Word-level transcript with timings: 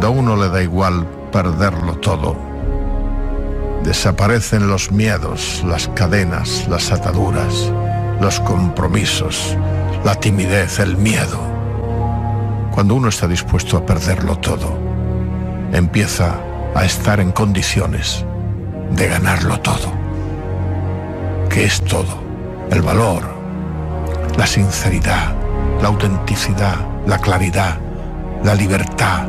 Cuando 0.00 0.18
a 0.18 0.22
uno 0.22 0.36
le 0.42 0.48
da 0.48 0.62
igual 0.62 1.06
perderlo 1.30 1.94
todo, 1.96 2.34
desaparecen 3.84 4.66
los 4.66 4.90
miedos, 4.90 5.62
las 5.66 5.88
cadenas, 5.88 6.66
las 6.70 6.90
ataduras, 6.90 7.70
los 8.18 8.40
compromisos, 8.40 9.58
la 10.02 10.14
timidez, 10.14 10.78
el 10.78 10.96
miedo. 10.96 11.38
Cuando 12.70 12.94
uno 12.94 13.10
está 13.10 13.28
dispuesto 13.28 13.76
a 13.76 13.84
perderlo 13.84 14.38
todo, 14.38 14.74
empieza 15.74 16.34
a 16.74 16.82
estar 16.86 17.20
en 17.20 17.30
condiciones 17.30 18.24
de 18.92 19.06
ganarlo 19.06 19.60
todo. 19.60 19.92
¿Qué 21.50 21.64
es 21.64 21.78
todo? 21.82 22.22
El 22.70 22.80
valor, 22.80 23.24
la 24.38 24.46
sinceridad, 24.46 25.34
la 25.82 25.88
autenticidad, 25.88 26.76
la 27.06 27.18
claridad, 27.18 27.76
la 28.42 28.54
libertad. 28.54 29.28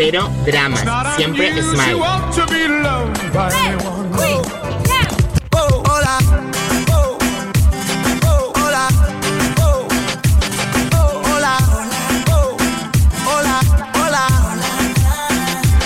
Cero 0.00 0.30
dramas, 0.46 0.84
siempre 1.16 1.50
smile. 1.60 2.00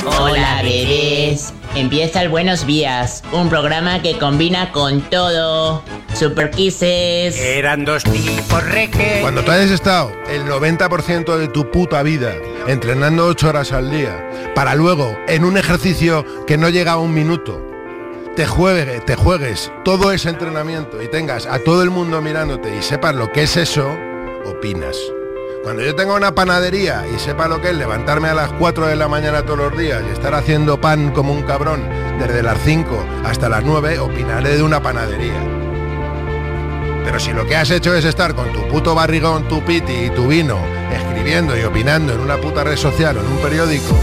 Hola, 0.05 0.61
bebés. 0.63 1.55
Empieza 1.75 2.21
el 2.21 2.29
Buenos 2.29 2.67
Días, 2.67 3.25
un 3.33 3.49
programa 3.49 4.03
que 4.03 4.19
combina 4.19 4.73
con 4.73 5.01
todo. 5.09 5.83
Super 6.15 6.51
Kisses. 6.51 7.39
Eran 7.39 7.85
dos 7.85 8.05
tipos 8.05 8.63
reque. 8.65 9.19
Cuando 9.21 9.43
tú 9.43 9.51
hayas 9.51 9.71
estado 9.71 10.13
el 10.31 10.45
90% 10.45 11.37
de 11.37 11.49
tu 11.49 11.71
puta 11.71 12.03
vida 12.03 12.35
entrenando 12.67 13.27
8 13.27 13.49
horas 13.49 13.73
al 13.73 13.91
día, 13.91 14.29
para 14.55 14.75
luego, 14.75 15.19
en 15.27 15.45
un 15.45 15.57
ejercicio 15.57 16.25
que 16.47 16.57
no 16.57 16.69
llega 16.69 16.93
a 16.93 16.99
un 16.99 17.15
minuto, 17.15 17.61
te 18.37 18.47
juegue, 18.47 19.01
te 19.01 19.17
juegues 19.17 19.73
todo 19.85 20.13
ese 20.13 20.31
entrenamiento 20.31 21.03
y 21.03 21.09
tengas 21.09 21.47
a 21.47 21.59
todo 21.59 21.83
el 21.83 21.91
mundo 21.91 22.21
mirándote 22.23 22.75
y 22.77 22.83
sepas 22.83 23.15
lo 23.15 23.33
que 23.33 23.43
es 23.43 23.57
eso, 23.57 23.97
opinas. 24.47 24.97
Cuando 25.63 25.83
yo 25.83 25.95
tenga 25.95 26.15
una 26.15 26.35
panadería 26.35 27.05
y 27.15 27.19
sepa 27.21 27.47
lo 27.47 27.61
que 27.61 27.71
es 27.71 27.77
levantarme 27.77 28.29
a 28.29 28.35
las 28.35 28.53
4 28.55 28.87
de 28.87 28.97
la 28.97 29.07
mañana 29.07 29.43
todos 29.43 29.59
los 29.59 29.79
días 29.79 30.03
y 30.09 30.13
estar 30.13 30.35
haciendo 30.35 30.81
pan 30.81 31.13
como 31.13 31.33
un 31.33 31.43
cabrón 31.43 31.89
desde 32.19 32.43
las 32.43 32.59
5 32.65 33.07
hasta 33.25 33.49
las 33.49 33.63
9, 33.63 34.01
opinaré 34.01 34.57
de 34.57 34.63
una 34.63 34.83
panadería. 34.83 35.72
Pero 37.05 37.19
si 37.19 37.33
lo 37.33 37.47
que 37.47 37.57
has 37.57 37.71
hecho 37.71 37.95
es 37.95 38.05
estar 38.05 38.35
con 38.35 38.53
tu 38.53 38.67
puto 38.69 38.95
barrigón, 38.95 39.49
tu 39.49 39.63
piti 39.63 39.93
y 39.93 40.11
tu 40.11 40.29
vino, 40.29 40.59
escribiendo 40.93 41.59
y 41.59 41.63
opinando 41.63 42.13
en 42.13 42.21
una 42.21 42.37
puta 42.39 42.65
red 42.65 42.77
social 42.77 43.17
o 43.17 43.21
en 43.21 43.27
un 43.27 43.39
periódico, 43.39 43.97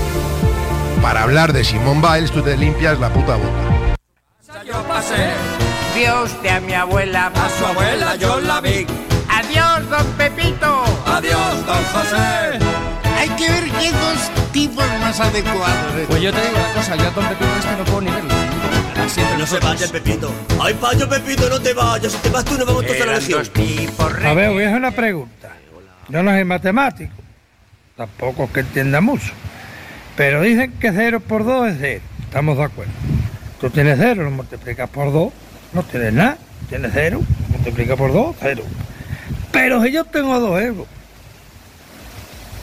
para 1.01 1.23
hablar 1.23 1.53
de 1.53 1.63
Simón 1.63 2.01
Biles 2.01 2.31
tú 2.31 2.41
te 2.41 2.57
limpias 2.57 2.99
la 2.99 3.09
puta 3.09 3.35
boca. 3.35 3.69
Dios 5.95 6.41
de 6.41 6.49
a 6.49 6.59
mi 6.61 6.73
abuela. 6.73 7.27
A 7.27 7.49
su 7.49 7.65
abuela 7.65 8.15
yo 8.15 8.39
la 8.39 8.61
vi. 8.61 8.85
Adiós, 9.27 9.89
don 9.89 10.05
Pepito. 10.17 10.83
Adiós, 11.05 11.65
don 11.65 11.83
José. 11.93 12.59
Hay 13.17 13.29
que 13.29 13.49
ver 13.49 13.63
qué 13.79 13.91
dos 13.91 14.51
tipos 14.53 14.85
más 15.01 15.19
adecuados. 15.19 16.07
Pues 16.07 16.21
yo 16.21 16.31
te 16.31 16.41
digo 16.41 16.57
una 16.57 16.73
cosa, 16.73 16.95
yo 16.95 17.07
a 17.07 17.11
Don 17.11 17.25
Pepito 17.27 17.55
este 17.57 17.75
no 17.75 17.83
puedo 17.83 18.01
ni 18.01 18.11
verlo. 18.11 18.48
Siempre 19.07 19.37
No 19.37 19.47
se 19.47 19.59
vaya, 19.59 19.87
Pepito. 19.87 20.31
Ay, 20.61 20.73
payo, 20.75 21.07
Pepito, 21.09 21.49
no 21.49 21.59
te 21.59 21.73
vayas. 21.73 22.11
Si 22.11 22.17
te 22.19 22.29
vas 22.29 22.45
tú, 22.45 22.57
nos 22.57 22.67
vamos 22.67 22.85
todos 22.85 23.01
a 23.01 23.05
la 23.05 23.15
legión. 23.15 23.43
A 24.25 24.33
ver, 24.33 24.51
voy 24.51 24.63
a 24.63 24.67
hacer 24.67 24.77
una 24.77 24.91
pregunta. 24.91 25.49
Yo 26.09 26.23
no 26.23 26.31
soy 26.31 26.43
matemático, 26.43 27.13
tampoco 27.95 28.45
es 28.45 28.51
que 28.51 28.59
entienda 28.61 28.99
mucho. 28.99 29.31
Pero 30.15 30.41
dicen 30.41 30.73
que 30.73 30.91
0 30.91 31.19
por 31.21 31.45
2 31.45 31.69
es 31.69 31.77
0. 31.79 32.01
Estamos 32.23 32.57
de 32.57 32.63
acuerdo. 32.63 32.91
Tú 33.61 33.69
tienes 33.69 33.97
0, 33.99 34.23
lo 34.23 34.31
multiplicas 34.31 34.89
por 34.89 35.13
2, 35.13 35.33
no 35.73 35.83
tienes 35.83 36.13
nada. 36.13 36.37
Tienes 36.67 36.91
0, 36.93 37.21
multiplica 37.49 37.95
por 37.95 38.11
2, 38.11 38.35
0. 38.39 38.63
Pero 39.51 39.83
si 39.83 39.91
yo 39.91 40.05
tengo 40.05 40.39
2 40.39 40.61
euros 40.61 40.87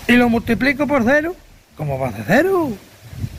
y 0.09 0.13
lo 0.13 0.29
multiplico 0.29 0.87
por 0.87 1.05
0, 1.05 1.35
¿cómo 1.77 1.99
va 1.99 2.09
a 2.09 2.13
ser 2.13 2.25
0? 2.27 2.73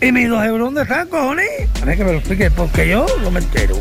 ¿Y 0.01 0.11
mis 0.11 0.29
2 0.29 0.45
euros 0.45 0.67
dónde 0.67 0.81
están, 0.83 1.07
cojones? 1.07 1.49
A 1.81 1.85
ver 1.85 1.97
que 1.97 2.03
me 2.03 2.11
lo 2.13 2.17
explique, 2.19 2.51
porque 2.51 2.87
yo 2.87 3.05
no 3.23 3.31
me 3.31 3.39
entero. 3.39 3.75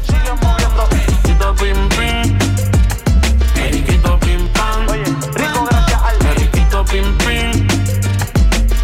Oye, 4.89 5.05
rico 5.35 5.65
gracias 5.71 6.03
al 6.03 6.17
Periquito 6.19 6.85
pim 6.85 7.19
pim. 7.19 7.69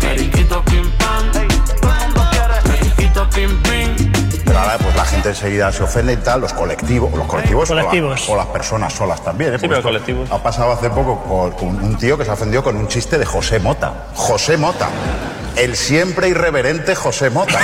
Periquito 0.01 0.63
pim 0.65 0.91
pam. 0.99 1.33
Todo 1.33 1.43
el 1.43 2.07
mundo 2.09 2.23
quiere 2.31 2.55
Periquito 2.79 3.31
pim 3.31 3.63
pim. 3.63 4.13
Pero 4.45 4.59
ahora 4.59 4.79
pues 4.79 4.95
la 4.97 5.05
gente 5.05 5.29
enseguida 5.31 5.73
se 5.73 5.83
ofende 5.83 6.13
y 6.15 6.17
tal, 6.17 6.41
los 6.41 6.53
colectivos, 6.53 7.13
los 7.13 7.27
colectivos, 7.27 7.71
o 7.71 7.75
la- 7.75 7.83
Colectivos. 7.85 8.29
O, 8.29 8.37
las 8.37 8.47
personas 8.47 8.93
solas 8.93 9.23
también. 9.25 9.55
¿eh? 9.55 9.59
Sí, 9.59 9.61
Porque 9.67 9.69
pero 9.69 9.83
colectivos. 9.83 10.31
Ha 10.31 10.43
pasado 10.43 10.73
hace 10.73 10.91
poco 10.91 11.21
con, 11.23 11.53
con 11.53 11.69
un 11.85 11.97
tío 11.97 12.19
que 12.19 12.25
se 12.25 12.31
ofendió 12.31 12.63
con 12.63 12.77
un 12.77 12.89
chiste 12.89 13.19
de 13.19 13.25
José 13.25 13.59
Mota. 13.61 14.09
José 14.15 14.57
Mota. 14.57 14.89
El 15.57 15.77
siempre 15.77 16.29
irreverente 16.29 16.95
José 16.95 17.31
Mota. 17.31 17.61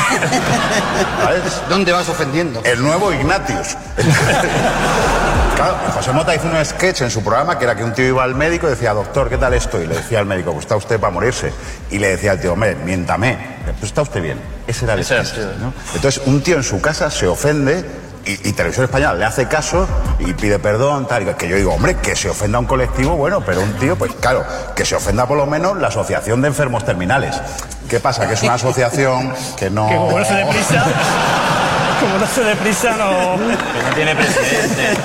¿Sabes? 1.22 1.42
¿Dónde 1.68 1.92
vas 1.92 2.08
ofendiendo? 2.08 2.62
El 2.64 2.82
nuevo 2.82 3.12
Ignatius. 3.12 3.76
Claro, 5.58 5.76
José 5.92 6.12
Mota 6.12 6.32
hizo 6.36 6.46
un 6.46 6.64
sketch 6.64 7.00
en 7.00 7.10
su 7.10 7.20
programa 7.24 7.58
que 7.58 7.64
era 7.64 7.74
que 7.74 7.82
un 7.82 7.92
tío 7.92 8.06
iba 8.06 8.22
al 8.22 8.36
médico 8.36 8.68
y 8.68 8.70
decía, 8.70 8.94
doctor, 8.94 9.28
¿qué 9.28 9.38
tal 9.38 9.54
estoy? 9.54 9.82
Y 9.82 9.86
le 9.88 9.96
decía 9.96 10.20
al 10.20 10.26
médico, 10.26 10.52
pues 10.52 10.62
está 10.62 10.76
usted 10.76 11.00
para 11.00 11.12
morirse. 11.12 11.52
Y 11.90 11.98
le 11.98 12.10
decía 12.10 12.30
al 12.30 12.40
tío, 12.40 12.52
hombre, 12.52 12.76
miéntame. 12.76 13.36
Pues 13.64 13.90
está 13.90 14.02
usted 14.02 14.22
bien. 14.22 14.40
Ese 14.68 14.84
era 14.84 14.94
el 14.94 15.00
Ese 15.00 15.14
era, 15.14 15.24
sketch. 15.24 15.48
Entonces, 15.96 16.22
un 16.26 16.44
tío 16.44 16.54
en 16.54 16.62
su 16.62 16.80
casa 16.80 17.10
se 17.10 17.26
ofende 17.26 17.84
y, 18.28 18.48
y 18.48 18.52
Televisión 18.52 18.84
Española 18.84 19.14
le 19.14 19.24
hace 19.24 19.48
caso 19.48 19.88
y 20.18 20.34
pide 20.34 20.58
perdón, 20.58 21.06
tal. 21.06 21.34
Que 21.36 21.48
yo 21.48 21.56
digo, 21.56 21.72
hombre, 21.72 21.96
que 21.96 22.14
se 22.14 22.28
ofenda 22.28 22.58
a 22.58 22.60
un 22.60 22.66
colectivo, 22.66 23.16
bueno, 23.16 23.40
pero 23.44 23.62
un 23.62 23.72
tío, 23.74 23.96
pues 23.96 24.12
claro, 24.20 24.44
que 24.76 24.84
se 24.84 24.94
ofenda 24.94 25.26
por 25.26 25.38
lo 25.38 25.46
menos 25.46 25.78
la 25.78 25.88
Asociación 25.88 26.42
de 26.42 26.48
Enfermos 26.48 26.84
Terminales. 26.84 27.40
¿Qué 27.88 28.00
pasa? 28.00 28.28
Que 28.28 28.34
es 28.34 28.42
una 28.42 28.54
asociación 28.54 29.32
que 29.56 29.70
no... 29.70 29.88
Que 29.88 29.96
como 29.96 30.18
no 30.18 30.24
se 30.24 30.34
deprisa. 30.34 30.84
como 32.00 32.18
no 32.18 32.26
se 32.26 32.44
deprisa, 32.44 32.96
no. 32.96 33.36
Que 33.38 33.82
no 33.82 33.94
tiene 33.94 34.14
presidente. 34.14 34.96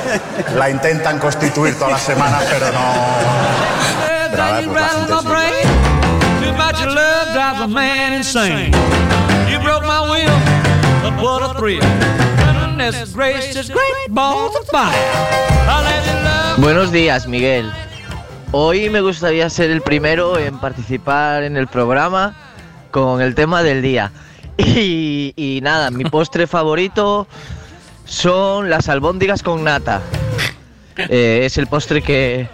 La 0.55 0.69
intentan 0.69 1.17
constituir 1.17 1.75
todas 1.75 1.93
las 1.93 2.01
semanas, 2.01 2.43
pero 2.49 2.65
no. 2.73 2.93
Pero 4.31 4.71
pues, 4.71 4.81
la 4.81 5.21
gente. 5.21 5.83
Too 6.41 6.51
much 6.53 6.85
love 6.85 7.31
drives 7.33 7.61
a 7.61 7.67
man 7.67 8.13
insane. 8.13 8.71
You 9.49 9.59
broke 9.59 9.85
my 9.85 10.01
will, 10.01 10.29
but 11.01 11.23
what 11.23 11.41
a 11.41 11.53
thrill. 11.53 12.32
Buenos 16.57 16.91
días, 16.91 17.27
Miguel. 17.27 17.71
Hoy 18.51 18.89
me 18.89 19.01
gustaría 19.01 19.49
ser 19.49 19.71
el 19.71 19.81
primero 19.81 20.37
en 20.37 20.59
participar 20.59 21.43
en 21.43 21.57
el 21.57 21.67
programa 21.67 22.35
con 22.91 23.21
el 23.21 23.35
tema 23.35 23.63
del 23.63 23.81
día. 23.81 24.11
Y, 24.55 25.33
y 25.35 25.61
nada, 25.61 25.89
mi 25.89 26.03
postre 26.11 26.45
favorito 26.45 27.27
son 28.05 28.69
las 28.69 28.87
albóndigas 28.87 29.41
con 29.41 29.63
nata. 29.63 30.01
Eh, 30.97 31.41
es 31.43 31.57
el 31.57 31.65
postre 31.65 32.03
que, 32.03 32.47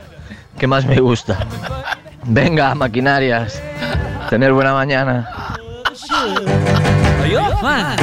que 0.58 0.68
más 0.68 0.86
me 0.86 1.02
gusta. 1.02 1.46
Venga, 2.24 2.74
maquinarias. 2.74 3.62
Tener 4.30 4.54
buena 4.54 4.74
mañana. 4.74 5.58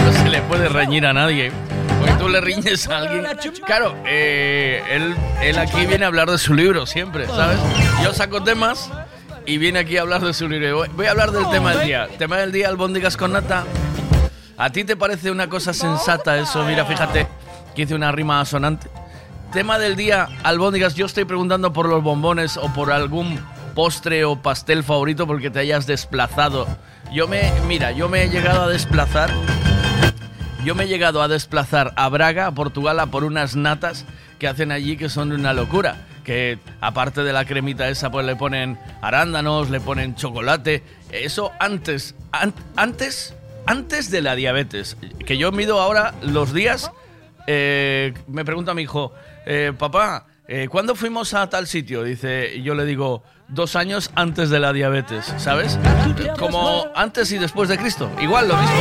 No 0.04 0.12
se 0.12 0.28
le 0.28 0.42
puede 0.42 0.68
reñir 0.68 1.06
a 1.06 1.12
nadie. 1.14 1.52
Porque 2.06 2.22
tú 2.22 2.28
le 2.28 2.40
riñes 2.40 2.88
a 2.88 2.98
alguien. 2.98 3.26
Claro, 3.66 3.94
eh, 4.06 4.82
él, 4.90 5.14
él 5.42 5.58
aquí 5.58 5.86
viene 5.86 6.04
a 6.04 6.08
hablar 6.08 6.30
de 6.30 6.38
su 6.38 6.54
libro 6.54 6.86
siempre, 6.86 7.26
¿sabes? 7.26 7.58
Yo 8.02 8.12
saco 8.14 8.42
temas 8.42 8.90
y 9.44 9.58
viene 9.58 9.80
aquí 9.80 9.96
a 9.96 10.02
hablar 10.02 10.22
de 10.22 10.32
su 10.34 10.48
libro. 10.48 10.76
Voy- 10.76 10.88
Voy 10.94 11.06
a 11.06 11.10
hablar 11.10 11.32
del 11.32 11.48
tema 11.50 11.74
del 11.74 11.86
día. 11.86 12.08
Tema 12.18 12.36
del 12.38 12.52
día, 12.52 12.68
albóndigas 12.68 13.16
con 13.16 13.32
nata. 13.32 13.64
¿A 14.56 14.70
ti 14.70 14.84
te 14.84 14.96
parece 14.96 15.30
una 15.30 15.48
cosa 15.48 15.72
sensata 15.74 16.38
eso? 16.38 16.64
Mira, 16.64 16.84
fíjate 16.84 17.26
que 17.74 17.82
hice 17.82 17.94
una 17.94 18.10
rima 18.12 18.40
asonante. 18.40 18.88
Tema 19.52 19.78
del 19.78 19.96
día, 19.96 20.28
albóndigas. 20.42 20.94
Yo 20.94 21.06
estoy 21.06 21.24
preguntando 21.24 21.72
por 21.72 21.88
los 21.88 22.02
bombones 22.02 22.56
o 22.56 22.72
por 22.72 22.90
algún 22.92 23.38
postre 23.74 24.24
o 24.24 24.40
pastel 24.40 24.82
favorito 24.82 25.26
porque 25.26 25.50
te 25.50 25.58
hayas 25.60 25.86
desplazado. 25.86 26.66
Yo 27.12 27.28
me, 27.28 27.52
mira, 27.68 27.92
yo 27.92 28.08
me 28.08 28.22
he 28.24 28.28
llegado 28.30 28.62
a 28.64 28.68
desplazar. 28.68 29.30
Yo 30.66 30.74
me 30.74 30.82
he 30.82 30.88
llegado 30.88 31.22
a 31.22 31.28
desplazar 31.28 31.92
a 31.94 32.08
Braga, 32.08 32.48
a 32.48 32.52
Portugal, 32.52 32.98
a 32.98 33.06
por 33.06 33.22
unas 33.22 33.54
natas 33.54 34.04
que 34.40 34.48
hacen 34.48 34.72
allí 34.72 34.96
que 34.96 35.08
son 35.08 35.30
una 35.30 35.52
locura. 35.52 36.08
Que 36.24 36.58
aparte 36.80 37.22
de 37.22 37.32
la 37.32 37.44
cremita 37.44 37.88
esa, 37.88 38.10
pues 38.10 38.26
le 38.26 38.34
ponen 38.34 38.76
arándanos, 39.00 39.70
le 39.70 39.78
ponen 39.78 40.16
chocolate. 40.16 40.82
Eso 41.12 41.52
antes, 41.60 42.16
an- 42.32 42.52
antes, 42.74 43.36
antes 43.64 44.10
de 44.10 44.22
la 44.22 44.34
diabetes. 44.34 44.96
Que 45.24 45.38
yo 45.38 45.52
mido 45.52 45.80
ahora 45.80 46.14
los 46.22 46.52
días. 46.52 46.90
eh, 47.46 48.12
me 48.26 48.44
pregunta 48.44 48.74
mi 48.74 48.82
hijo, 48.82 49.12
eh, 49.46 49.72
papá, 49.78 50.26
eh, 50.48 50.66
¿cuándo 50.68 50.96
fuimos 50.96 51.32
a 51.32 51.48
tal 51.48 51.68
sitio? 51.68 52.02
Dice, 52.02 52.56
y 52.56 52.62
yo 52.64 52.74
le 52.74 52.84
digo, 52.84 53.22
dos 53.48 53.76
años 53.76 54.10
antes 54.14 54.50
de 54.50 54.58
la 54.60 54.72
diabetes, 54.72 55.32
¿sabes? 55.38 55.78
Como 56.38 56.86
antes 56.94 57.30
y 57.32 57.38
después 57.38 57.68
de 57.68 57.78
Cristo. 57.78 58.10
Igual 58.20 58.48
lo 58.48 58.56
mismo. 58.56 58.76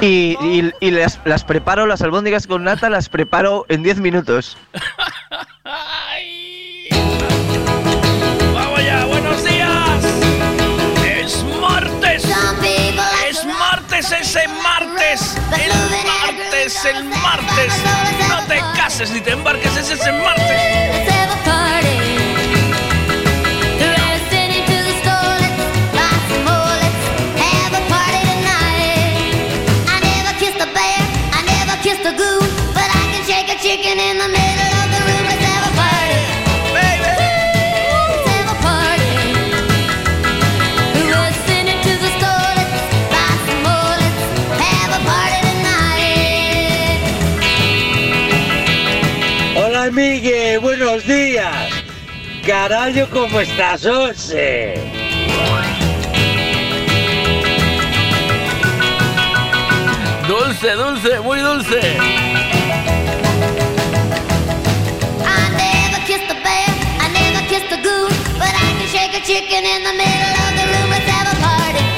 Y- 0.00 0.72
y 0.80 0.90
las, 0.90 1.20
las 1.24 1.44
preparo, 1.44 1.86
las 1.86 2.02
albóndigas 2.02 2.46
con 2.46 2.64
nata, 2.64 2.90
las 2.90 3.08
preparo 3.08 3.64
en 3.68 3.82
10 3.82 4.00
minutos. 4.00 4.56
martes 14.08 14.36
ese 14.36 14.48
martes! 14.48 15.36
¡El 15.58 15.72
martes, 16.06 16.84
el 16.84 17.04
martes! 17.04 17.72
No 18.28 18.42
te 18.46 18.58
cases 18.76 19.10
ni 19.10 19.20
te 19.20 19.32
embarques, 19.32 19.76
ese 19.76 19.94
es 19.94 20.06
el 20.06 20.22
martes. 20.22 20.86
Chicken 33.66 33.98
in 33.98 34.35
Carallo, 52.46 53.10
¿cómo 53.10 53.40
estás, 53.40 53.84
Ose? 53.86 54.74
Dulce, 60.28 60.70
dulce, 60.76 61.20
muy 61.20 61.40
dulce. 61.40 61.80
I 65.24 65.50
never 65.56 66.00
kissed 66.06 66.30
a 66.30 66.34
bear, 66.44 66.70
I 67.00 67.08
never 67.12 67.44
kissed 67.48 67.72
a 67.72 67.82
goose, 67.82 68.16
but 68.38 68.54
I 68.54 68.74
can 68.78 68.86
shake 68.86 69.20
a 69.20 69.26
chicken 69.26 69.64
in 69.66 69.82
the 69.82 69.92
middle 69.92 70.34
of 70.46 70.54
the 70.54 70.66
room. 70.70 70.90
Let's 70.90 71.10
have 71.10 71.26
a 71.26 71.36
party. 71.42 71.95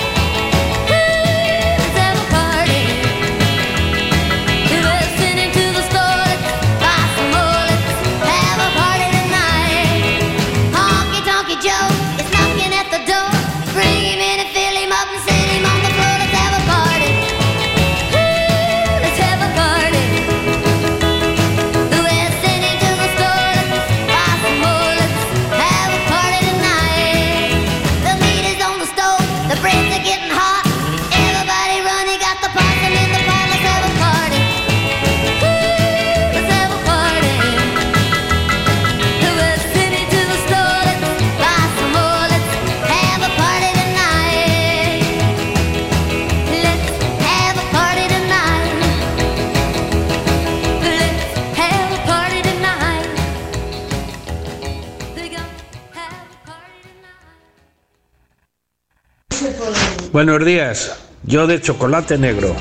Buenos 60.19 60.45
días. 60.45 60.99
Yo 61.23 61.47
de 61.47 61.61
chocolate 61.61 62.19
negro. 62.19 62.57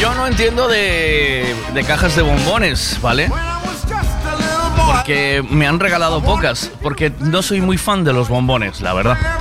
Yo 0.00 0.14
no 0.16 0.26
entiendo 0.26 0.66
de, 0.66 1.54
de 1.72 1.84
cajas 1.84 2.16
de 2.16 2.22
bombones, 2.22 2.98
¿vale? 3.00 3.30
Porque 4.84 5.44
me 5.48 5.68
han 5.68 5.78
regalado 5.78 6.20
pocas, 6.20 6.72
porque 6.82 7.12
no 7.20 7.40
soy 7.40 7.60
muy 7.60 7.78
fan 7.78 8.02
de 8.02 8.12
los 8.14 8.28
bombones, 8.28 8.80
la 8.80 8.94
verdad. 8.94 9.39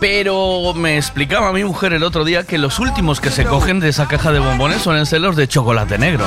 Pero 0.00 0.72
me 0.74 0.96
explicaba 0.96 1.52
mi 1.52 1.62
mujer 1.62 1.92
el 1.92 2.02
otro 2.02 2.24
día 2.24 2.44
que 2.44 2.56
los 2.56 2.78
últimos 2.78 3.20
que 3.20 3.30
se 3.30 3.44
cogen 3.44 3.80
de 3.80 3.90
esa 3.90 4.08
caja 4.08 4.32
de 4.32 4.38
bombones 4.38 4.80
suelen 4.80 5.04
ser 5.04 5.20
los 5.20 5.36
de 5.36 5.46
chocolate 5.46 5.98
negro. 5.98 6.24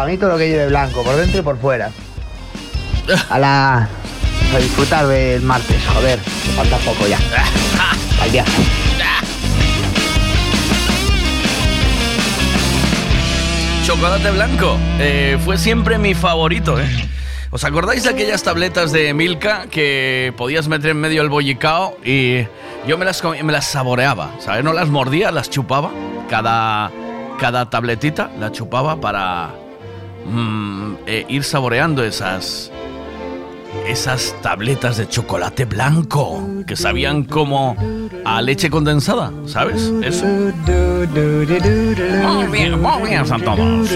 Para 0.00 0.12
mí 0.12 0.16
todo 0.16 0.30
lo 0.30 0.38
que 0.38 0.48
lleve 0.48 0.68
blanco, 0.68 1.02
por 1.02 1.14
dentro 1.14 1.40
y 1.40 1.42
por 1.42 1.58
fuera. 1.58 1.90
A 3.28 3.38
la. 3.38 3.86
A 4.54 4.58
disfrutar 4.58 5.06
del 5.06 5.42
martes, 5.42 5.76
joder, 5.92 6.18
que 6.18 6.52
falta 6.52 6.78
poco 6.78 7.06
ya. 7.06 7.18
Al 8.22 8.30
viaje. 8.30 8.62
Chocolate 13.84 14.30
blanco 14.30 14.78
eh, 14.98 15.38
fue 15.44 15.58
siempre 15.58 15.98
mi 15.98 16.14
favorito, 16.14 16.80
¿eh? 16.80 16.88
¿Os 17.50 17.64
acordáis 17.64 18.04
de 18.04 18.08
aquellas 18.08 18.42
tabletas 18.42 18.92
de 18.92 19.12
Milka 19.12 19.66
que 19.70 20.32
podías 20.38 20.66
meter 20.66 20.92
en 20.92 21.00
medio 21.00 21.20
el 21.20 21.28
bollicao 21.28 21.98
y 22.02 22.46
yo 22.86 22.96
me 22.96 23.04
las, 23.04 23.22
me 23.22 23.52
las 23.52 23.66
saboreaba, 23.66 24.30
¿sabes? 24.38 24.64
No 24.64 24.72
las 24.72 24.88
mordía, 24.88 25.30
las 25.30 25.50
chupaba. 25.50 25.90
Cada, 26.30 26.90
cada 27.38 27.68
tabletita 27.68 28.30
la 28.38 28.50
chupaba 28.50 28.98
para 28.98 29.59
mm, 30.30 30.94
eh, 31.06 31.26
ir 31.28 31.44
saboreando 31.44 32.04
esas, 32.04 32.70
esas 33.86 34.34
tabletas 34.42 34.96
de 34.96 35.08
chocolate 35.08 35.64
blanco 35.64 36.48
que 36.66 36.76
sabían 36.76 37.24
como 37.24 37.76
a 38.24 38.40
leche 38.42 38.70
condensada, 38.70 39.32
¿sabes? 39.46 39.92
Eso. 40.02 40.24
Muy 40.26 40.52
bien, 42.50 42.80
muy 42.80 43.08
bien, 43.08 43.26
son 43.26 43.42
todos. 43.42 43.90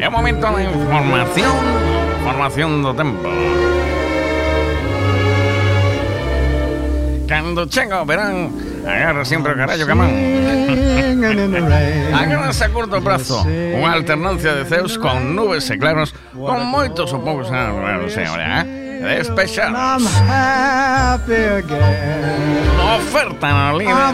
Es 0.00 0.10
momento 0.10 0.50
de 0.56 0.64
información. 0.64 1.52
Información 2.20 2.82
do 2.82 2.94
tempo. 2.94 3.28
Cando 7.30 7.62
chega 7.70 8.02
o 8.02 8.04
verán, 8.04 8.50
agarra 8.82 9.24
sempre 9.24 9.52
o 9.52 9.54
carallo 9.54 9.86
man. 9.94 10.10
Agárrase 12.10 12.66
a 12.66 12.74
curto 12.74 12.98
prazo 12.98 13.46
unha 13.46 13.94
alternancia 13.94 14.58
de 14.58 14.66
ceus 14.66 14.98
con 14.98 15.38
nubes 15.38 15.70
e 15.70 15.78
claros 15.78 16.10
con 16.34 16.66
moitos 16.66 17.14
ou 17.14 17.22
poucos 17.22 17.46
anos, 17.54 18.10
señora, 18.10 18.66
eh? 18.66 18.98
Despechados. 18.98 20.10
Oferta 22.98 23.46
no 23.46 23.78
líder. 23.78 24.10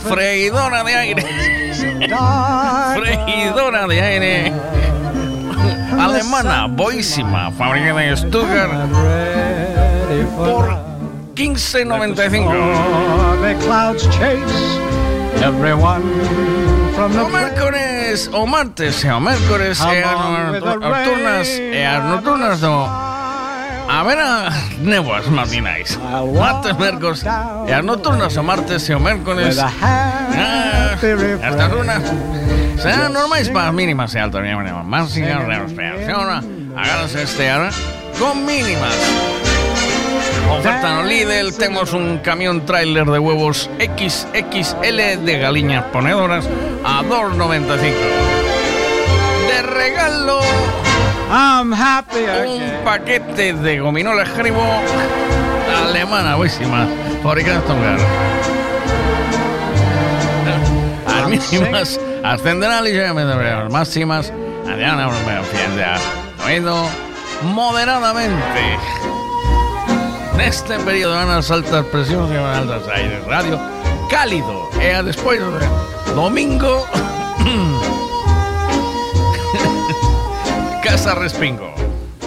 Freidora 0.00 0.80
de 0.88 0.92
aire. 0.96 1.20
Freidora 2.96 3.84
de 3.84 3.98
aire. 4.00 4.56
Alemana, 6.00 6.64
boísima, 6.72 7.52
fabricada 7.52 8.08
en 8.08 8.16
Stuttgart. 8.16 8.88
Por 10.32 10.93
15.95. 11.34 12.48
O 17.20 17.28
mércores, 17.28 18.30
o 18.32 18.46
martes 18.46 19.04
o 19.10 19.20
mércores 19.20 19.80
e 19.80 20.02
as 20.02 20.18
no- 20.20 20.60
nocturnas 20.78 21.48
e 21.48 21.84
as 21.84 22.04
nocturnas 22.04 22.60
do 22.60 22.70
A 23.86 24.02
ver 24.04 24.18
a 24.18 24.48
néboas 24.78 25.26
matinais 25.26 25.98
Martes, 26.32 26.72
mércores 26.78 27.22
e 27.66 27.72
as 27.72 27.84
nocturnas 27.84 28.36
o 28.36 28.42
martes 28.42 28.88
e 28.88 28.94
o 28.94 29.00
mércores 29.00 29.58
ah, 29.58 30.96
Estas 31.42 31.70
lunas 31.72 32.02
serán 32.80 33.12
normais 33.12 33.50
para 33.50 33.68
as 33.68 33.74
mínimas 33.74 34.14
e 34.14 34.18
altas 34.22 34.40
máximas 34.86 35.44
respiración 35.66 36.30
Agárrense 36.78 37.22
este 37.26 37.50
ahora 37.50 37.70
con 38.18 38.46
mínimas 38.46 38.94
Oferta 40.50 40.94
no 40.94 41.02
Lidl, 41.04 41.56
temos 41.56 41.92
un 41.92 42.18
camión 42.18 42.64
trailer 42.64 43.06
de 43.06 43.18
huevos 43.18 43.70
XXL 43.78 45.24
de 45.24 45.38
galiñas 45.38 45.84
ponedoras 45.84 46.48
a 46.84 47.02
2.95. 47.02 47.78
De 49.48 49.62
regalo, 49.62 50.40
un 52.46 52.84
paquete 52.84 53.54
de 53.54 53.80
gominolas 53.80 54.28
Haribo 54.38 54.62
alemana, 55.84 56.36
buenísima, 56.36 56.86
fabricada 57.22 57.56
en 57.56 57.62
Stuttgart. 57.62 58.00
As 61.06 61.28
mínimas 61.28 62.00
ascenderán 62.22 62.84
ligeramente, 62.84 63.34
pero 63.36 63.64
las 63.64 63.72
máximas 63.72 64.32
una 64.64 65.42
fiesta. 65.42 65.96
Oído 66.46 66.86
moderadamente. 67.42 68.78
Neste 70.36 70.78
período 70.82 71.14
van 71.14 71.30
as 71.30 71.50
altas 71.50 71.86
presións 71.94 72.30
e 72.30 72.38
van 72.38 72.66
altas 72.66 72.82
aires 72.90 73.22
radio 73.24 73.58
cálido 74.10 74.66
e 74.82 74.90
a 74.90 75.02
despois 75.02 75.38
do 75.38 75.54
domingo 76.14 76.86
Casa 80.84 81.14
Respingo. 81.14 81.74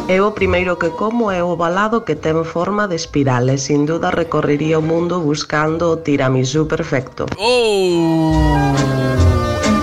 Eu 0.07 0.27
o 0.27 0.31
primeiro 0.31 0.79
que 0.79 0.87
como 0.95 1.31
é 1.35 1.43
o 1.43 1.59
balado 1.59 2.07
que 2.07 2.15
ten 2.15 2.47
forma 2.47 2.87
de 2.87 2.95
espiral 2.95 3.51
e 3.51 3.59
sin 3.59 3.83
duda 3.83 4.07
recorrería 4.07 4.79
o 4.79 4.81
mundo 4.81 5.19
buscando 5.19 5.91
o 5.91 5.99
tiramisú 5.99 6.63
perfecto. 6.63 7.27
Oh 7.35 8.31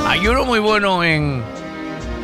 Hay 0.09 0.25
uno 0.25 0.49
muy 0.49 0.65
bueno 0.65 1.05
en 1.05 1.45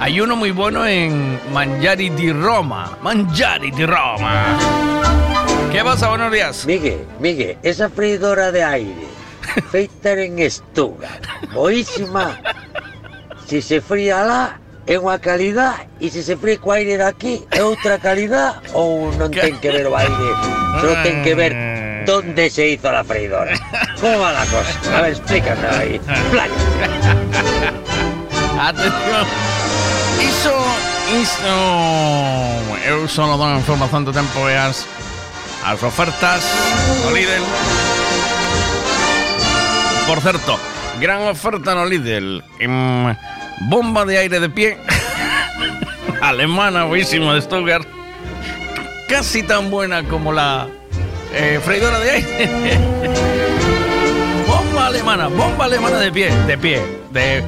Hay 0.00 0.21
uno 0.21 0.35
muy 0.35 0.50
bueno 0.50 0.87
en 0.87 1.38
Mangiari 1.52 2.09
di 2.09 2.33
Roma 2.33 2.97
Mangiari 3.04 3.71
di 3.71 3.85
Roma 3.85 4.57
¿Qué 5.71 5.85
pasa? 5.85 6.09
Buenos 6.09 6.33
días 6.33 6.67
Miguel, 6.67 7.07
Miguel, 7.21 7.57
esa 7.62 7.89
freidora 7.89 8.50
de 8.50 8.65
aire 8.65 9.07
feita 9.71 10.12
en 10.12 10.50
Stuttgart, 10.50 11.25
boísima. 11.53 12.41
Si 13.47 13.62
se 13.62 13.81
fría 13.81 14.25
lá 14.25 14.59
é 14.87 14.99
unha 14.99 15.23
calidad 15.23 15.87
e 16.03 16.11
se 16.11 16.27
se 16.27 16.35
fríe 16.35 16.59
co 16.59 16.75
aire 16.75 16.99
daqui 16.99 17.47
é 17.55 17.62
outra 17.62 18.03
calidad 18.03 18.59
ou 18.75 19.15
non 19.15 19.31
ten 19.31 19.62
que 19.62 19.71
ver 19.71 19.87
o 19.87 19.95
aire, 19.95 20.29
só 20.83 20.91
ten 21.07 21.23
que 21.23 21.39
ver 21.39 21.55
donde 22.03 22.50
se 22.50 22.75
hizo 22.75 22.91
la 22.91 23.07
freidora. 23.07 23.55
Como 24.03 24.19
va 24.19 24.35
la 24.35 24.47
cosa? 24.50 24.75
A 24.91 25.07
ver, 25.07 25.15
explícame 25.15 25.67
aí. 25.71 26.00
Playa. 26.35 26.59
Atención 28.61 29.27
Iso 30.21 30.57
Iso 31.17 31.57
Eu 32.85 33.09
só 33.09 33.25
dou 33.25 33.47
a 33.47 33.57
información 33.57 34.05
do 34.05 34.12
tempo 34.12 34.49
e 34.50 34.57
as 34.57 34.85
As 35.64 35.83
ofertas 35.83 36.43
No 37.05 37.11
Lidl 37.11 37.45
Por 40.07 40.21
certo 40.21 40.59
Gran 41.00 41.23
oferta 41.29 41.75
no 41.75 41.85
Lidl 41.85 42.43
em, 42.59 43.14
Bomba 43.69 44.07
de 44.07 44.17
aire 44.17 44.40
de 44.40 44.49
pie. 44.49 44.79
Alemana, 46.23 46.85
buenísima 46.85 47.35
de 47.35 47.43
Stuttgart. 47.43 47.87
Casi 49.07 49.43
tan 49.43 49.71
buena 49.71 50.02
como 50.05 50.33
la 50.33 50.67
eh, 51.35 51.61
freidora 51.62 51.99
de 51.99 52.11
aire. 52.11 52.79
Bomba 54.47 54.87
alemana, 54.87 55.29
bomba 55.29 55.67
alemana 55.67 55.99
de 55.99 56.11
pie, 56.11 56.31
de 56.47 56.59
pie, 56.59 56.83
de 57.12 57.45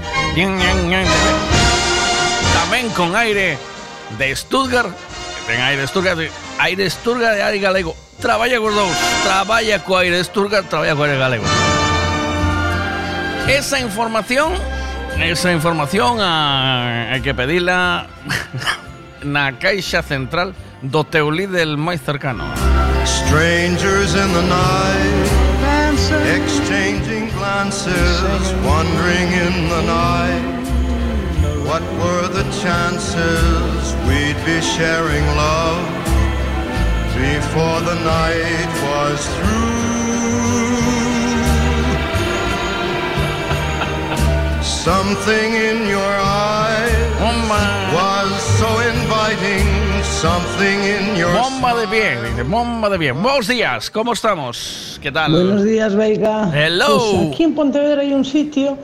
tamén 2.52 2.88
con 2.94 3.16
aire 3.16 3.58
de 4.18 4.36
Stuttgart, 4.36 4.90
ten 5.46 5.60
aire 5.60 5.82
de 5.82 5.88
Stuttgart, 5.88 6.18
Aire 6.62 6.86
Esturga 6.86 7.32
de 7.32 7.42
Aire 7.42 7.58
Galego. 7.58 7.96
Traballa 8.20 8.60
cos 8.60 8.72
dous, 8.72 8.96
traballa 9.24 9.82
co 9.82 9.98
Aire 9.98 10.20
Esturga, 10.20 10.62
traballa 10.62 10.94
co 10.94 11.02
Aire 11.02 11.18
Galego. 11.18 11.44
Esa 13.48 13.80
información, 13.80 14.52
esa 15.18 15.50
información 15.50 16.20
ah, 16.20 17.10
a, 17.10 17.14
hai 17.14 17.20
que 17.20 17.34
pedila 17.34 18.06
na 19.26 19.58
caixa 19.58 20.06
central 20.06 20.54
do 20.86 21.02
teu 21.02 21.34
líder 21.34 21.74
máis 21.74 21.98
cercano. 21.98 22.46
Strangers 23.02 24.14
in 24.14 24.30
the 24.30 24.46
night 24.46 25.26
Exchanging 26.38 27.30
glances 27.34 28.42
Wandering 28.62 29.30
in 29.34 29.68
the 29.68 29.82
night 29.82 30.62
What 31.66 31.82
were 31.98 32.28
the 32.28 32.46
chances 32.62 33.96
we'd 34.06 34.38
be 34.46 34.60
sharing 34.62 35.26
love? 35.34 36.01
Before 37.22 37.78
the 37.90 37.94
night 38.02 38.70
was 38.88 39.20
through? 39.34 39.70
Something 44.62 45.54
in 45.54 45.78
your 45.88 46.12
eyes 46.18 46.90
was 47.94 48.30
so 48.58 48.68
inviting. 48.94 49.66
Something 50.02 50.78
in 50.96 51.16
your 51.16 51.32
Bomba 51.32 51.74
de 51.80 51.86
pie, 51.86 52.16
dice, 52.30 52.42
bomba 52.42 52.88
de 52.90 52.98
pie. 52.98 53.12
Buenos 53.12 53.46
días, 53.46 53.90
¿cómo 53.90 54.12
estamos? 54.12 54.98
¿Qué 55.00 55.10
tal? 55.12 55.32
Buenos 55.32 55.62
días, 55.64 55.94
Veiga. 55.94 56.50
Hello. 56.52 56.98
Pues 56.98 57.32
aquí 57.32 57.42
en 57.44 57.54
Pontevedra 57.54 58.02
hay 58.02 58.12
un 58.12 58.24
sitio 58.24 58.76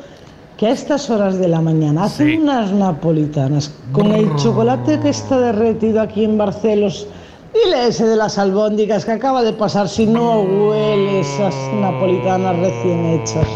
que 0.57 0.67
a 0.67 0.71
estas 0.71 1.11
horas 1.11 1.39
de 1.39 1.49
la 1.49 1.61
mañana 1.61 2.05
hacen 2.05 2.29
Sí. 2.29 2.37
unas 2.37 2.73
napolitanas 2.73 3.73
con 3.93 4.13
el 4.13 4.35
chocolate 4.37 5.01
que 5.01 5.09
está 5.11 5.39
derretido 5.41 6.01
aquí 6.01 6.25
en 6.25 6.39
Barcelos. 6.39 7.07
Dile 7.53 7.89
ese 7.89 8.05
de 8.05 8.17
las 8.17 8.39
albóndigas 8.39 9.05
que 9.05 9.13
acaba 9.13 9.43
de 9.43 9.53
pasar 9.53 9.89
si 9.89 10.07
no 10.07 10.41
huele 10.41 11.21
esas 11.21 11.55
napolitanas 11.75 12.57
recién 12.57 13.07
hechas. 13.07 13.47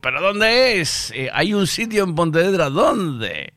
¿Pero 0.00 0.20
dónde 0.20 0.80
es? 0.80 1.12
Eh, 1.14 1.30
hay 1.32 1.54
un 1.54 1.66
sitio 1.66 2.04
en 2.04 2.14
Pontevedra, 2.14 2.70
¿dónde? 2.70 3.52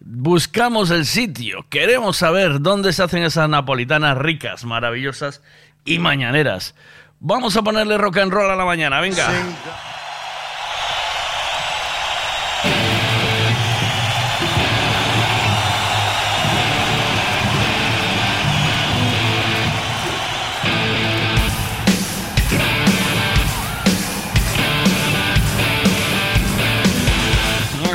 Buscamos 0.00 0.90
el 0.90 1.06
sitio, 1.06 1.64
queremos 1.70 2.16
saber 2.16 2.60
dónde 2.60 2.92
se 2.92 3.02
hacen 3.02 3.22
esas 3.22 3.48
napolitanas 3.48 4.18
ricas, 4.18 4.64
maravillosas 4.64 5.42
y 5.84 5.98
mañaneras. 5.98 6.74
Vamos 7.20 7.56
a 7.56 7.62
ponerle 7.62 7.98
rock 7.98 8.18
and 8.18 8.32
roll 8.32 8.50
a 8.50 8.56
la 8.56 8.64
mañana, 8.64 9.00
venga. 9.00 9.28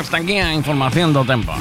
Hasta 0.08 0.24
aquí 0.24 0.38
a 0.38 0.54
información 0.54 1.12
do 1.12 1.22
tempo. 1.22 1.52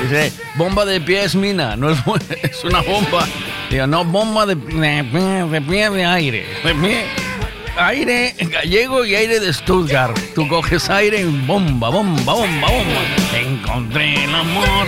Dice, 0.00 0.32
bomba 0.54 0.84
de 0.84 1.00
pie 1.00 1.24
es 1.24 1.34
mina, 1.34 1.74
no 1.74 1.90
es, 1.90 1.98
es 2.44 2.62
una 2.62 2.82
bomba. 2.82 3.26
Digo, 3.68 3.88
no, 3.88 4.04
bomba 4.04 4.46
de, 4.46 4.54
de, 4.54 5.48
de 5.50 5.60
pie 5.60 5.90
de 5.90 6.04
aire. 6.04 6.46
De 6.62 6.72
pie, 6.76 7.04
aire 7.78 8.34
gallego 8.38 9.04
y 9.04 9.14
aire 9.14 9.40
de 9.40 9.52
Stuttgart. 9.52 10.16
Tú 10.34 10.48
coges 10.48 10.88
aire 10.90 11.20
en 11.20 11.46
bomba, 11.46 11.90
bomba, 11.90 12.32
bomba, 12.32 12.68
bomba. 12.68 13.00
Encontré 13.34 14.24
el 14.24 14.34
amor. 14.34 14.86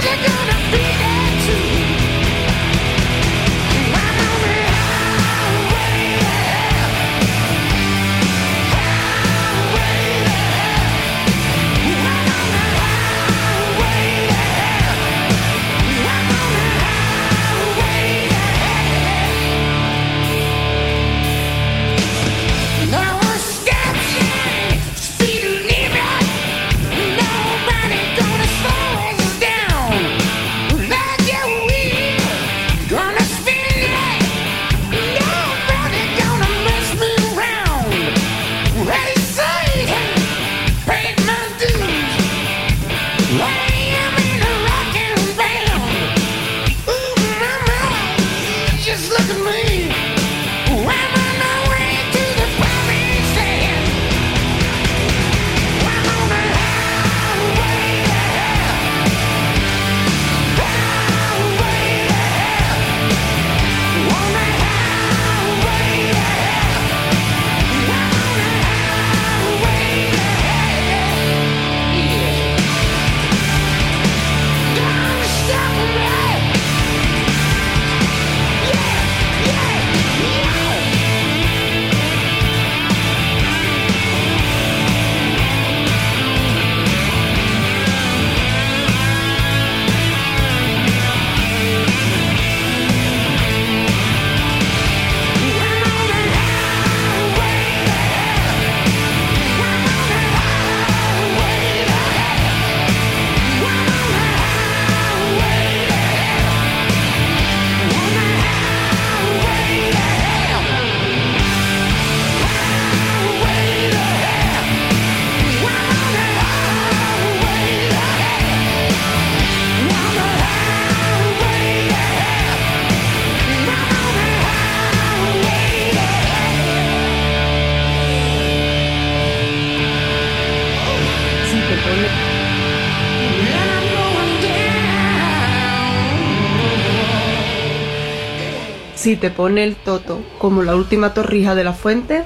Te 139.18 139.30
pone 139.30 139.64
el 139.64 139.76
toto 139.76 140.22
como 140.38 140.62
la 140.62 140.74
última 140.74 141.12
torrija 141.12 141.54
de 141.54 141.64
la 141.64 141.72
fuente, 141.72 142.24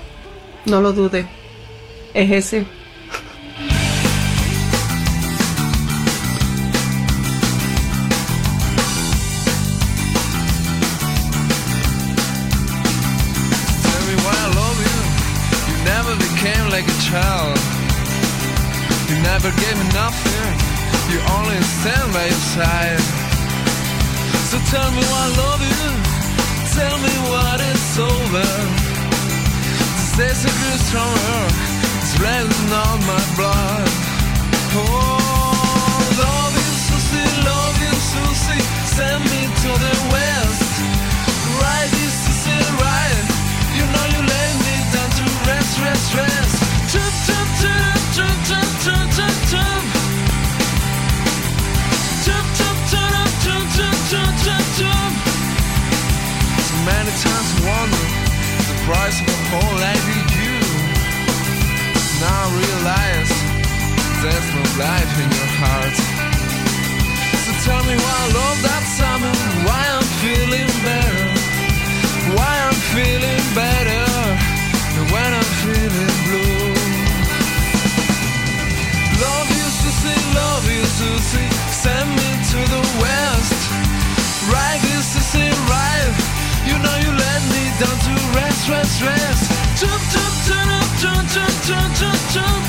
no 0.67 0.81
lo 0.81 0.93
dudes. 0.93 1.27
Es 2.15 2.31
ese. 2.31 2.67
You 19.13 19.21
never 19.21 19.51
gave 19.51 19.77
me 19.77 19.85
nothing. 19.93 20.73
You 21.13 21.21
only 21.37 21.61
stand 21.61 22.13
by 22.15 22.25
your 22.25 22.45
side. 22.57 23.01
So 24.49 24.59
tell 24.71 24.91
me 24.93 25.03
why 25.03 25.29
I 25.29 25.37
love 25.37 25.61
you. 25.61 26.02
Tell 26.73 26.99
me 26.99 27.15
what 27.29 27.61
is 27.61 27.99
over. 27.99 28.49
This 30.17 30.45
are 30.49 30.57
grew 30.59 30.79
stronger. 30.89 31.41
It's 32.01 32.19
raining 32.19 32.73
on 32.73 32.99
my 33.05 33.23
blood. 33.37 33.89
Oh, 34.73 36.01
love 36.25 36.55
you, 36.57 36.73
Susie, 36.89 37.29
love 37.45 37.77
you, 37.85 37.95
Susie. 38.13 38.65
Send 38.89 39.21
me 39.25 39.43
to 39.63 39.71
the 39.85 39.95
west. 40.17 40.73
Right 41.61 41.93
is 42.07 42.17
to 42.25 42.33
say 42.45 42.61
right. 42.81 43.27
You 43.77 43.85
know 43.93 44.07
you 44.15 44.23
lay 44.33 44.51
me 44.65 44.75
down 44.93 45.11
to 45.19 45.25
rest, 45.49 45.79
rest, 45.85 46.15
rest. 46.15 46.52
Price 58.87 59.21
of 59.21 59.29
a 59.29 59.39
whole 59.51 59.77
life 59.79 60.07
you. 60.39 60.57
Now 62.19 62.43
realize 62.51 63.33
there's 64.23 64.49
no 64.59 64.65
life 64.79 65.13
in 65.23 65.29
your 65.39 65.51
heart. 65.63 65.97
So 67.45 67.51
tell 67.67 67.83
me 67.87 67.95
why 67.95 68.17
I 68.25 68.29
love 68.41 68.59
that 68.67 68.85
summer, 68.99 69.35
why 69.67 69.83
I'm 69.97 70.09
feeling 70.23 70.71
better, 70.83 71.27
why 72.35 72.55
I'm 72.67 72.79
feeling 72.95 73.43
better 73.55 74.03
when 75.15 75.31
I'm 75.39 75.51
feeling 75.63 76.15
blue. 76.27 76.75
Love 79.23 79.49
to 79.85 79.91
sing, 80.03 80.25
love 80.35 80.65
to 81.01 81.09
sing, 81.31 81.53
send 81.71 82.09
me 82.19 82.31
to 82.51 82.61
the 82.75 82.83
west. 83.03 83.61
Right 84.51 84.81
to 85.15 85.23
right, 85.71 86.15
you 86.67 86.77
know 86.83 86.97
you 87.05 87.22
down 87.83 87.99
to 87.99 88.15
rest, 88.39 88.69
rest, 88.69 89.03
rest. 89.03 89.43
Jump, 89.81 90.03
jump, 90.15 90.35
turn 90.47 90.69
up, 90.79 90.89
jump, 91.03 91.25
jump, 91.35 91.55
jump, 91.67 91.91
jump, 91.99 92.21
jump. 92.35 92.63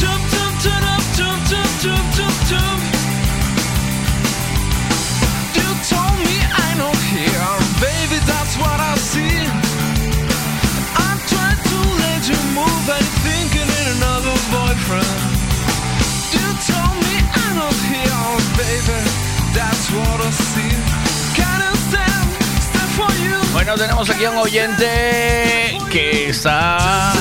Jump, 0.00 0.22
jump, 0.32 0.54
turn 0.64 0.84
up, 0.94 1.04
jump, 1.18 1.40
jump, 1.52 1.72
jump, 1.84 2.06
jump, 2.16 2.38
jump. 2.50 2.80
You 5.58 5.68
told 5.90 6.16
me 6.24 6.36
I 6.66 6.68
know 6.80 6.94
here, 7.12 7.52
baby, 7.84 8.18
that's 8.24 8.54
what 8.56 8.78
I 8.80 8.94
see. 8.96 9.36
I 11.08 11.10
tried 11.28 11.60
to 11.70 11.78
let 12.04 12.20
you 12.30 12.40
move 12.56 12.84
and 12.96 13.08
thinking 13.26 13.68
in 13.80 13.86
another 14.00 14.36
boyfriend. 14.54 15.20
You 16.34 16.46
told 16.72 16.96
me 17.04 17.16
I 17.20 17.46
know 17.58 17.72
here, 17.92 18.24
baby, 18.56 18.98
that's 19.52 19.84
what 19.92 20.18
I 20.24 20.30
see. 20.30 20.71
Bueno, 23.64 23.78
tenemos 23.78 24.10
aquí 24.10 24.24
a 24.24 24.30
un 24.32 24.38
oyente 24.38 25.78
que 25.88 26.30
está. 26.30 27.12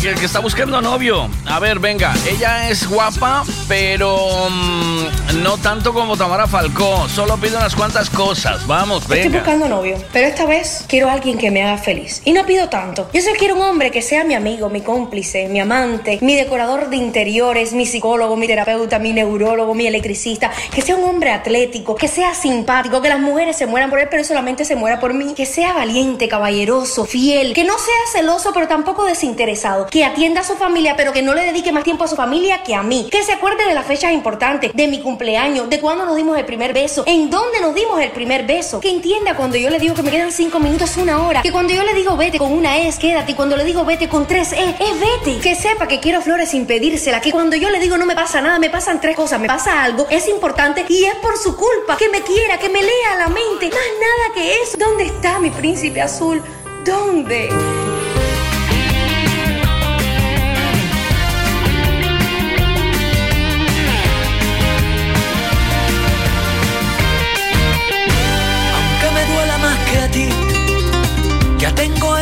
Que, 0.00 0.14
que 0.14 0.24
está 0.24 0.40
buscando 0.40 0.80
novio. 0.80 1.28
A 1.46 1.60
ver, 1.60 1.78
venga, 1.78 2.12
ella 2.28 2.68
es 2.68 2.88
guapa, 2.88 3.44
pero 3.68 4.48
mm, 4.50 5.42
no 5.44 5.58
tanto 5.58 5.92
como 5.92 6.16
Tamara 6.16 6.48
Falcó. 6.48 7.08
Solo 7.08 7.36
pide 7.36 7.56
unas 7.56 7.76
cuantas 7.76 8.10
cosas. 8.10 8.66
Vamos, 8.66 9.02
Estoy 9.02 9.20
venga. 9.20 9.38
buscando 9.38 9.68
novio, 9.68 9.96
pero 10.12 10.26
esta 10.26 10.44
vez 10.44 10.84
quiero 10.88 11.08
a 11.08 11.12
alguien 11.12 11.38
que 11.38 11.52
me 11.52 11.62
haga 11.62 11.78
feliz. 11.78 12.20
Y 12.24 12.32
no 12.32 12.44
pido 12.46 12.68
tanto. 12.68 13.08
Yo 13.12 13.20
solo 13.22 13.36
quiero 13.38 13.54
un 13.54 13.62
hombre 13.62 13.92
que 13.92 14.02
sea 14.02 14.24
mi 14.24 14.34
amigo, 14.34 14.70
mi 14.70 14.80
cómplice, 14.80 15.46
mi 15.48 15.60
amante, 15.60 16.18
mi 16.20 16.34
decorador 16.34 16.88
de 16.90 16.96
interiores, 16.96 17.72
mi 17.72 17.86
psicólogo, 17.86 18.36
mi 18.36 18.48
terapeuta, 18.48 18.98
mi 18.98 19.12
neurólogo, 19.12 19.72
mi 19.74 19.86
electricista. 19.86 20.50
Que 20.74 20.82
sea 20.82 20.96
un 20.96 21.04
hombre 21.04 21.30
atlético, 21.30 21.94
que 21.94 22.08
sea 22.08 22.34
simpático, 22.34 23.02
que 23.02 23.08
las 23.08 23.20
mujeres 23.20 23.56
se 23.56 23.66
mueran 23.66 23.88
por 23.88 24.00
él, 24.00 24.08
pero 24.10 24.22
él 24.22 24.26
solamente 24.26 24.64
se 24.64 24.74
muera 24.74 24.98
por 24.98 25.14
mí. 25.14 25.34
Que 25.36 25.46
sea 25.46 25.74
valiente, 25.74 26.26
caballeroso, 26.26 27.04
fiel, 27.04 27.52
que 27.54 27.62
no 27.62 27.74
sea 27.78 28.20
celoso, 28.20 28.50
pero 28.52 28.66
tampoco 28.66 29.04
desinteresado. 29.04 29.81
Que 29.90 30.04
atienda 30.04 30.40
a 30.40 30.44
su 30.44 30.54
familia, 30.54 30.94
pero 30.96 31.12
que 31.12 31.22
no 31.22 31.34
le 31.34 31.42
dedique 31.42 31.72
más 31.72 31.84
tiempo 31.84 32.04
a 32.04 32.08
su 32.08 32.16
familia 32.16 32.62
que 32.62 32.74
a 32.74 32.82
mí. 32.82 33.08
Que 33.10 33.22
se 33.22 33.32
acuerde 33.32 33.64
de 33.66 33.74
las 33.74 33.86
fechas 33.86 34.12
importantes, 34.12 34.72
de 34.72 34.88
mi 34.88 35.00
cumpleaños, 35.00 35.68
de 35.68 35.80
cuándo 35.80 36.04
nos 36.04 36.16
dimos 36.16 36.38
el 36.38 36.44
primer 36.44 36.72
beso, 36.72 37.04
en 37.06 37.30
dónde 37.30 37.60
nos 37.60 37.74
dimos 37.74 38.00
el 38.00 38.10
primer 38.10 38.46
beso. 38.46 38.80
Que 38.80 38.90
entienda 38.90 39.36
cuando 39.36 39.56
yo 39.56 39.70
le 39.70 39.78
digo 39.78 39.94
que 39.94 40.02
me 40.02 40.10
quedan 40.10 40.32
cinco 40.32 40.58
minutos, 40.58 40.96
una 40.96 41.22
hora. 41.26 41.42
Que 41.42 41.52
cuando 41.52 41.72
yo 41.72 41.82
le 41.84 41.94
digo 41.94 42.16
vete 42.16 42.38
con 42.38 42.52
una 42.52 42.78
es, 42.78 42.98
quédate. 42.98 43.32
Y 43.32 43.34
cuando 43.34 43.56
le 43.56 43.64
digo 43.64 43.84
vete 43.84 44.08
con 44.08 44.26
tres 44.26 44.52
es, 44.52 44.74
es 44.80 45.00
vete. 45.00 45.40
Que 45.40 45.54
sepa 45.54 45.88
que 45.88 46.00
quiero 46.00 46.20
flores 46.20 46.50
sin 46.50 46.66
pedírsela. 46.66 47.20
Que 47.20 47.32
cuando 47.32 47.56
yo 47.56 47.70
le 47.70 47.78
digo 47.78 47.96
no 47.96 48.06
me 48.06 48.14
pasa 48.14 48.40
nada, 48.40 48.58
me 48.58 48.70
pasan 48.70 49.00
tres 49.00 49.16
cosas. 49.16 49.40
Me 49.40 49.48
pasa 49.48 49.82
algo, 49.82 50.06
es 50.10 50.28
importante 50.28 50.84
y 50.88 51.04
es 51.04 51.14
por 51.16 51.36
su 51.36 51.56
culpa. 51.56 51.96
Que 51.96 52.08
me 52.08 52.22
quiera, 52.22 52.58
que 52.58 52.68
me 52.68 52.82
lea 52.82 53.16
la 53.18 53.28
mente. 53.28 53.68
Más 53.68 53.78
nada 54.00 54.34
que 54.34 54.54
eso. 54.62 54.76
¿Dónde 54.78 55.04
está 55.04 55.38
mi 55.38 55.50
príncipe 55.50 56.00
azul? 56.00 56.42
¿Dónde? 56.84 57.91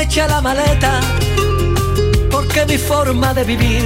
Tengo 0.00 0.12
hecha 0.12 0.26
la 0.28 0.40
maleta, 0.40 1.00
porque 2.30 2.64
mi 2.66 2.78
forma 2.78 3.34
de 3.34 3.44
vivir 3.44 3.84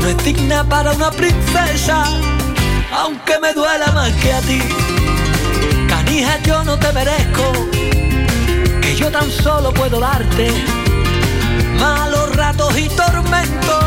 no 0.00 0.08
es 0.08 0.24
digna 0.24 0.64
para 0.64 0.92
una 0.92 1.10
princesa, 1.10 2.04
aunque 2.92 3.38
me 3.38 3.52
duela 3.52 3.92
más 3.92 4.12
que 4.14 4.32
a 4.32 4.40
ti. 4.40 4.60
Canija, 5.88 6.38
yo 6.42 6.64
no 6.64 6.78
te 6.78 6.92
merezco, 6.92 7.52
que 8.80 8.96
yo 8.96 9.10
tan 9.10 9.30
solo 9.30 9.72
puedo 9.72 10.00
darte 10.00 10.50
malos 11.78 12.34
ratos 12.34 12.76
y 12.78 12.88
tormentos. 12.88 13.84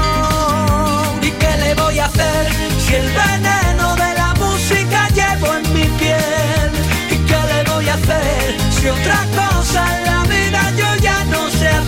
¿Y 1.21 1.31
qué 1.31 1.57
le 1.59 1.73
voy 1.75 1.99
a 1.99 2.05
hacer 2.05 2.47
si 2.85 2.95
el 2.95 3.07
veneno 3.07 3.95
de 3.95 4.13
la 4.13 4.33
música 4.35 5.09
llevo 5.09 5.53
en 5.53 5.73
mi 5.73 5.85
piel? 5.99 6.71
¿Y 7.11 7.17
qué 7.27 7.39
le 7.53 7.71
voy 7.71 7.89
a 7.89 7.93
hacer 7.95 8.55
si 8.79 8.87
otra 8.87 9.25
cosa 9.35 9.97
en 9.97 10.05
la 10.05 10.26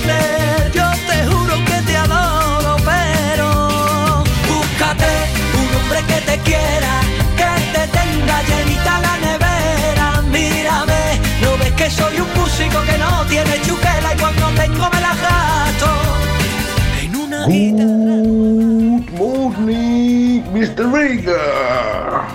hacer? 0.09 0.71
Yo 0.71 0.89
te 1.07 1.25
juro 1.29 1.55
que 1.65 1.81
te 1.85 1.97
adoro, 1.97 2.77
pero 2.85 4.23
búscate 4.47 5.11
un 5.61 5.75
hombre 5.77 5.99
que 6.07 6.21
te 6.29 6.37
quiera, 6.39 7.01
que 7.37 7.51
te 7.73 7.87
tenga 7.87 8.41
llenita 8.43 9.01
la 9.01 9.17
nevera. 9.17 10.21
Mírame, 10.31 11.19
no 11.41 11.57
ves 11.57 11.73
que 11.73 11.89
soy 11.89 12.19
un 12.19 12.27
músico 12.35 12.81
que 12.83 12.97
no 12.97 13.25
tiene 13.27 13.61
chuquela 13.61 14.13
y 14.15 14.17
cuando 14.19 14.47
tengo 14.61 14.89
me 14.89 15.01
la 15.01 15.15
gasto 15.25 15.89
en 17.01 17.15
una 17.15 17.45
Good 17.45 19.09
morning, 19.17 20.41
Mr. 20.53 20.91
Vega. 20.91 22.27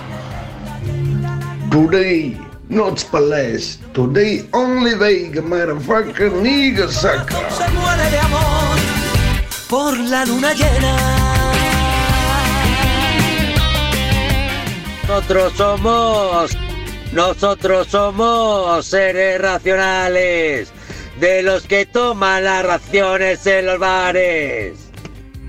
Today, 1.70 2.38
not 2.68 3.04
Palace. 3.10 3.78
Today, 3.92 4.48
only 4.52 4.94
Vega, 4.94 5.42
motherfucker, 5.42 6.30
nigga, 6.42 6.88
sucker. 6.88 7.50
se 7.50 7.68
muere 7.70 8.10
de 8.10 8.18
amor 8.18 8.78
por 9.68 9.98
la 9.98 10.24
luna 10.24 10.52
llena. 10.52 10.96
Nosotros 15.06 15.52
somos, 15.56 16.56
nosotros 17.12 17.88
somos 17.88 18.86
seres 18.86 19.40
racionales, 19.40 20.72
de 21.20 21.42
los 21.42 21.64
que 21.64 21.86
toman 21.86 22.44
las 22.44 22.64
raciones 22.64 23.46
en 23.46 23.66
los 23.66 23.78
bares. 23.78 24.78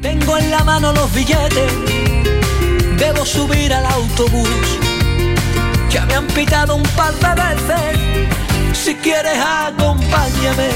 Tengo 0.01 0.37
en 0.37 0.51
la 0.51 0.63
mano 0.63 0.91
los 0.91 1.13
billetes, 1.13 1.71
debo 2.97 3.25
subir 3.25 3.73
al 3.73 3.85
autobús. 3.85 4.84
Han 6.15 6.27
pitado 6.27 6.75
un 6.75 6.83
par 6.95 7.13
de 7.13 7.27
veces, 7.43 7.99
si 8.71 8.95
quieres 8.95 9.37
acompáñame. 9.37 10.69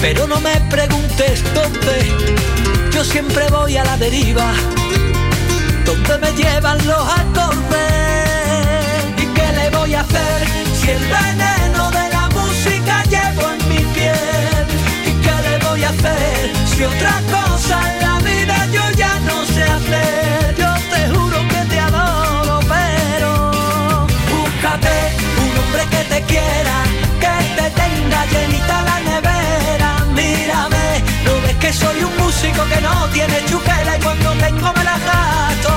Pero 0.00 0.26
no 0.26 0.40
me 0.40 0.58
preguntes 0.70 1.44
dónde, 1.52 2.10
yo 2.92 3.04
siempre 3.04 3.46
voy 3.50 3.76
a 3.76 3.84
la 3.84 3.98
deriva, 3.98 4.54
donde 5.84 6.18
me 6.18 6.32
llevan 6.32 6.78
los 6.86 7.06
acordes. 7.20 7.84
¿Y 9.18 9.26
qué 9.34 9.52
le 9.52 9.68
voy 9.76 9.94
a 9.94 10.00
hacer 10.00 10.46
si 10.80 10.90
el 10.92 10.98
veneno 10.98 11.90
de 11.90 12.08
la 12.08 12.30
música 12.30 13.02
llevo 13.10 13.50
en 13.52 13.68
mi 13.68 13.84
piel? 13.92 14.66
¿Y 15.08 15.12
qué 15.20 15.34
le 15.46 15.58
voy 15.68 15.84
a 15.84 15.90
hacer 15.90 16.52
si 16.74 16.84
otra 16.84 17.20
cosa 17.30 17.80
en 17.92 18.00
la 18.00 18.18
vida 18.20 18.66
yo 18.72 18.91
te 27.62 27.70
tenga 27.70 28.26
llenita 28.26 28.82
la 28.82 28.98
nevera. 29.00 29.90
Mírame, 30.14 30.86
no 31.24 31.32
ves 31.42 31.56
que 31.56 31.72
soy 31.72 32.02
un 32.04 32.16
músico 32.16 32.64
que 32.68 32.80
no 32.80 32.94
tiene 33.12 33.44
chuquera 33.46 33.96
y 33.96 34.00
cuando 34.00 34.30
tengo 34.44 34.72
me 34.76 34.84
la 34.84 34.98
gasto 34.98 35.72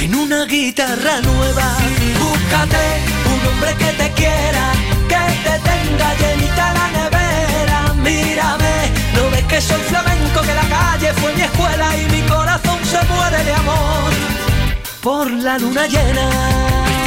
en 0.00 0.14
una 0.14 0.44
guitarra 0.44 1.20
nueva. 1.20 1.66
Búscate 2.22 2.84
un 3.32 3.40
hombre 3.48 3.72
que 3.82 3.90
te 4.00 4.08
quiera, 4.12 4.64
que 5.12 5.24
te 5.44 5.54
tenga 5.70 6.08
llenita 6.20 6.66
la 6.78 6.86
nevera. 6.98 7.78
Mírame, 8.06 8.74
no 9.14 9.30
ves 9.30 9.44
que 9.44 9.60
soy 9.60 9.80
flamenco, 9.90 10.40
que 10.42 10.54
la 10.54 10.66
calle 10.76 11.12
fue 11.14 11.34
mi 11.34 11.42
escuela 11.42 11.96
y 11.96 12.04
mi 12.14 12.22
corazón 12.22 12.78
se 12.84 13.00
muere 13.12 13.44
de 13.44 13.52
amor 13.52 14.10
por 15.02 15.30
la 15.30 15.58
luna 15.58 15.86
llena. 15.86 16.97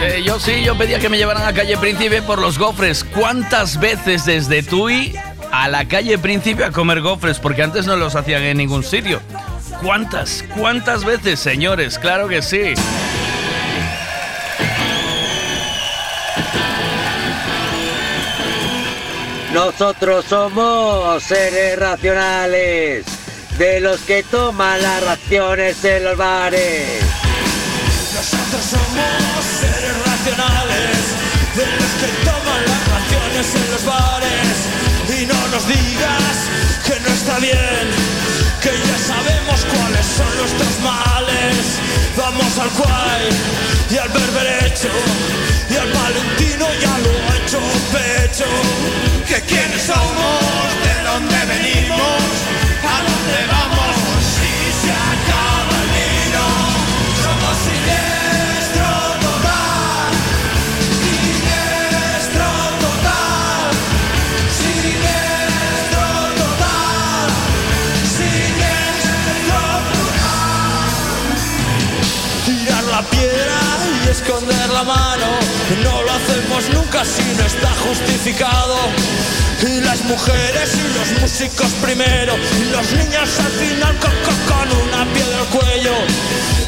Eh, 0.00 0.22
yo 0.24 0.38
sí, 0.38 0.62
yo 0.62 0.78
pedía 0.78 1.00
que 1.00 1.08
me 1.08 1.18
llevaran 1.18 1.44
a 1.44 1.52
calle 1.52 1.76
Príncipe 1.76 2.22
por 2.22 2.40
los 2.40 2.56
gofres. 2.56 3.02
¿Cuántas 3.02 3.80
veces 3.80 4.24
desde 4.24 4.62
Tui 4.62 5.14
a 5.50 5.68
la 5.68 5.86
calle 5.86 6.18
Príncipe 6.18 6.62
a 6.62 6.70
comer 6.70 7.00
gofres? 7.00 7.40
Porque 7.40 7.64
antes 7.64 7.86
no 7.86 7.96
los 7.96 8.14
hacían 8.14 8.44
en 8.44 8.58
ningún 8.58 8.84
sitio. 8.84 9.20
¿Cuántas? 9.82 10.44
¿Cuántas 10.56 11.04
veces, 11.04 11.40
señores? 11.40 11.98
Claro 11.98 12.28
que 12.28 12.42
sí. 12.42 12.74
Nosotros 19.52 20.24
somos 20.26 21.22
seres 21.24 21.76
racionales, 21.76 23.04
de 23.58 23.80
los 23.80 23.98
que 24.02 24.22
toman 24.22 24.80
las 24.80 25.02
raciones 25.02 25.84
en 25.84 26.04
los 26.04 26.16
bares. 26.16 27.02
Nosotros 28.14 28.62
somos 28.62 29.37
de 30.38 31.66
los 31.66 31.92
que 31.98 32.08
toman 32.22 32.62
las 32.70 32.82
raciones 32.94 33.54
en 33.56 33.70
los 33.72 33.84
bares. 33.84 34.56
Y 35.18 35.26
no 35.26 35.48
nos 35.48 35.66
digas 35.66 36.34
que 36.86 37.00
no 37.00 37.08
está 37.08 37.38
bien, 37.40 37.84
que 38.62 38.70
ya 38.70 38.98
sabemos 38.98 39.66
cuáles 39.66 40.06
son 40.06 40.30
nuestros 40.38 40.74
males. 40.80 41.58
Vamos 42.16 42.58
al 42.58 42.70
cual 42.70 43.22
y 43.90 43.96
al 43.96 44.08
berberecho 44.10 44.90
y 45.70 45.76
al 45.76 45.90
valentino 45.92 46.66
ya 46.80 46.98
lo 46.98 47.10
ha 47.10 47.36
hecho 47.38 47.60
pecho. 47.90 48.46
Que 49.26 49.40
quiénes 49.42 49.82
somos, 49.82 50.68
de 50.86 50.94
dónde 51.02 51.38
venimos, 51.46 52.22
a 52.84 52.96
dónde 53.08 53.38
vamos, 53.50 53.67
hacemos 76.98 76.98
nunca 76.98 77.04
si 77.04 77.22
no 77.36 77.46
está 77.46 77.70
justificado. 77.86 78.76
Y 79.66 79.80
las 79.80 80.02
mujeres 80.04 80.70
y 80.76 80.98
los 80.98 81.20
músicos 81.20 81.66
primero, 81.82 82.34
y 82.60 82.64
los 82.70 82.92
niños 82.92 83.28
al 83.40 83.52
final 83.52 83.96
con, 83.98 84.12
con- 84.24 84.68
con 84.68 84.88
una 84.88 85.04
piedra 85.12 85.38
al 85.40 85.46
cuello. 85.48 85.94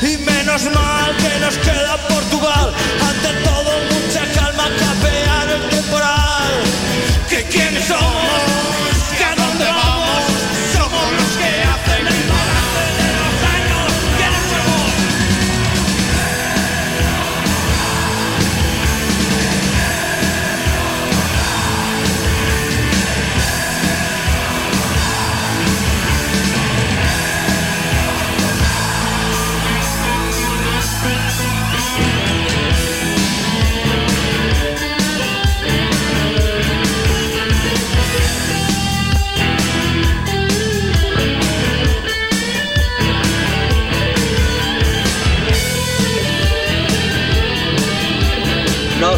Y 0.03 0.17
menos 0.19 0.65
mal 0.75 1.17
que 1.17 1.39
nos 1.41 1.57
queda 1.59 1.97
Portugal, 2.09 2.73
ante 3.09 3.29
todo 3.45 3.71
mucha 3.93 4.25
calma, 4.35 4.65
capear 4.79 5.49
el 5.51 5.69
temporal. 5.71 6.51
Que 7.29 7.45
quiénes 7.45 7.85
somos, 7.87 8.60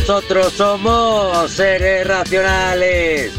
Nosotros 0.02 0.52
somos 0.54 1.48
seres 1.52 2.04
racionales, 2.04 3.32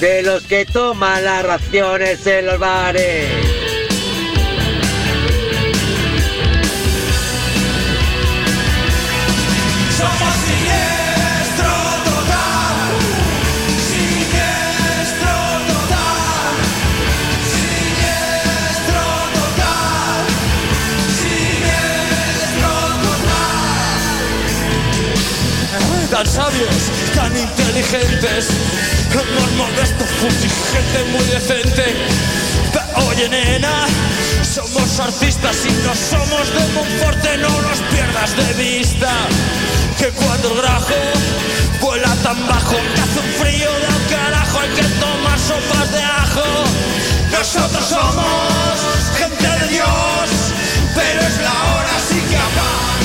de 0.00 0.22
los 0.22 0.44
que 0.44 0.64
toman 0.64 1.22
las 1.22 1.44
raciones 1.44 2.26
en 2.26 2.46
los 2.46 2.58
bares. 2.58 3.55
Tan 26.16 26.26
sabios, 26.26 26.90
tan 27.14 27.36
inteligentes, 27.36 28.48
hemos 29.12 29.52
modesto 29.52 30.02
fuchi, 30.18 30.48
gente 30.48 31.04
muy 31.12 31.22
decente. 31.24 31.94
Oye 33.06 33.28
nena, 33.28 33.84
somos 34.42 34.98
artistas 34.98 35.58
y 35.66 35.72
no 35.84 35.94
somos 35.94 36.48
de 36.54 36.72
Monforte, 36.72 37.36
no 37.36 37.60
los 37.60 37.80
pierdas 37.92 38.34
de 38.34 38.54
vista. 38.54 39.10
Que 39.98 40.08
cuando 40.08 40.52
el 40.52 40.62
grajo 40.62 40.94
vuela 41.82 42.16
tan 42.22 42.48
bajo, 42.48 42.76
que 42.94 43.00
hace 43.02 43.20
un 43.20 43.32
frío 43.38 43.70
del 43.70 44.06
carajo, 44.08 44.60
hay 44.60 44.70
que 44.70 44.88
tomar 44.98 45.38
sopas 45.38 45.92
de 45.92 46.02
ajo. 46.02 46.64
Nosotros 47.30 47.84
somos 47.84 49.12
gente 49.18 49.44
de 49.44 49.68
Dios, 49.68 50.30
pero 50.94 51.20
es 51.20 51.36
la 51.42 51.74
hora 51.74 51.94
sí 52.08 52.18
que 52.30 52.36
apaga. 52.38 52.95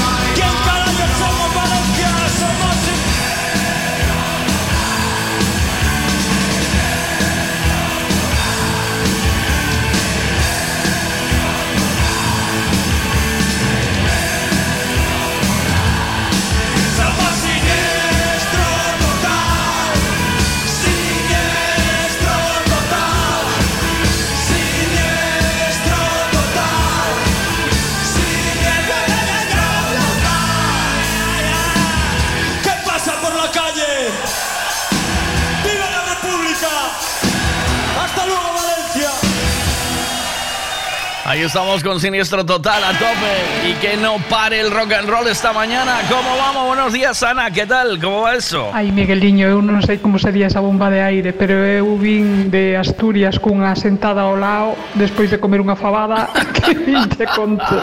Ahí 41.31 41.43
estamos 41.43 41.81
con 41.81 41.97
Siniestro 41.97 42.45
Total 42.45 42.83
a 42.83 42.91
tope 42.91 43.69
y 43.69 43.73
que 43.75 43.95
no 43.95 44.17
pare 44.29 44.59
el 44.59 44.69
rock 44.69 44.91
and 44.91 45.07
roll 45.09 45.25
esta 45.29 45.53
mañana. 45.53 46.01
¿Cómo 46.09 46.35
vamos? 46.35 46.67
Buenos 46.67 46.91
días, 46.91 47.23
Ana. 47.23 47.49
¿Qué 47.49 47.65
tal? 47.65 48.01
¿Cómo 48.01 48.23
va 48.23 48.35
eso? 48.35 48.69
Ai, 48.73 48.91
Migueliño, 48.91 49.47
eu 49.47 49.63
non 49.63 49.79
sei 49.79 50.03
como 50.03 50.19
sería 50.19 50.51
esa 50.51 50.59
bomba 50.59 50.91
de 50.91 50.99
aire, 50.99 51.31
pero 51.31 51.63
eu 51.63 51.95
vin 51.95 52.51
de 52.51 52.75
Asturias 52.75 53.39
cunha 53.39 53.71
sentada 53.79 54.27
ao 54.27 54.35
lado 54.35 54.75
despois 54.99 55.31
de 55.31 55.39
comer 55.39 55.63
unha 55.63 55.79
fabada 55.79 56.27
que 56.51 56.75
vin 56.75 57.07
te 57.07 57.23
conto. 57.23 57.79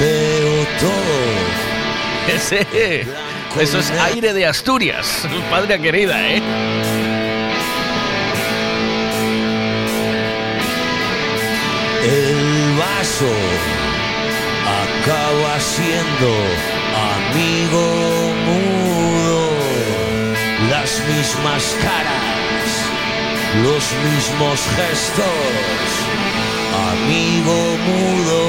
Veo 0.00 0.56
todo. 0.80 1.16
Ese, 2.32 3.04
eso 3.60 3.78
es 3.84 3.92
aire 4.00 4.32
de 4.32 4.48
Asturias, 4.48 5.28
padre 5.52 5.76
querida, 5.76 6.16
¿eh? 6.24 6.40
El 13.18 13.22
vaso 13.22 13.36
acaba 14.84 15.58
siendo 15.58 16.30
amigo 17.16 18.34
mudo. 18.44 19.50
Las 20.70 21.00
mismas 21.08 21.76
caras, 21.80 22.68
los 23.62 23.84
mismos 24.04 24.60
gestos. 24.76 25.88
Amigo 26.92 27.56
mudo. 27.86 28.40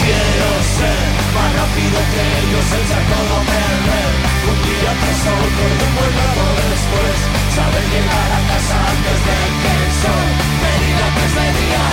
Quiero 0.00 0.50
ser 0.76 1.02
más 1.34 1.50
rápido 1.54 1.98
que 2.12 2.22
ellos, 2.40 2.66
echar 2.66 3.04
todo 3.14 3.36
perder. 3.46 4.12
Un 4.50 4.58
día 4.64 4.92
tras 5.00 5.20
otro 5.20 5.66
rato 6.16 6.44
después. 6.70 7.43
Saber 7.54 7.84
llegar 7.86 8.30
a 8.34 8.40
casa 8.50 8.76
antes 8.94 9.18
de 9.26 9.38
que 9.62 9.70
el 9.78 9.90
sol 10.02 10.26
me 10.62 10.72
diga 10.82 11.06
que 11.14 11.22
es 11.24 11.34
de 11.38 11.48
día. 11.60 11.86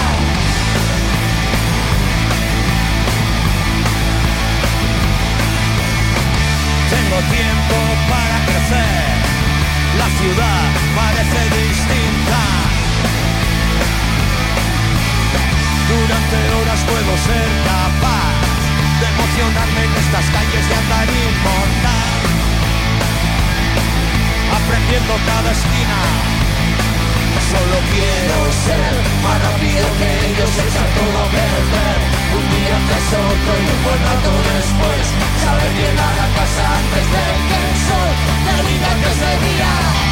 Tengo 6.89 7.17
tiempo 7.37 7.77
para 8.09 8.37
crecer. 8.47 9.05
La 10.01 10.09
ciudad 10.17 10.63
parece 10.97 11.41
distinta. 11.61 12.41
Durante 15.93 16.37
horas 16.57 16.81
puedo 16.89 17.13
ser 17.29 17.49
capaz 17.69 18.33
de 18.99 19.05
emocionarme 19.13 19.81
en 19.85 19.93
estas 19.93 20.25
calles 20.33 20.65
recorriendo 24.59 25.13
cada 25.25 25.51
esquina. 25.51 25.99
Solo 27.51 27.77
quiero 27.91 28.37
ser 28.65 28.93
más 29.23 29.37
rápido 29.43 29.85
que 29.99 30.09
ellos, 30.27 30.51
echar 30.51 30.87
todo 30.95 31.17
a 31.19 31.27
perder. 31.29 31.99
Un 32.37 32.45
día 32.51 32.77
tras 32.87 33.07
otro 33.19 33.51
y 33.59 33.67
un 33.75 33.83
buen 33.83 33.99
rato 34.07 34.31
después. 34.55 35.03
Saber 35.43 35.71
llegar 35.73 36.15
a 36.19 36.27
casa 36.37 36.63
antes 36.79 37.05
de 37.13 37.25
que 37.47 37.57
el 37.59 37.75
sol 37.87 38.11
diga 38.67 38.91
que 39.01 39.11
día. 39.45 40.10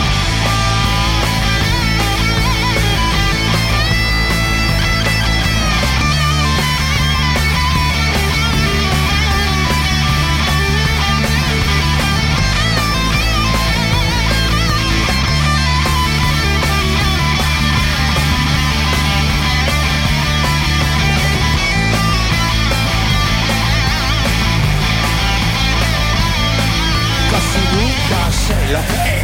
Nunca 28.72 29.19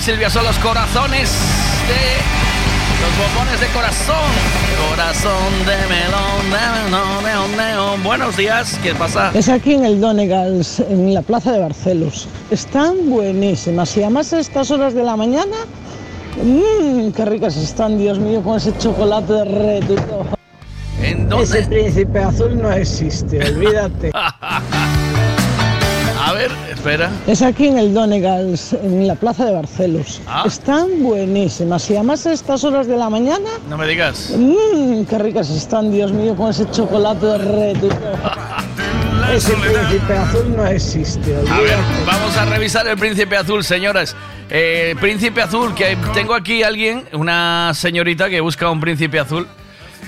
Silvia 0.00 0.28
son 0.28 0.44
los 0.44 0.58
corazones 0.58 1.30
de... 1.88 2.46
Los 3.00 3.18
bombones 3.18 3.60
de 3.60 3.66
corazón. 3.68 4.16
Corazón 4.90 5.52
de 5.64 5.76
melón, 5.88 6.50
de 6.50 7.24
melón, 7.24 7.50
de 7.50 7.56
melón. 7.56 8.02
Buenos 8.02 8.36
días, 8.36 8.78
¿qué 8.82 8.94
pasa? 8.94 9.30
Es 9.32 9.48
aquí 9.48 9.72
en 9.72 9.84
el 9.84 10.00
Donegals, 10.00 10.80
en 10.80 11.14
la 11.14 11.22
plaza 11.22 11.52
de 11.52 11.60
Barcelos. 11.60 12.28
Están 12.50 13.08
buenísimas 13.08 13.96
y 13.96 14.02
además 14.02 14.32
a 14.34 14.40
estas 14.40 14.70
horas 14.70 14.92
de 14.92 15.02
la 15.02 15.16
mañana, 15.16 15.56
mmm, 16.42 17.10
qué 17.12 17.24
ricas 17.24 17.56
están, 17.56 17.96
Dios 17.96 18.18
mío, 18.18 18.42
con 18.42 18.58
ese 18.58 18.76
chocolate 18.76 19.32
derretido. 19.32 20.26
¿En 21.00 21.32
Ese 21.32 21.62
príncipe 21.62 22.18
azul 22.18 22.60
no 22.60 22.70
existe, 22.70 23.38
olvídate. 23.38 24.10
Espera. 26.86 27.10
Es 27.26 27.42
aquí 27.42 27.66
en 27.66 27.78
el 27.78 27.92
Donegals, 27.92 28.72
en 28.74 29.08
la 29.08 29.16
plaza 29.16 29.44
de 29.44 29.52
Barcelos. 29.54 30.20
Ah. 30.28 30.44
Están 30.46 31.02
buenísimas 31.02 31.90
y 31.90 31.94
además 31.96 32.24
a 32.28 32.32
estas 32.32 32.62
horas 32.62 32.86
de 32.86 32.96
la 32.96 33.10
mañana, 33.10 33.50
No 33.68 33.76
me 33.76 33.88
digas. 33.88 34.32
mmm, 34.36 35.02
qué 35.04 35.18
ricas 35.18 35.50
están, 35.50 35.90
Dios 35.90 36.12
mío, 36.12 36.36
con 36.36 36.48
ese 36.50 36.70
chocolate 36.70 37.26
derretido. 37.26 37.90
Ese 39.34 39.54
príncipe 39.54 40.12
azul 40.16 40.54
no 40.56 40.64
existe, 40.66 41.34
A 41.34 41.40
ver, 41.40 41.52
olvídate. 41.52 41.82
vamos 42.06 42.36
a 42.36 42.44
revisar 42.44 42.86
el 42.86 42.96
príncipe 42.96 43.36
azul, 43.36 43.64
señoras. 43.64 44.14
Eh, 44.48 44.94
príncipe 45.00 45.42
azul, 45.42 45.74
que 45.74 45.96
tengo 46.14 46.32
aquí 46.34 46.62
alguien, 46.62 47.02
una 47.12 47.72
señorita 47.74 48.30
que 48.30 48.40
busca 48.40 48.70
un 48.70 48.78
príncipe 48.80 49.18
azul. 49.18 49.48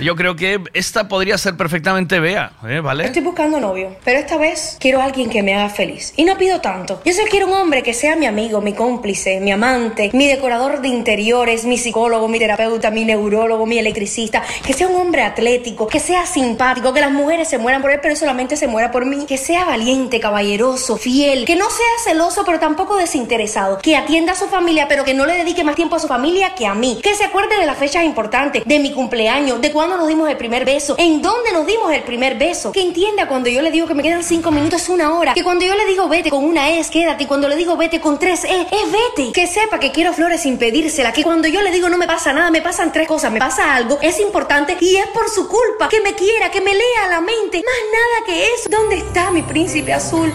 Yo 0.01 0.15
creo 0.15 0.37
que 0.37 0.61
esta 0.75 1.09
podría 1.09 1.37
ser 1.39 1.57
perfectamente 1.57 2.21
Bea, 2.21 2.53
¿eh? 2.69 2.81
¿vale? 2.81 3.05
Estoy 3.05 3.23
buscando 3.23 3.59
novio, 3.59 3.97
pero 4.05 4.21
esta 4.21 4.37
vez 4.37 4.77
quiero 4.79 5.01
a 5.01 5.05
alguien 5.05 5.29
que 5.29 5.43
me 5.43 5.55
haga 5.55 5.71
feliz. 5.71 6.13
Y 6.17 6.25
no 6.25 6.39
pido 6.39 6.61
tanto. 6.61 7.03
Yo 7.05 7.13
solo 7.13 7.27
quiero 7.29 7.49
un 7.49 7.55
hombre 7.55 7.83
que 7.83 7.93
sea 7.95 8.15
mi 8.15 8.27
amigo, 8.27 8.61
mi 8.61 8.75
cómplice, 8.75 9.41
mi 9.41 9.51
amante, 9.51 10.11
mi 10.13 10.29
decorador 10.29 10.81
de 10.81 10.89
interiores, 10.89 11.65
mi 11.65 11.79
psicólogo, 11.79 12.29
mi 12.29 12.39
terapeuta, 12.39 12.93
mi 12.93 13.05
neurólogo, 13.05 13.67
mi 13.67 13.79
electricista. 13.79 14.45
Que 14.65 14.73
sea 14.73 14.87
un 14.87 14.95
hombre 14.97 15.23
atlético, 15.23 15.89
que 15.89 15.99
sea 15.99 16.27
simpático, 16.27 16.93
que 16.93 17.01
las 17.01 17.11
mujeres 17.11 17.49
se 17.49 17.59
mueran 17.59 17.83
por 17.83 17.91
él, 17.91 17.99
pero 18.01 18.13
él 18.13 18.19
solamente 18.19 18.57
se 18.57 18.69
muera 18.69 18.93
por 18.93 19.05
mí. 19.05 19.27
Que 19.27 19.37
sea 19.37 19.65
valiente, 19.65 20.21
caballeroso, 20.21 20.97
fiel, 20.97 21.45
que 21.45 21.57
no 21.57 21.69
sea 21.71 22.13
celoso, 22.13 22.45
pero 22.45 22.61
tampoco 22.61 22.97
desinteresado. 22.97 23.79
Que 23.79 23.97
atienda 23.97 24.33
a 24.33 24.37
su 24.37 24.47
familia, 24.47 24.87
pero 24.89 25.03
que 25.05 25.15
no 25.15 25.27
le 25.27 25.35
dedique 25.35 25.65
más 25.65 25.75
tiempo 25.75 25.97
a 25.97 25.99
su 25.99 26.07
familia 26.07 26.55
que 26.55 26.67
a 26.67 26.75
mí. 26.75 27.01
Que 27.03 27.17
se 27.17 27.25
acuerde 27.25 27.59
de 27.59 27.67
las 27.67 27.79
fechas 27.79 28.05
importantes, 28.05 28.63
de 28.65 28.79
mi 28.79 28.93
cumpleaños, 28.93 29.61
de 29.61 29.73
cuándo 29.73 29.88
nos 29.97 30.09
dimos 30.09 30.29
el 30.29 30.37
primer 30.37 30.65
beso, 30.65 30.95
en 30.99 31.23
dónde 31.23 31.53
nos 31.53 31.67
dimos 31.67 31.93
el 31.93 32.03
primer 32.03 32.37
beso. 32.37 32.73
Que 32.73 32.83
entienda 32.83 33.29
cuando 33.29 33.49
yo 33.49 33.63
le 33.63 33.71
digo 33.71 33.87
que 33.87 33.95
me 33.95 34.03
quedan 34.03 34.23
cinco 34.23 34.51
minutos 34.51 34.89
una 34.89 35.15
hora. 35.17 35.35
Que 35.35 35.43
cuando 35.43 35.65
yo 35.65 35.75
le 35.75 35.87
digo 35.87 36.09
vete 36.09 36.31
con 36.31 36.45
una 36.45 36.71
es 36.71 36.91
quédate. 36.91 37.25
Y 37.25 37.27
cuando 37.27 37.49
le 37.49 37.57
digo 37.57 37.77
vete 37.77 38.01
con 38.01 38.19
tres 38.19 38.45
e 38.45 38.67
es 38.71 38.93
vete. 38.93 39.33
Que 39.33 39.47
sepa 39.47 39.79
que 39.79 39.93
quiero 39.93 40.13
flores 40.13 40.43
sin 40.43 40.59
pedírsela. 40.59 41.13
Que 41.13 41.23
cuando 41.23 41.49
yo 41.49 41.63
le 41.63 41.71
digo 41.71 41.89
no 41.89 41.99
me 41.99 42.07
pasa 42.07 42.33
nada, 42.33 42.51
me 42.51 42.61
pasan 42.61 42.93
tres 42.93 43.09
cosas. 43.09 43.33
Me 43.33 43.39
pasa 43.39 43.75
algo, 43.75 43.99
es 44.03 44.21
importante 44.21 44.77
y 44.81 44.97
es 44.97 45.07
por 45.09 45.29
su 45.29 45.49
culpa. 45.49 45.89
Que 45.89 46.01
me 46.01 46.15
quiera, 46.15 46.51
que 46.51 46.61
me 46.61 46.75
lea 46.75 47.09
la 47.11 47.21
mente. 47.21 47.63
Más 47.65 47.75
nada 47.93 48.27
que 48.27 48.45
eso. 48.55 48.69
¿Dónde 48.71 48.97
está 48.97 49.31
mi 49.31 49.43
príncipe 49.43 49.93
azul? 49.93 50.33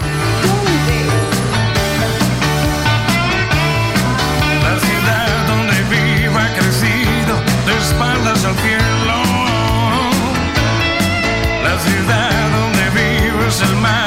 El 13.64 13.76
mapa 13.78 14.03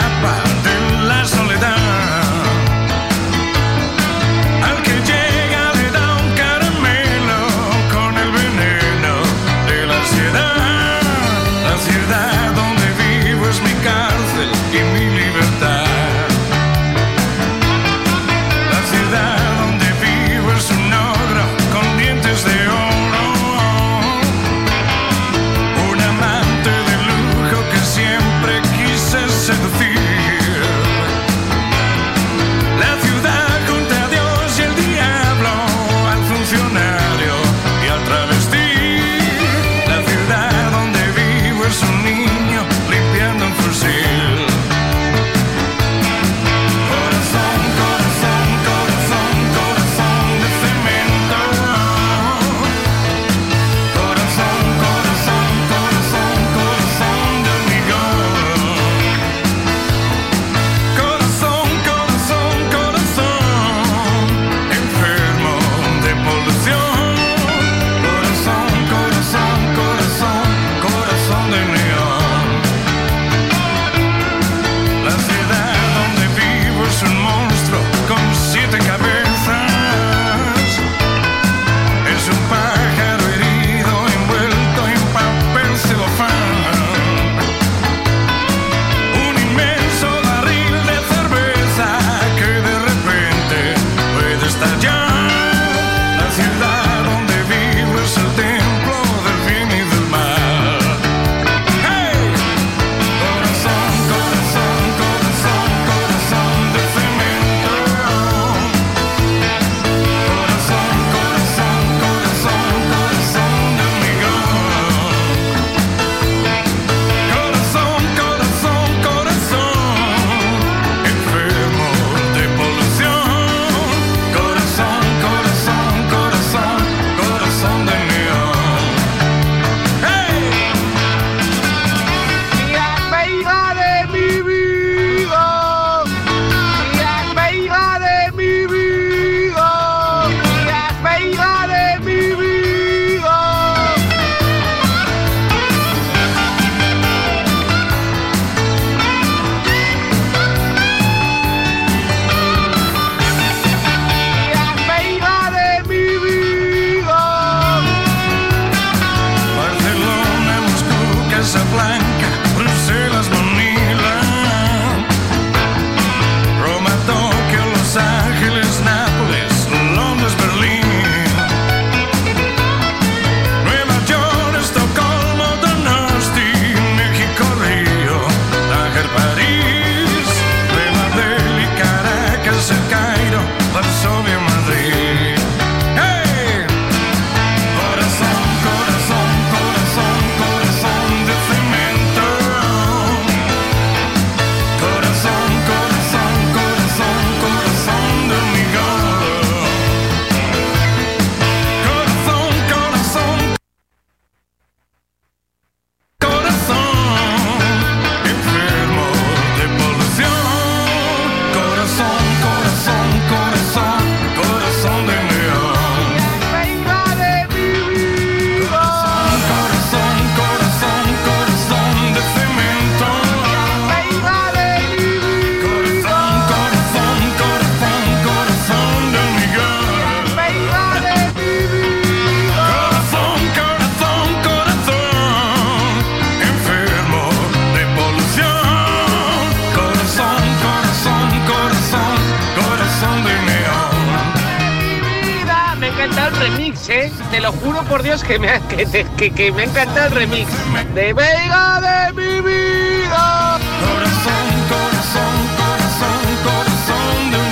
que, 249.31 249.35
que- 249.35 249.53
me 249.53 249.63
ha 249.63 249.65
encantado 249.65 250.07
el 250.07 250.13
remix. 250.13 250.49
De 250.95 251.13
Veiga 251.13 251.81
de 251.81 252.13
mi 252.13 252.41
vida. 252.41 253.59
Corazón, 253.81 254.47
corazón, 254.69 255.37
corazón, 255.57 256.21
corazón 256.45 257.31
de 257.31 257.37
un 257.39 257.47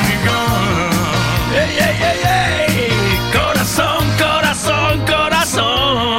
¡Ey, 1.57 1.73
ey, 1.79 2.21
ey! 2.25 3.31
Corazón, 3.33 4.05
corazón, 4.19 5.01
corazón. 5.07 6.19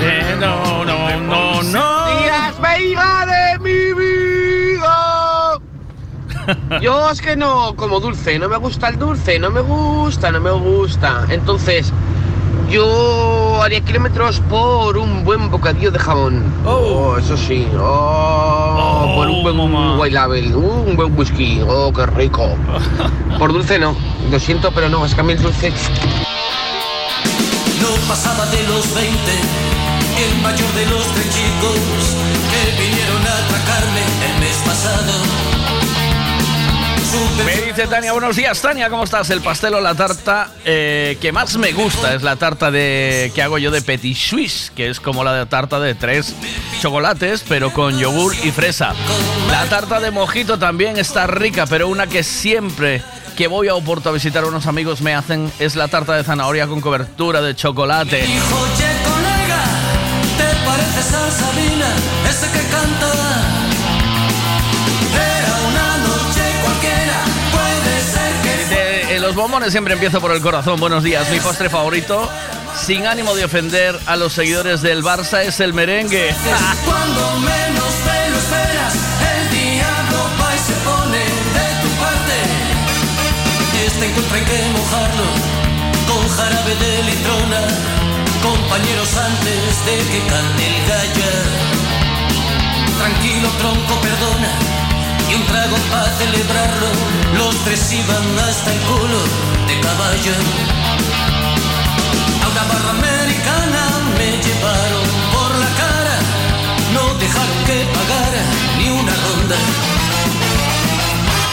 Eh, 0.00 0.36
no, 0.38 0.84
no, 0.84 1.20
no, 1.20 1.62
no. 1.62 2.18
Díaz 2.18 2.60
Veiga 2.60 3.26
de 3.26 3.58
mi 3.60 3.94
vida. 3.94 5.58
Yo 6.82 7.10
es 7.10 7.20
que 7.22 7.36
no 7.36 7.74
como 7.76 8.00
dulce, 8.00 8.38
no 8.38 8.48
me 8.48 8.58
gusta 8.58 8.88
el 8.88 8.98
dulce, 8.98 9.38
no 9.38 9.50
me 9.50 9.60
gusta, 9.60 10.30
no 10.30 10.40
me 10.40 10.50
gusta. 10.50 11.24
Entonces, 11.30 11.92
yo 12.68 13.33
haría 13.64 13.80
kilómetros 13.80 14.40
por 14.50 14.98
un 14.98 15.24
buen 15.24 15.50
bocadillo 15.50 15.90
de 15.90 15.98
jamón. 15.98 16.44
Oh, 16.66 17.16
eso 17.16 17.34
sí. 17.34 17.66
Oh, 17.80 19.12
por 19.14 19.28
un 19.28 19.42
buen 19.42 19.98
white 19.98 20.14
label, 20.14 20.54
un 20.54 20.94
buen 20.96 21.18
whisky. 21.18 21.62
Oh, 21.66 21.90
qué 21.92 22.04
rico. 22.06 22.56
Por 23.38 23.52
dulce 23.52 23.78
no, 23.78 23.96
lo 24.30 24.38
siento, 24.38 24.70
pero 24.72 24.88
no, 24.88 25.04
es 25.04 25.14
que 25.14 25.20
a 25.20 25.24
mí 25.24 25.32
el 25.32 25.42
dulce. 25.42 25.72
No 27.80 27.88
pasaba 28.06 28.46
de 28.46 28.62
los 28.64 28.94
20, 28.94 29.12
el 30.28 30.42
mayor 30.42 30.72
de 30.74 30.86
los 30.86 31.04
tres 31.14 31.28
chicos 31.30 31.80
que 32.50 32.82
vinieron 32.82 33.26
a 33.26 33.32
atracarme 33.44 34.02
el 34.26 34.40
mes 34.40 34.56
pasado. 34.64 35.63
Me 37.44 37.56
dice 37.56 37.86
Tania, 37.86 38.12
buenos 38.12 38.36
días 38.36 38.60
Tania, 38.62 38.88
¿cómo 38.88 39.04
estás? 39.04 39.28
El 39.30 39.40
pastel 39.40 39.74
o 39.74 39.80
la 39.80 39.94
tarta 39.94 40.50
eh, 40.64 41.18
que 41.20 41.32
más 41.32 41.56
me 41.56 41.72
gusta 41.72 42.14
es 42.14 42.22
la 42.22 42.36
tarta 42.36 42.70
de 42.70 43.32
que 43.34 43.42
hago 43.42 43.58
yo 43.58 43.70
de 43.70 43.82
Petit 43.82 44.16
Suisse, 44.16 44.72
que 44.74 44.88
es 44.88 45.00
como 45.00 45.24
la 45.24 45.32
de 45.34 45.46
tarta 45.46 45.80
de 45.80 45.94
tres 45.94 46.34
chocolates, 46.80 47.44
pero 47.48 47.72
con 47.72 47.98
yogur 47.98 48.34
y 48.42 48.50
fresa. 48.50 48.94
La 49.50 49.66
tarta 49.68 50.00
de 50.00 50.10
mojito 50.10 50.58
también 50.58 50.96
está 50.96 51.26
rica, 51.26 51.66
pero 51.66 51.88
una 51.88 52.06
que 52.06 52.22
siempre 52.22 53.02
que 53.36 53.48
voy 53.48 53.68
a 53.68 53.74
Oporto 53.74 54.08
a 54.08 54.12
visitar 54.12 54.44
a 54.44 54.46
unos 54.46 54.66
amigos 54.66 55.02
me 55.02 55.14
hacen 55.14 55.52
es 55.58 55.76
la 55.76 55.88
tarta 55.88 56.14
de 56.14 56.24
zanahoria 56.24 56.66
con 56.66 56.80
cobertura 56.80 57.42
de 57.42 57.54
chocolate. 57.54 58.22
Oye, 58.22 58.30
colega, 59.04 59.64
¿te 60.38 60.66
pareces 60.66 61.12
a 61.12 61.30
Sabina, 61.30 61.86
ese 62.28 62.46
que 62.52 62.68
canta? 62.70 63.53
Los 69.24 69.34
bombones 69.34 69.70
siempre 69.70 69.94
empiezo 69.94 70.20
por 70.20 70.32
el 70.32 70.42
corazón. 70.42 70.78
Buenos 70.78 71.02
días. 71.02 71.30
Mi 71.30 71.40
postre 71.40 71.70
favorito, 71.70 72.28
sin 72.76 73.06
ánimo 73.06 73.34
de 73.34 73.46
ofender 73.46 73.98
a 74.04 74.16
los 74.16 74.34
seguidores 74.34 74.82
del 74.82 75.02
Barça, 75.02 75.40
es 75.42 75.60
el 75.60 75.72
merengue. 75.72 76.34
Cuando 76.84 77.38
menos 77.38 77.92
te 78.04 78.30
lo 78.30 78.36
esperas, 78.36 78.94
el 79.32 79.50
diablo 79.50 80.18
va 80.38 80.54
y 80.54 80.58
se 80.58 80.74
pone 80.84 81.18
de 81.56 81.68
tu 81.80 81.88
parte. 82.04 82.36
Este 83.86 84.04
encuentro 84.08 84.36
hay 84.36 84.44
que 84.44 84.60
mojarlo 84.76 85.24
con 86.06 86.28
jarabe 86.28 86.74
de 86.74 87.02
litrona, 87.04 87.62
compañeros 88.42 89.16
antes 89.16 89.86
de 89.86 89.96
que 90.12 90.20
cante 90.28 90.66
el 90.66 90.86
gallo. 90.86 91.32
Tranquilo 92.98 93.48
tronco, 93.56 94.00
perdona, 94.02 94.52
y 95.34 95.42
trago 95.44 95.76
para 95.90 96.10
celebrarlo. 96.16 96.88
Los 97.34 97.56
tres 97.64 97.92
iban 97.92 98.38
hasta 98.48 98.72
el 98.72 98.80
culo 98.80 99.20
de 99.66 99.80
caballo. 99.80 100.34
A 102.42 102.48
una 102.48 102.64
barra 102.70 102.90
americana 102.90 103.82
me 104.16 104.30
llevaron 104.44 105.06
por 105.34 105.50
la 105.62 105.70
cara, 105.82 106.16
no 106.94 107.14
dejaron 107.18 107.58
que 107.66 107.78
pagara 107.96 108.42
ni 108.78 108.90
una 108.90 109.14
ronda. 109.26 109.56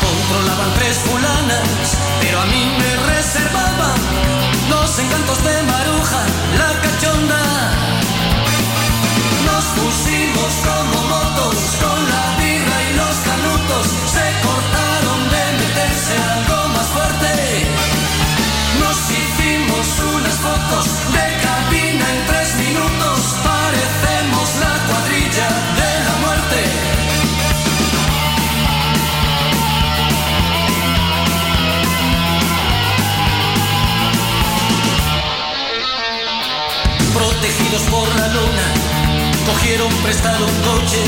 Controlaban 0.04 0.74
tres 0.76 0.98
fulanas, 1.00 1.98
pero 2.22 2.42
a 2.42 2.46
mí 2.46 2.64
me 2.78 2.92
reservaban 3.14 3.98
los 4.70 5.00
encantos 5.00 5.44
de 5.44 5.64
Maruja, 5.64 6.24
la 6.58 6.72
cachonda. 6.82 8.01
Nos 9.62 9.70
pusimos 9.80 10.54
como 10.66 10.98
motos 11.08 11.58
con 11.80 12.00
la 12.10 12.36
birra 12.40 12.78
y 12.90 12.94
los 12.96 13.16
canutos, 13.30 13.86
se 14.08 14.26
cortaron 14.42 15.22
de 15.30 15.44
meterse 15.62 16.16
algo 16.18 16.58
más 16.70 16.88
fuerte. 16.88 17.32
Nos 18.80 18.98
hicimos 19.12 19.86
unas 20.16 20.38
fotos 20.40 20.86
de 21.14 21.26
cabina 21.46 22.06
en 22.10 22.20
tres 22.26 22.50
minutos, 22.56 23.20
parecemos 23.46 24.48
la 24.64 24.74
cuadrilla 24.88 25.50
de 25.78 25.90
la 26.08 26.16
muerte. 26.24 26.60
Protegidos 37.14 37.84
por 37.92 38.08
la 38.16 38.28
luna, 38.28 38.91
cogieron 39.54 39.92
prestado 40.04 40.46
un 40.46 40.58
coche, 40.62 41.02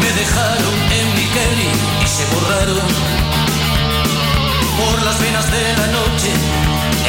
me 0.00 0.10
dejaron 0.12 0.74
en 0.98 1.06
mi 1.14 1.26
Kelly 1.34 1.70
y 2.04 2.06
se 2.06 2.24
borraron. 2.32 2.86
Por 4.78 5.02
las 5.02 5.18
venas 5.20 5.46
de 5.50 5.62
la 5.80 5.86
noche, 5.98 6.30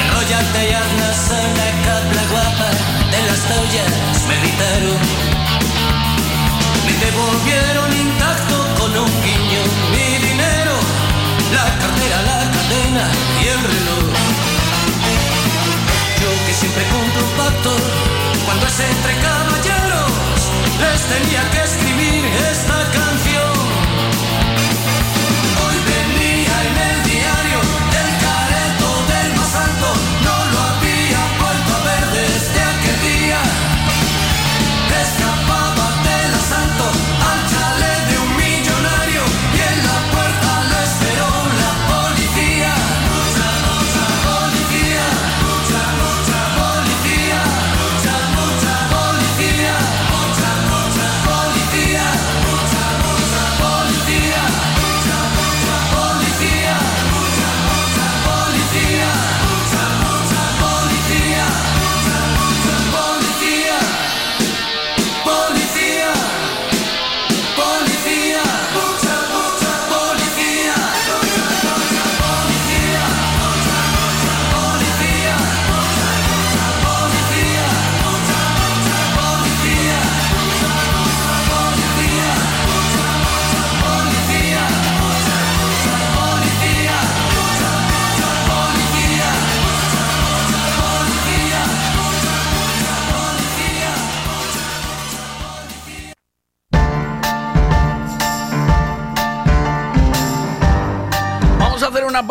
enrollate 0.01 0.61
y 0.69 0.73
haznos 0.73 1.19
una 1.29 1.67
capla 1.85 2.23
guapa 2.31 2.69
de 3.13 3.19
las 3.27 3.39
toallas, 3.49 3.93
me 4.27 4.35
gritaron. 4.41 4.99
Me 6.85 6.93
devolvieron 7.05 7.89
intacto 8.05 8.57
con 8.79 8.91
un 9.05 9.11
guiño 9.23 9.61
mi 9.93 10.07
dinero, 10.27 10.75
la 11.53 11.67
cartera, 11.81 12.17
la 12.29 12.39
cadena 12.55 13.05
y 13.41 13.47
el 13.53 13.61
reloj. 13.73 14.07
Yo 16.21 16.29
que 16.45 16.53
siempre 16.53 16.83
cumplo 16.91 17.21
un 17.27 17.33
pacto, 17.37 17.71
cuando 18.45 18.65
es 18.67 18.79
entre 18.79 19.13
caballeros, 19.21 20.30
les 20.81 21.01
tenía 21.13 21.49
que 21.51 21.61
escribir 21.63 22.25
esta 22.51 22.79
canción. 22.91 23.40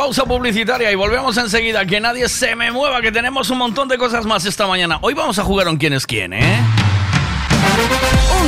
Pausa 0.01 0.25
publicitaria 0.25 0.91
y 0.91 0.95
volvemos 0.95 1.37
enseguida. 1.37 1.85
Que 1.85 2.01
nadie 2.01 2.27
se 2.27 2.57
me 2.57 2.71
mueva, 2.71 3.03
que 3.03 3.13
tenemos 3.13 3.51
un 3.51 3.59
montón 3.59 3.87
de 3.87 3.99
cosas 3.99 4.25
más 4.25 4.47
esta 4.47 4.67
mañana. 4.67 4.99
Hoy 5.03 5.13
vamos 5.13 5.39
a 5.39 5.45
jugar 5.45 5.67
con 5.67 5.77
quién 5.77 5.93
es 5.93 6.07
quién, 6.07 6.33
¿eh? 6.33 6.70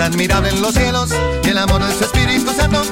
Admirable 0.00 0.48
en 0.50 0.62
los 0.62 0.74
cielos 0.74 1.10
y 1.44 1.48
el 1.48 1.58
amor 1.58 1.84
de 1.84 1.92
su 1.94 2.04
Espíritu 2.04 2.52
Santo. 2.52 2.82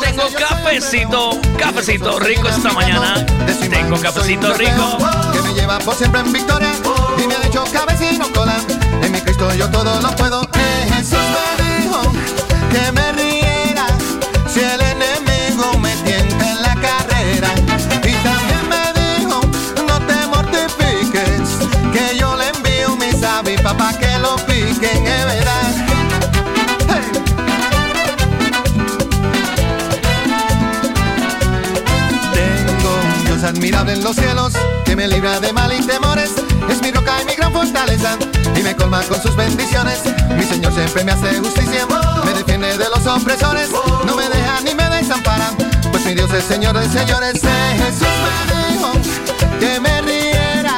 Tengo 0.00 0.24
cafecito, 0.38 1.40
cafecito 1.58 2.18
rico 2.18 2.48
esta 2.48 2.72
mañana. 2.72 3.24
Tengo 3.70 3.98
cafecito 4.00 4.52
rico. 4.54 4.98
Que 5.32 5.42
me 5.42 5.54
lleva 5.54 5.78
por 5.78 5.94
siempre 5.94 6.20
en 6.20 6.32
victoria 6.32 6.72
y 7.18 7.26
me 7.26 7.34
ha 7.34 7.46
hecho 7.46 7.64
cabecino 7.72 8.26
cola. 8.34 8.56
En 9.02 9.12
mi 9.12 9.20
Cristo 9.20 9.52
yo 9.54 9.70
todo 9.70 10.00
lo 10.00 10.14
puedo. 10.16 10.48
Jesús 10.94 11.18
me 11.18 11.64
dijo 11.64 12.02
que 12.70 12.92
me 12.92 13.12
riera 13.12 13.86
si 14.46 14.60
el 14.60 14.80
enemigo 14.80 15.78
me 15.78 15.94
tienta 16.04 16.50
en 16.50 16.62
la 16.62 16.74
carrera. 16.74 17.54
Y 18.04 18.12
también 18.22 18.68
me 18.68 19.00
dijo 19.00 19.40
no 19.86 19.98
te 20.06 20.26
mortifiques 20.26 21.58
que 21.92 22.18
yo 22.18 22.36
le 22.36 22.48
envío 22.48 22.96
mis 22.96 23.22
avispas 23.22 23.74
para 23.74 23.98
que 23.98 24.18
lo 24.18 24.36
piquen, 24.46 25.06
es 25.06 25.24
verdad. 25.24 25.81
Dios 33.42 33.50
admirable 33.50 33.94
en 33.94 34.04
los 34.04 34.14
cielos 34.14 34.52
que 34.84 34.94
me 34.94 35.08
libra 35.08 35.40
de 35.40 35.52
mal 35.52 35.72
y 35.72 35.84
temores. 35.84 36.30
Es 36.68 36.80
mi 36.80 36.92
roca 36.92 37.20
y 37.22 37.24
mi 37.24 37.34
gran 37.34 37.52
fortaleza 37.52 38.16
y 38.54 38.62
me 38.62 38.76
colma 38.76 39.02
con 39.02 39.20
sus 39.20 39.34
bendiciones. 39.34 40.00
Mi 40.36 40.44
Señor 40.44 40.72
siempre 40.72 41.02
me 41.02 41.12
hace 41.12 41.38
justicia, 41.38 41.86
me 42.24 42.32
defiende 42.34 42.78
de 42.78 42.88
los 42.88 43.04
opresores, 43.06 43.70
no 44.06 44.14
me 44.14 44.28
deja 44.28 44.60
ni 44.64 44.74
me 44.74 44.88
desampara. 44.90 45.50
Pues 45.90 46.04
mi 46.04 46.14
Dios 46.14 46.32
es 46.32 46.44
Señor 46.44 46.78
de 46.78 46.88
señores. 46.88 47.42
Eh, 47.42 47.78
Jesús 47.78 48.06
me 48.48 48.72
dijo 48.72 48.92
que 49.58 49.80
me 49.80 50.02
riera 50.02 50.76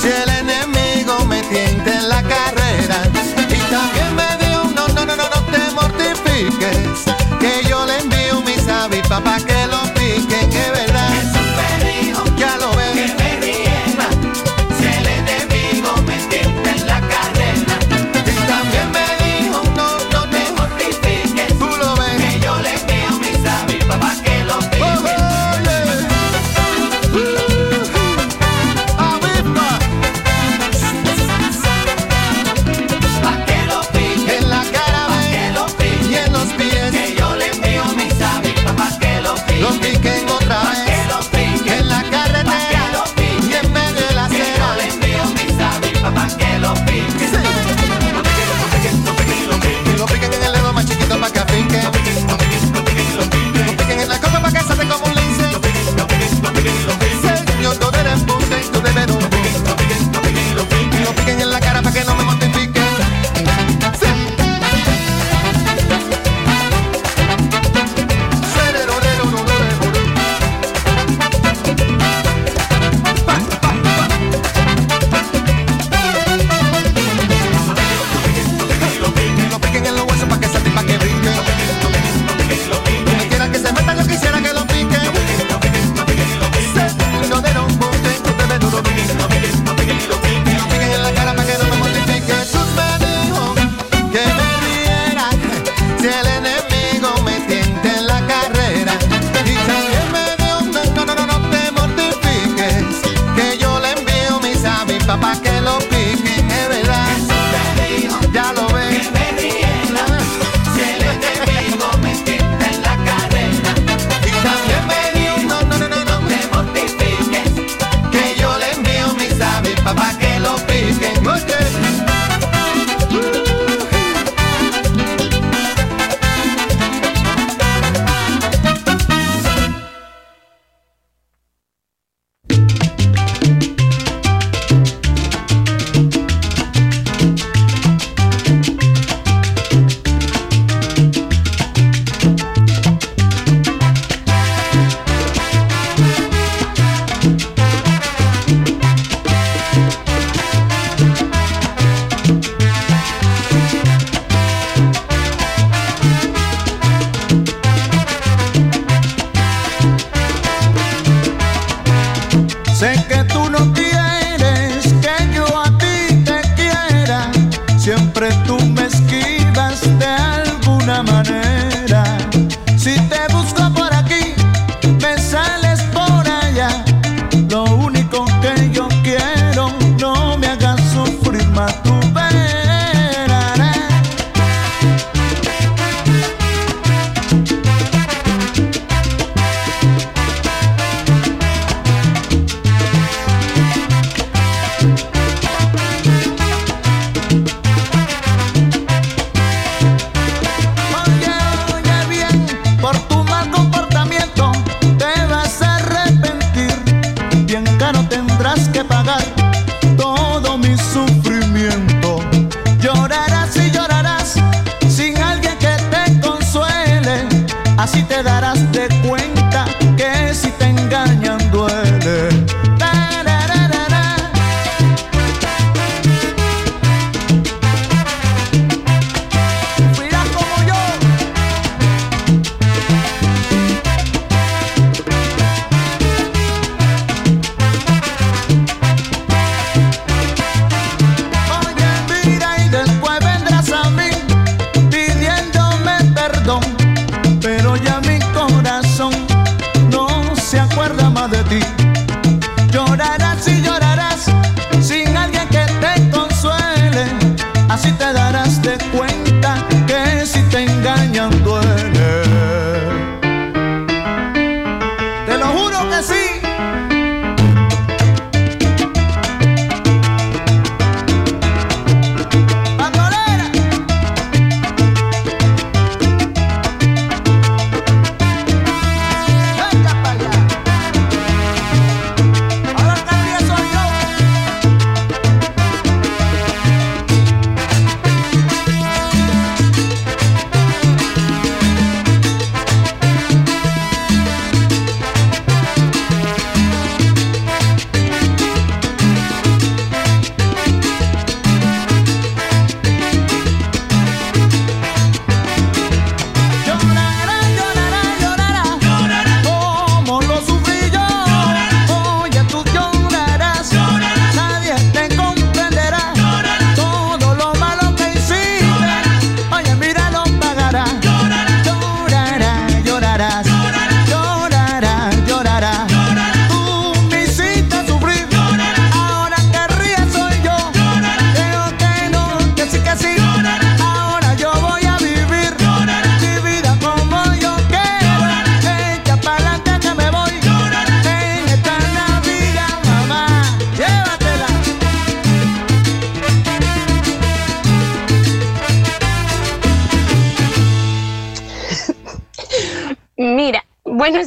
si 0.00 0.08
el 0.08 0.28
enemigo 0.28 1.24
me 1.26 1.42
tienta 1.42 1.98
en 1.98 2.08
la 2.08 2.22
carrera. 2.22 3.02
Y 3.48 3.70
también 3.72 4.14
me 4.14 4.46
dijo, 4.46 4.64
no, 4.74 4.86
no, 4.88 5.04
no, 5.04 5.16
no, 5.16 5.24
no 5.24 5.42
te 5.50 5.70
mortifiques, 5.74 7.04
que 7.40 7.68
yo 7.68 7.84
le 7.86 7.98
envío 7.98 8.40
mis 8.42 8.68
avispas 8.68 9.20
para 9.20 9.44
que 9.44 9.66
lo 9.66 9.97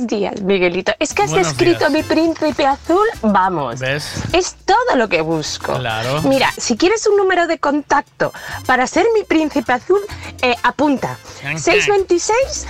Buenos 0.01 0.19
días, 0.19 0.41
Miguelito. 0.41 0.93
Es 0.99 1.13
que 1.13 1.21
has 1.21 1.29
Buenos 1.29 1.49
descrito 1.49 1.87
días. 1.89 1.91
mi 1.91 2.01
príncipe 2.01 2.65
azul, 2.65 3.05
vamos. 3.21 3.79
¿Ves? 3.79 4.13
Es 4.33 4.55
todo 4.65 4.95
lo 4.95 5.07
que 5.07 5.21
busco. 5.21 5.77
Claro. 5.77 6.23
Mira, 6.23 6.51
si 6.57 6.75
quieres 6.75 7.05
un 7.05 7.17
número 7.17 7.45
de 7.45 7.59
contacto 7.59 8.33
para 8.65 8.87
ser 8.87 9.05
mi 9.13 9.23
príncipe 9.23 9.71
azul, 9.71 9.99
eh, 10.41 10.55
apunta. 10.63 11.19
626 11.55 12.65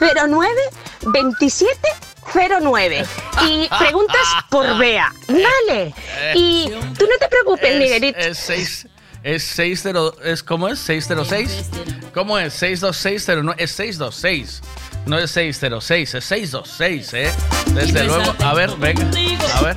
09 0.00 0.48
27 1.02 1.78
09. 2.62 3.04
Y 3.50 3.68
preguntas 3.78 4.22
por 4.48 4.78
Bea. 4.78 5.12
Vale. 5.28 5.94
Y 6.34 6.70
tú 6.98 7.04
no 7.06 7.18
te 7.20 7.28
preocupes, 7.28 7.70
Es- 7.70 7.78
Miguelito. 7.78 8.18
Es 8.18 8.38
6. 8.38 8.86
Es 9.22 9.42
60. 9.44 10.00
Es, 10.24 10.42
¿Cómo 10.42 10.68
es? 10.68 10.78
¿606? 10.88 11.66
¿Cómo 12.14 12.38
es? 12.38 12.54
62609. 12.54 13.62
Es 13.62 13.72
626. 13.72 14.62
No 15.06 15.18
es 15.18 15.30
606, 15.32 16.14
es 16.14 16.24
626, 16.24 17.14
¿eh? 17.14 17.32
Desde 17.74 18.04
luego. 18.04 18.34
A 18.44 18.54
ver, 18.54 18.70
venga. 18.76 19.02
A 19.56 19.62
ver. 19.62 19.76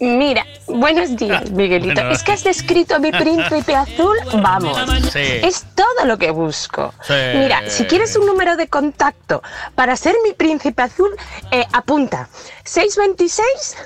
Mira, 0.00 0.44
buenos 0.66 1.16
días, 1.16 1.50
Miguelito. 1.50 1.94
Bueno. 1.94 2.10
Es 2.10 2.22
que 2.22 2.32
has 2.32 2.44
descrito 2.44 2.96
a 2.96 2.98
mi 2.98 3.10
príncipe 3.10 3.74
azul, 3.74 4.16
vamos. 4.34 4.76
Sí. 5.12 5.18
Es 5.42 5.64
todo 5.74 6.04
lo 6.04 6.18
que 6.18 6.30
busco. 6.30 6.92
Sí. 7.06 7.14
Mira, 7.34 7.62
si 7.70 7.84
quieres 7.86 8.14
un 8.16 8.26
número 8.26 8.56
de 8.56 8.68
contacto 8.68 9.42
para 9.74 9.96
ser 9.96 10.14
mi 10.24 10.34
príncipe 10.34 10.82
azul, 10.82 11.10
eh, 11.50 11.64
apunta. 11.72 12.28
626 12.64 13.76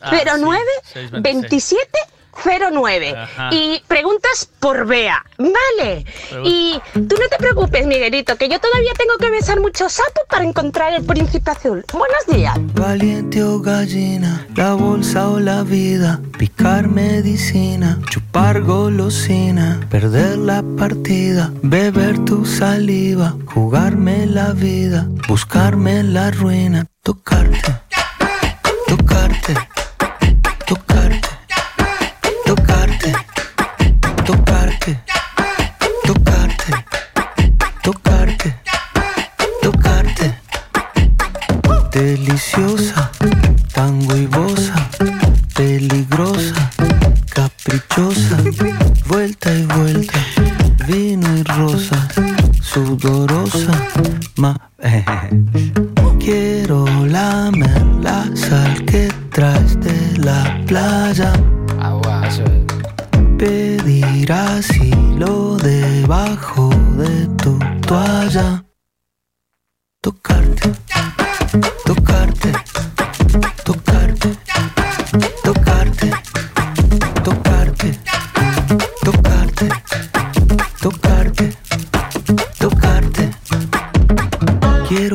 Ah, 0.00 0.10
09 0.10 0.60
sí, 0.84 0.92
626. 0.94 1.12
27 1.12 1.98
09 2.44 3.14
Ajá. 3.16 3.50
y 3.52 3.82
preguntas 3.86 4.48
por 4.60 4.86
Bea, 4.86 5.24
vale. 5.38 6.04
Y 6.44 6.80
tú 6.92 7.16
no 7.20 7.28
te 7.28 7.36
preocupes, 7.38 7.86
Miguelito, 7.86 8.36
que 8.36 8.48
yo 8.48 8.58
todavía 8.60 8.92
tengo 8.96 9.16
que 9.18 9.30
besar 9.30 9.60
muchos 9.60 9.92
sapos 9.92 10.24
para 10.28 10.44
encontrar 10.44 10.94
el 10.94 11.04
príncipe 11.04 11.50
azul. 11.50 11.84
Buenos 11.92 12.26
días. 12.26 12.54
Valiente 12.74 13.42
o 13.42 13.60
gallina, 13.60 14.46
la 14.56 14.74
bolsa 14.74 15.28
o 15.28 15.40
la 15.40 15.62
vida, 15.62 16.20
picar 16.38 16.88
medicina, 16.88 17.98
chupar 18.10 18.62
golosina, 18.62 19.80
perder 19.90 20.38
la 20.38 20.62
partida, 20.76 21.50
beber 21.62 22.24
tu 22.24 22.44
saliva, 22.44 23.36
jugarme 23.46 24.26
la 24.26 24.52
vida, 24.52 25.06
buscarme 25.28 26.02
la 26.02 26.30
ruina, 26.30 26.86
tocarte, 27.02 27.60
tocarte, 28.88 29.54
tocarte, 30.66 31.28
Deliciosa, 41.94 43.12
tan 43.72 44.04
huevosa, 44.10 44.74
peligrosa, 45.54 46.70
caprichosa, 47.32 48.36
vuelta 49.06 49.54
y 49.54 49.64
vuelta, 49.64 50.18
vino 50.88 51.28
y 51.38 51.44
rosa, 51.44 52.08
sudorosa, 52.60 53.72
ma. 54.38 54.58
Quiero 56.18 56.84
lamer 57.06 57.86
la 58.02 58.28
sal 58.34 58.84
que 58.86 59.08
traes 59.30 59.78
de 59.78 60.18
la 60.18 60.60
playa. 60.66 61.32
Pedir 63.38 64.32
asilo 64.32 65.56
debajo 65.58 66.70
de 66.96 67.28
tu 67.36 67.56
toalla. 67.86 68.64
Tocarte, 70.00 70.72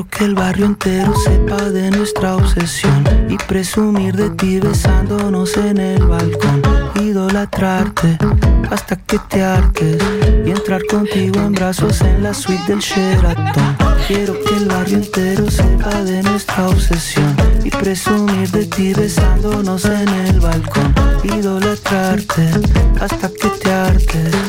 que 0.09 0.25
el 0.25 0.35
barrio 0.35 0.65
entero 0.65 1.13
sepa 1.15 1.69
de 1.69 1.89
nuestra 1.91 2.35
obsesión 2.35 3.03
y 3.29 3.37
presumir 3.37 4.15
de 4.15 4.29
ti 4.31 4.59
besándonos 4.59 5.55
en 5.57 5.77
el 5.77 6.05
balcón. 6.05 6.61
Idolatrarte 7.01 8.17
hasta 8.69 8.95
que 8.95 9.19
te 9.29 9.43
hartes 9.43 9.97
y 10.45 10.51
entrar 10.51 10.85
contigo 10.85 11.39
en 11.39 11.53
brazos 11.53 12.01
en 12.01 12.23
la 12.23 12.33
suite 12.33 12.63
del 12.67 12.79
Sheraton. 12.79 13.77
Quiero 14.07 14.33
que 14.43 14.55
el 14.55 14.65
barrio 14.65 14.97
entero 14.97 15.49
sepa 15.49 16.03
de 16.03 16.23
nuestra 16.23 16.67
obsesión 16.67 17.35
y 17.63 17.69
presumir 17.69 18.49
de 18.51 18.65
ti 18.65 18.93
besándonos 18.93 19.85
en 19.85 20.07
el 20.09 20.39
balcón. 20.39 20.93
Idolatrarte 21.23 22.49
hasta 22.99 23.29
que 23.29 23.49
te 23.61 23.71
hartes 23.71 24.48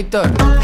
Víctor. 0.00 0.59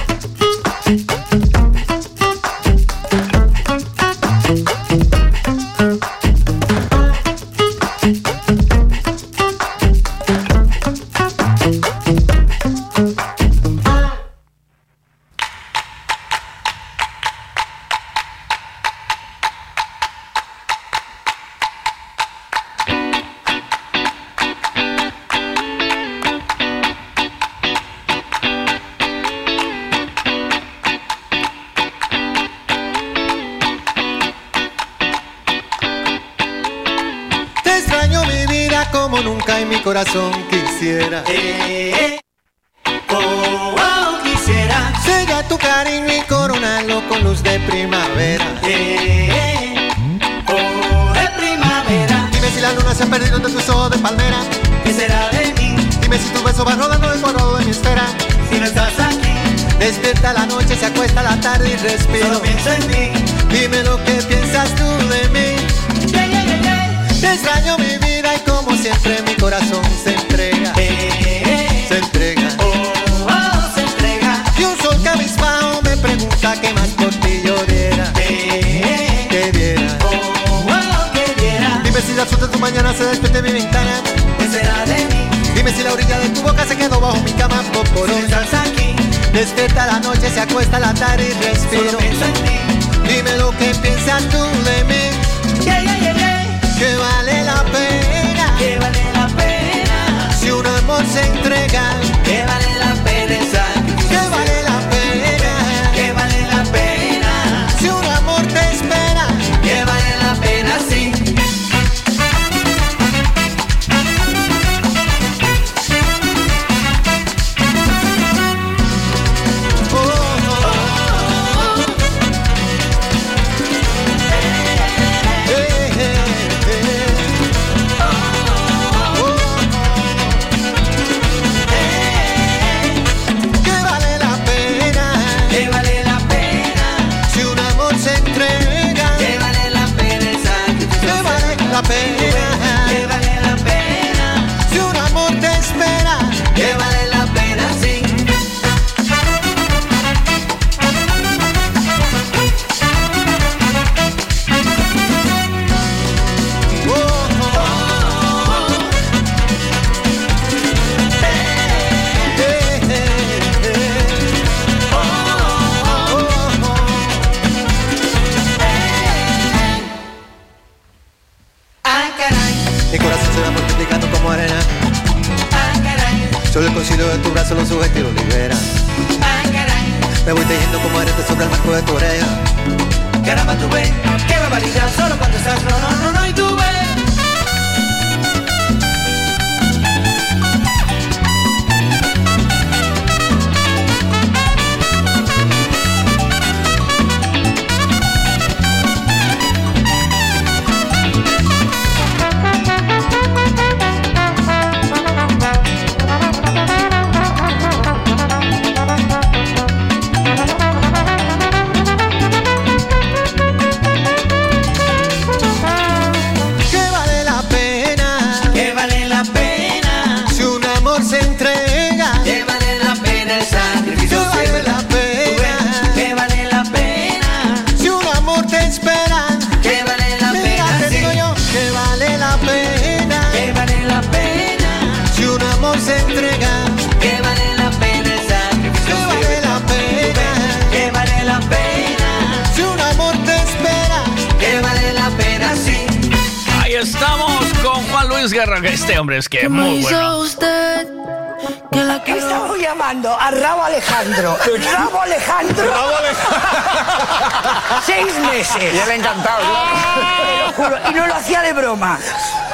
meses. 258.55 258.75
Ya 258.75 258.87
le 258.87 258.93
ha 258.93 258.97
encantado. 258.97 259.43
Eh. 259.43 260.27
Te 260.27 260.47
lo 260.47 260.53
juro. 260.53 260.91
Y 260.91 260.95
no 260.95 261.07
lo 261.07 261.15
hacía 261.15 261.43
de 261.43 261.53
broma. 261.53 261.99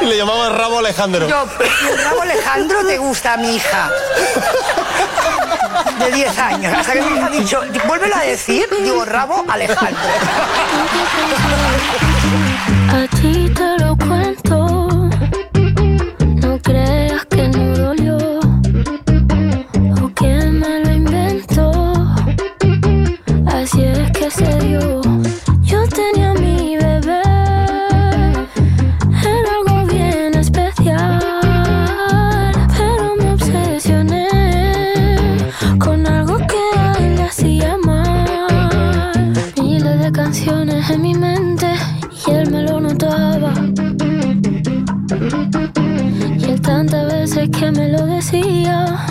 Y 0.00 0.04
le 0.06 0.16
llamaba 0.16 0.48
el 0.48 0.54
rabo 0.54 0.78
Alejandro. 0.78 1.28
Yo, 1.28 1.46
el 1.90 2.04
rabo 2.04 2.22
Alejandro 2.22 2.86
te 2.86 2.98
gusta 2.98 3.34
a 3.34 3.36
mi 3.36 3.56
hija. 3.56 3.90
De 5.98 6.10
10 6.10 6.38
años. 6.38 6.74
Hasta 6.78 6.92
que 6.92 7.02
mi 7.02 7.16
hija 7.16 7.26
ha 7.26 7.30
dicho, 7.30 7.60
vuélvelo 7.86 8.16
a 8.16 8.20
decir, 8.20 8.68
digo, 8.82 9.04
rabo 9.04 9.44
Alejandro. 9.48 10.00
A 12.90 13.16
ti 13.16 13.50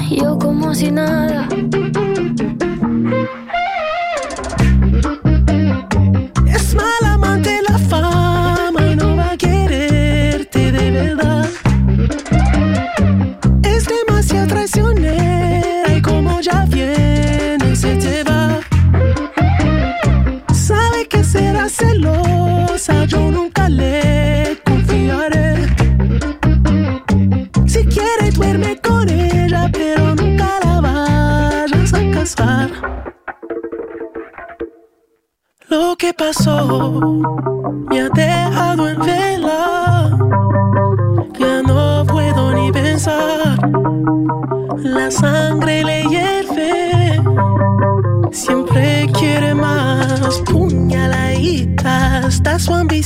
yo 0.09 0.39
como 0.39 0.74
si 0.74 0.89
nada. 0.89 1.47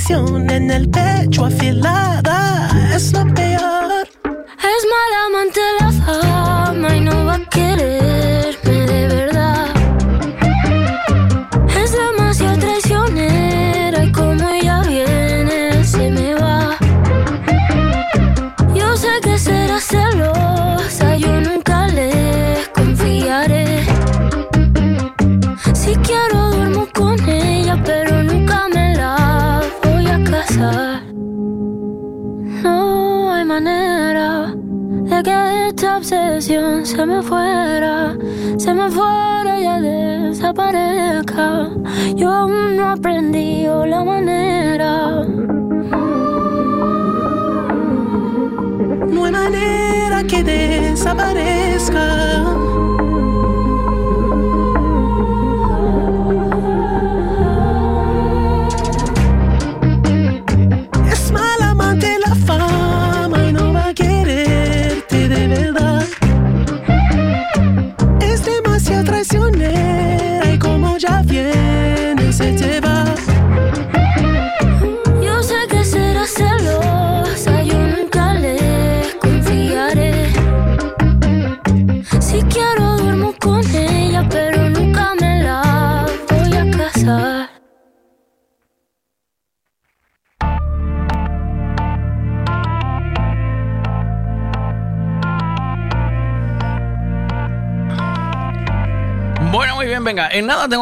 perfección 0.07 0.49
en 0.49 0.71
el 0.71 0.89
pecho 0.89 1.45
afilado 1.45 2.24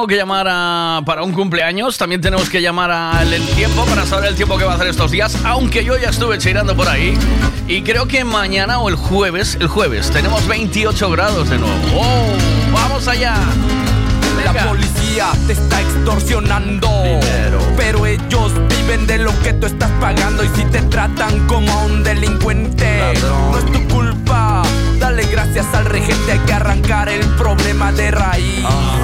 que 0.07 0.15
llamar 0.15 0.47
a, 0.49 1.01
para 1.05 1.23
un 1.23 1.33
cumpleaños, 1.33 1.97
también 1.97 2.21
tenemos 2.21 2.49
que 2.49 2.61
llamar 2.61 2.91
al 2.91 3.33
el 3.33 3.45
tiempo 3.49 3.85
para 3.85 4.05
saber 4.05 4.29
el 4.29 4.35
tiempo 4.35 4.57
que 4.57 4.63
va 4.63 4.73
a 4.73 4.75
hacer 4.75 4.87
estos 4.87 5.11
días, 5.11 5.37
aunque 5.45 5.83
yo 5.83 5.97
ya 5.97 6.09
estuve 6.09 6.37
cheirando 6.37 6.75
por 6.75 6.87
ahí 6.87 7.17
y 7.67 7.81
creo 7.81 8.07
que 8.07 8.23
mañana 8.23 8.79
o 8.79 8.89
el 8.89 8.95
jueves, 8.95 9.57
el 9.59 9.67
jueves, 9.67 10.11
tenemos 10.11 10.47
28 10.47 11.09
grados 11.11 11.49
de 11.49 11.57
nuevo. 11.57 11.75
¡Oh! 11.95 12.27
¡Vamos 12.73 13.07
allá! 13.07 13.35
La 14.43 14.67
policía 14.67 15.31
te 15.47 15.53
está 15.53 15.81
extorsionando, 15.81 16.89
pero 17.77 18.05
ellos 18.05 18.51
viven 18.67 19.07
de 19.07 19.19
lo 19.19 19.31
que 19.41 19.53
tú 19.53 19.67
estás 19.67 19.89
pagando 20.01 20.43
y 20.43 20.49
si 20.49 20.65
te 20.65 20.81
tratan 20.81 21.47
como 21.47 21.71
a 21.71 21.83
un 21.83 22.03
delincuente, 22.03 23.13
no 23.21 23.57
es 23.57 23.65
tu 23.71 23.87
culpa. 23.87 24.63
Dale 24.99 25.23
gracias 25.27 25.65
al 25.73 25.85
regente, 25.85 26.33
hay 26.33 26.39
que 26.39 26.53
arrancar 26.53 27.07
el 27.07 27.25
problema 27.35 27.91
de 27.93 28.11
raíz. 28.11 28.65
Ah 28.65 29.02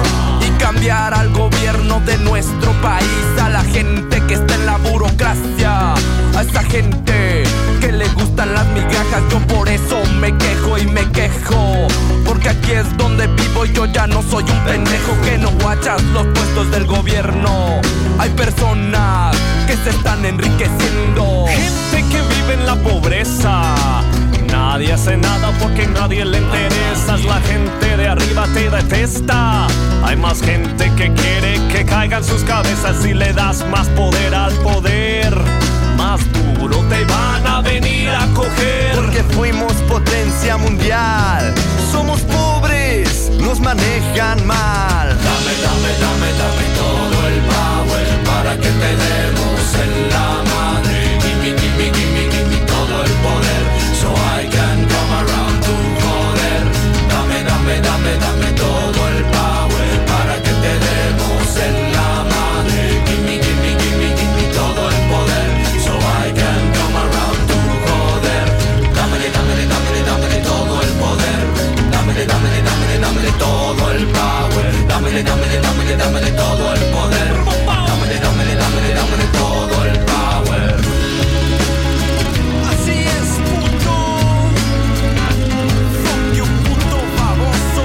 cambiar 0.80 1.12
al 1.12 1.28
gobierno 1.34 2.00
de 2.06 2.16
nuestro 2.18 2.72
país. 2.80 3.06
A 3.38 3.50
la 3.50 3.62
gente 3.64 4.18
que 4.26 4.32
está 4.32 4.54
en 4.54 4.64
la 4.64 4.78
burocracia. 4.78 5.92
A 6.34 6.40
esa 6.40 6.62
gente 6.62 7.42
que 7.82 7.92
le 7.92 8.08
gustan 8.08 8.54
las 8.54 8.66
migajas. 8.68 9.22
Yo 9.30 9.40
por 9.46 9.68
eso 9.68 10.00
me 10.20 10.34
quejo 10.38 10.78
y 10.78 10.86
me 10.86 11.04
quejo. 11.12 11.86
Porque 12.24 12.48
aquí 12.48 12.72
es 12.72 12.96
donde 12.96 13.26
vivo 13.26 13.66
y 13.66 13.72
yo 13.74 13.84
ya 13.84 14.06
no 14.06 14.22
soy 14.22 14.44
un 14.44 14.58
pendejo 14.64 15.20
que 15.22 15.36
no 15.36 15.50
guachas 15.60 16.02
los 16.14 16.26
puestos 16.28 16.70
del 16.70 16.86
gobierno. 16.86 17.82
Hay 18.18 18.30
personas 18.30 19.36
que 19.66 19.76
se 19.76 19.90
están 19.90 20.24
enriqueciendo. 20.24 21.44
Gente 21.46 22.08
que 22.10 22.22
vive 22.22 22.54
en 22.54 22.64
la 22.64 22.76
pobreza. 22.76 23.74
Nadie 24.50 24.94
hace 24.94 25.18
nada 25.18 25.52
porque 25.60 25.86
nadie 25.86 26.24
le 26.24 26.38
interesas. 26.38 27.22
La 27.26 27.38
gente 27.42 27.98
de 27.98 28.08
arriba 28.08 28.46
te 28.54 28.70
detesta. 28.70 29.66
Hay 30.02 30.16
más 30.16 30.40
gente 30.42 30.90
que 30.96 31.12
quiere 31.12 31.60
que 31.68 31.84
caigan 31.84 32.24
sus 32.24 32.42
cabezas 32.42 33.04
y 33.04 33.14
le 33.14 33.32
das 33.32 33.64
más 33.68 33.88
poder 33.90 34.34
al 34.34 34.52
poder. 34.54 35.34
Más 35.96 36.20
duro 36.32 36.78
te 36.88 37.04
van 37.04 37.46
a 37.46 37.60
venir 37.60 38.08
a 38.10 38.26
coger. 38.34 38.94
Porque 38.94 39.22
fuimos 39.34 39.72
potencia 39.88 40.56
mundial. 40.56 41.54
Somos 41.92 42.20
pobres, 42.22 43.30
nos 43.40 43.60
manejan 43.60 44.46
mal. 44.46 45.08
Dame, 45.08 45.54
dame, 45.62 45.92
dame, 46.00 46.28
dame 46.40 46.64
todo 46.76 47.28
el 47.28 47.40
power 47.52 48.24
para 48.24 48.56
que 48.56 48.70
te 48.82 48.96
demos 49.04 49.74
en 49.84 50.08
la 50.10 50.28
madre. 50.54 51.18
Gimme, 51.22 51.58
gimme, 51.60 51.92
gimme, 51.94 52.19
dámele, 75.96 76.30
dámele, 76.30 76.30
todo 76.32 76.74
el 76.74 76.80
poder. 76.92 77.34
Dámele, 77.66 78.18
dámele, 78.20 78.54
dámele, 78.54 78.94
dámele 78.94 79.24
todo 79.32 79.84
el 79.84 79.98
power. 80.00 80.76
Así 82.70 82.96
es, 83.16 83.28
puto. 83.46 83.94
Fuck 86.02 86.22
you, 86.36 86.44
puto 86.64 86.98
baboso. 87.18 87.84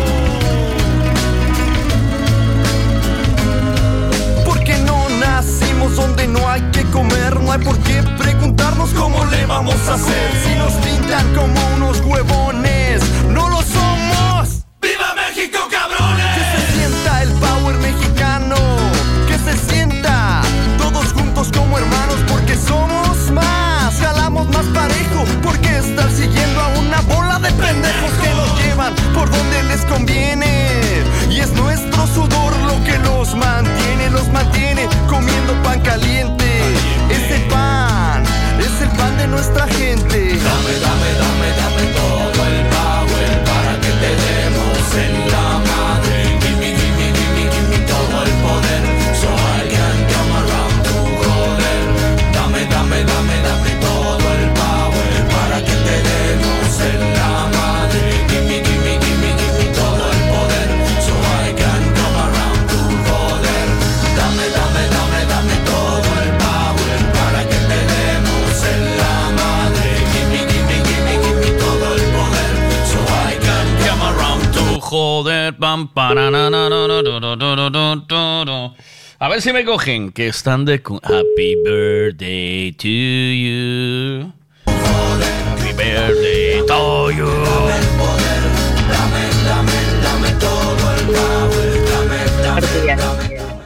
Porque 4.45 4.78
no 4.80 5.10
nacimos 5.20 5.95
donde 5.95 6.28
no 6.28 6.47
hay 6.49 6.62
que 6.72 6.84
comer, 6.91 7.39
no 7.39 7.51
hay 7.51 7.60
por 7.60 7.78
qué 7.80 8.03
preguntarnos 8.18 8.89
cómo 8.91 9.26
le 9.26 9.45
vamos 9.45 9.76
a 9.88 9.95
hacer. 9.95 10.32
Si 10.43 10.56
nos 10.56 10.74
pintan 10.74 11.34
como 11.34 11.60
unos 11.76 12.01
huevones, 12.01 12.74
por 29.14 29.30
donde 29.30 29.64
les 29.64 29.84
conviene. 29.86 31.04
Y 31.30 31.39
es 31.39 31.52
nuestro 31.54 32.08
sudor 32.08 32.56
lo 32.62 32.84
que 32.84 32.98
los 33.00 33.36
mantiene, 33.36 34.10
los 34.12 34.28
mantiene 34.30 34.88
comiendo 35.10 35.54
pan 35.64 35.82
caliente. 35.82 36.46
Ese 37.10 37.39
pan 37.50 38.24
es 38.60 38.82
el 38.82 38.89
pan 38.98 39.18
de 39.18 39.28
nuestra 39.28 39.68
gente. 39.68 40.18
Dame, 40.18 40.74
dame, 40.86 41.10
dame, 41.20 41.48
dame 41.60 41.93
todo 41.93 42.24
do, 78.07 78.45
do. 78.45 78.74
A 79.20 79.30
ver 79.30 79.41
si 79.41 79.53
me 79.53 79.63
cogen, 79.63 80.11
que 80.11 80.28
están 80.28 80.66
de... 80.66 80.82
cu- 80.82 80.99
Happy 81.03 81.55
birthday 81.63 82.72
to 82.74 82.88
you. 82.88 84.32
Happy 84.68 85.74
birthday 85.74 86.61
to 86.68 87.11
you. 87.11 87.32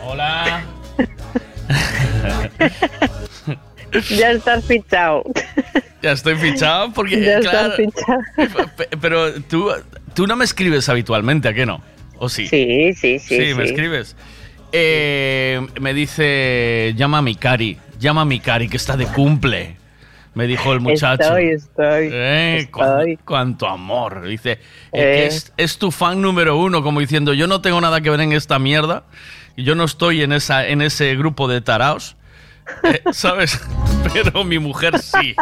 Hola. 0.03 0.63
Ya 4.09 4.31
estás 4.31 4.65
fichado. 4.65 5.23
Ya 6.01 6.11
estoy 6.11 6.35
fichado 6.35 6.91
porque, 6.93 7.21
Ya 7.23 7.39
claro, 7.39 7.73
estás 7.73 7.75
fichado. 7.75 8.69
pe- 8.77 8.89
pero 9.01 9.33
tú, 9.43 9.71
tú 10.19 10.27
no 10.27 10.35
me 10.35 10.43
escribes 10.43 10.89
habitualmente, 10.89 11.47
¿a 11.47 11.53
qué 11.53 11.65
no? 11.65 11.81
¿O 12.17 12.27
sí? 12.27 12.45
Sí, 12.49 12.93
sí, 12.93 13.19
sí. 13.19 13.37
Sí, 13.47 13.53
me 13.55 13.63
escribes. 13.63 14.17
Eh, 14.73 15.65
me 15.79 15.93
dice, 15.93 16.93
llama 16.97 17.19
a 17.19 17.21
mi 17.21 17.35
Cari, 17.35 17.77
llama 18.01 18.23
a 18.23 18.25
mi 18.25 18.41
Cari 18.41 18.67
que 18.67 18.75
está 18.75 18.97
de 18.97 19.05
cumple. 19.05 19.77
Me 20.33 20.45
dijo 20.45 20.73
el 20.73 20.81
muchacho. 20.81 21.23
Estoy, 21.23 21.45
estoy. 21.51 22.09
Eh, 22.11 22.67
cuán- 22.69 23.17
cuánto 23.23 23.69
amor. 23.69 24.27
Dice, 24.27 24.59
Eh. 24.91 25.27
es, 25.27 25.53
es 25.55 25.77
tu 25.77 25.89
fan 25.89 26.21
número 26.21 26.57
uno, 26.57 26.83
como 26.83 26.99
diciendo, 26.99 27.33
yo 27.33 27.47
no 27.47 27.61
tengo 27.61 27.79
nada 27.79 28.01
que 28.01 28.09
ver 28.09 28.19
en 28.19 28.33
esta 28.33 28.59
mierda. 28.59 29.05
Yo 29.55 29.73
no 29.75 29.85
estoy 29.85 30.21
en, 30.21 30.33
esa, 30.33 30.67
en 30.67 30.81
ese 30.81 31.15
grupo 31.15 31.47
de 31.47 31.61
taraos. 31.61 32.17
Eh, 32.83 33.01
¿Sabes? 33.13 33.57
Pero 34.11 34.43
mi 34.43 34.59
mujer 34.59 34.99
sí. 34.99 35.33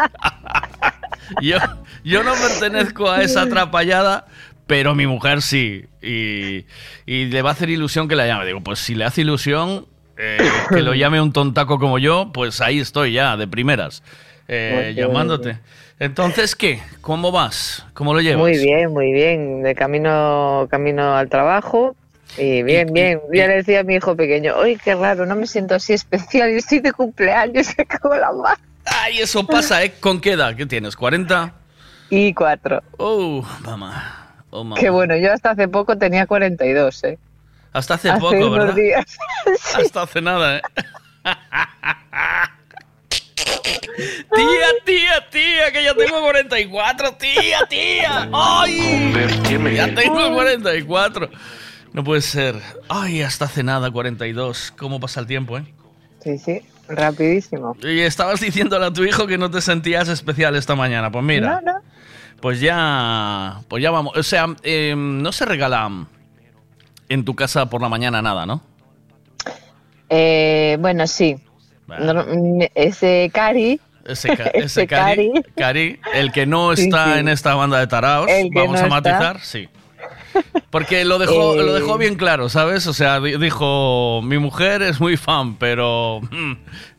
yo, 1.41 1.57
yo 2.03 2.21
no 2.23 2.33
pertenezco 2.35 3.09
a 3.09 3.23
esa 3.23 3.41
atrapallada, 3.41 4.27
pero 4.67 4.93
mi 4.93 5.07
mujer 5.07 5.41
sí. 5.41 5.85
Y, 6.01 6.65
y 7.05 7.25
le 7.25 7.41
va 7.41 7.49
a 7.49 7.53
hacer 7.53 7.69
ilusión 7.69 8.07
que 8.07 8.15
la 8.15 8.27
llame. 8.27 8.45
Digo, 8.45 8.61
pues 8.61 8.79
si 8.79 8.95
le 8.95 9.05
hace 9.05 9.21
ilusión 9.21 9.87
eh, 10.17 10.37
que 10.69 10.81
lo 10.81 10.93
llame 10.95 11.21
un 11.21 11.31
tontaco 11.31 11.79
como 11.79 11.99
yo, 11.99 12.31
pues 12.33 12.61
ahí 12.61 12.79
estoy 12.79 13.13
ya, 13.13 13.37
de 13.37 13.47
primeras, 13.47 14.03
eh, 14.47 14.93
llamándote. 14.95 15.59
Entonces, 15.99 16.55
¿qué? 16.55 16.79
¿Cómo 17.01 17.31
vas? 17.31 17.85
¿Cómo 17.93 18.13
lo 18.13 18.21
llevas? 18.21 18.39
Muy 18.39 18.57
bien, 18.57 18.91
muy 18.91 19.11
bien. 19.13 19.63
De 19.63 19.73
camino, 19.73 20.67
camino 20.69 21.15
al 21.15 21.27
trabajo. 21.29 21.95
Y 22.37 22.61
bien, 22.61 22.93
bien. 22.93 23.19
Ya 23.33 23.47
le 23.47 23.55
decía 23.55 23.79
a 23.79 23.83
mi 23.83 23.95
hijo 23.95 24.15
pequeño, 24.15 24.53
¡ay, 24.61 24.77
qué 24.83 24.93
raro! 24.93 25.25
No 25.25 25.35
me 25.35 25.47
siento 25.47 25.75
así 25.75 25.93
especial. 25.93 26.51
Yo 26.51 26.57
estoy 26.57 26.79
de 26.79 26.91
cumpleaños, 26.91 27.67
me 27.77 27.85
cago 27.85 28.13
en 28.13 28.21
la 28.21 28.31
mar. 28.31 28.57
Ay, 28.85 29.19
eso 29.19 29.45
pasa, 29.45 29.83
¿eh? 29.83 29.93
¿Con 29.99 30.21
qué 30.21 30.33
edad? 30.33 30.55
¿Qué 30.55 30.65
tienes? 30.65 30.97
¿40? 30.97 31.51
Y 32.09 32.33
cuatro. 32.33 32.81
Oh, 32.97 33.45
mamá. 33.61 34.26
Oh, 34.49 34.63
mamá. 34.63 34.79
Que 34.79 34.89
bueno, 34.89 35.15
yo 35.17 35.33
hasta 35.33 35.51
hace 35.51 35.67
poco 35.67 35.97
tenía 35.97 36.25
42, 36.25 37.03
¿eh? 37.03 37.19
Hasta 37.73 37.95
hace, 37.95 38.09
Hace 38.09 38.19
poco, 38.19 38.35
unos 38.35 38.51
¿verdad? 38.51 38.75
días. 38.75 39.17
Hasta 39.75 40.01
hace 40.03 40.21
nada, 40.21 40.57
¿eh? 40.57 40.61
Tía, 43.97 44.67
tía, 44.85 45.29
tía, 45.31 45.71
que 45.71 45.83
ya 45.83 45.95
tengo 45.95 46.21
44, 46.21 47.13
tía, 47.13 47.59
tía. 47.67 48.29
¡Ay! 48.31 49.13
Ya 49.75 49.93
tengo 49.95 50.33
44. 50.33 51.29
No 51.93 52.03
puede 52.03 52.21
ser. 52.21 52.55
Ay, 52.89 53.21
hasta 53.23 53.45
hace 53.45 53.63
nada, 53.63 53.89
42. 53.89 54.73
¿Cómo 54.77 54.99
pasa 54.99 55.19
el 55.19 55.25
tiempo, 55.27 55.57
eh? 55.57 55.65
Sí, 56.23 56.37
sí. 56.37 56.61
Rapidísimo. 56.87 57.75
Y 57.81 57.99
estabas 58.01 58.39
diciéndole 58.39 58.85
a 58.85 58.93
tu 58.93 59.03
hijo 59.03 59.25
que 59.27 59.37
no 59.37 59.49
te 59.49 59.61
sentías 59.61 60.07
especial 60.09 60.55
esta 60.55 60.75
mañana. 60.75 61.11
Pues 61.11 61.23
mira. 61.25 61.61
No, 61.65 61.73
no. 61.73 61.79
Pues 62.41 62.59
ya. 62.61 63.61
Pues 63.67 63.81
ya 63.83 63.91
vamos. 63.91 64.15
O 64.17 64.23
sea, 64.23 64.47
eh, 64.63 64.93
no 64.97 65.31
se 65.31 65.45
regala 65.45 65.89
en 67.09 67.25
tu 67.25 67.35
casa 67.35 67.69
por 67.69 67.81
la 67.81 67.89
mañana 67.89 68.21
nada, 68.21 68.45
¿no? 68.45 68.61
Eh, 70.09 70.77
bueno, 70.79 71.07
sí. 71.07 71.35
No, 71.87 72.13
mm, 72.25 72.61
ese 72.75 73.29
Cari. 73.33 73.79
Ese, 74.05 74.37
ca- 74.37 74.43
ese 74.53 74.87
Cari, 74.87 75.31
Cari, 75.55 75.99
el 76.13 76.31
que 76.31 76.45
no 76.45 76.71
está 76.71 77.13
sí. 77.13 77.19
en 77.19 77.27
esta 77.27 77.55
banda 77.55 77.79
de 77.79 77.87
taraos, 77.87 78.27
vamos 78.53 78.73
no 78.73 78.77
a 78.79 78.83
está. 78.83 78.87
matizar, 78.87 79.39
sí. 79.41 79.67
Porque 80.69 81.03
lo 81.03 81.17
dejó, 81.19 81.55
Eh. 81.59 81.63
lo 81.63 81.73
dejó 81.73 81.97
bien 81.97 82.15
claro, 82.15 82.47
¿sabes? 82.47 82.87
O 82.87 82.93
sea, 82.93 83.19
di- 83.19 83.37
dijo, 83.37 84.21
mi 84.23 84.37
mujer 84.37 84.81
es 84.81 85.01
muy 85.01 85.17
fan, 85.17 85.55
pero... 85.55 86.21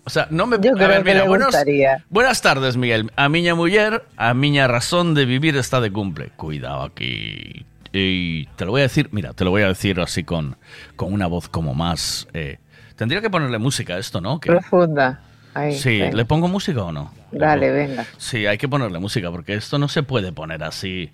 o 0.08 0.10
sea, 0.10 0.26
no 0.30 0.46
me... 0.46 0.56
Yo 0.56 0.72
creo 0.72 0.88
ver, 0.88 0.98
que 0.98 1.04
mira, 1.10 1.22
le 1.22 1.28
buenos- 1.28 1.46
gustaría. 1.48 2.04
buenas 2.10 2.42
tardes, 2.42 2.76
Miguel. 2.76 3.10
A 3.14 3.28
miña 3.28 3.54
mujer, 3.54 4.04
a 4.16 4.34
miña 4.34 4.66
razón 4.66 5.14
de 5.14 5.24
vivir 5.26 5.56
está 5.56 5.80
de 5.80 5.90
cumple. 5.92 6.30
Cuidado 6.36 6.82
aquí. 6.82 7.64
Y 7.92 8.46
te 8.56 8.64
lo 8.64 8.72
voy 8.72 8.80
a 8.80 8.84
decir, 8.84 9.08
mira, 9.12 9.32
te 9.34 9.44
lo 9.44 9.50
voy 9.50 9.62
a 9.62 9.68
decir 9.68 10.00
así 10.00 10.24
con, 10.24 10.56
con 10.96 11.12
una 11.12 11.26
voz 11.26 11.48
como 11.48 11.74
más... 11.74 12.26
eh, 12.34 12.58
tendría 12.96 13.20
que 13.20 13.30
ponerle 13.30 13.58
música 13.58 13.94
a 13.94 13.98
esto, 13.98 14.20
¿no? 14.20 14.40
Que- 14.40 14.50
Profunda. 14.50 15.20
Ahí, 15.54 15.74
sí, 15.76 16.00
venga. 16.00 16.16
¿le 16.16 16.24
pongo 16.24 16.48
música 16.48 16.82
o 16.82 16.92
no? 16.92 17.12
Dale, 17.32 17.70
venga. 17.70 18.04
Sí, 18.16 18.46
hay 18.46 18.58
que 18.58 18.68
ponerle 18.68 18.98
música 18.98 19.30
porque 19.30 19.54
esto 19.54 19.78
no 19.78 19.88
se 19.88 20.02
puede 20.02 20.32
poner 20.32 20.62
así, 20.64 21.10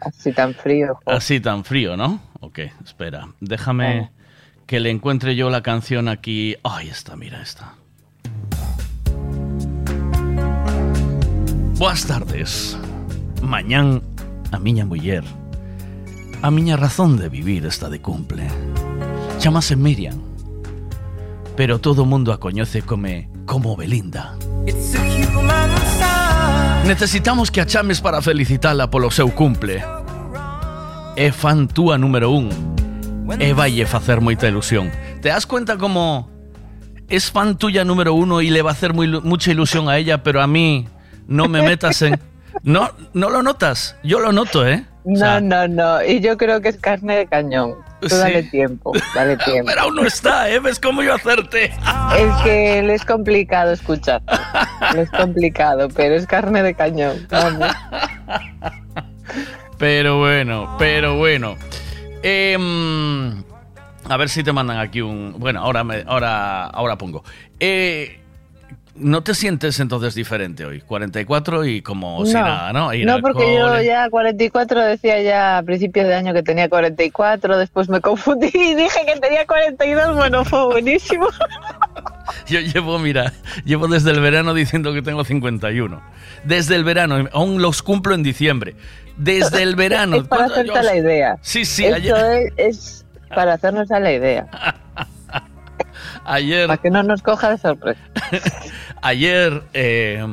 Así 0.00 0.32
tan 0.32 0.54
frío. 0.54 0.98
jo. 1.04 1.10
así 1.12 1.40
tan 1.40 1.64
frío, 1.64 1.96
¿no? 1.96 2.20
Ok, 2.40 2.58
espera, 2.84 3.28
déjame. 3.40 4.10
Que 4.72 4.80
le 4.80 4.88
encuentre 4.88 5.36
yo 5.36 5.50
la 5.50 5.62
canción 5.62 6.08
aquí. 6.08 6.56
Ahí 6.64 6.88
está, 6.88 7.14
mira 7.14 7.42
esta. 7.42 7.74
Boas 11.76 12.06
tardes. 12.06 12.78
Mañán 13.42 14.00
a 14.50 14.58
miña 14.58 14.86
muller. 14.86 15.24
A 16.40 16.50
miña 16.50 16.78
razón 16.78 17.18
de 17.18 17.28
vivir 17.28 17.66
está 17.66 17.90
de 17.90 18.00
cumple. 18.00 18.48
Chamase 19.36 19.76
Miriam. 19.76 20.18
Pero 21.54 21.78
todo 21.78 22.06
mundo 22.06 22.32
a 22.32 22.40
coñece 22.40 22.80
come 22.80 23.28
como 23.44 23.76
Belinda. 23.76 24.38
Necesitamos 26.86 27.50
que 27.50 27.60
a 27.60 27.66
chames 27.66 28.00
para 28.00 28.22
felicitala 28.22 28.88
polo 28.88 29.10
seu 29.10 29.28
cumple. 29.34 29.84
É 31.14 31.30
fan 31.30 31.68
túa 31.68 31.98
número 31.98 32.30
un. 32.30 32.71
E 33.38 33.52
vaille 33.52 33.86
facer 33.86 34.20
moita 34.20 34.48
ilusión. 34.48 34.90
Te 35.20 35.28
das 35.30 35.46
cuenta 35.46 35.76
como 35.78 36.30
es 37.08 37.30
fan 37.30 37.56
tuya 37.56 37.84
número 37.84 38.14
uno 38.14 38.40
y 38.40 38.50
le 38.50 38.62
va 38.62 38.70
a 38.70 38.72
hacer 38.72 38.92
muy, 38.94 39.08
mucha 39.08 39.50
ilusión 39.50 39.88
a 39.88 39.96
ella, 39.98 40.22
pero 40.22 40.40
a 40.42 40.46
mí 40.46 40.88
no 41.26 41.48
me 41.48 41.62
metas 41.62 42.02
en... 42.02 42.18
No, 42.64 42.90
no 43.14 43.30
lo 43.30 43.42
notas. 43.42 43.96
Yo 44.04 44.20
lo 44.20 44.30
noto, 44.30 44.68
¿eh? 44.68 44.84
No, 45.06 45.40
no, 45.40 45.66
no. 45.66 46.04
Y 46.04 46.20
yo 46.20 46.36
creo 46.36 46.60
que 46.60 46.68
es 46.68 46.76
carne 46.76 47.16
de 47.16 47.26
cañón. 47.26 47.76
Tú 48.00 48.10
Sí. 48.10 48.16
dale 48.16 48.42
tiempo, 48.42 48.92
dale 49.14 49.36
tiempo. 49.44 49.64
Pero 49.70 49.80
aún 49.80 49.94
no 49.94 50.04
está, 50.04 50.50
¿eh? 50.50 50.60
¿Ves 50.60 50.78
cómo 50.78 51.02
yo 51.02 51.14
hacerte? 51.14 51.72
Es 52.18 52.42
que 52.44 52.82
le 52.82 52.92
es 52.94 53.04
complicado 53.06 53.72
escuchar. 53.72 54.20
Le 54.94 55.02
es 55.02 55.10
complicado, 55.10 55.88
pero 55.88 56.14
es 56.14 56.26
carne 56.26 56.62
de 56.62 56.74
cañón. 56.74 57.26
Vamos. 57.30 57.68
Pero 59.78 60.18
bueno, 60.18 60.76
pero 60.78 61.16
bueno. 61.16 61.56
Em, 62.22 63.42
a 64.08 64.16
ver 64.16 64.28
si 64.28 64.42
te 64.42 64.52
mandan 64.52 64.78
aquí 64.78 65.00
un. 65.00 65.34
Bueno, 65.38 65.60
ahora 65.60 65.84
me, 65.84 66.04
ahora, 66.06 66.66
ahora 66.66 66.96
pongo. 66.96 67.24
Eh, 67.60 68.22
¿No 68.94 69.22
te 69.22 69.34
sientes 69.34 69.80
entonces 69.80 70.14
diferente 70.14 70.66
hoy? 70.66 70.82
44 70.82 71.64
y 71.64 71.80
como 71.80 72.26
si 72.26 72.34
nada, 72.34 72.74
¿no? 72.74 72.92
Ir 72.92 73.06
no, 73.06 73.20
porque 73.20 73.54
yo 73.54 73.80
ya 73.80 74.10
44 74.10 74.84
decía 74.84 75.22
ya 75.22 75.58
a 75.58 75.62
principios 75.62 76.06
de 76.06 76.14
año 76.14 76.34
que 76.34 76.42
tenía 76.42 76.68
44, 76.68 77.56
después 77.56 77.88
me 77.88 78.02
confundí 78.02 78.50
y 78.52 78.74
dije 78.74 79.00
que 79.06 79.18
tenía 79.18 79.46
42, 79.46 80.14
bueno, 80.14 80.44
fue 80.44 80.66
buenísimo. 80.66 81.26
Yo 82.46 82.60
llevo, 82.60 82.98
mira, 82.98 83.32
llevo 83.64 83.88
desde 83.88 84.10
el 84.10 84.20
verano 84.20 84.54
diciendo 84.54 84.92
que 84.92 85.02
tengo 85.02 85.24
51. 85.24 86.00
Desde 86.44 86.76
el 86.76 86.84
verano, 86.84 87.28
aún 87.32 87.60
los 87.60 87.82
cumplo 87.82 88.14
en 88.14 88.22
diciembre. 88.22 88.74
Desde 89.16 89.62
el 89.62 89.76
verano. 89.76 90.16
es 90.16 90.22
para 90.28 90.46
¿cuándo 90.48 90.54
hacerte 90.54 90.72
yo- 90.74 90.82
la 90.82 90.96
idea. 90.96 91.38
Sí, 91.42 91.64
sí, 91.64 91.84
Esto 91.84 91.96
ayer, 92.16 92.52
es, 92.56 92.76
es 92.76 93.06
para 93.34 93.54
hacernos 93.54 93.90
a 93.90 94.00
la 94.00 94.12
idea. 94.12 94.46
ayer, 96.24 96.66
Para 96.66 96.80
que 96.80 96.90
no 96.90 97.02
nos 97.02 97.22
coja 97.22 97.50
de 97.50 97.58
sorpresa. 97.58 98.00
ayer 99.02 99.62
eh, 99.74 100.24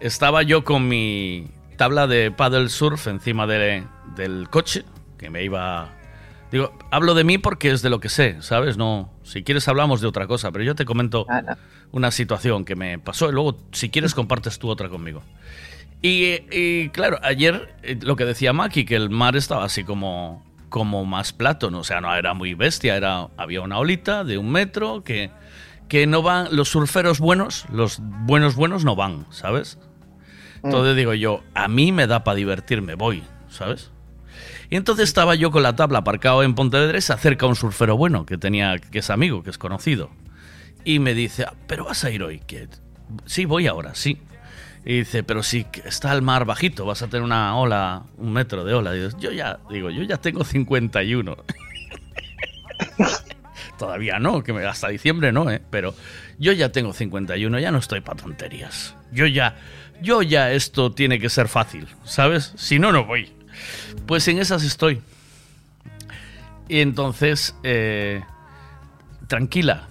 estaba 0.00 0.42
yo 0.42 0.64
con 0.64 0.88
mi 0.88 1.48
tabla 1.76 2.06
de 2.06 2.30
paddle 2.30 2.68
surf 2.68 3.06
encima 3.06 3.46
de- 3.46 3.84
del 4.16 4.48
coche, 4.50 4.84
que 5.18 5.30
me 5.30 5.42
iba... 5.42 5.90
Digo, 6.52 6.72
hablo 6.92 7.14
de 7.14 7.24
mí 7.24 7.38
porque 7.38 7.72
es 7.72 7.82
de 7.82 7.90
lo 7.90 7.98
que 7.98 8.08
sé, 8.08 8.36
¿sabes? 8.40 8.76
No, 8.76 9.12
si 9.24 9.42
quieres 9.42 9.66
hablamos 9.66 10.00
de 10.00 10.06
otra 10.06 10.28
cosa, 10.28 10.52
pero 10.52 10.62
yo 10.62 10.76
te 10.76 10.84
comento 10.84 11.26
una 11.90 12.12
situación 12.12 12.64
que 12.64 12.76
me 12.76 12.96
pasó 13.00 13.28
y 13.28 13.32
luego, 13.32 13.56
si 13.72 13.90
quieres, 13.90 14.14
compartes 14.14 14.60
tú 14.60 14.68
otra 14.68 14.88
conmigo. 14.88 15.22
Y, 16.06 16.42
y, 16.50 16.90
claro, 16.90 17.18
ayer 17.22 17.74
eh, 17.82 17.98
lo 18.02 18.14
que 18.14 18.26
decía 18.26 18.52
Maki, 18.52 18.84
que 18.84 18.94
el 18.94 19.08
mar 19.08 19.36
estaba 19.36 19.64
así 19.64 19.84
como, 19.84 20.44
como 20.68 21.06
más 21.06 21.32
plato, 21.32 21.70
¿no? 21.70 21.78
o 21.78 21.84
sea, 21.84 22.02
no 22.02 22.14
era 22.14 22.34
muy 22.34 22.52
bestia, 22.52 22.94
era, 22.94 23.28
había 23.38 23.62
una 23.62 23.78
olita 23.78 24.22
de 24.22 24.36
un 24.36 24.52
metro 24.52 25.02
que, 25.02 25.30
que 25.88 26.06
no 26.06 26.20
van, 26.20 26.54
los 26.54 26.68
surferos 26.68 27.20
buenos, 27.20 27.64
los 27.72 28.00
buenos 28.02 28.54
buenos 28.54 28.84
no 28.84 28.96
van, 28.96 29.24
¿sabes? 29.30 29.78
Entonces 30.62 30.94
digo 30.94 31.14
yo, 31.14 31.42
a 31.54 31.68
mí 31.68 31.90
me 31.90 32.06
da 32.06 32.22
para 32.22 32.36
divertirme, 32.36 32.96
voy, 32.96 33.22
¿sabes? 33.48 33.90
Y 34.68 34.76
entonces 34.76 35.08
estaba 35.08 35.34
yo 35.36 35.50
con 35.50 35.62
la 35.62 35.74
tabla 35.74 36.00
aparcado 36.00 36.42
en 36.42 36.54
Pontevedra 36.54 36.98
y 36.98 37.00
se 37.00 37.14
acerca 37.14 37.46
un 37.46 37.56
surfero 37.56 37.96
bueno 37.96 38.26
que 38.26 38.36
tenía, 38.36 38.78
que 38.78 38.98
es 38.98 39.08
amigo, 39.08 39.42
que 39.42 39.48
es 39.48 39.56
conocido. 39.56 40.10
Y 40.84 40.98
me 40.98 41.14
dice, 41.14 41.44
"Ah, 41.44 41.54
pero 41.66 41.86
vas 41.86 42.04
a 42.04 42.10
ir 42.10 42.22
hoy, 42.22 42.40
que 42.40 42.68
sí, 43.24 43.46
voy 43.46 43.66
ahora, 43.68 43.94
sí. 43.94 44.18
Y 44.86 44.98
dice, 44.98 45.22
pero 45.22 45.42
si 45.42 45.64
está 45.84 46.12
el 46.12 46.20
mar 46.22 46.44
bajito, 46.44 46.84
vas 46.84 47.00
a 47.02 47.06
tener 47.08 47.22
una 47.22 47.56
ola, 47.56 48.02
un 48.18 48.32
metro 48.32 48.64
de 48.64 48.74
ola. 48.74 48.92
Digo, 48.92 49.08
yo 49.18 49.32
ya, 49.32 49.58
digo, 49.70 49.88
yo 49.90 50.02
ya 50.02 50.18
tengo 50.18 50.44
51. 50.44 51.36
Todavía 53.78 54.18
no, 54.18 54.42
que 54.42 54.52
me- 54.52 54.64
hasta 54.66 54.88
diciembre 54.88 55.32
no, 55.32 55.50
¿eh? 55.50 55.60
Pero 55.70 55.94
yo 56.38 56.52
ya 56.52 56.70
tengo 56.70 56.92
51, 56.92 57.58
ya 57.58 57.70
no 57.70 57.78
estoy 57.78 58.00
para 58.00 58.20
tonterías. 58.22 58.94
Yo 59.12 59.26
ya, 59.26 59.56
yo 60.02 60.22
ya 60.22 60.52
esto 60.52 60.92
tiene 60.92 61.18
que 61.18 61.28
ser 61.28 61.48
fácil, 61.48 61.88
¿sabes? 62.04 62.52
Si 62.56 62.78
no, 62.78 62.92
no 62.92 63.04
voy. 63.04 63.32
Pues 64.06 64.28
en 64.28 64.38
esas 64.38 64.62
estoy. 64.64 65.00
Y 66.68 66.80
entonces, 66.80 67.54
eh, 67.62 68.22
tranquila, 69.28 69.88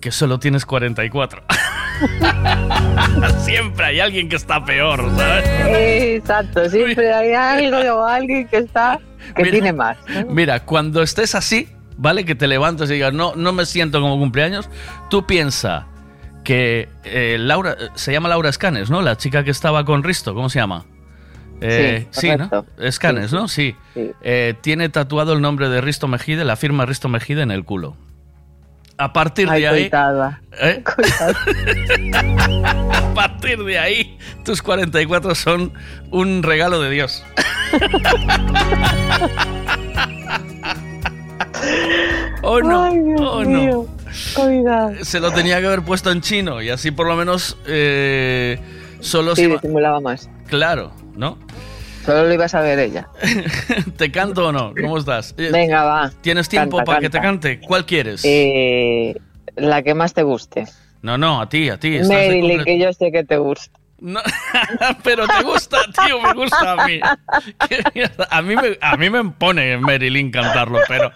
que 0.00 0.12
solo 0.12 0.38
tienes 0.38 0.64
44. 0.66 1.42
Siempre 3.38 3.84
hay 3.86 4.00
alguien 4.00 4.28
que 4.28 4.36
está 4.36 4.64
peor, 4.64 5.04
¿sabes? 5.16 5.44
Exacto, 6.18 6.68
siempre 6.68 7.12
hay 7.12 7.32
algo 7.32 7.78
o 7.96 8.04
alguien 8.04 8.46
que 8.48 8.58
está 8.58 8.98
que 9.34 9.42
Mira. 9.42 9.52
tiene 9.52 9.72
más. 9.72 9.96
¿no? 10.08 10.26
Mira, 10.32 10.60
cuando 10.64 11.02
estés 11.02 11.34
así, 11.34 11.68
¿vale? 11.96 12.24
Que 12.24 12.34
te 12.34 12.46
levantes 12.46 12.90
y 12.90 12.94
digas, 12.94 13.12
no, 13.12 13.34
no 13.36 13.52
me 13.52 13.66
siento 13.66 14.00
como 14.00 14.18
cumpleaños, 14.18 14.68
tú 15.10 15.26
piensa 15.26 15.86
que 16.44 16.88
eh, 17.04 17.36
Laura, 17.38 17.76
se 17.94 18.12
llama 18.12 18.28
Laura 18.28 18.48
Escanes, 18.48 18.90
¿no? 18.90 19.02
La 19.02 19.16
chica 19.16 19.42
que 19.44 19.50
estaba 19.50 19.84
con 19.84 20.02
Risto, 20.04 20.34
¿cómo 20.34 20.48
se 20.48 20.58
llama? 20.60 20.84
Eh, 21.60 22.06
Sí, 22.10 22.30
¿no? 22.36 22.66
Escanes, 22.78 23.32
¿no? 23.32 23.48
Sí. 23.48 23.74
Eh, 23.94 24.54
tiene 24.60 24.88
tatuado 24.88 25.32
el 25.32 25.40
nombre 25.40 25.68
de 25.68 25.80
Risto 25.80 26.06
Mejide, 26.06 26.44
la 26.44 26.56
firma 26.56 26.86
Risto 26.86 27.08
Mejide 27.08 27.42
en 27.42 27.50
el 27.50 27.64
culo. 27.64 27.96
A 28.98 29.12
partir 29.12 29.48
Ay, 29.50 29.62
de 29.62 29.68
ahí. 29.68 29.80
coitada. 29.82 30.40
¿eh? 30.60 30.82
A 32.64 33.12
partir 33.14 33.62
de 33.64 33.78
ahí, 33.78 34.18
tus 34.44 34.62
44 34.62 35.34
son 35.34 35.72
un 36.10 36.42
regalo 36.42 36.80
de 36.80 36.90
Dios. 36.90 37.24
oh 42.42 42.60
no, 42.60 42.84
Ay, 42.84 42.98
Dios 43.00 43.20
oh 43.22 43.44
no. 43.44 43.58
mío. 43.58 43.86
Cuidado. 44.34 44.92
Se 45.02 45.20
lo 45.20 45.30
tenía 45.32 45.60
que 45.60 45.66
haber 45.66 45.82
puesto 45.82 46.10
en 46.10 46.22
chino 46.22 46.62
y 46.62 46.70
así 46.70 46.90
por 46.90 47.06
lo 47.06 47.16
menos 47.16 47.58
eh, 47.66 48.58
solo 49.00 49.36
Sí, 49.36 49.42
se 49.60 49.68
más. 50.00 50.30
Claro, 50.48 50.92
¿no? 51.14 51.36
Solo 52.06 52.28
lo 52.28 52.32
iba 52.32 52.44
a 52.44 52.48
saber 52.48 52.78
ella. 52.78 53.08
¿Te 53.96 54.12
canto 54.12 54.46
o 54.46 54.52
no? 54.52 54.72
¿Cómo 54.80 54.96
estás? 54.96 55.34
Eh, 55.36 55.50
Venga, 55.52 55.82
va. 55.82 56.12
¿Tienes 56.20 56.48
tiempo 56.48 56.76
Canta, 56.76 56.92
para 56.92 57.00
que 57.00 57.10
te 57.10 57.20
cante? 57.20 57.58
¿Cuál 57.58 57.84
quieres? 57.84 58.22
Eh, 58.24 59.16
la 59.56 59.82
que 59.82 59.92
más 59.92 60.14
te 60.14 60.22
guste. 60.22 60.66
No, 61.02 61.18
no, 61.18 61.40
a 61.40 61.48
ti, 61.48 61.68
a 61.68 61.78
ti. 61.80 61.98
Marilyn, 61.98 62.62
que 62.62 62.78
yo 62.78 62.92
sé 62.92 63.10
que 63.10 63.24
te 63.24 63.38
gusta. 63.38 63.76
No, 63.98 64.20
pero 65.02 65.26
te 65.26 65.42
gusta, 65.42 65.78
tío, 66.04 66.20
me 66.20 66.32
gusta 66.34 66.72
a 66.72 66.86
mí. 66.86 67.00
A 68.30 68.42
mí 68.42 68.54
me, 68.56 68.78
a 68.80 68.96
mí 68.96 69.10
me 69.10 69.24
pone 69.30 69.78
Marilyn 69.78 70.30
cantarlo, 70.30 70.80
pero, 70.86 71.12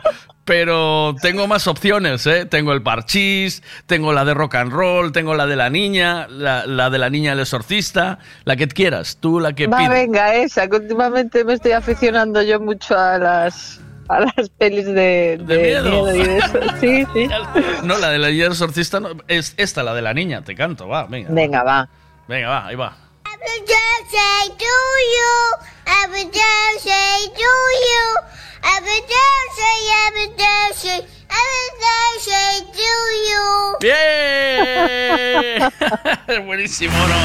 pero 0.46 1.14
tengo 1.20 1.46
más 1.46 1.66
opciones, 1.66 2.26
¿eh? 2.26 2.46
Tengo 2.46 2.72
el 2.72 2.82
parchís, 2.82 3.62
tengo 3.86 4.12
la 4.12 4.24
de 4.24 4.32
rock 4.34 4.54
and 4.54 4.72
roll, 4.72 5.12
tengo 5.12 5.34
la 5.34 5.46
de 5.46 5.56
la 5.56 5.68
niña, 5.68 6.26
la, 6.28 6.64
la 6.66 6.88
de 6.88 6.98
la 6.98 7.10
niña 7.10 7.32
el 7.34 7.40
exorcista, 7.40 8.18
la 8.44 8.56
que 8.56 8.66
quieras, 8.68 9.18
tú 9.20 9.40
la 9.40 9.52
que 9.52 9.66
Va, 9.66 9.76
pides. 9.76 9.90
venga, 9.90 10.34
esa, 10.34 10.66
que 10.68 10.76
últimamente 10.76 11.44
me 11.44 11.52
estoy 11.54 11.72
aficionando 11.72 12.42
yo 12.42 12.60
mucho 12.60 12.98
a 12.98 13.18
las 13.18 13.80
a 14.08 14.20
las 14.20 14.48
pelis 14.58 14.86
de, 14.86 15.38
de 15.44 15.58
miedo? 15.58 16.14
y 16.14 16.22
de 16.22 16.38
eso. 16.38 16.58
Sí, 16.80 17.04
sí. 17.14 17.28
No, 17.84 17.96
la 17.98 18.08
de 18.10 18.18
la 18.18 18.30
niña 18.30 18.46
exorcista 18.46 18.98
no, 19.00 19.10
es 19.28 19.54
esta, 19.56 19.82
la 19.84 19.94
de 19.94 20.02
la 20.02 20.12
niña, 20.14 20.42
te 20.42 20.54
canto, 20.56 20.88
va, 20.88 21.06
venga. 21.06 21.28
Venga, 21.30 21.62
va. 21.62 21.88
Venga, 22.30 22.48
va, 22.48 22.66
ahí 22.68 22.76
va. 22.76 22.94
Happy 23.24 23.58
birthday 23.66 24.54
to 24.56 24.74
you. 25.14 25.34
Happy 25.84 26.22
birthday 26.30 27.26
to 27.26 27.52
you. 27.82 28.04
Happy 28.62 29.02
birthday, 29.10 29.78
happy 29.98 30.26
birthday, 30.38 31.00
happy 31.26 31.66
birthday 31.82 32.54
to 32.70 32.92
you. 33.26 33.42
¡Bien! 33.80 34.06
Buenísimo, 36.46 36.94
¿no? 37.08 37.18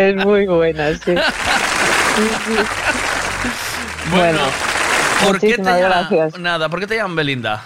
Es 0.00 0.14
muy 0.14 0.46
buena, 0.46 0.94
sí. 0.94 1.16
Bueno, 4.12 4.42
¿por 5.24 5.40
qué 5.40 5.56
te 5.56 5.58
muchísimas 5.58 5.80
llaman, 5.80 6.06
gracias. 6.08 6.38
nada, 6.38 6.68
¿por 6.68 6.78
qué 6.78 6.86
te 6.86 6.94
llaman 6.94 7.16
Belinda? 7.16 7.60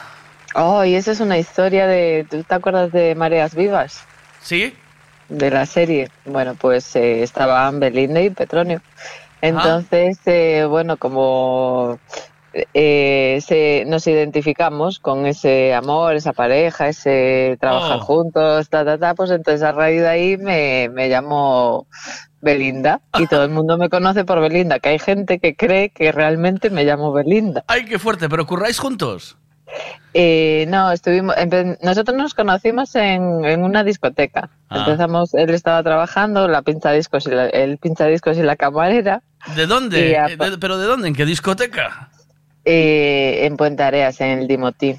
Oh, 0.54 0.82
y 0.82 0.94
esa 0.94 1.12
es 1.12 1.20
una 1.20 1.36
historia 1.36 1.86
de. 1.86 2.26
¿Tú 2.30 2.42
te 2.42 2.54
acuerdas 2.54 2.90
de 2.90 3.14
Mareas 3.14 3.54
Vivas? 3.54 4.02
¿Sí? 4.40 4.74
De 5.28 5.50
la 5.50 5.66
serie. 5.66 6.08
Bueno, 6.24 6.54
pues 6.54 6.94
eh, 6.96 7.22
estaban 7.22 7.80
Belinda 7.80 8.20
y 8.20 8.30
Petronio. 8.30 8.80
Entonces, 9.40 10.18
eh, 10.26 10.64
bueno, 10.68 10.96
como 10.96 11.98
eh, 12.72 13.38
se, 13.44 13.84
nos 13.86 14.06
identificamos 14.06 14.98
con 14.98 15.26
ese 15.26 15.74
amor, 15.74 16.14
esa 16.16 16.32
pareja, 16.32 16.88
ese 16.88 17.56
trabajar 17.60 17.98
Oh. 18.00 18.04
juntos, 18.04 18.68
ta, 18.70 18.84
ta, 18.84 18.98
ta, 18.98 19.14
pues 19.14 19.30
entonces 19.30 19.62
a 19.62 19.72
raíz 19.72 20.00
de 20.00 20.08
ahí 20.08 20.36
me, 20.38 20.88
me 20.92 21.08
llamo 21.08 21.86
Belinda 22.40 23.00
y 23.18 23.26
todo 23.26 23.44
el 23.44 23.50
mundo 23.50 23.76
me 23.76 23.88
conoce 23.90 24.24
por 24.24 24.40
Belinda, 24.40 24.78
que 24.78 24.90
hay 24.90 24.98
gente 24.98 25.38
que 25.38 25.54
cree 25.54 25.90
que 25.90 26.12
realmente 26.12 26.70
me 26.70 26.84
llamo 26.84 27.12
Belinda. 27.12 27.64
Ay, 27.66 27.84
qué 27.84 27.98
fuerte, 27.98 28.28
pero 28.28 28.46
curráis 28.46 28.78
juntos. 28.78 29.36
Eh, 30.14 30.64
no, 30.68 30.92
estuvimos, 30.92 31.34
nosotros 31.82 32.16
nos 32.16 32.32
conocimos 32.34 32.94
en, 32.94 33.44
en 33.44 33.62
una 33.64 33.84
discoteca. 33.84 34.48
Ah. 34.70 34.84
Empezamos, 34.86 35.34
él 35.34 35.50
estaba 35.50 35.82
trabajando, 35.82 36.48
la 36.48 36.62
pincha 36.62 36.92
discos 36.92 37.26
y 37.26 37.30
la, 37.30 37.46
el 37.48 37.78
pincha 37.78 38.06
discos 38.06 38.36
y 38.38 38.42
la 38.42 38.56
camarera, 38.56 39.22
¿De 39.54 39.66
dónde? 39.66 40.16
A- 40.18 40.26
Eh, 40.26 40.36
de- 40.36 40.58
¿Pero 40.58 40.78
de 40.78 40.86
dónde? 40.86 41.08
¿En 41.08 41.14
qué 41.14 41.24
discoteca? 41.24 42.10
eh, 42.64 43.44
en 43.46 43.56
Puente 43.56 43.82
Areas, 43.82 44.20
en 44.20 44.40
el 44.40 44.48
Dimotí. 44.48 44.96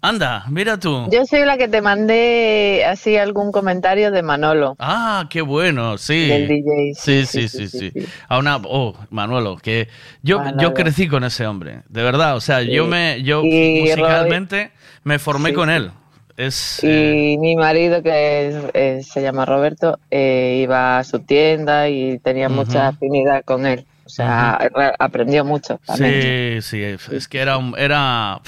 Anda, 0.00 0.44
mira 0.48 0.78
tú. 0.78 1.08
Yo 1.10 1.26
soy 1.26 1.44
la 1.44 1.56
que 1.58 1.66
te 1.68 1.82
mandé 1.82 2.84
así 2.86 3.16
algún 3.16 3.50
comentario 3.50 4.10
de 4.12 4.22
Manolo. 4.22 4.76
Ah, 4.78 5.26
qué 5.28 5.40
bueno, 5.42 5.98
sí. 5.98 6.28
Del 6.28 6.46
DJ, 6.46 6.94
Sí, 6.94 7.26
sí, 7.26 7.48
sí, 7.48 7.68
sí. 7.68 7.92
A 8.28 8.38
una, 8.38 8.58
oh, 8.64 8.94
Manuelo, 9.10 9.56
que 9.56 9.88
yo, 10.22 10.38
Manolo. 10.38 10.60
yo 10.60 10.74
crecí 10.74 11.08
con 11.08 11.24
ese 11.24 11.46
hombre, 11.46 11.82
de 11.88 12.02
verdad. 12.02 12.36
O 12.36 12.40
sea, 12.40 12.62
yo 12.62 12.86
me, 12.86 13.22
yo 13.24 13.42
Y 13.44 13.80
musicalmente 13.80 14.70
me 15.02 15.18
formé 15.18 15.52
con 15.52 15.68
él. 15.70 15.90
Es, 16.36 16.84
eh, 16.84 17.16
Y 17.24 17.38
mi 17.38 17.56
marido, 17.56 18.00
que 18.02 18.48
es- 18.48 18.64
eh, 18.74 19.02
se 19.02 19.20
llama 19.20 19.44
Roberto, 19.44 19.98
eh, 20.10 20.60
iba 20.62 20.98
a 20.98 21.04
su 21.04 21.18
tienda 21.24 21.88
y 21.88 22.20
tenía 22.20 22.48
mucha 22.48 22.86
afinidad 22.88 23.42
con 23.44 23.66
él. 23.66 23.87
O 24.08 24.10
sea, 24.10 24.56
re- 24.74 24.94
aprendió 24.98 25.44
mucho 25.44 25.78
también. 25.84 26.60
Sí, 26.62 26.96
sí, 27.06 27.14
es 27.14 27.28
que 27.28 27.40
era, 27.40 27.58
era, 27.76 28.40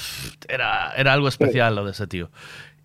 era, 0.49 0.91
era 0.97 1.13
algo 1.13 1.27
especial 1.27 1.75
lo 1.75 1.85
de 1.85 1.91
ese 1.91 2.07
tío. 2.07 2.31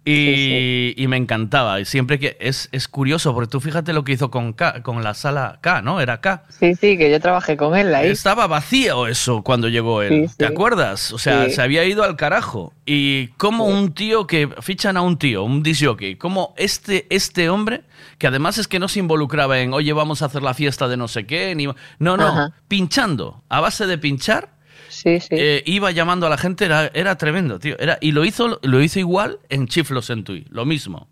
Y, 0.09 0.95
y 0.97 1.09
me 1.09 1.16
encantaba. 1.16 1.81
Y 1.81 1.85
siempre 1.85 2.19
que. 2.19 2.37
Es, 2.41 2.69
es 2.70 2.87
curioso, 2.87 3.35
porque 3.35 3.51
tú 3.51 3.61
fíjate 3.61 3.93
lo 3.93 4.05
que 4.05 4.12
hizo 4.12 4.31
con, 4.31 4.53
K, 4.53 4.83
con 4.83 5.03
la 5.03 5.15
sala 5.15 5.59
K, 5.61 5.83
¿no? 5.83 6.01
Era 6.01 6.20
K. 6.20 6.45
Sí, 6.49 6.74
sí, 6.77 6.97
que 6.97 7.11
yo 7.11 7.20
trabajé 7.20 7.57
con 7.57 7.77
él 7.77 7.93
ahí. 7.93 8.09
Estaba 8.09 8.47
vacío 8.47 9.09
eso 9.09 9.43
cuando 9.43 9.69
llegó 9.69 10.03
él. 10.03 10.28
Sí, 10.28 10.37
¿Te 10.37 10.47
acuerdas? 10.47 11.12
O 11.12 11.19
sea, 11.19 11.51
se 11.51 11.61
había 11.61 11.85
ido 11.85 12.05
al 12.05 12.16
carajo. 12.16 12.73
Y 12.87 13.28
como 13.37 13.65
un 13.65 13.93
tío 13.95 14.28
que 14.28 14.49
fichan 14.61 14.97
a 14.97 15.03
un 15.03 15.19
tío, 15.19 15.43
un 15.43 15.65
disjockey, 15.65 16.15
como 16.15 16.55
este, 16.57 17.07
este 17.11 17.49
hombre, 17.49 17.83
que 18.19 18.28
además 18.28 18.59
es 18.59 18.69
que 18.69 18.78
no 18.78 18.87
se 18.87 19.01
involucraba 19.01 19.59
en, 19.59 19.73
oye, 19.73 19.93
vamos 19.93 20.23
a 20.23 20.27
hacer 20.27 20.43
la 20.43 20.55
fiesta 20.55 20.87
de 20.87 20.97
no 20.97 21.09
sé 21.09 21.27
qué, 21.27 21.55
ni... 21.57 21.66
no, 21.66 21.74
no, 21.99 22.27
Ajá. 22.27 22.53
pinchando, 22.69 23.43
a 23.49 23.61
base 23.61 23.87
de 23.87 23.99
pinchar. 23.99 24.56
Sí, 24.88 25.20
sí. 25.20 25.28
eh, 25.32 25.62
iba 25.66 25.90
llamando 25.90 26.26
a 26.26 26.30
la 26.30 26.38
gente, 26.38 26.64
era, 26.64 26.90
era 26.94 27.16
tremendo, 27.16 27.58
tío. 27.58 27.76
Era, 27.78 27.98
y 28.00 28.12
lo 28.12 28.24
hizo, 28.24 28.58
lo 28.62 28.82
hizo 28.82 28.98
igual 28.98 29.38
en 29.48 29.66
Chiflos 29.68 30.10
en 30.10 30.24
Tui, 30.24 30.46
lo 30.50 30.64
mismo. 30.64 31.08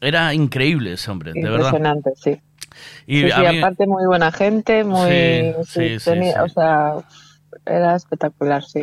Era 0.00 0.32
increíble 0.34 0.92
ese 0.94 1.10
hombre, 1.10 1.32
de 1.32 1.42
verdad. 1.42 1.58
Impresionante, 1.74 2.10
sí. 2.16 2.40
Y 3.06 3.20
sí, 3.22 3.30
a 3.30 3.36
sí, 3.36 3.42
mí- 3.42 3.58
aparte 3.58 3.86
muy 3.86 4.06
buena 4.06 4.30
gente, 4.32 4.84
muy... 4.84 5.54
Sí, 5.64 5.96
tenía-. 6.04 6.42
O 6.44 6.48
sea, 6.48 6.94
era 7.66 7.96
espectacular, 7.96 8.64
sí. 8.64 8.82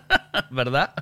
¿verdad? 0.50 0.92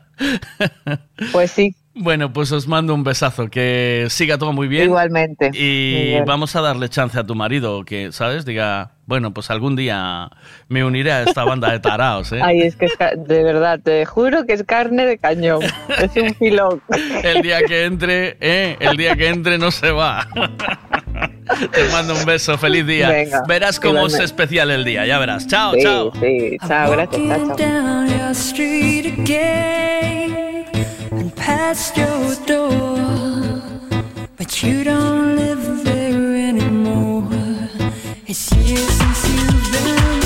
Pues 1.33 1.51
sí. 1.51 1.75
Bueno, 1.99 2.31
pues 2.31 2.53
os 2.53 2.69
mando 2.69 2.93
un 2.93 3.03
besazo, 3.05 3.49
que 3.49 4.07
siga 4.11 4.37
todo 4.37 4.53
muy 4.53 4.69
bien. 4.69 4.85
Igualmente. 4.85 5.51
Y 5.55 5.95
Miguel. 6.09 6.25
vamos 6.27 6.55
a 6.55 6.61
darle 6.61 6.91
chance 6.91 7.19
a 7.19 7.25
tu 7.25 7.35
marido 7.35 7.87
que, 7.87 8.13
¿sabes? 8.13 8.45
Diga, 8.45 8.93
bueno, 9.07 9.33
pues 9.33 9.51
algún 9.51 9.77
día 9.77 10.29
me 10.69 10.85
uniré 10.85 11.11
a 11.13 11.23
esta 11.23 11.45
banda 11.45 11.73
de 11.73 11.81
taraos, 11.81 12.33
¿eh? 12.33 12.41
Ay, 12.43 12.61
es 12.61 12.77
que 12.77 12.85
es 12.85 12.93
de 13.27 13.43
verdad, 13.43 13.81
te 13.83 14.05
juro 14.05 14.45
que 14.45 14.53
es 14.53 14.63
carne 14.65 15.07
de 15.07 15.17
cañón. 15.17 15.63
Es 15.63 16.15
un 16.23 16.35
filón. 16.35 16.83
El 17.25 17.41
día 17.41 17.63
que 17.63 17.85
entre, 17.85 18.37
¿eh? 18.41 18.77
El 18.79 18.99
día 18.99 19.17
que 19.17 19.29
entre 19.29 19.57
no 19.57 19.71
se 19.71 19.91
va. 19.91 20.29
Te 21.73 21.85
mando 21.93 22.15
un 22.15 22.27
beso, 22.27 22.59
feliz 22.59 22.87
día. 22.87 23.09
Venga, 23.09 23.43
verás 23.49 23.81
cómo 23.81 23.95
igualmente. 23.95 24.23
es 24.23 24.31
especial 24.31 24.71
el 24.71 24.85
día, 24.85 25.07
ya 25.07 25.19
verás. 25.19 25.47
Chao, 25.47 25.73
Sí, 25.73 25.81
chao. 25.83 26.13
sí, 26.21 26.57
chao, 26.69 26.91
gracias, 26.91 27.57
chao, 27.57 27.57
chao. 27.57 28.05
Past 31.47 31.97
your 31.97 32.35
door, 32.45 33.63
but 34.37 34.51
you 34.65 34.83
don't 34.83 35.37
live 35.37 35.85
there 35.85 36.35
anymore. 36.51 37.23
It's 38.27 38.51
years 38.53 38.91
since 39.01 39.23
you've 39.31 39.73
been 39.73 40.26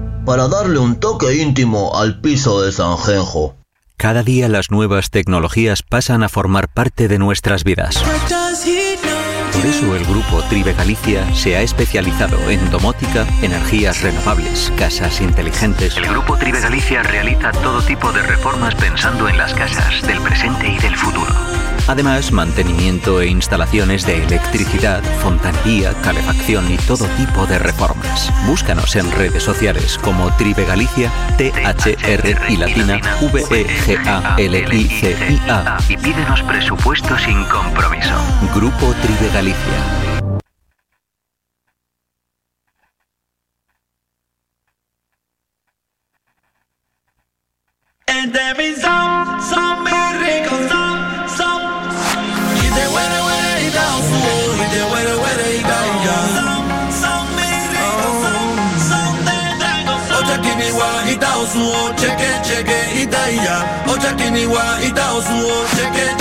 para 0.25 0.47
darle 0.47 0.79
un 0.79 0.99
toque 0.99 1.35
íntimo 1.35 1.95
al 1.95 2.21
piso 2.21 2.61
de 2.61 2.71
Sanjenjo. 2.71 3.55
Cada 3.97 4.23
día 4.23 4.49
las 4.49 4.71
nuevas 4.71 5.09
tecnologías 5.11 5.83
pasan 5.83 6.23
a 6.23 6.29
formar 6.29 6.67
parte 6.69 7.07
de 7.07 7.19
nuestras 7.19 7.63
vidas. 7.63 8.01
Por 9.53 9.65
eso 9.65 9.95
el 9.95 10.05
grupo 10.05 10.41
Tribe 10.49 10.73
Galicia 10.73 11.31
se 11.35 11.55
ha 11.55 11.61
especializado 11.61 12.49
en 12.49 12.71
domótica, 12.71 13.27
energías 13.43 14.01
renovables, 14.01 14.73
casas 14.77 15.21
inteligentes. 15.21 15.97
El 15.97 16.07
Grupo 16.07 16.35
Tribe 16.37 16.59
Galicia 16.59 17.03
realiza 17.03 17.51
todo 17.51 17.81
tipo 17.81 18.11
de 18.11 18.23
reformas 18.23 18.73
pensando 18.75 19.29
en 19.29 19.37
las 19.37 19.53
casas 19.53 20.01
del 20.07 20.19
presente 20.21 20.67
y 20.67 20.79
del 20.79 20.95
futuro. 20.95 21.50
Además, 21.91 22.31
mantenimiento 22.31 23.19
e 23.19 23.27
instalaciones 23.27 24.05
de 24.05 24.23
electricidad, 24.23 25.03
fontanería, 25.21 25.93
calefacción 25.95 26.71
y 26.71 26.77
todo 26.77 27.05
tipo 27.17 27.45
de 27.45 27.59
reformas. 27.59 28.31
Búscanos 28.47 28.95
en 28.95 29.11
redes 29.11 29.43
sociales 29.43 29.97
como 29.97 30.33
Tribe 30.37 30.63
Galicia, 30.63 31.11
T-H-R 31.37 32.37
y 32.47 32.55
latina 32.55 33.01
E 33.19 33.25
V-E-G-A-L-I-C-I-A. 33.27 34.29
Y 35.89 35.97
pídenos 35.97 36.41
presupuesto 36.43 37.17
sin 37.19 37.43
compromiso. 37.43 38.15
Grupo 38.55 38.93
Tribe 39.01 39.29
Galicia. 39.33 39.57
And 48.07 48.33
there 48.33 48.61
is 48.61 48.81
some, 48.81 49.41
some 49.41 49.83
miracles, 49.83 50.71
kiniwa 64.15 64.63
y 64.83 64.91
da 64.91 65.09
su, 65.21 65.31
cheque, 65.75 66.05
cheque 66.05 66.11
y 66.15 66.20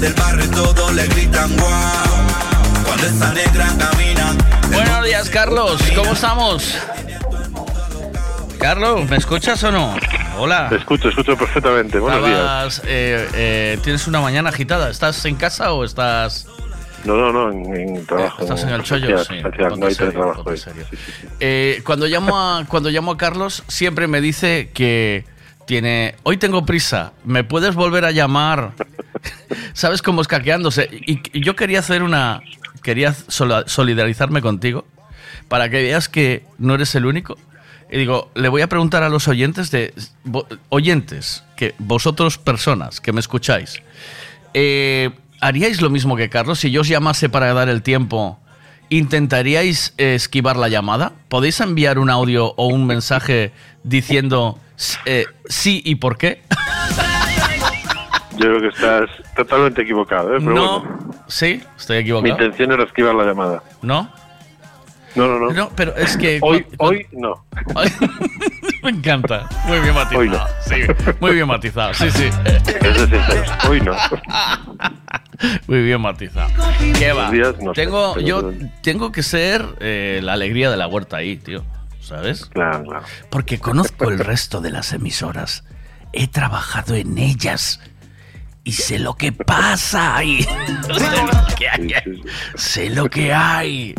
del 0.00 0.12
barrio 0.14 0.50
todos 0.50 0.92
le 0.94 1.06
gritan 1.06 1.56
wow. 1.56 1.66
Cuando 2.84 3.06
esa 3.06 3.32
negra 3.32 3.66
camina. 3.78 4.34
Buenos 4.70 5.04
días, 5.04 5.30
Carlos. 5.30 5.82
¿Cómo 5.94 6.12
estamos? 6.12 6.76
Carlos, 8.58 9.08
¿me 9.08 9.16
escuchas 9.16 9.62
o 9.64 9.72
no? 9.72 9.94
Hola. 10.38 10.68
Te 10.68 10.76
escucho, 10.76 11.08
escucho 11.08 11.36
perfectamente. 11.36 11.98
Buenos 11.98 12.26
días. 12.26 12.82
Eh, 12.84 13.28
eh, 13.34 13.78
¿Tienes 13.82 14.06
una 14.06 14.20
mañana 14.20 14.50
agitada? 14.50 14.90
¿Estás 14.90 15.24
en 15.24 15.36
casa 15.36 15.72
o 15.72 15.84
estás...? 15.84 16.46
No, 17.04 17.16
no, 17.16 17.32
no, 17.32 17.52
en, 17.52 17.74
en 17.74 18.06
trabajo. 18.06 18.42
Estás 18.42 18.64
en 18.64 18.70
el 18.70 18.82
chollo, 18.82 19.18
sí. 19.24 19.40
Social, 19.40 19.78
no 19.78 19.86
hay 19.86 19.94
teletrabajo 19.94 20.42
hoy. 20.44 20.60
Eh, 21.40 21.80
cuando, 21.86 22.06
llamo 22.06 22.36
a, 22.36 22.64
cuando 22.68 22.90
llamo 22.90 23.12
a 23.12 23.16
Carlos, 23.16 23.62
siempre 23.68 24.08
me 24.08 24.20
dice 24.20 24.70
que 24.74 25.24
tiene. 25.66 26.16
Hoy 26.24 26.36
tengo 26.36 26.66
prisa, 26.66 27.12
¿me 27.24 27.44
puedes 27.44 27.74
volver 27.74 28.04
a 28.04 28.10
llamar? 28.10 28.72
¿Sabes 29.72 30.02
cómo 30.02 30.20
escaqueándose? 30.20 30.88
Y, 30.90 31.20
y 31.32 31.44
yo 31.44 31.56
quería 31.56 31.80
hacer 31.80 32.02
una. 32.02 32.42
Quería 32.82 33.14
solidarizarme 33.14 34.40
contigo 34.40 34.86
para 35.48 35.68
que 35.68 35.82
veas 35.82 36.08
que 36.08 36.44
no 36.58 36.74
eres 36.74 36.94
el 36.94 37.06
único. 37.06 37.36
Y 37.90 37.98
digo, 37.98 38.30
le 38.34 38.48
voy 38.48 38.62
a 38.62 38.68
preguntar 38.68 39.02
a 39.02 39.08
los 39.08 39.28
oyentes 39.28 39.70
de. 39.70 39.94
Oyentes, 40.68 41.44
que 41.56 41.74
vosotros, 41.78 42.38
personas 42.38 43.00
que 43.00 43.12
me 43.12 43.20
escucháis, 43.20 43.82
eh, 44.54 45.10
¿haríais 45.40 45.80
lo 45.80 45.90
mismo 45.90 46.16
que 46.16 46.28
Carlos? 46.28 46.58
Si 46.58 46.70
yo 46.70 46.80
os 46.80 46.88
llamase 46.88 47.28
para 47.28 47.52
dar 47.54 47.68
el 47.68 47.82
tiempo, 47.82 48.40
¿intentaríais 48.88 49.94
esquivar 49.98 50.56
la 50.56 50.68
llamada? 50.68 51.12
¿Podéis 51.28 51.60
enviar 51.60 51.98
un 51.98 52.10
audio 52.10 52.54
o 52.56 52.66
un 52.66 52.86
mensaje 52.86 53.52
diciendo 53.84 54.58
eh, 55.04 55.26
sí 55.48 55.80
y 55.84 55.96
por 55.96 56.18
qué? 56.18 56.42
Yo 58.36 58.46
creo 58.46 58.60
que 58.60 58.68
estás 58.68 59.10
totalmente 59.34 59.82
equivocado, 59.82 60.34
¿eh? 60.36 60.38
Pero 60.40 60.52
no. 60.54 60.80
bueno, 60.80 61.14
¿Sí? 61.26 61.62
Estoy 61.76 61.96
mi 61.96 62.02
equivocado. 62.02 62.32
intención 62.34 62.72
era 62.72 62.84
esquivar 62.84 63.14
la 63.14 63.24
llamada. 63.24 63.62
¿No? 63.82 64.10
No, 65.14 65.26
no, 65.28 65.38
no. 65.38 65.50
No, 65.52 65.70
pero 65.74 65.96
es 65.96 66.16
que... 66.16 66.38
Hoy, 66.42 66.66
hoy 66.78 67.06
no. 67.12 67.44
Me 68.82 68.90
encanta. 68.90 69.48
Muy 69.66 69.80
bien 69.80 69.94
matizado. 69.94 70.20
Hoy 70.20 70.28
no. 70.28 70.40
Sí, 70.60 70.74
muy 71.20 71.32
bien 71.34 71.46
matizado. 71.48 71.94
Sí, 71.94 72.10
sí. 72.10 72.28
Eso 72.82 73.06
sí, 73.06 73.14
hoy 73.68 73.80
no. 73.80 73.94
Muy 75.66 75.82
bien 75.82 76.00
matizado. 76.00 76.48
¿Qué 76.98 77.12
va? 77.12 77.30
sé, 77.30 77.42
tengo, 77.74 78.14
pero- 78.14 78.26
yo 78.26 78.52
tengo 78.82 79.10
que 79.10 79.22
ser 79.22 79.64
eh, 79.80 80.20
la 80.22 80.34
alegría 80.34 80.70
de 80.70 80.76
la 80.76 80.86
huerta 80.86 81.16
ahí, 81.16 81.36
tío. 81.36 81.64
¿sabes? 82.00 82.46
Claro, 82.46 82.84
claro. 82.84 83.04
Porque 83.30 83.58
conozco 83.58 84.08
el 84.08 84.20
resto 84.20 84.60
de 84.60 84.70
las 84.70 84.92
emisoras. 84.92 85.64
He 86.12 86.28
trabajado 86.28 86.94
en 86.94 87.18
ellas. 87.18 87.80
Y 88.66 88.72
sé 88.72 88.98
lo 88.98 89.14
que 89.14 89.30
pasa 89.30 90.16
ahí. 90.16 90.40
sé 90.96 91.06
lo 91.30 91.54
que 91.56 91.68
hay. 91.68 91.94
Sé 92.56 92.90
lo 92.90 93.08
que 93.08 93.32
hay. 93.32 93.94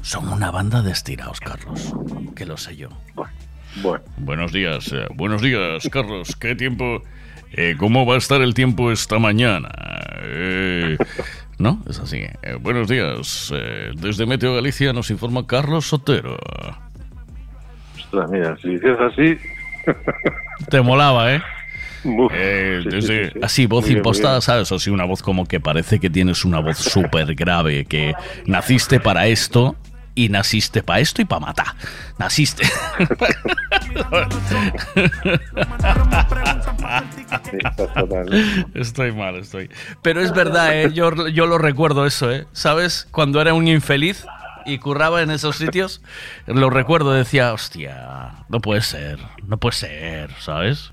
Son 0.00 0.28
una 0.32 0.50
banda 0.50 0.80
de 0.80 0.90
estirados, 0.92 1.40
Carlos. 1.40 1.92
Que 2.34 2.46
lo 2.46 2.56
sé 2.56 2.74
yo. 2.76 2.88
Bueno. 3.82 4.02
Buenos 4.16 4.50
días, 4.52 4.90
eh, 4.92 5.06
buenos 5.14 5.42
días, 5.42 5.86
Carlos. 5.90 6.36
¿Qué 6.36 6.54
tiempo? 6.54 7.02
eh, 7.52 7.74
¿Cómo 7.76 8.06
va 8.06 8.14
a 8.14 8.18
estar 8.18 8.40
el 8.40 8.54
tiempo 8.54 8.90
esta 8.90 9.18
mañana? 9.18 9.68
Eh, 10.22 10.96
¿No? 11.58 11.82
Es 11.86 11.98
así. 11.98 12.18
Eh, 12.42 12.56
buenos 12.58 12.88
días. 12.88 13.52
eh, 13.54 13.90
desde 13.96 14.24
Meteo 14.24 14.54
Galicia 14.54 14.94
nos 14.94 15.10
informa 15.10 15.46
Carlos 15.46 15.86
Sotero. 15.86 16.38
Ostras, 17.98 18.30
mira, 18.30 18.56
si 18.62 18.70
dices 18.70 18.96
así. 19.00 19.36
Te 20.70 20.80
molaba, 20.80 21.34
¿eh? 21.34 21.42
Uf, 22.04 22.32
Eh, 22.34 22.80
sí, 22.82 22.90
sí, 22.90 22.96
desde- 22.96 23.24
sí, 23.26 23.30
sí. 23.34 23.40
Así, 23.42 23.66
voz 23.66 23.86
muy 23.86 23.96
impostada, 23.96 24.34
bien. 24.34 24.42
¿sabes? 24.42 24.70
O 24.72 24.78
sí, 24.78 24.90
una 24.90 25.04
voz 25.04 25.22
como 25.22 25.46
que 25.46 25.60
parece 25.60 25.98
que 26.00 26.10
tienes 26.10 26.44
una 26.44 26.60
voz 26.60 26.78
súper 26.78 27.34
grave, 27.34 27.84
que 27.86 28.14
naciste 28.46 29.00
para 29.00 29.26
esto 29.26 29.76
y 30.14 30.28
naciste 30.28 30.82
para 30.82 31.00
esto 31.00 31.22
y 31.22 31.24
para 31.24 31.40
matar. 31.46 31.66
Naciste. 32.18 32.64
Estoy 38.74 39.12
mal, 39.12 39.36
estoy. 39.36 39.70
Pero 40.02 40.20
es 40.20 40.32
verdad, 40.32 40.74
¿eh? 40.80 40.90
yo, 40.92 41.28
yo 41.28 41.46
lo 41.46 41.58
recuerdo 41.58 42.06
eso, 42.06 42.30
¿eh? 42.32 42.46
¿Sabes? 42.52 43.08
Cuando 43.10 43.40
era 43.40 43.54
un 43.54 43.68
infeliz 43.68 44.24
y 44.66 44.78
curraba 44.78 45.22
en 45.22 45.30
esos 45.30 45.56
sitios, 45.56 46.00
lo 46.46 46.70
recuerdo, 46.70 47.12
decía, 47.12 47.52
hostia, 47.52 48.44
no 48.48 48.60
puede 48.60 48.80
ser, 48.80 49.18
no 49.46 49.58
puede 49.58 49.74
ser, 49.76 50.30
¿sabes? 50.40 50.92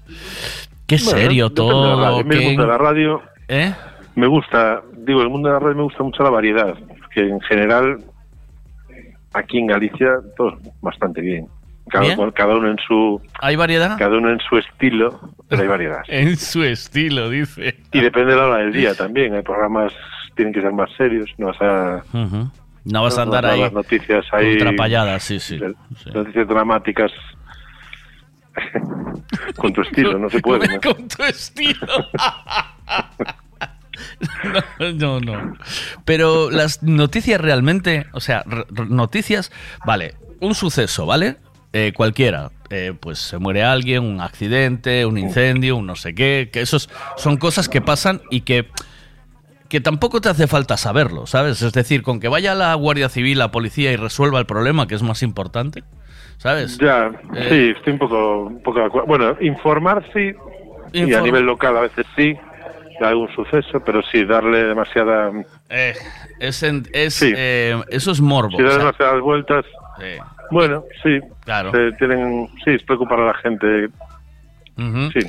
Qué 0.97 1.03
Bueno, 1.03 1.19
serio 1.19 1.49
depende 1.49 1.73
de 1.73 1.79
la 1.79 1.87
radio. 1.87 1.97
todo. 1.97 2.05
A 2.19 2.23
mí 2.23 2.29
el 2.35 2.39
qué- 2.39 2.45
mundo 2.47 2.61
de 2.63 2.67
la 2.69 2.77
radio 2.77 3.21
¿Eh? 3.47 3.73
me 4.15 4.27
gusta, 4.27 4.81
digo, 4.97 5.21
el 5.21 5.29
mundo 5.29 5.47
de 5.49 5.53
la 5.53 5.59
radio 5.59 5.75
me 5.77 5.83
gusta 5.83 6.03
mucho 6.03 6.23
la 6.23 6.29
variedad, 6.29 6.75
que 7.13 7.21
en 7.21 7.39
general 7.41 7.97
aquí 9.33 9.57
en 9.59 9.67
Galicia 9.67 10.15
todo 10.37 10.57
bastante 10.81 11.21
bien. 11.21 11.47
Cada, 11.89 12.03
¿Bien? 12.15 12.31
cada 12.31 12.55
uno 12.55 12.69
en 12.69 12.77
su 12.87 13.19
¿Hay 13.41 13.55
variedad? 13.55 13.97
cada 13.97 14.17
uno 14.17 14.29
en 14.29 14.39
su 14.39 14.57
estilo, 14.57 15.19
pero 15.49 15.61
hay 15.63 15.67
variedad. 15.67 16.03
En 16.07 16.37
su 16.37 16.63
estilo, 16.63 17.29
dice. 17.29 17.75
Y 17.91 17.99
depende 17.99 18.31
de 18.33 18.37
la 18.37 18.45
hora 18.47 18.57
del 18.57 18.71
día 18.71 18.93
también. 18.93 19.33
Hay 19.33 19.41
programas 19.41 19.91
tienen 20.35 20.53
que 20.53 20.61
ser 20.61 20.71
más 20.71 20.89
serios. 20.97 21.29
No 21.37 21.47
vas 21.47 21.61
a, 21.61 22.03
Ujú. 22.13 22.49
No 22.85 23.03
vas 23.03 23.17
a 23.17 23.25
no 23.25 23.31
andar 23.33 23.43
vas 23.43 23.53
ahí 23.53 23.61
las 23.61 23.73
noticias 23.73 24.25
ahí. 24.31 24.57
sí, 25.19 25.39
sí. 25.39 25.59
Noticias 26.13 26.47
dramáticas 26.47 27.11
con 29.57 29.73
tu 29.73 29.81
estilo, 29.81 30.17
no 30.17 30.29
se 30.29 30.39
puede. 30.39 30.67
¿no? 30.67 30.81
Con 30.93 31.07
tu 31.07 31.23
estilo. 31.23 31.87
No, 34.79 35.19
no, 35.19 35.19
no. 35.19 35.53
Pero 36.05 36.49
las 36.49 36.81
noticias 36.81 37.39
realmente, 37.39 38.07
o 38.13 38.19
sea, 38.19 38.43
noticias, 38.87 39.51
vale, 39.85 40.15
un 40.39 40.55
suceso, 40.55 41.05
¿vale? 41.05 41.37
Eh, 41.73 41.93
cualquiera, 41.95 42.51
eh, 42.71 42.93
pues 42.99 43.19
se 43.19 43.37
muere 43.37 43.63
alguien, 43.63 44.03
un 44.03 44.21
accidente, 44.21 45.05
un 45.05 45.17
incendio, 45.17 45.75
un 45.75 45.85
no 45.85 45.95
sé 45.95 46.15
qué, 46.15 46.49
que 46.51 46.61
esos 46.61 46.89
son 47.15 47.37
cosas 47.37 47.69
que 47.69 47.81
pasan 47.81 48.21
y 48.31 48.41
que 48.41 48.67
que 49.71 49.79
tampoco 49.79 50.19
te 50.19 50.27
hace 50.27 50.47
falta 50.47 50.75
saberlo, 50.75 51.25
¿sabes? 51.27 51.61
Es 51.61 51.71
decir, 51.71 52.03
con 52.03 52.19
que 52.19 52.27
vaya 52.27 52.53
la 52.55 52.73
Guardia 52.75 53.07
Civil, 53.07 53.37
la 53.39 53.51
policía 53.51 53.93
y 53.93 53.95
resuelva 53.95 54.37
el 54.39 54.45
problema, 54.45 54.85
que 54.85 54.95
es 54.95 55.01
más 55.01 55.23
importante, 55.23 55.85
¿sabes? 56.41 56.77
Ya, 56.79 57.11
Eh, 57.35 57.47
sí, 57.49 57.73
estoy 57.77 57.93
un 57.93 57.99
poco, 57.99 58.43
un 58.45 58.63
poco 58.63 58.79
de 58.79 58.85
acuerdo. 58.85 59.07
Bueno, 59.07 59.37
informar 59.41 60.03
sí, 60.11 60.31
y 60.91 61.13
a 61.13 61.21
nivel 61.21 61.45
local 61.45 61.77
a 61.77 61.81
veces 61.81 62.05
sí, 62.15 62.35
de 62.99 63.05
algún 63.05 63.29
suceso, 63.35 63.79
pero 63.85 64.01
sí, 64.01 64.25
darle 64.25 64.63
demasiada. 64.63 65.31
Eh, 65.69 65.93
es 66.39 66.63
en- 66.63 66.87
es, 66.93 67.21
eh, 67.21 67.79
eso 67.89 68.11
es 68.11 68.19
morbo. 68.21 68.57
Si 68.57 68.63
das 68.63 68.77
demasiadas 68.79 69.21
vueltas. 69.21 69.65
Bueno, 70.49 70.83
sí. 71.03 71.19
Claro. 71.45 71.71
Se 71.71 71.91
tienen, 71.93 72.47
sí, 72.65 72.71
es 72.71 72.83
preocupar 72.83 73.19
a 73.19 73.25
la 73.27 73.33
gente. 73.35 73.89
Sí. 75.13 75.19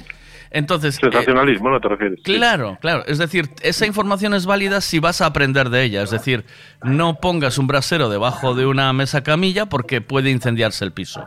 Entonces, 0.54 0.96
Sensacionalismo, 0.96 1.70
¿no 1.70 1.80
te 1.80 1.88
refieres? 1.88 2.20
Claro, 2.22 2.78
claro. 2.80 3.04
Es 3.06 3.18
decir, 3.18 3.48
esa 3.62 3.86
información 3.86 4.34
es 4.34 4.44
válida 4.46 4.80
si 4.80 4.98
vas 4.98 5.20
a 5.20 5.26
aprender 5.26 5.70
de 5.70 5.82
ella. 5.82 6.02
Es 6.02 6.10
decir, 6.10 6.44
no 6.82 7.20
pongas 7.20 7.56
un 7.58 7.66
brasero 7.66 8.08
debajo 8.10 8.54
de 8.54 8.66
una 8.66 8.92
mesa 8.92 9.22
camilla 9.22 9.66
porque 9.66 10.00
puede 10.00 10.30
incendiarse 10.30 10.84
el 10.84 10.92
piso. 10.92 11.24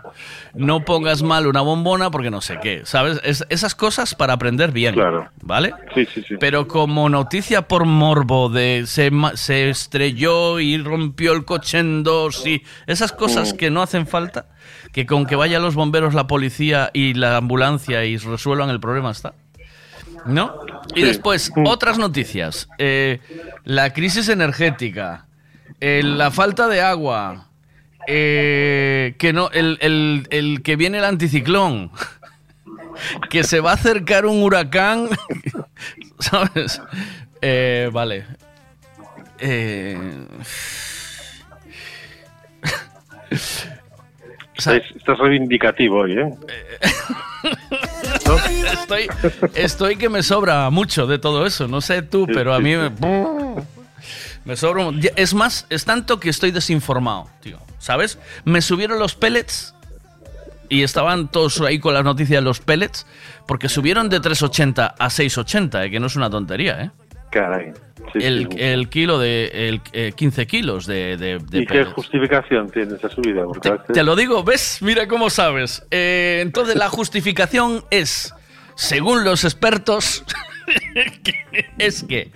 No 0.54 0.86
pongas 0.86 1.24
mal 1.24 1.48
una 1.48 1.62
bombona 1.62 2.12
porque 2.12 2.30
no 2.30 2.42
sé 2.42 2.60
qué. 2.62 2.82
¿Sabes? 2.86 3.20
Es- 3.24 3.46
esas 3.50 3.74
cosas 3.76 4.14
para 4.16 4.34
aprender 4.34 4.72
bien. 4.72 4.94
Claro. 4.94 5.30
¿Vale? 5.42 5.74
Sí, 5.96 6.06
sí, 6.14 6.24
sí. 6.28 6.36
Pero 6.40 6.68
como 6.68 7.10
noticia 7.10 7.64
por 7.68 7.86
morbo 7.86 8.50
de 8.50 8.84
se 8.86 9.70
estrelló 9.70 10.60
y 10.60 10.78
rompió 10.78 11.34
el 11.34 11.46
coche 11.46 11.80
en 11.80 12.04
dos 12.04 12.46
y 12.46 12.64
esas 12.88 13.12
cosas 13.12 13.54
Mm. 13.54 13.58
que 13.58 13.72
no 13.72 13.82
hacen 13.82 14.08
falta, 14.08 14.46
que 14.96 15.06
con 15.06 15.26
que 15.26 15.36
vayan 15.36 15.62
los 15.62 15.76
bomberos, 15.76 16.14
la 16.14 16.26
policía 16.26 16.90
y 16.94 17.16
la 17.16 17.36
ambulancia 17.36 18.06
y 18.06 18.16
resuelvan 18.16 18.70
el 18.70 18.80
problema 18.80 19.12
está. 19.12 19.34
¿No? 20.26 20.56
Y 20.96 21.02
después, 21.02 21.52
otras 21.66 21.98
noticias. 21.98 22.70
Eh, 22.78 23.20
la 23.66 23.92
crisis 23.92 24.30
energética, 24.30 25.26
eh, 25.82 26.02
la 26.02 26.32
falta 26.32 26.70
de 26.70 26.80
agua, 26.82 27.50
eh, 28.08 29.16
que 29.20 29.34
no, 29.34 29.50
el, 29.52 29.78
el- 29.82 30.28
el 30.30 30.62
que 30.64 30.78
viene 30.78 31.00
el 31.00 31.04
anticiclón, 31.04 31.92
que 33.30 33.44
se 33.44 33.60
va 33.60 33.72
a 33.72 33.74
acercar 33.74 34.26
un 34.26 34.42
huracán, 34.44 35.10
¿sabes? 36.20 36.82
Eh, 37.42 37.90
vale. 37.92 38.26
Eh, 39.40 39.98
Estás, 44.58 44.82
estás 44.96 45.18
reivindicativo 45.20 46.00
hoy, 46.00 46.14
¿eh? 46.14 46.30
estoy, 48.72 49.08
estoy 49.54 49.96
que 49.98 50.10
me 50.10 50.24
sobra 50.24 50.70
mucho 50.70 51.08
de 51.08 51.20
todo 51.20 51.46
eso. 51.46 51.68
No 51.68 51.82
sé 51.82 52.02
tú, 52.02 52.26
pero 52.26 52.54
a 52.54 52.60
mí 52.60 52.76
me, 52.76 52.92
me 54.46 54.56
sobra. 54.56 54.90
Es 55.16 55.34
más, 55.34 55.68
es 55.70 55.86
tanto 55.86 56.20
que 56.20 56.30
estoy 56.30 56.52
desinformado, 56.52 57.28
tío. 57.42 57.60
¿Sabes? 57.80 58.18
Me 58.46 58.62
subieron 58.62 58.98
los 58.98 59.16
pellets 59.16 59.76
y 60.70 60.84
estaban 60.84 61.28
todos 61.28 61.62
ahí 61.62 61.80
con 61.80 61.94
las 61.94 62.04
noticias 62.04 62.42
de 62.42 62.42
los 62.42 62.60
pellets 62.60 63.06
porque 63.48 63.70
subieron 63.70 64.10
de 64.10 64.22
3,80 64.22 64.96
a 64.98 65.08
6,80, 65.08 65.86
eh, 65.86 65.92
que 65.92 66.00
no 66.00 66.08
es 66.08 66.16
una 66.16 66.30
tontería, 66.30 66.82
¿eh? 66.82 66.92
Caray. 67.40 67.72
Sí, 68.14 68.20
el, 68.22 68.48
sí. 68.52 68.58
el 68.60 68.88
kilo 68.90 69.20
de 69.20 69.68
el, 69.70 69.82
eh, 69.92 70.14
15 70.16 70.48
kilos 70.48 70.86
de, 70.86 71.18
de, 71.18 71.40
de 71.40 71.60
¿Y 71.60 71.66
qué 71.66 71.84
justificación 71.86 72.70
tiene 72.70 72.96
esa 72.96 73.10
subida? 73.10 73.44
Te 73.92 74.04
lo 74.04 74.16
digo, 74.16 74.44
¿ves? 74.44 74.80
Mira 74.82 75.08
cómo 75.08 75.30
sabes. 75.30 75.86
Eh, 75.92 76.40
entonces 76.42 76.76
la 76.76 76.88
justificación 76.90 77.84
es, 77.90 78.34
según 78.76 79.24
los 79.26 79.44
expertos, 79.44 80.24
es 81.78 82.04
que 82.04 82.32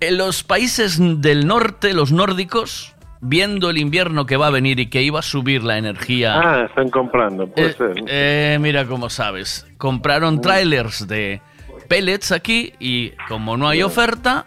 en 0.00 0.16
los 0.16 0.42
países 0.42 0.98
del 1.20 1.46
norte, 1.46 1.92
los 1.92 2.12
nórdicos, 2.12 2.94
viendo 3.20 3.68
el 3.68 3.76
invierno 3.76 4.24
que 4.24 4.36
va 4.38 4.46
a 4.46 4.50
venir 4.50 4.80
y 4.80 4.86
que 4.86 5.02
iba 5.02 5.18
a 5.18 5.22
subir 5.22 5.62
la 5.62 5.76
energía... 5.76 6.40
Ah, 6.40 6.64
están 6.66 6.88
comprando, 6.88 7.46
puede 7.48 7.68
Eh, 7.68 7.74
ser. 7.76 7.92
eh, 8.06 8.58
mira 8.60 8.86
cómo 8.86 9.10
sabes. 9.10 9.66
Compraron 9.76 10.40
trailers 10.40 11.06
de 11.06 11.42
pellets 11.90 12.30
aquí 12.30 12.72
y 12.78 13.10
como 13.28 13.56
no 13.56 13.68
hay 13.68 13.82
oferta, 13.82 14.46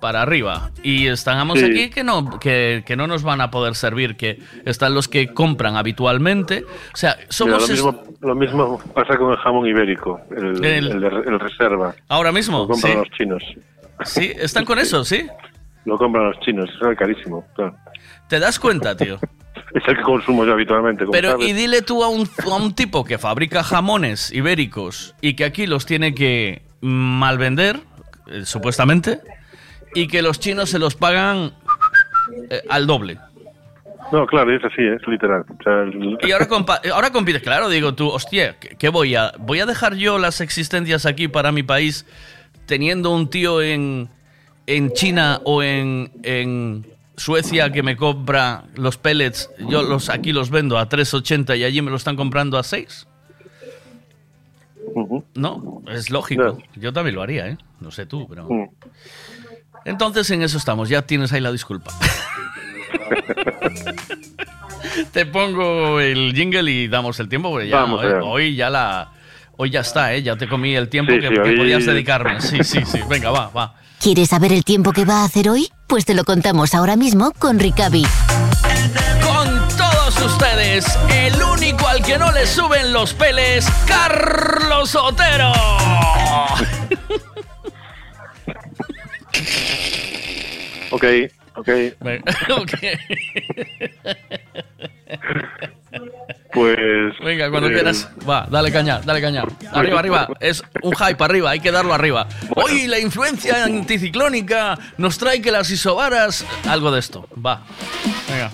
para 0.00 0.20
arriba. 0.22 0.70
Y 0.82 1.06
estamos 1.06 1.58
Sí. 1.60 1.64
aquí 1.64 1.88
que 1.90 2.02
no, 2.04 2.38
que, 2.40 2.82
que 2.84 2.94
no 2.96 3.06
nos 3.06 3.22
van 3.22 3.40
a 3.40 3.50
poder 3.50 3.74
servir, 3.76 4.16
que 4.16 4.38
están 4.66 4.94
los 4.94 5.08
que 5.08 5.32
compran 5.32 5.76
habitualmente. 5.76 6.64
O 6.92 6.96
sea, 6.96 7.14
Mira, 7.18 7.26
somos... 7.30 7.58
lo, 7.60 7.64
es- 7.64 7.70
mismo, 7.70 8.02
lo 8.20 8.34
mismo 8.34 8.78
pasa 8.94 9.16
con 9.16 9.30
el 9.32 9.38
jamón 9.38 9.66
ibérico, 9.66 10.20
el, 10.36 10.64
El- 10.64 10.90
el 10.90 11.00
de- 11.00 11.06
el 11.30 11.40
reserva. 11.40 11.94
Ahora 12.08 12.32
mismo, 12.32 12.58
Lo 12.58 12.68
compran 12.68 12.92
sí. 12.92 12.98
los 12.98 13.10
chinos. 13.16 13.42
Sí, 14.04 14.32
están 14.36 14.64
con 14.64 14.78
eso, 14.78 15.04
¿sí? 15.04 15.26
Lo 15.84 15.96
compran 15.96 16.26
los 16.26 16.40
chinos, 16.40 16.68
es 16.70 16.98
carísimo. 16.98 17.46
claro. 17.54 17.76
¿Te 18.28 18.38
das 18.40 18.58
cuenta, 18.58 18.96
tío? 18.96 19.18
Es 19.74 19.82
el 19.88 19.96
que 19.96 20.02
consumo 20.02 20.44
yo 20.44 20.52
habitualmente. 20.52 21.04
como 21.04 21.12
Pero 21.12 21.30
sabes. 21.32 21.48
y 21.48 21.52
dile 21.52 21.82
tú 21.82 22.04
a 22.04 22.08
un, 22.08 22.28
a 22.50 22.54
un 22.56 22.74
tipo 22.74 23.04
que 23.04 23.18
fabrica 23.18 23.62
jamones 23.62 24.30
ibéricos 24.32 25.14
y 25.20 25.34
que 25.34 25.44
aquí 25.44 25.66
los 25.66 25.86
tiene 25.86 26.14
que 26.14 26.62
malvender, 26.80 27.80
eh, 28.26 28.44
supuestamente, 28.44 29.20
y 29.94 30.08
que 30.08 30.20
los 30.22 30.38
chinos 30.40 30.70
se 30.70 30.78
los 30.78 30.94
pagan 30.94 31.52
eh, 32.50 32.62
al 32.68 32.86
doble. 32.86 33.18
No, 34.10 34.26
claro, 34.26 34.54
es 34.54 34.62
así, 34.62 34.82
es 34.82 35.00
literal. 35.08 35.42
O 35.48 35.62
sea, 35.62 35.82
el- 35.84 36.18
Y 36.22 36.32
ahora, 36.32 36.46
compa- 36.46 36.80
ahora 36.92 37.10
compites, 37.10 37.42
claro, 37.42 37.70
digo 37.70 37.94
tú, 37.94 38.08
hostia, 38.08 38.56
¿qué, 38.60 38.76
qué 38.76 38.88
voy 38.90 39.14
a...? 39.14 39.32
¿Voy 39.38 39.60
a 39.60 39.64
dejar 39.66 39.94
yo 39.94 40.18
las 40.18 40.42
existencias 40.42 41.06
aquí 41.06 41.28
para 41.28 41.50
mi 41.50 41.62
país 41.62 42.04
teniendo 42.66 43.10
un 43.10 43.30
tío 43.30 43.62
en, 43.62 44.10
en 44.66 44.92
China 44.92 45.40
o 45.44 45.62
en, 45.62 46.12
en, 46.24 46.86
Suecia 47.16 47.70
que 47.72 47.82
me 47.82 47.96
compra 47.96 48.64
los 48.74 48.96
pellets, 48.96 49.50
yo 49.68 49.82
los 49.82 50.08
aquí 50.08 50.32
los 50.32 50.50
vendo 50.50 50.78
a 50.78 50.88
3.80 50.88 51.58
y 51.58 51.64
allí 51.64 51.82
me 51.82 51.90
lo 51.90 51.96
están 51.96 52.16
comprando 52.16 52.58
a 52.58 52.62
6. 52.62 53.06
No, 55.34 55.82
es 55.88 56.10
lógico. 56.10 56.58
Yo 56.76 56.92
también 56.92 57.14
lo 57.16 57.22
haría, 57.22 57.48
¿eh? 57.48 57.58
No 57.80 57.90
sé 57.90 58.06
tú, 58.06 58.26
pero... 58.28 58.48
Entonces 59.84 60.30
en 60.30 60.42
eso 60.42 60.58
estamos, 60.58 60.88
ya 60.88 61.02
tienes 61.02 61.32
ahí 61.32 61.40
la 61.40 61.52
disculpa. 61.52 61.92
Te 65.12 65.26
pongo 65.26 66.00
el 66.00 66.32
jingle 66.34 66.70
y 66.70 66.88
damos 66.88 67.18
el 67.20 67.28
tiempo, 67.28 67.50
porque 67.50 67.68
ya 67.68 67.76
Vamos 67.76 68.04
hoy, 68.04 68.12
hoy 68.22 68.54
ya 68.56 68.70
la... 68.70 69.10
Hoy 69.56 69.70
ya 69.70 69.80
está, 69.80 70.14
¿eh? 70.14 70.22
Ya 70.22 70.36
te 70.36 70.48
comí 70.48 70.74
el 70.74 70.88
tiempo 70.88 71.12
Sí, 71.12 71.20
que, 71.20 71.28
sí, 71.28 71.34
que 71.34 71.40
hoy- 71.40 71.56
podías 71.56 71.84
dedicarme. 71.86 72.40
Sí, 72.40 72.64
sí, 72.64 72.80
sí. 72.86 73.00
Venga, 73.08 73.30
va, 73.30 73.48
va. 73.50 73.74
¿Quieres 74.02 74.30
saber 74.30 74.52
el 74.52 74.64
tiempo 74.64 74.90
que 74.90 75.04
va 75.04 75.20
a 75.20 75.24
hacer 75.24 75.48
hoy? 75.48 75.68
Pues 75.86 76.04
te 76.04 76.14
lo 76.14 76.24
contamos 76.24 76.74
ahora 76.74 76.96
mismo 76.96 77.30
con 77.38 77.60
Ricavi. 77.60 78.04
Con 79.22 79.68
todos 79.76 80.20
ustedes, 80.20 80.98
el 81.08 81.40
único 81.40 81.86
al 81.86 82.02
que 82.02 82.18
no 82.18 82.32
le 82.32 82.44
suben 82.44 82.92
los 82.92 83.14
peles, 83.14 83.64
Carlos 83.86 84.96
Otero. 84.96 85.52
Ok, 90.90 91.04
ok. 91.54 91.68
Ok. 92.58 92.72
Pues. 96.52 97.18
Venga, 97.24 97.50
cuando 97.50 97.68
eh, 97.70 97.72
quieras. 97.74 98.10
Va, 98.28 98.46
dale 98.50 98.70
caña, 98.70 99.00
dale 99.00 99.20
caña. 99.20 99.42
Arriba, 99.72 100.00
arriba. 100.00 100.28
Es 100.40 100.62
un 100.82 100.92
hype 100.94 101.24
arriba, 101.24 101.50
hay 101.50 101.60
que 101.60 101.72
darlo 101.72 101.94
arriba. 101.94 102.26
Hoy 102.56 102.86
la 102.86 102.98
influencia 102.98 103.64
anticiclónica 103.64 104.78
nos 104.98 105.18
trae 105.18 105.40
que 105.40 105.50
las 105.50 105.70
isobaras. 105.70 106.46
Algo 106.68 106.90
de 106.90 106.98
esto. 106.98 107.26
Va. 107.44 107.62
Venga. 108.28 108.50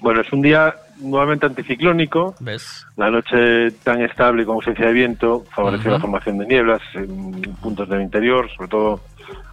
Bueno, 0.00 0.20
es 0.20 0.32
un 0.32 0.42
día 0.42 0.74
nuevamente 1.00 1.46
anticiclónico. 1.46 2.34
¿Ves? 2.40 2.86
La 2.96 3.10
noche 3.10 3.70
tan 3.82 4.02
estable 4.02 4.44
con 4.44 4.56
ausencia 4.56 4.86
de 4.86 4.92
viento 4.92 5.44
favoreció 5.54 5.90
Ujú. 5.90 5.94
la 5.96 6.00
formación 6.00 6.38
de 6.38 6.46
nieblas 6.46 6.82
en 6.94 7.40
puntos 7.62 7.88
del 7.88 8.02
interior, 8.02 8.50
sobre 8.54 8.68
todo 8.68 9.00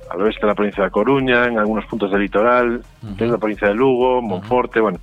al 0.10 0.22
oeste 0.22 0.42
de 0.42 0.48
la 0.48 0.56
provincia 0.56 0.84
de 0.84 0.92
Coruña, 0.92 1.46
en 1.46 1.58
algunos 1.58 1.86
puntos 1.86 2.12
del 2.12 2.22
litoral, 2.22 2.82
en 3.18 3.32
la 3.32 3.38
provincia 3.38 3.70
de 3.70 3.74
Lugo, 3.74 4.22
Monforte, 4.22 4.80
bueno, 4.80 5.00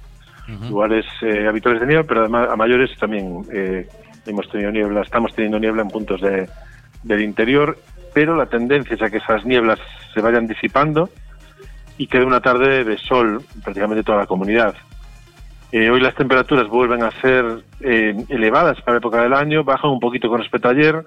lugares 0.68 1.06
eh, 1.22 1.46
habituales 1.48 1.80
de 1.80 1.86
niebla, 1.86 2.04
pero 2.06 2.20
además 2.20 2.48
a 2.50 2.56
mayores 2.56 2.90
también 2.98 3.42
eh, 3.52 3.86
hemos 4.26 4.48
tenido 4.50 4.70
niebla, 4.70 5.02
estamos 5.02 5.34
teniendo 5.34 5.58
niebla 5.58 5.82
en 5.82 5.88
puntos 5.88 6.20
de- 6.20 6.48
del 7.02 7.22
interior, 7.22 7.78
pero 8.14 8.36
la 8.36 8.46
tendencia 8.46 8.94
es 8.94 9.02
a 9.02 9.10
que 9.10 9.18
esas 9.18 9.44
nieblas 9.44 9.78
se 10.14 10.20
vayan 10.20 10.46
disipando 10.46 11.08
y 11.98 12.06
quede 12.06 12.24
una 12.24 12.40
tarde 12.40 12.84
de 12.84 12.98
sol 12.98 13.42
en 13.54 13.60
prácticamente 13.62 14.02
toda 14.04 14.18
la 14.18 14.26
comunidad. 14.26 14.74
Eh, 15.72 15.88
hoy 15.90 16.00
las 16.00 16.14
temperaturas 16.14 16.68
vuelven 16.68 17.02
a 17.02 17.10
ser 17.22 17.44
eh, 17.80 18.14
elevadas 18.28 18.78
para 18.82 18.92
la 18.94 18.98
época 18.98 19.22
del 19.22 19.32
año, 19.32 19.64
bajan 19.64 19.90
un 19.90 20.00
poquito 20.00 20.28
con 20.28 20.40
respecto 20.40 20.68
a 20.68 20.72
ayer, 20.72 21.02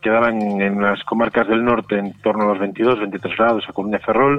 quedarán 0.00 0.40
en 0.60 0.80
las 0.80 1.02
comarcas 1.04 1.48
del 1.48 1.64
norte 1.64 1.98
en 1.98 2.12
torno 2.20 2.44
a 2.44 2.48
los 2.48 2.58
22, 2.60 3.00
23 3.00 3.36
grados 3.36 3.64
a 3.68 3.72
Coruña 3.72 3.98
Ferrol, 3.98 4.38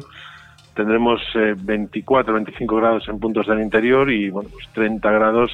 tendremos 0.76 1.22
eh, 1.36 1.56
24, 1.58 2.34
25 2.34 2.76
grados 2.76 3.08
en 3.08 3.20
puntos 3.20 3.48
del 3.48 3.62
interior 3.62 4.12
y 4.12 4.30
bueno, 4.30 4.50
pues 4.52 4.68
30 4.74 5.10
grados 5.12 5.52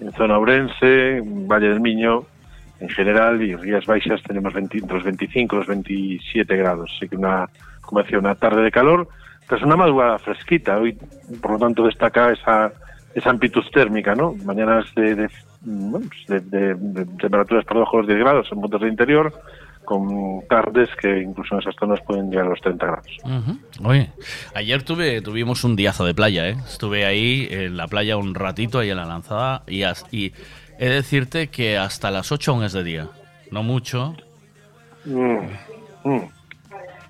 en 0.00 0.12
zona 0.12 0.36
Ourense, 0.38 1.22
Valle 1.24 1.68
del 1.68 1.80
Miño 1.80 2.24
en 2.80 2.88
general 2.90 3.40
y 3.42 3.54
Rías 3.56 3.86
Baixas 3.86 4.22
tenemos 4.22 4.52
20 4.52 4.78
entre 4.78 4.94
los 4.96 5.04
25 5.04 5.56
y 5.56 5.58
los 5.58 5.66
27 5.68 6.56
grados, 6.56 6.92
así 6.96 7.08
que 7.08 7.16
una, 7.16 7.48
como 7.80 8.02
decía, 8.02 8.18
una 8.18 8.34
tarde 8.34 8.62
de 8.62 8.70
calor, 8.70 9.08
tras 9.48 9.62
una 9.62 9.76
madrugada 9.76 10.18
fresquita, 10.18 10.76
hoy 10.78 10.98
por 11.40 11.52
lo 11.52 11.58
tanto 11.58 11.84
destaca 11.86 12.32
esa, 12.32 12.72
esa 13.14 13.30
amplitud 13.30 13.62
térmica, 13.72 14.14
¿no? 14.14 14.34
Mañanas 14.44 14.92
de, 14.94 15.14
de, 15.14 15.30
bueno, 15.62 16.06
pues 16.08 16.44
de- 16.50 16.74
de 16.74 17.04
temperaturas 17.18 17.64
por 17.64 17.74
debajo 17.76 17.96
de 17.96 18.02
los 18.02 18.08
10 18.08 18.18
grados 18.20 18.48
en 18.52 18.60
puntos 18.60 18.80
del 18.80 18.90
interior, 18.90 19.32
con 19.86 20.42
tardes 20.48 20.90
que 21.00 21.22
incluso 21.22 21.54
en 21.54 21.60
esas 21.62 21.74
zonas 21.76 22.00
pueden 22.06 22.28
llegar 22.28 22.44
a 22.46 22.50
los 22.50 22.60
30 22.60 22.86
grados. 22.86 23.06
Oye, 23.82 24.10
ayer 24.54 24.82
tuve, 24.82 25.22
tuvimos 25.22 25.64
un 25.64 25.74
diazo 25.76 26.04
de 26.04 26.12
playa, 26.12 26.46
¿eh? 26.50 26.56
Estuve 26.66 27.06
ahí 27.06 27.48
en 27.50 27.78
la 27.78 27.86
playa 27.88 28.18
un 28.18 28.34
ratito, 28.34 28.80
ahí 28.80 28.90
en 28.90 28.96
la 28.98 29.06
lanzada, 29.06 29.62
y, 29.66 29.84
as- 29.84 30.04
y 30.12 30.32
he 30.78 30.88
de 30.90 30.94
decirte 30.96 31.48
que 31.48 31.78
hasta 31.78 32.10
las 32.10 32.30
8 32.30 32.50
aún 32.52 32.64
es 32.64 32.74
de 32.74 32.84
día. 32.84 33.08
No 33.50 33.62
mucho. 33.62 34.14
Mm, 35.06 35.38
mm. 36.04 36.20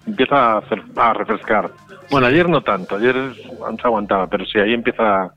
Empieza 0.07 0.37
a, 0.37 0.59
hacer- 0.59 0.85
a 0.95 1.13
refrescar. 1.15 1.71
Bueno, 2.11 2.29
ayer 2.29 2.49
no 2.49 2.61
tanto, 2.63 2.95
ayer 2.97 3.17
se 3.35 3.83
aguantaba, 3.87 4.29
pero 4.29 4.45
sí, 4.47 4.59
ahí 4.61 4.73
empieza 4.75 5.33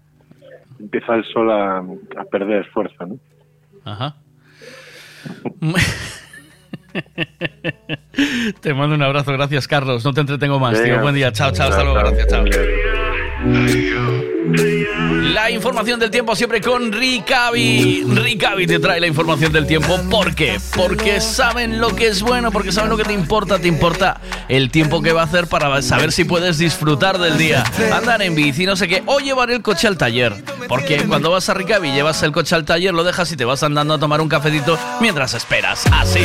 empieza 0.79 1.15
el 1.15 1.25
sol 1.25 1.49
a, 1.51 1.77
a 1.79 2.23
perder 2.29 2.65
fuerza, 2.67 3.05
¿no? 3.05 3.17
Ajá. 3.85 4.15
Te 8.61 8.73
mando 8.73 8.95
un 8.95 9.01
abrazo, 9.01 9.31
gracias 9.33 9.67
Carlos. 9.67 10.03
No 10.03 10.13
te 10.13 10.21
entretengo 10.21 10.59
más, 10.59 10.81
tío. 10.81 10.99
Buen 11.01 11.15
día, 11.15 11.31
chao, 11.31 11.51
chao, 11.51 11.69
hasta 11.69 11.83
luego, 11.83 11.99
gracias, 11.99 12.27
chao. 12.27 12.45
La 15.33 15.49
información 15.49 15.99
del 15.99 16.11
tiempo 16.11 16.35
siempre 16.35 16.59
con 16.59 16.91
Ricavi. 16.91 18.03
Ricavi 18.03 18.67
te 18.67 18.79
trae 18.79 18.99
la 18.99 19.07
información 19.07 19.53
del 19.53 19.65
tiempo. 19.65 19.97
¿Por 20.09 20.35
qué? 20.35 20.59
Porque 20.75 21.21
saben 21.21 21.79
lo 21.79 21.95
que 21.95 22.07
es 22.07 22.21
bueno, 22.21 22.51
porque 22.51 22.71
saben 22.71 22.89
lo 22.89 22.97
que 22.97 23.03
te 23.03 23.13
importa. 23.13 23.59
Te 23.59 23.67
importa 23.67 24.19
el 24.49 24.69
tiempo 24.71 25.01
que 25.01 25.13
va 25.13 25.21
a 25.21 25.25
hacer 25.25 25.47
para 25.47 25.81
saber 25.81 26.11
si 26.11 26.25
puedes 26.25 26.57
disfrutar 26.57 27.17
del 27.17 27.37
día. 27.37 27.63
Andar 27.93 28.21
en 28.21 28.35
bici, 28.35 28.65
no 28.65 28.75
sé 28.75 28.87
qué. 28.87 29.03
O 29.05 29.19
llevar 29.19 29.51
el 29.51 29.61
coche 29.61 29.87
al 29.87 29.97
taller. 29.97 30.35
Porque 30.67 31.05
cuando 31.07 31.31
vas 31.31 31.47
a 31.47 31.53
Ricavi, 31.53 31.91
llevas 31.91 32.21
el 32.23 32.31
coche 32.31 32.55
al 32.55 32.65
taller, 32.65 32.93
lo 32.93 33.03
dejas 33.03 33.31
y 33.31 33.37
te 33.37 33.45
vas 33.45 33.63
andando 33.63 33.93
a 33.93 33.99
tomar 33.99 34.19
un 34.19 34.27
cafecito 34.27 34.77
mientras 34.99 35.33
esperas. 35.33 35.85
Así. 35.91 36.21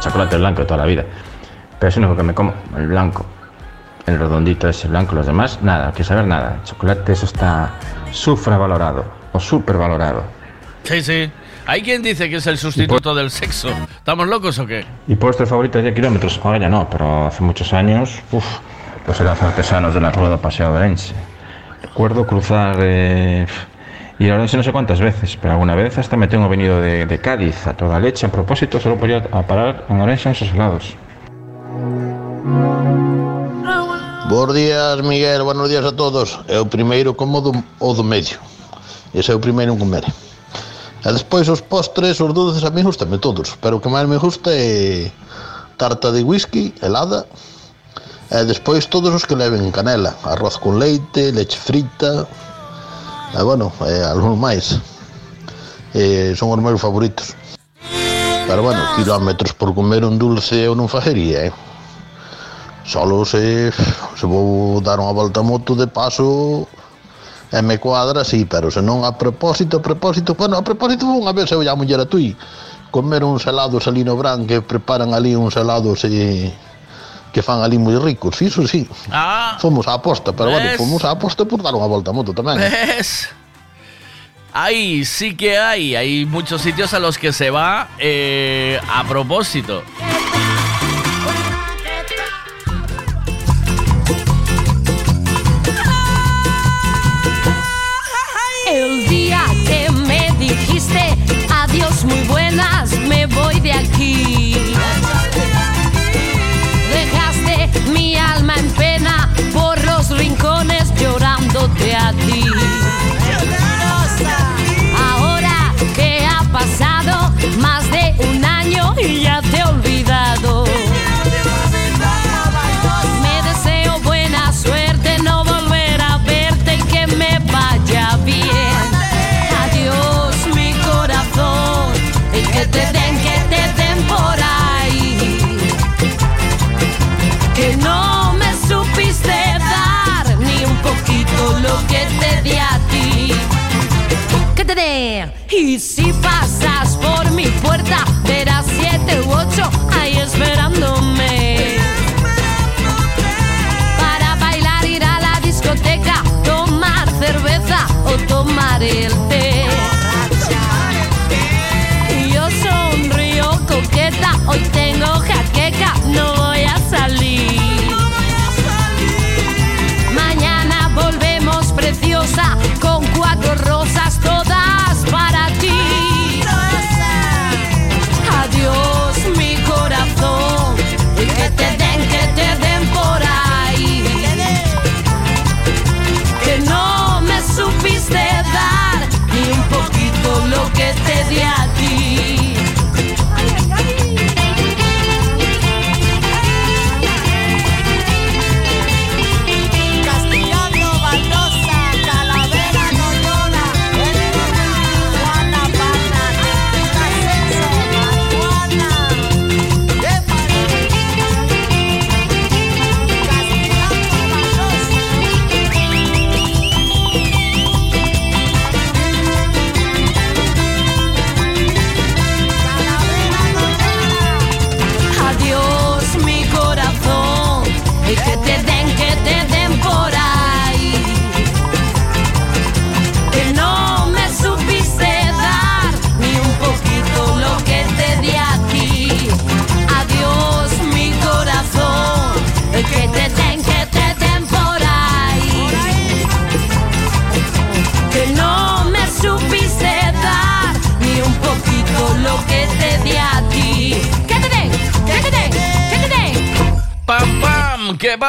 Chocolate 0.00 0.36
blanco 0.36 0.60
de 0.62 0.66
toda 0.66 0.78
la 0.78 0.86
vida. 0.86 1.04
Pero 1.78 1.88
es 1.88 1.96
lo 1.96 2.02
único 2.02 2.16
que 2.16 2.22
me 2.22 2.34
como, 2.34 2.54
el 2.76 2.86
blanco. 2.88 3.24
El 4.06 4.18
redondito 4.18 4.68
ese 4.68 4.88
blanco, 4.88 5.14
los 5.14 5.26
demás, 5.26 5.60
nada, 5.62 5.92
que 5.92 6.02
saber 6.02 6.26
nada. 6.26 6.56
El 6.56 6.64
chocolate, 6.64 7.12
eso 7.12 7.26
está 7.26 7.70
sufravalorado 8.10 9.04
o 9.32 9.38
supervalorado. 9.38 10.24
Sí, 10.82 11.02
sí. 11.02 11.30
Hay 11.66 11.82
quien 11.82 12.02
dice 12.02 12.28
que 12.28 12.36
es 12.36 12.46
el 12.46 12.58
sustituto 12.58 13.14
del 13.14 13.30
sexo. 13.30 13.68
¿Estamos 13.68 14.26
locos 14.26 14.58
o 14.58 14.66
qué? 14.66 14.84
¿Y 15.06 15.14
postre 15.14 15.46
favorito 15.46 15.78
de 15.78 15.84
10 15.84 15.94
kilómetros? 15.94 16.40
Ahora 16.42 16.58
ya 16.58 16.68
no, 16.68 16.88
pero 16.90 17.26
hace 17.26 17.42
muchos 17.42 17.72
años, 17.72 18.18
uff, 18.32 18.44
pues 19.06 19.20
eran 19.20 19.36
artesanos 19.40 19.94
de 19.94 20.00
la 20.00 20.10
rueda 20.10 20.36
Paseo 20.38 20.72
de 20.72 20.78
Orense. 20.78 21.14
Recuerdo 21.82 22.26
cruzar 22.26 22.76
eh, 22.80 23.46
Y 24.20 24.26
la 24.26 24.36
verdad 24.36 24.52
no 24.52 24.62
sé 24.62 24.70
cuántas 24.70 25.00
veces, 25.00 25.38
pero 25.40 25.54
alguna 25.54 25.74
vez 25.74 25.96
hasta 25.96 26.14
me 26.14 26.28
tengo 26.28 26.46
venido 26.46 26.78
de, 26.78 27.06
de 27.06 27.18
Cádiz 27.18 27.66
a 27.66 27.72
toda 27.72 27.98
leche. 27.98 28.26
A 28.26 28.30
propósito, 28.30 28.78
solo 28.78 28.98
podía 28.98 29.24
a 29.32 29.46
parar 29.46 29.86
en 29.88 29.98
Orense 29.98 30.28
en 30.28 30.34
esos 30.34 30.50
helados. 30.50 30.94
Bos 34.28 34.54
días, 34.54 35.02
Miguel, 35.02 35.42
buenos 35.42 35.70
días 35.70 35.86
a 35.86 35.96
todos. 35.96 36.38
É 36.48 36.60
o 36.60 36.66
primeiro 36.68 37.16
como 37.16 37.40
do, 37.40 37.64
o 37.80 37.94
do 37.96 38.04
medio. 38.04 38.36
Ese 39.16 39.32
é 39.32 39.34
o 39.34 39.40
primeiro 39.40 39.72
que 39.72 39.80
comer. 39.80 40.04
E 40.04 41.08
despois 41.16 41.48
os 41.48 41.64
postres, 41.64 42.20
os 42.20 42.34
dulces, 42.36 42.60
a 42.62 42.68
mí 42.68 42.84
gustame 42.84 43.16
todos. 43.16 43.56
Pero 43.56 43.78
o 43.78 43.80
que 43.80 43.88
máis 43.88 44.04
me 44.04 44.20
gusta 44.20 44.52
é 44.52 45.08
tarta 45.80 46.12
de 46.12 46.20
whisky, 46.28 46.76
helada. 46.84 47.24
E 48.28 48.44
despois 48.44 48.84
todos 48.84 49.16
os 49.16 49.24
que 49.24 49.32
leven 49.32 49.72
canela, 49.72 50.12
arroz 50.28 50.60
con 50.60 50.76
leite, 50.76 51.32
leche 51.32 51.56
frita, 51.56 52.28
E, 53.34 53.42
bueno, 53.42 53.72
eh, 53.86 54.02
algún 54.02 54.38
máis. 54.40 54.78
Eh, 55.94 56.34
son 56.36 56.50
os 56.50 56.60
meus 56.62 56.80
favoritos. 56.80 57.34
Pero, 58.46 58.62
bueno, 58.62 58.82
kilómetros 58.96 59.54
por 59.54 59.74
comer 59.74 60.04
un 60.04 60.18
dulce 60.18 60.66
eu 60.66 60.74
non 60.74 60.90
facería, 60.90 61.50
eh? 61.50 61.54
Solo 62.82 63.22
se, 63.22 63.70
se 64.18 64.26
vou 64.26 64.82
dar 64.82 64.98
unha 64.98 65.14
volta 65.14 65.38
a 65.38 65.46
moto 65.46 65.78
de 65.78 65.86
paso 65.86 66.66
e 67.54 67.58
me 67.62 67.78
cuadra, 67.78 68.26
sí, 68.26 68.46
pero 68.46 68.70
se 68.70 68.82
non 68.82 69.06
a 69.06 69.14
propósito, 69.14 69.78
a 69.78 69.82
propósito, 69.82 70.34
bueno, 70.34 70.58
a 70.58 70.66
propósito 70.66 71.06
unha 71.06 71.30
vez 71.30 71.50
eu 71.54 71.62
e 71.62 71.70
a 71.70 71.78
muller 71.78 72.02
a 72.02 72.10
tui 72.10 72.34
comer 72.90 73.22
uns 73.22 73.46
helados 73.46 73.86
ali 73.86 74.02
no 74.02 74.18
Bran 74.18 74.46
que 74.46 74.62
preparan 74.62 75.14
ali 75.14 75.38
uns 75.38 75.54
helados 75.54 76.02
e 76.04 76.50
que 77.32 77.42
fan 77.42 77.62
ali 77.62 77.78
moi 77.78 77.94
ricos, 77.98 78.42
iso 78.42 78.66
sí. 78.66 78.86
Ah, 79.10 79.56
Fomos 79.62 79.86
á 79.86 79.94
aposta, 79.94 80.34
pero 80.34 80.50
bueno, 80.50 80.66
fomos 80.76 81.02
á 81.06 81.14
aposta 81.14 81.46
por 81.46 81.62
dar 81.62 81.74
unha 81.74 81.86
volta 81.86 82.10
a 82.10 82.14
moto 82.14 82.34
tamén. 82.34 82.58
eh. 82.58 82.68
¿Ves? 82.98 83.30
Ahí 84.52 85.04
sí 85.04 85.36
que 85.38 85.58
hay, 85.58 85.94
hay 85.94 86.26
muchos 86.26 86.60
sitios 86.62 86.92
a 86.92 86.98
los 86.98 87.18
que 87.18 87.32
se 87.32 87.50
va 87.50 87.86
eh, 88.02 88.80
a 88.82 89.04
propósito. 89.04 89.82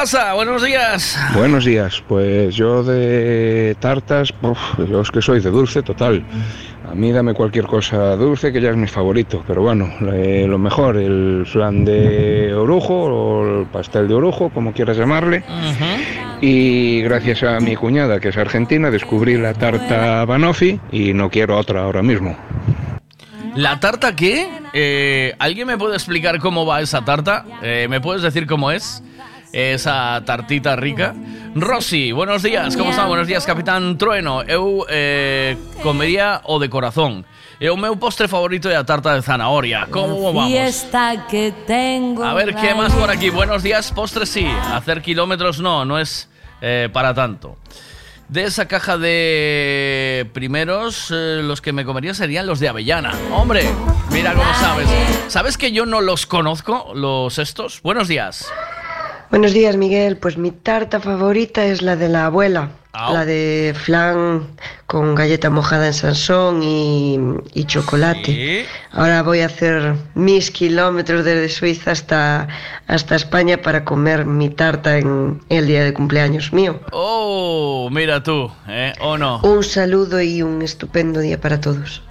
Pasa? 0.01 0.33
Buenos 0.33 0.63
días. 0.63 1.15
Buenos 1.35 1.63
días, 1.63 2.03
pues 2.07 2.55
yo 2.55 2.81
de 2.81 3.75
tartas, 3.79 4.33
uf, 4.41 4.57
yo 4.89 5.01
es 5.01 5.11
que 5.11 5.21
soy 5.21 5.41
de 5.41 5.51
dulce 5.51 5.83
total. 5.83 6.25
A 6.89 6.95
mí 6.95 7.11
dame 7.11 7.35
cualquier 7.35 7.67
cosa 7.67 8.15
dulce 8.15 8.51
que 8.51 8.59
ya 8.59 8.71
es 8.71 8.77
mi 8.77 8.87
favorito, 8.87 9.43
pero 9.45 9.61
bueno, 9.61 9.93
eh, 10.11 10.47
lo 10.49 10.57
mejor, 10.57 10.97
el 10.97 11.45
flan 11.45 11.85
de 11.85 12.51
orujo 12.51 12.95
o 12.95 13.59
el 13.59 13.67
pastel 13.67 14.07
de 14.07 14.15
orujo, 14.15 14.49
como 14.49 14.73
quieras 14.73 14.97
llamarle. 14.97 15.43
Y 16.41 17.03
gracias 17.03 17.43
a 17.43 17.59
mi 17.59 17.75
cuñada, 17.75 18.19
que 18.19 18.29
es 18.29 18.37
argentina, 18.37 18.89
descubrí 18.89 19.37
la 19.37 19.53
tarta 19.53 20.25
Banoffee 20.25 20.79
y 20.91 21.13
no 21.13 21.29
quiero 21.29 21.59
otra 21.59 21.83
ahora 21.83 22.01
mismo. 22.01 22.35
¿La 23.53 23.79
tarta 23.79 24.15
qué? 24.15 24.49
Eh, 24.73 25.35
¿Alguien 25.37 25.67
me 25.67 25.77
puede 25.77 25.93
explicar 25.93 26.39
cómo 26.39 26.65
va 26.65 26.81
esa 26.81 27.05
tarta? 27.05 27.45
Eh, 27.61 27.85
¿Me 27.87 28.01
puedes 28.01 28.23
decir 28.23 28.47
cómo 28.47 28.71
es? 28.71 29.03
Esa 29.53 30.21
tartita 30.25 30.75
rica. 30.75 31.13
Rosy, 31.55 32.13
buenos 32.13 32.41
días. 32.41 32.77
¿Cómo 32.77 32.91
está? 32.91 33.05
Buenos 33.05 33.27
días, 33.27 33.45
Capitán 33.45 33.97
Trueno. 33.97 34.43
Eu 34.43 34.85
eh, 34.89 35.57
comería 35.83 36.39
o 36.45 36.57
de 36.57 36.69
corazón. 36.69 37.25
É 37.59 37.69
o 37.69 37.75
meu 37.75 37.97
postre 37.97 38.27
favorito 38.27 38.69
é 38.69 38.75
a 38.75 38.83
tarta 38.83 39.13
de 39.13 39.21
zanahoria. 39.21 39.87
¿Cómo 39.91 40.31
vamos? 40.31 40.49
Fiesta 40.49 41.27
que 41.29 41.53
tengo. 41.67 42.23
A 42.23 42.33
ver, 42.33 42.55
¿qué 42.55 42.73
más 42.73 42.93
por 42.93 43.11
aquí? 43.11 43.29
Buenos 43.29 43.61
días, 43.61 43.91
postre 43.91 44.25
sí. 44.25 44.47
Hacer 44.71 45.01
kilómetros 45.01 45.59
no, 45.59 45.83
no 45.83 45.99
es 45.99 46.29
eh, 46.61 46.89
para 46.91 47.13
tanto. 47.13 47.57
De 48.29 48.45
esa 48.45 48.65
caja 48.65 48.97
de 48.97 50.29
primeros, 50.31 51.11
eh, 51.11 51.41
los 51.43 51.59
que 51.59 51.73
me 51.73 51.83
comería 51.83 52.13
serían 52.13 52.47
los 52.47 52.61
de 52.61 52.69
avellana. 52.69 53.13
Hombre, 53.33 53.69
mira 54.09 54.33
cómo 54.33 54.53
sabes. 54.53 54.87
¿Sabes 55.27 55.57
que 55.57 55.73
yo 55.73 55.85
no 55.85 55.99
los 55.99 56.25
conozco, 56.25 56.93
los 56.95 57.37
estos? 57.37 57.81
Buenos 57.81 58.07
días. 58.07 58.49
Buenos 59.31 59.53
días, 59.53 59.77
Miguel. 59.77 60.17
Pues 60.17 60.37
mi 60.37 60.51
tarta 60.51 60.99
favorita 60.99 61.63
es 61.65 61.81
la 61.81 61.95
de 61.95 62.09
la 62.09 62.25
abuela. 62.25 62.71
La 62.93 63.23
de 63.23 63.73
flan 63.73 64.45
con 64.85 65.15
galleta 65.15 65.49
mojada 65.49 65.87
en 65.87 65.93
sansón 65.93 66.61
y, 66.61 67.17
y 67.53 67.63
chocolate. 67.63 68.65
Ahora 68.91 69.23
voy 69.23 69.39
a 69.39 69.45
hacer 69.45 69.95
mis 70.15 70.51
kilómetros 70.51 71.23
desde 71.23 71.47
Suiza 71.47 71.91
hasta, 71.91 72.49
hasta 72.87 73.15
España 73.15 73.61
para 73.61 73.85
comer 73.85 74.25
mi 74.25 74.49
tarta 74.49 74.97
en 74.97 75.39
el 75.47 75.65
día 75.65 75.85
de 75.85 75.93
cumpleaños 75.93 76.51
mío. 76.51 76.81
Oh, 76.91 77.87
mira 77.89 78.21
tú, 78.21 78.51
¿eh? 78.67 78.91
¿O 78.99 79.17
no? 79.17 79.39
Un 79.43 79.63
saludo 79.63 80.21
y 80.21 80.41
un 80.41 80.61
estupendo 80.61 81.21
día 81.21 81.39
para 81.39 81.61
todos. 81.61 82.03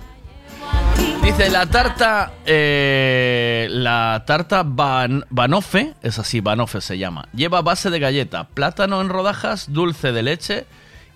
Dice 1.23 1.51
la 1.51 1.67
tarta, 1.67 2.33
eh, 2.47 3.69
la 3.71 4.25
tarta 4.27 4.63
Ban- 4.65 5.25
Banoffee, 5.31 5.95
es 6.03 6.19
así, 6.19 6.41
Banoffee 6.41 6.81
se 6.81 6.99
llama. 6.99 7.29
Lleva 7.35 7.63
base 7.63 7.91
de 7.91 7.99
galleta, 7.99 8.45
plátano 8.49 9.01
en 9.01 9.09
rodajas, 9.09 9.73
dulce 9.73 10.13
de 10.13 10.23
leche 10.23 10.67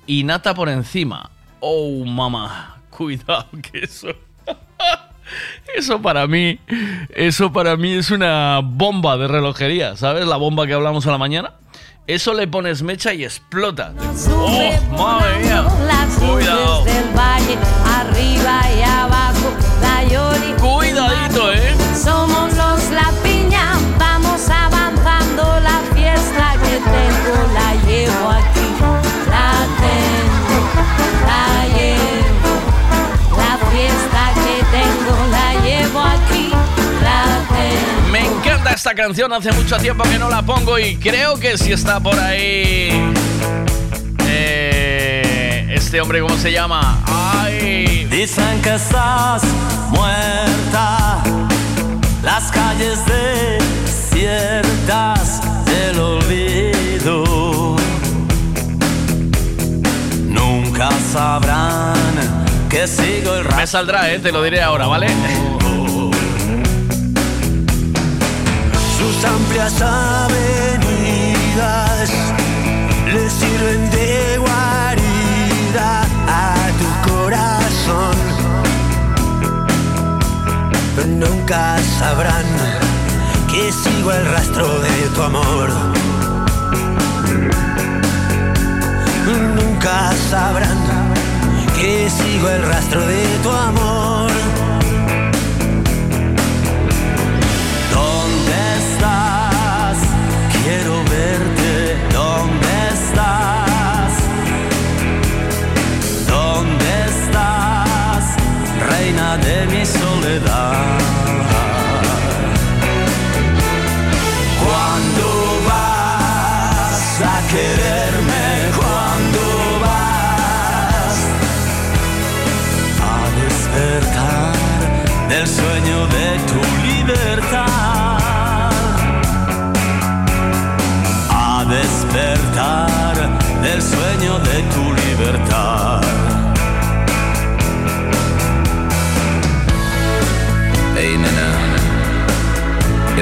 y 0.06 0.24
nata 0.24 0.54
por 0.54 0.68
encima. 0.68 1.30
Oh, 1.60 2.04
mamá, 2.04 2.76
cuidado 2.90 3.46
que 3.62 3.80
eso... 3.84 4.08
Eso 5.74 6.02
para 6.02 6.26
mí, 6.26 6.60
eso 7.14 7.50
para 7.50 7.76
mí 7.78 7.92
es 7.94 8.10
una 8.10 8.60
bomba 8.62 9.16
de 9.16 9.26
relojería, 9.26 9.96
¿sabes? 9.96 10.26
La 10.26 10.36
bomba 10.36 10.66
que 10.66 10.74
hablamos 10.74 11.06
a 11.06 11.10
la 11.10 11.18
mañana. 11.18 11.54
Eso 12.06 12.34
le 12.34 12.46
pones 12.46 12.82
mecha 12.82 13.14
y 13.14 13.24
explota. 13.24 13.94
¡Oh, 14.30 14.70
madre 14.96 15.38
mía! 15.40 15.64
Cuidado. 16.30 16.84
del 16.84 17.04
valle, 17.16 17.56
arriba 17.86 18.60
y 18.78 18.82
abajo, 18.82 19.23
cuidadito, 20.60 21.52
¿eh? 21.52 21.74
Somos 21.94 22.54
los 22.56 22.90
La 22.90 23.10
Piña, 23.22 23.74
vamos 23.98 24.48
avanzando 24.48 25.60
la 25.60 25.80
fiesta 25.94 26.54
que 26.62 26.78
tengo, 26.78 27.34
la 27.52 27.74
llevo 27.86 28.30
aquí, 28.30 28.68
la 29.28 29.52
tengo, 29.82 30.58
la 31.26 31.66
llevo. 31.76 32.52
La 33.36 33.58
fiesta 33.70 34.32
que 34.44 34.56
tengo, 34.76 35.14
la 35.30 35.54
llevo 35.62 36.00
aquí, 36.00 36.50
la 37.02 37.24
tengo. 37.48 38.10
Me 38.12 38.20
encanta 38.26 38.70
esta 38.72 38.94
canción, 38.94 39.32
hace 39.32 39.52
mucho 39.52 39.76
tiempo 39.78 40.04
que 40.04 40.18
no 40.18 40.28
la 40.28 40.42
pongo 40.42 40.78
y 40.78 40.96
creo 40.96 41.36
que 41.38 41.58
si 41.58 41.72
está 41.72 41.98
por 42.00 42.18
ahí. 42.18 43.12
eh, 44.26 44.73
este 45.74 46.00
hombre, 46.00 46.20
¿cómo 46.20 46.36
se 46.36 46.52
llama? 46.52 47.00
Ay. 47.06 48.06
Dicen 48.10 48.62
que 48.62 48.74
estás 48.74 49.42
muerta, 49.90 51.22
las 52.22 52.50
calles 52.52 53.00
desiertas 53.84 55.40
del 55.64 55.98
olvido. 55.98 57.76
Nunca 60.28 60.90
sabrán 61.12 61.94
que 62.70 62.86
sigo 62.86 63.34
el 63.34 63.44
Me 63.56 63.66
saldrá, 63.66 64.12
¿eh? 64.12 64.20
Te 64.20 64.30
lo 64.30 64.42
diré 64.42 64.62
ahora, 64.62 64.86
¿vale? 64.86 65.08
Sus 68.96 69.24
amplias 69.24 69.82
avenidas 69.82 70.73
Nunca 81.02 81.76
sabrán 81.98 82.46
que 83.50 83.72
sigo 83.72 84.12
el 84.12 84.24
rastro 84.26 84.78
de 84.80 85.08
tu 85.14 85.22
amor. 85.22 85.70
Nunca 89.26 90.12
sabrán 90.30 90.78
que 91.76 92.08
sigo 92.08 92.48
el 92.48 92.62
rastro 92.62 93.04
de 93.06 93.26
tu 93.42 93.50
amor. 93.50 94.23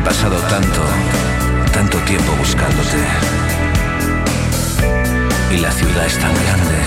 He 0.03 0.05
pasado 0.05 0.37
tanto, 0.49 0.83
tanto 1.73 1.97
tiempo 1.99 2.33
buscándote. 2.33 2.99
Y 5.53 5.59
la 5.59 5.71
ciudad 5.71 6.07
es 6.07 6.19
tan 6.19 6.35
grande, 6.43 6.79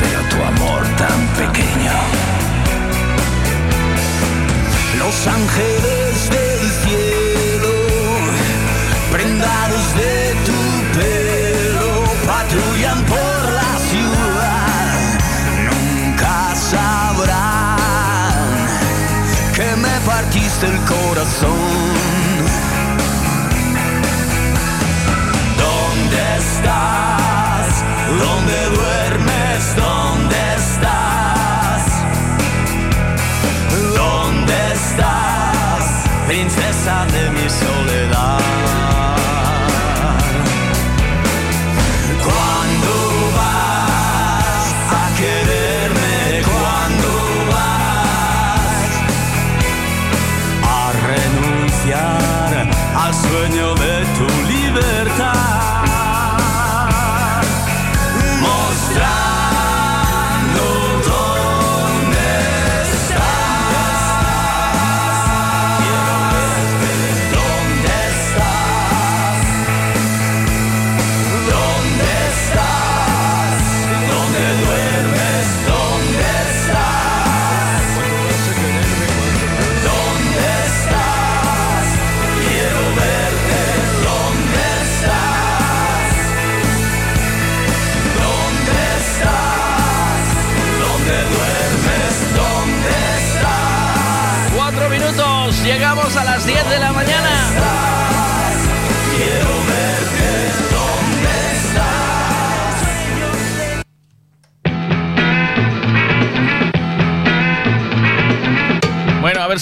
pero 0.00 0.20
tu 0.28 0.42
amor 0.44 0.82
tan 0.96 1.28
pequeño. 1.38 1.92
Los 4.98 5.26
ángeles 5.28 6.30
del 6.30 6.51
el 20.62 20.78
corazón. 20.84 22.21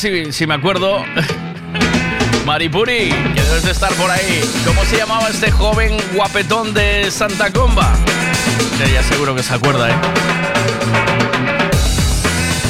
Si, 0.01 0.33
si 0.33 0.47
me 0.47 0.55
acuerdo. 0.55 1.05
Maripuri, 2.47 3.11
que 3.35 3.43
debes 3.43 3.65
de 3.65 3.71
estar 3.71 3.93
por 3.95 4.11
ahí. 4.11 4.41
¿Cómo 4.65 4.83
se 4.87 4.97
llamaba 4.97 5.29
este 5.29 5.51
joven 5.51 5.97
guapetón 6.15 6.73
de 6.73 7.11
Santa 7.11 7.53
Comba? 7.53 7.93
Ya 8.93 9.03
seguro 9.03 9.35
que 9.35 9.43
se 9.43 9.53
acuerda, 9.53 9.91
¿eh? 9.91 9.95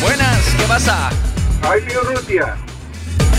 Buenas, 0.02 0.38
¿qué 0.58 0.64
pasa? 0.64 1.10
Jaime 1.62 1.98
Urrutia. 1.98 2.56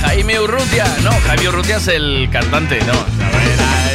Jaime 0.01 0.39
Urrutia. 0.39 0.85
No, 1.03 1.11
Jaime 1.27 1.49
Urrutia 1.49 1.75
es 1.75 1.87
el 1.89 2.29
cantante, 2.31 2.79
no. 2.85 2.93
A 2.93 2.95
ver, 2.95 3.59
a 3.59 3.91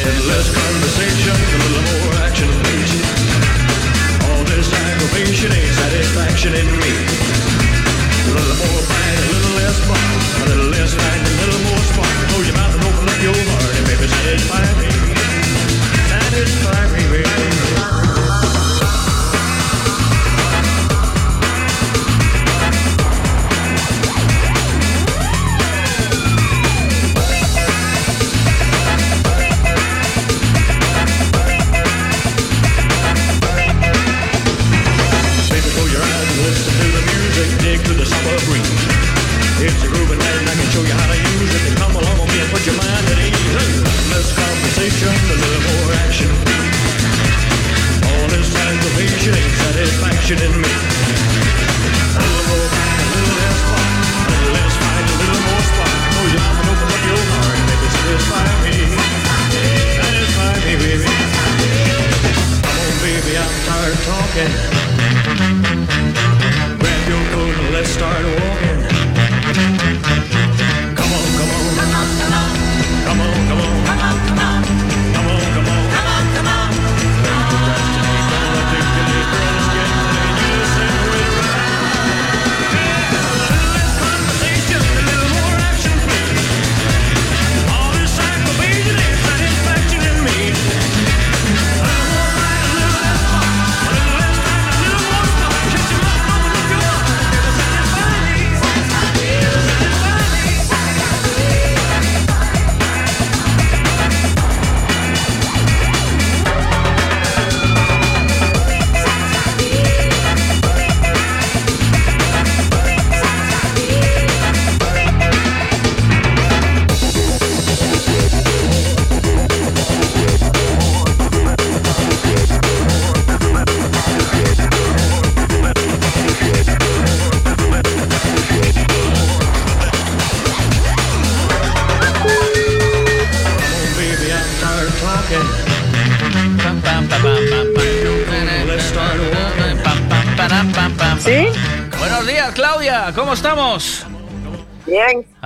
little 9.31 9.46
less 9.67 9.79
fun. 9.83 10.43
A 10.43 10.49
little 10.49 10.69
less 10.71 10.93
fight, 10.93 11.21
a 11.27 11.45
little 11.45 11.61
more 11.67 11.83
spark. 11.91 12.15
Close 12.31 12.47
your 12.47 12.55
mouth 12.55 12.73
and 12.73 12.83
open 12.87 13.09
up 13.11 13.19
your 13.21 13.35
heart 13.51 13.75
and 13.77 13.85
baby 13.87 14.07
satisfy 14.07 14.63
me. 14.79 14.89
Satisfy 16.07 16.81
me, 16.95 17.03
baby. 17.11 17.46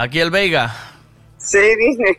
Aquí 0.02 0.20
el 0.20 0.32
Veiga. 0.32 0.76
Sí, 1.38 1.60
dime. 1.60 2.18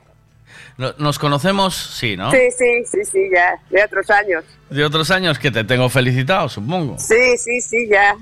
No- 0.77 0.95
¿Nos 0.99 1.19
conocemos? 1.19 1.75
Sí, 1.75 2.17
¿no? 2.17 2.31
Sí, 2.31 2.39
sí, 2.57 2.85
sí, 2.89 3.05
sí, 3.05 3.29
ya. 3.35 3.57
De 3.71 3.83
otros 3.83 4.09
años. 4.09 4.45
De 4.71 4.85
otros 4.85 5.11
años 5.11 5.37
que 5.37 5.51
te 5.51 5.65
tengo 5.65 5.89
felicitado, 5.89 6.49
supongo. 6.49 6.97
Sí, 7.01 7.37
sí, 7.39 7.61
sí, 7.61 7.89
ya. 7.91 8.15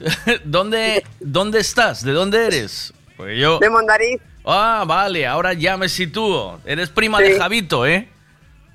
¿Dónde, 0.44 1.02
¿Dónde 1.18 1.60
estás? 1.60 2.04
¿De 2.04 2.12
dónde 2.12 2.46
eres? 2.46 2.92
Porque 3.16 3.38
yo... 3.38 3.58
De 3.58 3.70
Mondariz. 3.70 4.20
Ah, 4.44 4.84
vale, 4.86 5.26
ahora 5.26 5.54
ya 5.54 5.78
me 5.78 5.88
sitúo. 5.88 6.60
Eres 6.66 6.90
prima 6.90 7.20
de 7.20 7.38
Javito, 7.38 7.86
¿eh? 7.86 8.06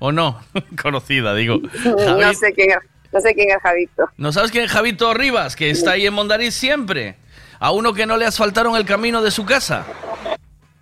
¿O 0.00 0.10
no? 0.10 0.40
Conocida, 0.82 1.36
digo. 1.36 1.60
No 1.84 2.34
sé 2.34 2.52
quién 2.52 2.70
es, 2.70 2.78
no 3.12 3.20
sé 3.20 3.32
quién 3.32 3.50
es 3.50 3.62
Javito. 3.62 4.10
¿No 4.16 4.32
sabes 4.32 4.50
quién 4.50 4.64
es 4.64 4.72
Javito 4.72 5.14
Rivas? 5.14 5.54
Que 5.54 5.70
está 5.70 5.92
ahí 5.92 6.04
en 6.04 6.14
Mondariz 6.14 6.52
siempre. 6.52 7.14
A 7.58 7.70
uno 7.70 7.94
que 7.94 8.04
no 8.06 8.16
le 8.16 8.26
asfaltaron 8.26 8.76
el 8.76 8.84
camino 8.84 9.22
de 9.22 9.30
su 9.30 9.46
casa. 9.46 9.86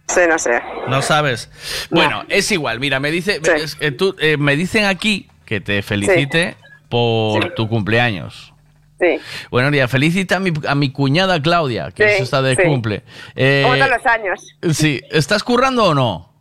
Sí, 0.08 0.20
no 0.28 0.38
sé. 0.38 0.60
No 0.88 1.00
sabes. 1.02 1.50
Bueno, 1.90 2.24
es 2.28 2.50
igual. 2.52 2.78
Mira, 2.80 3.00
me 3.00 3.10
dice, 3.10 3.40
es- 3.56 3.76
eh, 3.80 3.90
tú, 3.90 4.14
eh, 4.18 4.36
me 4.36 4.54
dicen 4.56 4.84
aquí 4.84 5.28
que 5.46 5.60
te 5.60 5.82
felicite 5.82 6.56
por 6.88 7.54
tu 7.54 7.68
cumpleaños. 7.68 8.52
Sí. 9.00 9.18
Bueno, 9.50 9.70
día, 9.70 9.88
felicita 9.88 10.36
a 10.36 10.40
mi, 10.40 10.52
a 10.68 10.74
mi 10.74 10.90
cuñada 10.92 11.40
Claudia, 11.42 11.90
que 11.90 12.18
está 12.18 12.42
de 12.42 12.56
cumple. 12.56 13.02
Eh, 13.34 13.62
¿Cómo 13.64 13.74
están 13.74 13.90
los 13.90 14.06
años? 14.06 14.56
sí, 14.72 15.00
¿estás 15.10 15.42
currando 15.42 15.84
o 15.86 15.94
no? 15.94 16.32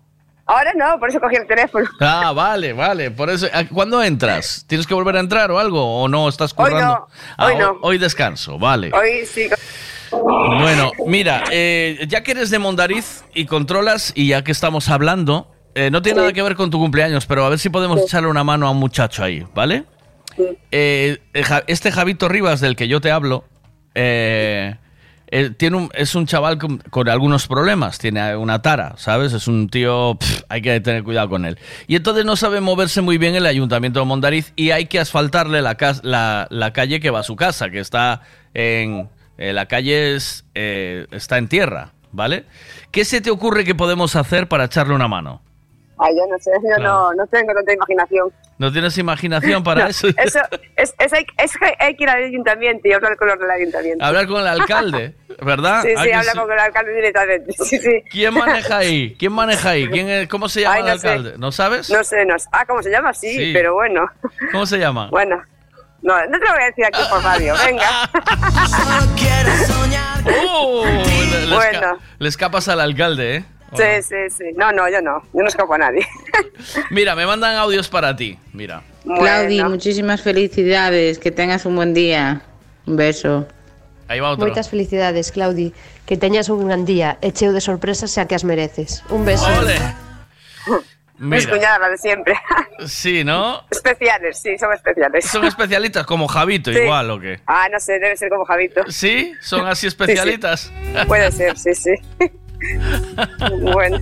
Ahora 0.45 0.73
no, 0.76 0.99
por 0.99 1.10
eso 1.10 1.22
cogí 1.22 1.38
el 1.38 1.48
teléfono. 1.48 1.88
Ah, 2.02 2.34
vale, 2.35 2.73
vale. 2.73 3.11
Por 3.11 3.30
eso, 3.30 3.48
¿a- 3.53 3.64
¿cuándo 3.64 4.03
entras? 4.03 4.65
¿Tienes 4.68 4.85
que 4.85 4.94
volver 4.94 5.15
a 5.15 5.22
entrar 5.22 5.49
o 5.52 5.57
algo? 5.57 6.02
¿O 6.03 6.07
no 6.10 6.27
estás 6.27 6.52
Hoy 6.57 6.69
currando? 6.69 6.94
no, 6.95 7.07
Ah, 7.38 7.45
hoy 7.45 7.56
no. 7.56 7.77
Hoy 7.81 7.98
descanso, 7.98 8.60
vale. 8.60 8.91
Hoy 8.94 9.26
sí. 9.26 9.48
Bueno, 10.22 10.91
mira, 11.07 11.44
eh, 11.52 12.06
ya 12.07 12.22
que 12.23 12.31
eres 12.31 12.49
de 12.49 12.60
Mondariz 12.60 13.23
y 13.34 13.45
controlas, 13.45 14.14
y 14.15 14.27
ya 14.27 14.44
que 14.44 14.52
estamos 14.52 14.90
hablando, 14.90 15.52
eh, 15.76 15.90
no 15.91 16.02
tiene 16.02 16.19
nada 16.19 16.34
que 16.34 16.41
ver 16.44 16.56
con 16.56 16.69
tu 16.69 16.80
cumpleaños, 16.80 17.26
pero 17.26 17.45
a 17.45 17.49
ver 17.49 17.60
si 17.60 17.69
podemos 17.69 17.99
echarle 18.02 18.30
una 18.30 18.44
mano 18.44 18.68
a 18.68 18.72
un 18.72 18.77
muchacho 18.77 19.23
ahí, 19.23 19.45
¿vale? 19.56 19.85
Eh, 20.72 21.18
eh, 21.34 21.44
este 21.68 21.91
Javito 21.91 22.30
Rivas 22.30 22.61
del 22.61 22.76
que 22.76 22.88
yo 22.88 23.02
te 23.02 23.11
hablo, 23.11 23.45
eh, 23.95 24.76
tiene 25.57 25.77
un- 25.77 25.90
es 25.95 26.14
un 26.14 26.27
chaval 26.27 26.60
con, 26.60 26.77
con 26.77 27.10
algunos 27.10 27.48
problemas, 27.48 27.98
tiene 27.98 28.35
una 28.35 28.61
tara, 28.61 28.94
¿sabes? 28.98 29.34
Es 29.34 29.48
un 29.48 29.68
tío, 29.68 30.18
hay 30.48 30.61
que 30.61 30.80
tener 30.80 31.03
cuidado 31.03 31.30
con 31.30 31.45
él. 31.45 31.57
Y 31.88 31.95
entonces 31.95 32.23
no 32.23 32.35
sabe 32.35 32.61
moverse 32.61 33.02
muy 33.02 33.18
bien 33.18 33.34
el 33.35 33.48
ayuntamiento 33.48 33.99
de 33.99 34.06
Mondariz 34.06 34.53
y 34.56 34.69
hay 34.72 34.85
que 34.85 34.99
asfaltarle 34.99 35.64
la, 35.64 35.76
cas- 35.76 36.02
la, 36.03 36.48
la 36.52 36.72
calle 36.72 36.99
que 36.99 37.10
va 37.10 37.22
a 37.22 37.23
su 37.23 37.35
casa, 37.35 37.72
que 37.72 37.80
está 37.80 38.22
en... 38.53 39.10
eh, 39.38 39.53
la 39.53 39.65
calle 39.68 40.15
es, 40.15 40.45
eh, 40.55 41.07
está 41.11 41.38
en 41.38 41.47
tierra, 41.47 41.91
¿vale? 42.11 42.45
¿Qué 42.91 43.05
se 43.05 43.22
te 43.22 43.31
ocurre 43.31 43.64
que 43.65 43.76
podemos 43.76 44.15
hacer 44.15 44.47
para 44.47 44.65
echarle 44.65 44.93
una 44.93 45.07
mano? 45.07 45.41
Ay, 45.99 46.15
yo 46.18 46.23
no 46.30 46.38
sé, 46.39 46.49
yo 46.55 46.76
Claro. 46.77 46.84
no, 46.84 47.14
no 47.14 47.27
tengo 47.27 47.53
tanta 47.53 47.72
imaginación. 47.73 48.31
¿No 48.57 48.72
tienes 48.72 48.97
imaginación 48.97 49.64
para 49.64 49.84
No, 49.84 49.88
eso? 49.89 50.07
Eso, 50.18 50.39
es, 50.76 50.93
es, 50.99 51.14
hay, 51.14 51.26
es 51.38 51.57
que 51.57 51.73
hay 51.80 51.95
que 51.95 52.03
ir 52.03 52.10
al 52.10 52.23
ayuntamiento 52.23 52.88
y 52.88 52.93
hablar 52.93 53.15
con 53.18 53.27
los 53.27 53.39
del 53.39 53.49
ayuntamiento. 53.49 54.03
Hablar 54.03 54.27
con 54.27 54.41
el 54.41 54.47
alcalde, 54.47 55.15
¿verdad? 55.41 55.81
Sí, 55.84 55.89
¿A 55.95 56.01
sí, 56.03 56.07
que 56.10 56.14
habla 56.14 56.31
sí? 56.31 56.38
con 56.38 56.51
el 56.51 56.60
alcalde 56.60 56.93
directamente. 56.95 57.51
Sí, 57.64 57.77
sí. 57.80 58.03
¿Quién 58.10 58.34
maneja 58.34 58.77
ahí? 58.77 59.15
¿Quién 59.18 59.31
maneja 59.34 59.69
ahí? 59.69 59.88
¿Quién 59.88 60.10
es- 60.10 60.27
¿Cómo 60.27 60.49
se 60.49 60.61
llama 60.61 60.76
Ay, 60.76 60.81
el 60.81 60.88
no 60.88 60.97
sé. 60.97 61.07
alcalde? 61.10 61.38
¿No 61.38 61.51
sabes? 61.51 61.89
No 61.89 62.03
sé, 62.03 62.26
no 62.26 62.38
sé. 62.39 62.47
Ah, 62.51 62.65
¿cómo 62.65 62.81
se 62.84 62.89
llama? 62.91 63.14
Sí. 63.14 63.51
pero 63.53 63.73
bueno. 63.76 64.10
¿Cómo 64.51 64.65
se 64.65 64.77
llama? 64.80 65.07
Bueno. 65.10 65.41
No, 66.03 66.13
no 66.27 66.38
te 66.39 66.45
lo 66.45 66.51
voy 66.53 66.63
a 66.63 66.65
decir 66.65 66.85
aquí 66.85 67.01
por 67.09 67.23
radio, 67.23 67.55
venga. 67.65 68.09
¡Oh! 70.49 70.84
Le, 70.85 71.45
le 71.47 71.55
Bueno. 71.55 71.80
esca- 71.80 71.97
le 72.19 72.30
escapas 72.30 72.67
al 72.67 72.80
alcalde, 72.81 73.35
¿eh? 73.38 73.43
Sí, 73.75 74.03
sí, 74.07 74.15
sí. 74.38 74.43
No, 74.55 74.71
no, 74.71 74.88
yo 74.89 75.01
no. 75.01 75.23
Yo 75.34 75.41
no 75.41 75.47
escapo 75.47 75.73
a 75.73 75.77
nadie. 75.80 76.05
Mira, 76.91 77.15
me 77.15 77.25
mandan 77.25 77.55
audios 77.55 77.89
para 77.89 78.15
ti. 78.15 78.38
Mira. 78.53 78.84
Claudi, 79.03 79.63
muchísimas 79.63 80.21
felicidades, 80.21 81.17
que 81.17 81.31
tengas 81.31 81.65
un 81.65 81.75
buen 81.75 81.93
día. 81.93 82.41
Un 82.85 82.97
beso. 82.97 83.47
Ahí 84.07 84.19
va 84.19 84.31
otro. 84.31 84.45
Moitas 84.45 84.69
felicidades, 84.69 85.31
Claudi. 85.31 85.73
Que 86.05 86.17
teñas 86.17 86.49
un 86.49 86.67
gran 86.67 86.85
día 86.85 87.17
e 87.21 87.31
cheo 87.31 87.51
de 87.55 87.61
sorpresas 87.61 88.11
xa 88.13 88.27
que 88.27 88.35
as 88.35 88.43
mereces. 88.43 89.01
Un 89.09 89.25
beso. 89.25 89.47
Ole. 89.47 89.80
Mis 91.19 91.45
Mira. 91.45 91.52
cuñadas, 91.57 91.80
las 91.80 91.91
de 91.91 91.98
siempre. 91.98 92.35
Sí, 92.88 93.23
¿no? 93.23 93.64
Especiales, 93.69 94.40
sí, 94.41 94.57
son 94.57 94.73
especiales. 94.73 95.26
Son 95.26 95.45
especialistas 95.45 96.06
como 96.06 96.27
Javito, 96.27 96.72
Sí. 96.73 96.80
igual, 96.80 97.10
¿o 97.11 97.19
qué? 97.19 97.40
Ah, 97.48 97.68
no 97.72 97.80
sé, 97.80 97.94
debe 97.94 98.18
ser 98.18 98.30
como 98.30 98.44
Javito. 98.45 98.81
¿Sí? 98.90 99.34
¿Son 99.41 99.65
así 99.68 99.88
especialitas? 99.88 100.72
Puede 101.07 101.31
ser, 101.31 101.57
sí, 101.57 101.73
sí. 101.76 101.91
bueno. 103.73 104.02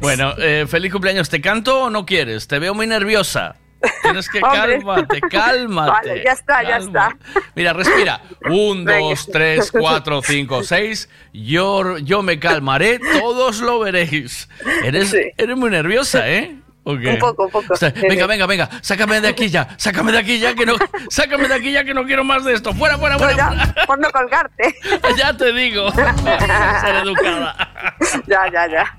Bueno, 0.00 0.34
eh, 0.38 0.66
feliz 0.68 0.92
cumpleaños. 0.92 1.28
¿Te 1.28 1.40
canto 1.40 1.84
o 1.84 1.90
no 1.90 2.06
quieres? 2.06 2.46
Te 2.48 2.58
veo 2.58 2.74
muy 2.74 2.86
nerviosa. 2.86 3.56
Tienes 4.02 4.28
que 4.28 4.38
Hombre. 4.42 4.78
cálmate, 4.78 5.20
cálmate. 5.20 5.90
Vale, 6.08 6.24
ya 6.24 6.32
está, 6.32 6.62
ya 6.62 6.76
está. 6.78 7.16
Mira, 7.54 7.72
respira. 7.72 8.20
Un, 8.48 8.84
Venga. 8.84 9.00
dos, 9.00 9.28
tres, 9.30 9.70
cuatro, 9.70 10.22
cinco, 10.22 10.62
seis. 10.62 11.08
Yo, 11.32 11.98
yo 11.98 12.22
me 12.22 12.38
calmaré, 12.38 12.98
todos 12.98 13.60
lo 13.60 13.78
veréis. 13.80 14.48
Eres, 14.82 15.14
eres 15.36 15.56
muy 15.56 15.70
nerviosa, 15.70 16.28
¿eh? 16.28 16.56
¿O 16.88 16.96
qué? 16.96 17.08
Un 17.08 17.18
poco, 17.18 17.46
un 17.46 17.50
poco. 17.50 17.74
O 17.74 17.76
sea, 17.76 17.90
venga, 17.90 18.26
venga, 18.28 18.46
venga, 18.46 18.70
sácame 18.80 19.20
de 19.20 19.26
aquí 19.26 19.48
ya, 19.48 19.74
sácame 19.76 20.12
de 20.12 20.18
aquí 20.18 20.38
ya 20.38 20.54
que 20.54 20.64
no, 20.64 20.76
sácame 21.10 21.48
de 21.48 21.54
aquí 21.54 21.72
ya 21.72 21.82
que 21.82 21.92
no 21.92 22.04
quiero 22.04 22.22
más 22.22 22.44
de 22.44 22.54
esto. 22.54 22.72
Fuera, 22.74 22.96
fuera, 22.96 23.18
fuera. 23.18 23.48
fuera. 23.48 23.74
Por 23.88 23.98
no 23.98 24.08
colgarte. 24.12 24.72
ya 25.18 25.36
te 25.36 25.52
digo. 25.52 25.90
Ser 25.92 26.94
educada. 27.02 27.96
Ya, 28.28 28.48
ya, 28.52 28.68
ya. 28.68 28.94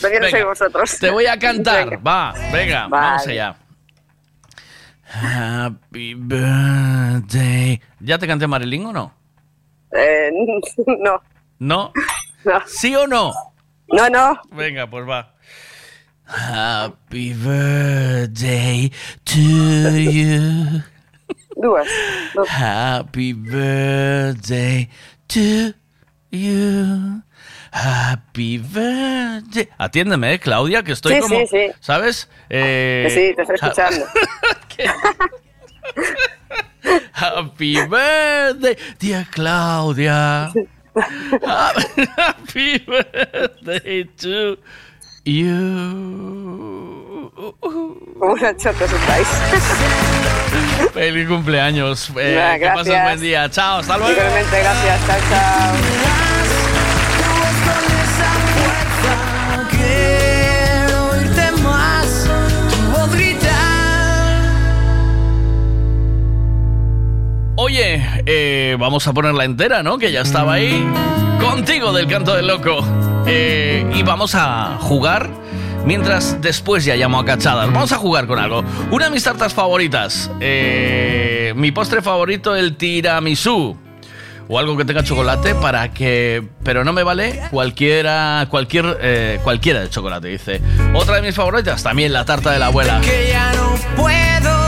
También 0.00 0.22
no 0.22 0.26
Venga, 0.26 0.30
soy 0.30 0.42
vosotros. 0.44 0.98
Te 1.00 1.10
voy 1.10 1.26
a 1.26 1.36
cantar. 1.36 1.90
Venga. 1.90 2.02
Va, 2.02 2.32
venga, 2.52 2.86
Vale. 2.86 3.06
vamos 3.06 3.26
allá. 3.26 3.56
Happy 5.12 6.14
birthday. 6.14 7.80
¿Ya 8.00 8.18
te 8.18 8.26
canté 8.26 8.46
Marilyn 8.46 8.86
o 8.86 8.92
no? 8.92 9.12
Eh, 9.92 10.30
no. 10.98 11.20
¿No? 11.58 11.92
No. 12.44 12.60
¿Sí 12.66 12.92
o 12.96 13.06
no? 13.06 13.32
No, 13.86 14.10
no. 14.10 14.40
Venga, 14.50 14.90
pues 14.90 15.08
va. 15.08 15.32
Happy 16.24 17.32
birthday 17.34 18.90
to 19.24 19.38
you. 19.38 20.82
Duas. 21.54 21.86
Happy 22.48 23.32
birthday 23.32 24.88
to 25.28 25.72
you. 26.32 27.22
Happy 27.74 28.58
birthday. 28.58 29.66
Atiéndeme, 29.78 30.34
eh, 30.34 30.38
Claudia, 30.38 30.82
que 30.82 30.92
estoy 30.92 31.14
Sí, 31.14 31.20
como. 31.20 31.38
sí, 31.40 31.46
sí. 31.50 31.66
¿Sabes? 31.80 32.28
Eh, 32.50 33.06
sí, 33.08 33.32
te 33.34 33.42
estoy 33.42 33.54
escuchando. 33.56 34.06
Happy 37.14 37.76
birthday, 37.86 38.76
dear 38.98 39.26
Claudia. 39.30 40.52
Happy 42.16 42.78
birthday 42.80 44.04
to 44.20 44.58
you. 45.24 45.48
Una 48.20 48.56
chota 48.56 48.84
estáis. 48.84 49.28
Feliz 50.92 51.28
cumpleaños. 51.28 52.10
Eh, 52.18 52.34
Nada, 52.36 52.58
que 52.58 52.66
pases 52.66 52.86
gracias. 52.86 53.04
buen 53.04 53.20
día. 53.20 53.48
Chao, 53.50 53.78
hasta 53.78 53.96
luego. 53.96 54.12
Igualmente, 54.12 54.58
gracias. 54.60 55.06
Chao, 55.06 55.18
chao. 55.30 56.41
Oye, 67.64 68.02
eh, 68.26 68.76
vamos 68.78 69.06
a 69.06 69.12
ponerla 69.12 69.44
entera, 69.44 69.82
¿no? 69.82 69.96
Que 69.96 70.10
ya 70.10 70.20
estaba 70.22 70.54
ahí. 70.54 70.84
Contigo 71.40 71.92
del 71.92 72.06
canto 72.06 72.34
del 72.34 72.46
loco. 72.46 72.84
Eh, 73.26 73.90
y 73.94 74.02
vamos 74.02 74.34
a 74.34 74.78
jugar. 74.80 75.30
Mientras 75.86 76.40
después 76.40 76.84
ya 76.84 76.96
llamo 76.96 77.18
a 77.20 77.24
cachadas. 77.24 77.72
Vamos 77.72 77.92
a 77.92 77.98
jugar 77.98 78.26
con 78.26 78.38
algo. 78.38 78.64
Una 78.90 79.06
de 79.06 79.10
mis 79.12 79.24
tartas 79.24 79.54
favoritas. 79.54 80.30
eh, 80.40 81.52
mi 81.56 81.72
postre 81.72 82.02
favorito, 82.02 82.54
el 82.54 82.76
tiramisú. 82.76 83.76
O 84.52 84.58
algo 84.58 84.76
que 84.76 84.84
tenga 84.84 85.02
chocolate 85.02 85.54
para 85.54 85.94
que... 85.94 86.46
Pero 86.62 86.84
no 86.84 86.92
me 86.92 87.02
vale 87.02 87.40
cualquiera... 87.50 88.46
Cualquier, 88.50 88.98
eh, 89.00 89.40
cualquiera 89.42 89.80
de 89.80 89.88
chocolate, 89.88 90.28
dice. 90.28 90.60
Otra 90.92 91.16
de 91.16 91.22
mis 91.22 91.34
favoritas, 91.34 91.82
también 91.82 92.12
la 92.12 92.26
tarta 92.26 92.50
de 92.50 92.58
la 92.58 92.66
abuela. 92.66 93.00
Que 93.00 93.30
ya 93.30 93.50
no 93.54 93.74
puedo 93.96 94.61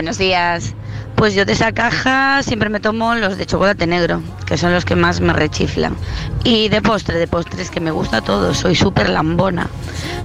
buenos 0.00 0.16
días. 0.16 0.72
Pues 1.14 1.34
yo 1.34 1.44
de 1.44 1.52
esa 1.52 1.72
caja 1.72 2.42
siempre 2.42 2.70
me 2.70 2.80
tomo 2.80 3.14
los 3.16 3.36
de 3.36 3.44
chocolate 3.44 3.86
negro, 3.86 4.22
que 4.46 4.56
son 4.56 4.72
los 4.72 4.86
que 4.86 4.96
más 4.96 5.20
me 5.20 5.34
rechiflan. 5.34 5.94
Y 6.42 6.70
de 6.70 6.80
postre, 6.80 7.18
de 7.18 7.26
postres 7.26 7.70
que 7.70 7.80
me 7.80 7.90
gusta 7.90 8.22
todo, 8.22 8.54
soy 8.54 8.74
súper 8.74 9.10
lambona. 9.10 9.68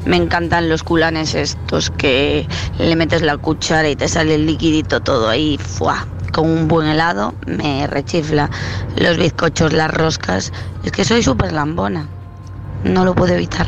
Me 0.05 0.15
encantan 0.15 0.69
los 0.69 0.81
culanes 0.81 1.35
estos 1.35 1.89
que 1.89 2.47
le 2.77 2.95
metes 2.95 3.21
la 3.21 3.35
cuchara 3.35 3.89
y 3.89 3.97
te 3.97 4.07
sale 4.07 4.35
el 4.35 4.45
liquidito 4.45 5.01
todo 5.01 5.27
ahí, 5.27 5.57
¡fua! 5.57 6.07
con 6.31 6.49
un 6.49 6.69
buen 6.69 6.87
helado, 6.87 7.33
me 7.45 7.85
rechifla. 7.87 8.49
Los 8.95 9.17
bizcochos, 9.17 9.73
las 9.73 9.93
roscas, 9.93 10.53
es 10.85 10.91
que 10.93 11.03
soy 11.03 11.21
súper 11.21 11.51
lambona. 11.51 12.07
No 12.85 13.03
lo 13.03 13.13
puedo 13.13 13.33
evitar. 13.33 13.67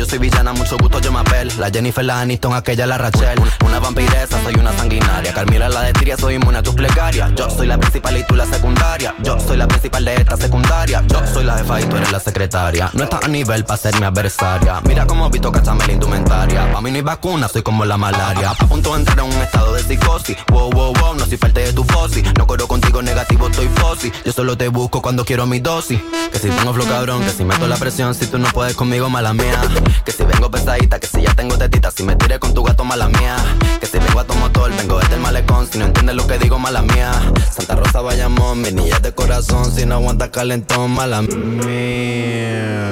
Yo 0.01 0.07
soy 0.07 0.17
villana, 0.17 0.51
mucho 0.53 0.77
gusto, 0.79 0.99
yo 0.99 1.11
me 1.11 1.19
apel. 1.19 1.51
La 1.59 1.69
Jennifer, 1.69 2.03
la 2.03 2.21
Aniston, 2.21 2.55
aquella, 2.55 2.87
la 2.87 2.97
Rachel. 2.97 3.39
Una 3.63 3.79
vampiresa, 3.79 4.41
soy 4.41 4.55
una 4.55 4.75
sanguinaria. 4.75 5.31
Carmila, 5.31 5.69
la 5.69 5.83
de 5.83 6.17
soy 6.17 6.35
inmune 6.35 6.57
a 6.57 6.63
tus 6.63 6.73
plegarias. 6.73 7.31
Yo 7.35 7.47
soy 7.51 7.67
la 7.67 7.77
principal 7.77 8.17
y 8.17 8.23
tú 8.23 8.35
la 8.35 8.47
secundaria. 8.47 9.13
Yo 9.21 9.39
soy 9.39 9.57
la 9.57 9.67
principal 9.67 10.03
de 10.03 10.15
esta 10.15 10.37
secundaria. 10.37 11.03
Yo 11.07 11.21
soy 11.31 11.43
la 11.43 11.59
jefa 11.59 11.81
y 11.81 11.85
tú 11.85 11.97
eres 11.97 12.11
la 12.11 12.19
secretaria. 12.19 12.89
No 12.93 13.03
estás 13.03 13.23
a 13.23 13.27
nivel 13.27 13.63
para 13.63 13.77
ser 13.77 13.99
mi 13.99 14.05
adversaria. 14.05 14.81
Mira 14.87 15.05
cómo 15.05 15.29
Vito 15.29 15.51
cachame 15.51 15.85
la 15.85 15.93
indumentaria. 15.93 16.71
Pa' 16.73 16.81
mí 16.81 16.89
no 16.89 16.97
hay 16.97 17.03
vacuna, 17.03 17.47
soy 17.47 17.61
como 17.61 17.85
la 17.85 17.97
malaria. 17.97 18.55
A 18.57 18.67
punto 18.67 18.93
de 18.93 19.01
entrar 19.01 19.19
en 19.19 19.25
un 19.25 19.41
estado 19.41 19.73
de 19.73 19.83
psicosis. 19.83 20.35
Wow, 20.47 20.71
wow, 20.71 20.93
wow, 20.93 21.13
no 21.13 21.27
soy 21.27 21.37
falta 21.37 21.61
de 21.61 21.73
tu 21.73 21.83
fosi. 21.83 22.23
No 22.39 22.47
corro 22.47 22.67
contigo 22.67 23.03
negativo, 23.03 23.49
estoy 23.49 23.67
fosi. 23.75 24.11
Yo 24.25 24.31
solo 24.31 24.57
te 24.57 24.67
busco 24.67 24.99
cuando 24.99 25.23
quiero 25.25 25.45
mi 25.45 25.59
dosis. 25.59 25.99
Que 26.31 26.39
si 26.39 26.49
tengo 26.49 26.73
flow 26.73 26.87
cabrón, 26.87 27.23
que 27.23 27.29
si 27.29 27.45
meto 27.45 27.67
la 27.67 27.77
presión, 27.77 28.15
si 28.15 28.25
tú 28.25 28.39
no 28.39 28.47
puedes 28.47 28.75
conmigo, 28.75 29.07
mala 29.11 29.33
mía. 29.33 29.61
Que 30.05 30.11
si 30.11 30.23
vengo 30.23 30.49
pesadita, 30.51 30.99
que 30.99 31.07
si 31.07 31.21
ya 31.21 31.33
tengo 31.33 31.57
tetita, 31.57 31.91
si 31.91 32.03
me 32.03 32.15
tiré 32.15 32.39
con 32.39 32.53
tu 32.53 32.63
gato, 32.63 32.83
mala 32.83 33.07
mía. 33.07 33.35
Que 33.79 33.85
si 33.85 33.97
vengo 33.99 34.19
a 34.19 34.25
tu 34.25 34.33
motor, 34.35 34.71
vengo 34.75 34.99
desde 34.99 35.15
el 35.15 35.21
malecón, 35.21 35.67
si 35.67 35.77
no 35.77 35.85
entiendes 35.85 36.15
lo 36.15 36.27
que 36.27 36.37
digo, 36.37 36.59
mala 36.59 36.81
mía. 36.81 37.11
Santa 37.51 37.75
Rosa 37.75 38.01
Bayamón, 38.01 38.61
mi 38.61 38.71
niña 38.71 38.99
de 38.99 39.13
corazón, 39.13 39.71
si 39.71 39.85
no 39.85 39.95
aguanta 39.95 40.31
calentón, 40.31 40.91
mala 40.91 41.21
mía. 41.21 42.91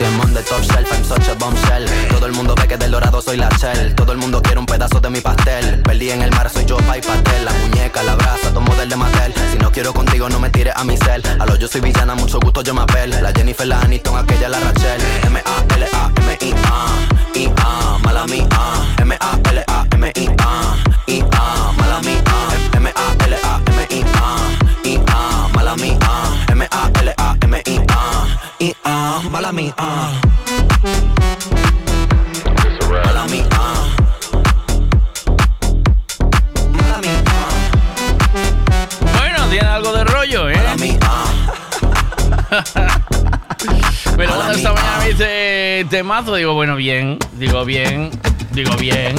I'm 0.00 0.20
on 0.20 0.34
the 0.34 0.42
top 0.42 0.62
shelf, 0.62 0.92
I'm 0.92 1.04
such 1.04 1.28
a 1.28 1.34
bombshell. 1.34 1.86
Todo 2.10 2.26
el 2.26 2.32
mundo 2.32 2.54
ve 2.54 2.68
que 2.68 2.76
del 2.76 2.90
dorado 2.90 3.20
soy 3.22 3.36
la 3.36 3.48
shell. 3.50 3.94
Todo 3.94 4.12
el 4.12 4.18
mundo 4.18 4.42
quiere 4.42 4.58
un 4.58 4.66
pedazo 4.66 5.00
de 5.00 5.10
mi 5.10 5.20
pastel. 5.20 5.82
Perdí 5.82 6.10
en 6.10 6.22
el 6.22 6.30
mar, 6.30 6.50
soy 6.50 6.64
yo, 6.64 6.76
pa' 6.78 6.98
y 6.98 7.00
pastel. 7.00 7.44
La 7.44 7.52
muñeca, 7.52 8.02
la 8.02 8.14
brasa, 8.14 8.50
todo 8.50 8.60
model 8.60 8.88
de 8.88 8.96
Mattel. 8.96 9.34
Si 9.52 9.58
no 9.58 9.70
quiero 9.70 9.92
contigo, 9.92 10.28
no 10.28 10.38
me 10.38 10.50
tires 10.50 10.74
a 10.76 10.84
mi 10.84 10.96
cel. 10.96 11.22
A 11.38 11.46
lo 11.46 11.56
yo 11.56 11.68
soy 11.68 11.80
villana, 11.80 12.14
mucho 12.14 12.38
gusto, 12.40 12.62
yo 12.62 12.74
me 12.74 12.82
apel. 12.82 13.10
La 13.22 13.32
Jennifer, 13.32 13.66
la 13.66 13.80
Aniston, 13.80 14.16
aquella, 14.16 14.48
la 14.48 14.60
Rachel. 14.60 15.00
M-A-L-A-M-I-A. 15.26 16.86
I-A, 17.34 17.98
mala 18.02 18.26
mía. 18.26 18.48
M-A-L-A-M-I-A. 18.98 20.76
I-A, 21.06 21.72
y 28.66 28.74
ah, 28.84 29.22
mala. 29.30 29.50
Ah. 29.76 30.12
Mala. 32.90 33.26
Ah. 33.52 33.86
Mala. 36.72 37.00
Ah. 37.26 37.50
Bueno, 39.18 39.46
tiene 39.50 39.66
algo 39.66 39.92
de 39.92 40.04
rollo, 40.04 40.48
¿eh? 40.48 40.56
Mala 40.56 40.76
mía. 40.76 40.98
Ah. 41.02 41.26
Pero 44.16 44.34
bueno, 44.34 44.50
esta 44.52 44.72
mañana 44.72 44.96
ah. 44.96 45.00
me 45.00 45.08
dice 45.10 45.86
temazo. 45.90 46.34
Digo, 46.34 46.54
bueno, 46.54 46.74
bien. 46.76 47.18
Digo, 47.34 47.64
bien. 47.64 48.10
Digo, 48.52 48.74
bien. 48.76 49.14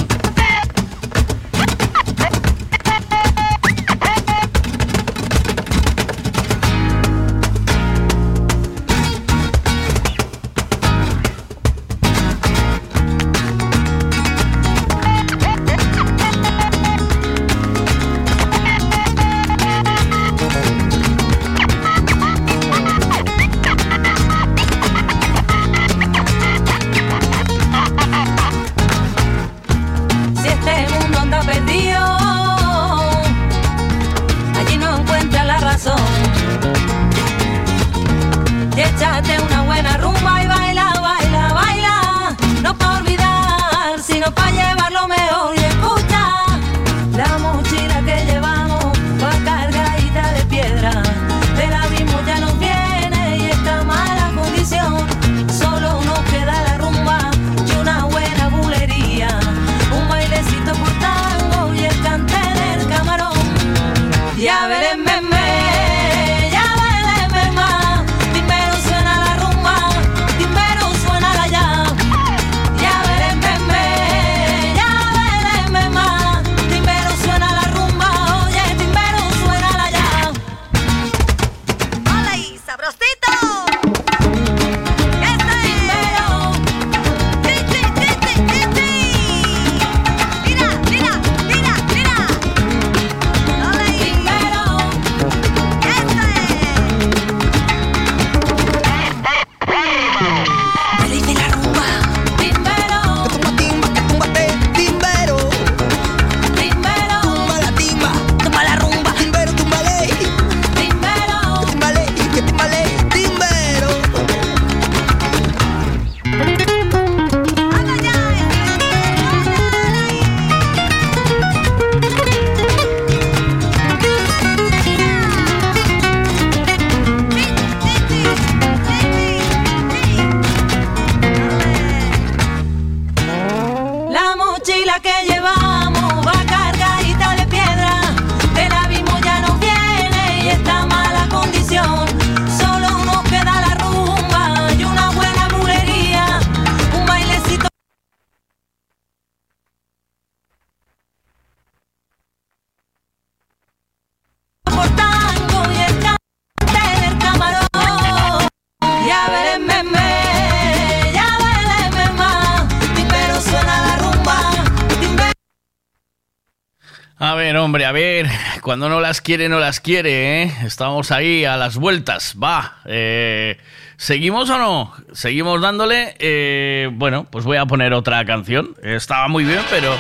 Cuando 168.68 168.90
no 168.90 169.00
las 169.00 169.22
quiere, 169.22 169.48
no 169.48 169.60
las 169.60 169.80
quiere, 169.80 170.44
¿eh? 170.44 170.54
Estamos 170.66 171.12
ahí 171.12 171.46
a 171.46 171.56
las 171.56 171.78
vueltas. 171.78 172.36
Va. 172.38 172.80
Eh, 172.84 173.58
¿Seguimos 173.96 174.50
o 174.50 174.58
no? 174.58 174.94
Seguimos 175.14 175.62
dándole. 175.62 176.18
Eh, 176.20 176.90
bueno, 176.92 177.26
pues 177.32 177.46
voy 177.46 177.56
a 177.56 177.66
poner 177.66 177.94
otra 177.94 178.26
canción. 178.26 178.76
Estaba 178.84 179.30
muy 179.30 179.46
bien, 179.46 179.62
pero 179.70 179.96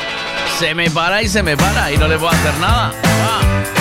se 0.59 0.75
me 0.75 0.89
para 0.89 1.21
y 1.21 1.29
se 1.29 1.43
me 1.43 1.55
para 1.55 1.93
y 1.93 1.97
no 1.97 2.09
le 2.09 2.17
puedo 2.17 2.33
hacer 2.33 2.55
nada. 2.59 2.91
Va. 3.05 3.76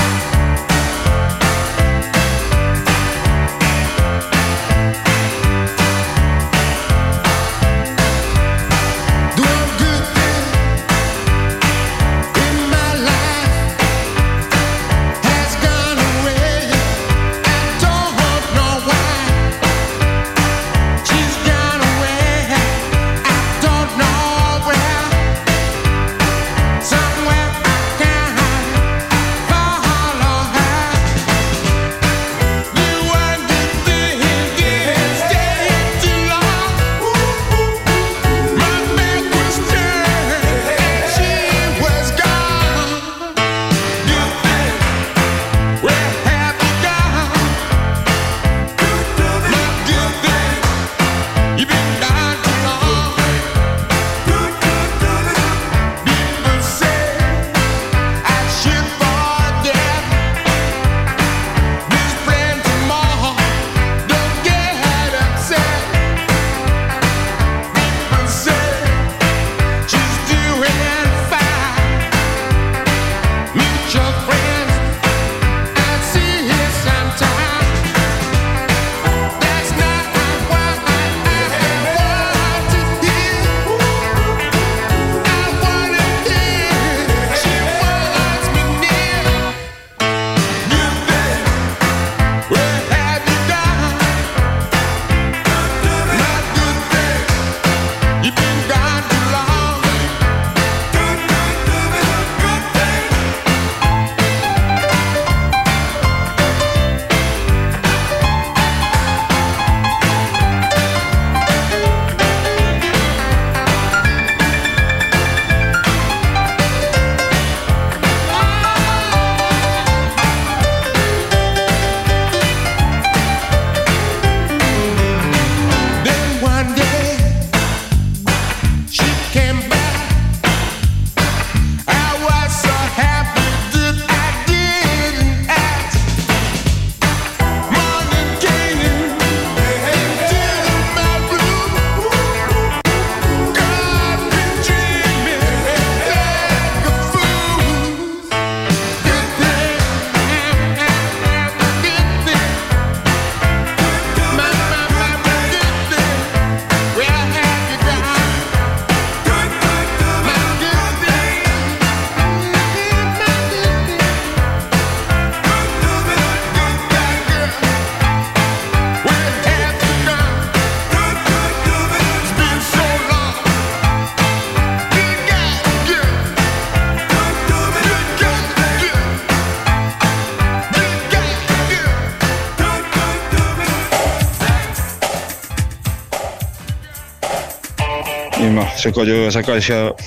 Se 188.87 188.93
collo 188.93 189.27
esa 189.27 189.43
caixa 189.43 189.99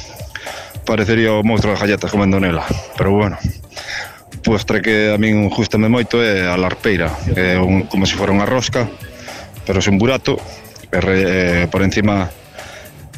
parecería 0.88 1.36
o 1.36 1.44
monstruo 1.44 1.76
de 1.76 1.80
galletas 1.84 2.08
comendo 2.16 2.40
nela, 2.40 2.64
pero 2.96 3.12
bueno. 3.12 3.36
Postre 4.40 4.80
que 4.80 5.12
a 5.12 5.20
min 5.20 5.52
gustame 5.52 5.92
moito 5.92 6.24
é 6.24 6.48
a 6.48 6.56
larpeira, 6.56 7.12
que 7.36 7.60
é 7.60 7.60
un, 7.60 7.92
como 7.92 8.08
se 8.08 8.16
fora 8.16 8.32
unha 8.32 8.48
rosca, 8.48 8.88
pero 9.68 9.84
sen 9.84 10.00
burato, 10.00 10.40
e 10.96 10.96
re, 10.96 11.18
eh, 11.20 11.64
por 11.68 11.84
encima 11.84 12.32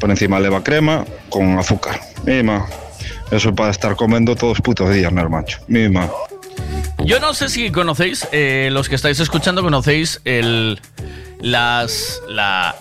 por 0.01 0.09
encima 0.09 0.41
leva 0.41 0.65
crema 0.65 1.05
con 1.29 1.61
azúcar. 1.61 2.01
Mima, 2.25 2.65
eso 3.29 3.53
para 3.53 3.69
estar 3.69 3.93
comendo 3.93 4.33
todos 4.33 4.57
os 4.57 4.61
putos 4.65 4.89
días, 4.89 5.13
no 5.13 5.21
mancho. 5.29 5.61
Mima. 5.69 6.09
Yo 7.05 7.21
no 7.21 7.37
sé 7.37 7.53
si 7.53 7.69
conocéis, 7.69 8.25
eh, 8.33 8.69
los 8.73 8.89
que 8.89 8.97
estáis 8.97 9.19
escuchando, 9.19 9.61
conocéis 9.61 10.21
el 10.25 10.81
las 11.41 12.20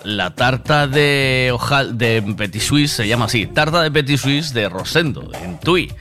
la, 0.03 0.33
tarta 0.35 0.87
de 0.87 1.51
hojal 1.53 1.97
de 1.97 2.21
Petit 2.37 2.61
Suisse, 2.61 2.91
se 2.91 3.07
llama 3.07 3.25
así, 3.25 3.45
tarta 3.45 3.81
de 3.81 3.91
Petit 3.91 4.17
Suisse 4.17 4.53
de 4.53 4.69
Rosendo, 4.69 5.31
en 5.41 5.59
Tui. 5.59 5.91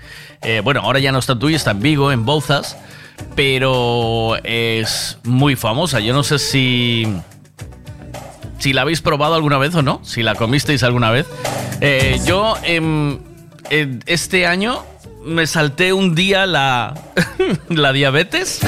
Eh, 0.43 0.61
bueno, 0.65 0.81
ahora 0.81 1.01
ya 1.01 1.12
no 1.12 1.19
está 1.19 1.35
en 1.35 1.39
Tui, 1.39 1.55
está 1.55 1.73
en 1.73 1.81
Vigo, 1.81 2.12
en 2.12 2.24
Bouzas, 2.24 2.77
pero 3.35 4.37
es 4.45 5.19
muy 5.24 5.57
famosa. 5.57 6.01
Yo 6.01 6.15
no 6.15 6.23
sé 6.23 6.39
si 6.39 7.07
si 8.59 8.74
la 8.74 8.82
habéis 8.82 9.01
probado 9.01 9.35
alguna 9.35 9.57
vez 9.57 9.74
o 9.74 9.82
no, 9.82 10.01
si 10.05 10.23
la 10.23 10.35
comisteis 10.35 10.82
alguna 10.82 11.11
vez. 11.11 11.27
Eh, 11.81 12.20
yo 12.27 12.55
em, 12.62 13.19
este 14.07 14.47
año 14.47 14.85
me 15.24 15.47
salté 15.47 15.93
un 15.93 16.15
día 16.15 16.47
la, 16.47 16.95
la 17.69 17.93
diabetes 17.93 18.61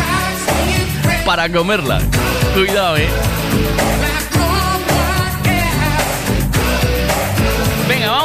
para 1.24 1.50
comerla. 1.50 2.00
Cuidado, 2.54 2.96
eh. 2.96 3.08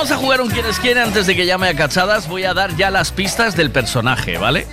Vamos 0.10 0.24
a 0.24 0.26
jugar 0.26 0.42
un 0.42 0.50
quienes 0.50 0.80
quieren 0.80 1.04
antes 1.04 1.28
de 1.28 1.36
que 1.36 1.46
llame 1.46 1.68
a 1.68 1.76
cachadas. 1.76 2.30
Voy 2.30 2.46
a 2.46 2.54
dar 2.54 2.74
ya 2.78 2.90
las 2.90 3.12
pistas 3.12 3.58
del 3.58 3.72
personaje, 3.72 4.38
¿vale? 4.38 4.66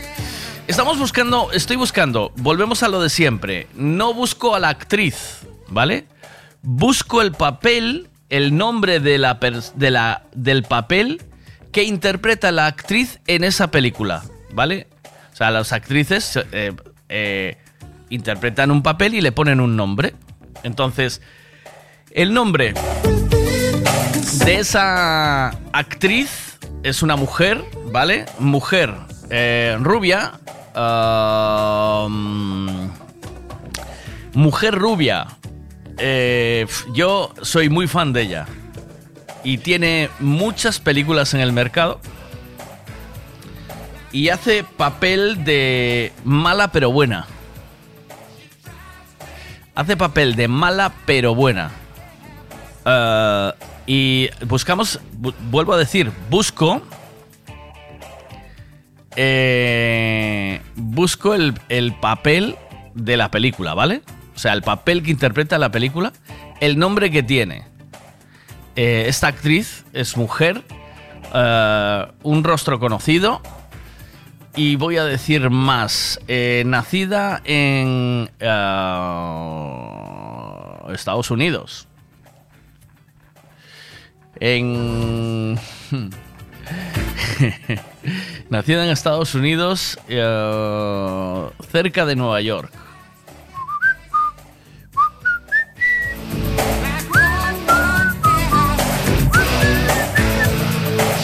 Estamos 0.68 0.96
buscando, 0.96 1.50
estoy 1.50 1.74
buscando, 1.74 2.30
volvemos 2.36 2.84
a 2.84 2.88
lo 2.88 3.02
de 3.02 3.10
siempre. 3.10 3.66
No 3.74 4.14
busco 4.14 4.54
a 4.54 4.60
la 4.60 4.68
actriz, 4.68 5.40
¿vale? 5.66 6.06
Busco 6.62 7.20
el 7.20 7.32
papel, 7.32 8.08
el 8.28 8.56
nombre 8.56 9.00
de 9.00 9.18
la, 9.18 9.40
de 9.74 9.90
la 9.90 10.22
del 10.36 10.62
papel 10.62 11.20
que 11.72 11.82
interpreta 11.82 12.52
la 12.52 12.66
actriz 12.66 13.18
en 13.26 13.42
esa 13.42 13.72
película, 13.72 14.22
¿vale? 14.52 14.86
O 15.32 15.36
sea, 15.36 15.50
las 15.50 15.72
actrices 15.72 16.38
eh, 16.52 16.72
eh, 17.08 17.58
interpretan 18.08 18.70
un 18.70 18.84
papel 18.84 19.14
y 19.14 19.20
le 19.20 19.32
ponen 19.32 19.58
un 19.58 19.74
nombre. 19.74 20.14
Entonces, 20.62 21.22
el 22.12 22.32
nombre 22.32 22.74
de 24.44 24.56
esa 24.56 25.48
actriz 25.72 26.58
es 26.82 27.02
una 27.02 27.16
mujer, 27.16 27.64
¿vale? 27.86 28.26
Mujer 28.38 28.94
eh, 29.30 29.76
rubia. 29.80 30.32
mm, 32.08 32.88
mujer 34.34 34.74
rubia. 34.74 35.26
Eh, 35.96 36.66
yo 36.92 37.32
soy 37.40 37.70
muy 37.70 37.88
fan 37.88 38.12
de 38.12 38.22
ella. 38.22 38.46
Y 39.44 39.58
tiene 39.58 40.10
muchas 40.20 40.78
películas 40.78 41.32
en 41.32 41.40
el 41.40 41.52
mercado. 41.52 42.00
Y 44.12 44.28
hace 44.28 44.62
papel 44.62 45.44
de 45.44 46.12
mala 46.22 46.68
pero 46.68 46.92
buena. 46.92 47.26
Hace 49.74 49.96
papel 49.96 50.36
de 50.36 50.48
mala 50.48 50.92
pero 51.06 51.34
buena. 51.34 51.70
Ah, 52.84 53.54
y 53.86 54.28
buscamos, 54.46 55.00
bu- 55.20 55.34
vuelvo 55.50 55.72
a 55.74 55.78
decir, 55.78 56.10
busco. 56.30 56.82
eh, 59.16 60.60
busco 60.74 61.34
el, 61.34 61.54
el 61.68 61.94
papel 61.94 62.56
de 62.94 63.16
la 63.16 63.30
película, 63.30 63.74
¿vale? 63.74 64.02
O 64.34 64.38
sea, 64.38 64.52
el 64.52 64.62
papel 64.62 65.02
que 65.02 65.10
interpreta 65.10 65.58
la 65.58 65.70
película, 65.70 66.12
el 66.60 66.78
nombre 66.78 67.10
que 67.10 67.22
tiene. 67.22 67.64
Eh, 68.76 69.04
esta 69.06 69.28
actriz 69.28 69.84
es 69.92 70.16
mujer, 70.16 70.62
eh, 71.32 72.06
un 72.22 72.42
rostro 72.44 72.80
conocido. 72.80 73.40
Y 74.56 74.76
voy 74.76 74.98
a 74.98 75.04
decir 75.04 75.50
más. 75.50 76.20
nacida 76.64 77.42
en 77.44 78.30
Estados 80.92 81.30
Unidos. 81.32 81.88
En. 84.46 85.54
Nacida 88.50 88.84
en 88.84 88.90
Estados 88.90 89.34
Unidos, 89.34 89.98
eh, 90.06 91.48
cerca 91.72 92.04
de 92.04 92.14
Nueva 92.14 92.42
York. 92.42 92.70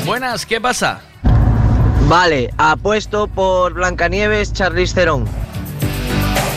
Buenas, 0.07 0.47
¿qué 0.47 0.59
pasa? 0.59 1.03
Vale, 2.09 2.49
apuesto 2.57 3.27
por 3.27 3.75
Blancanieves, 3.75 4.55
Charlize 4.55 4.95
Theron. 4.95 5.27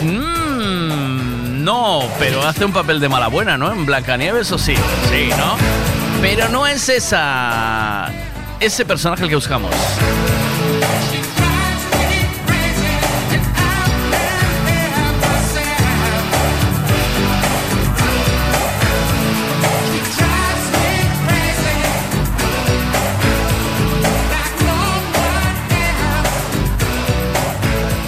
Mm, 0.02 1.62
no, 1.62 2.04
pero 2.18 2.40
hace 2.40 2.64
un 2.64 2.72
papel 2.72 3.00
de 3.00 3.10
mala 3.10 3.28
buena, 3.28 3.58
¿no? 3.58 3.70
En 3.70 3.84
Blancanieves 3.84 4.50
o 4.50 4.56
sí, 4.56 4.74
sí, 5.10 5.28
¿no? 5.36 5.83
Pero 6.26 6.48
no 6.48 6.66
es 6.66 6.88
esa 6.88 8.10
ese 8.58 8.86
personaje 8.86 9.24
el 9.24 9.28
que 9.28 9.34
buscamos. 9.34 9.74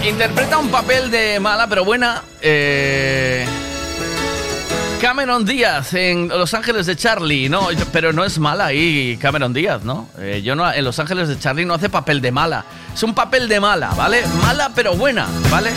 Interpreta 0.08 0.56
un 0.56 0.70
papel 0.70 1.10
de 1.10 1.38
mala 1.38 1.66
pero 1.66 1.84
buena. 1.84 2.22
eh, 2.40 3.46
Cameron 5.00 5.44
Díaz 5.44 5.92
en 5.94 6.28
Los 6.28 6.54
Ángeles 6.54 6.86
de 6.86 6.96
Charlie, 6.96 7.48
no, 7.48 7.68
pero 7.92 8.12
no 8.12 8.24
es 8.24 8.38
mala 8.38 8.66
ahí 8.66 9.18
Cameron 9.20 9.52
Díaz, 9.52 9.84
¿no? 9.84 10.08
Eh, 10.18 10.40
yo 10.42 10.56
no 10.56 10.72
en 10.72 10.84
Los 10.84 10.98
Ángeles 10.98 11.28
de 11.28 11.38
Charlie 11.38 11.66
no 11.66 11.74
hace 11.74 11.90
papel 11.90 12.20
de 12.20 12.32
mala, 12.32 12.64
es 12.94 13.02
un 13.02 13.14
papel 13.14 13.48
de 13.48 13.60
mala, 13.60 13.90
¿vale? 13.90 14.24
Mala 14.42 14.72
pero 14.74 14.94
buena, 14.94 15.26
¿vale? 15.50 15.70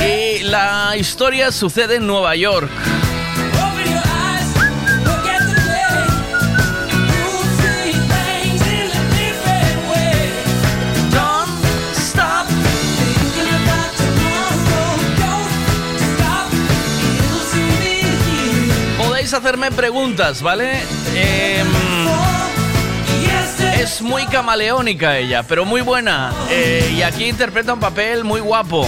Y 0.00 0.42
la 0.44 0.96
historia 0.96 1.50
sucede 1.50 1.96
en 1.96 2.06
Nueva 2.06 2.36
York. 2.36 2.70
Hacerme 19.32 19.72
preguntas, 19.72 20.40
¿vale? 20.40 20.82
Em, 21.14 21.66
es 23.80 24.00
muy 24.00 24.24
camaleónica 24.26 25.18
ella, 25.18 25.42
pero 25.42 25.64
muy 25.64 25.80
buena. 25.80 26.32
Eh, 26.48 26.94
y 26.96 27.02
aquí 27.02 27.26
interpreta 27.26 27.74
un 27.74 27.80
papel 27.80 28.22
muy 28.22 28.40
guapo. 28.40 28.86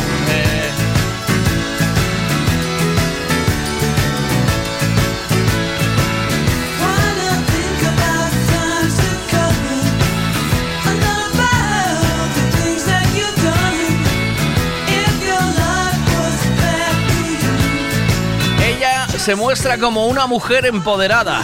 Se 19.29 19.35
muestra 19.37 19.77
como 19.77 20.07
una 20.07 20.27
mujer 20.27 20.65
empoderada. 20.65 21.43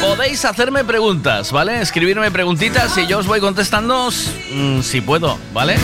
Podéis 0.00 0.44
hacerme 0.44 0.82
preguntas, 0.82 1.52
¿vale? 1.52 1.80
Escribirme 1.80 2.28
preguntitas 2.32 2.98
y 2.98 3.06
yo 3.06 3.20
os 3.20 3.28
voy 3.28 3.38
contestando 3.38 4.10
mm, 4.10 4.80
si 4.82 5.00
puedo, 5.00 5.38
¿vale? 5.54 5.76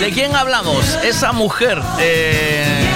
¿De 0.00 0.10
quién 0.14 0.34
hablamos? 0.34 0.98
Esa 1.04 1.32
mujer. 1.32 1.82
eh, 2.00 2.93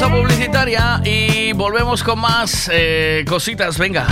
pausa 0.00 0.16
publicitaria 0.16 1.00
y 1.04 1.52
volvemos 1.52 2.02
con 2.02 2.20
más 2.20 2.70
eh, 2.72 3.22
cositas. 3.28 3.76
Venga. 3.76 4.06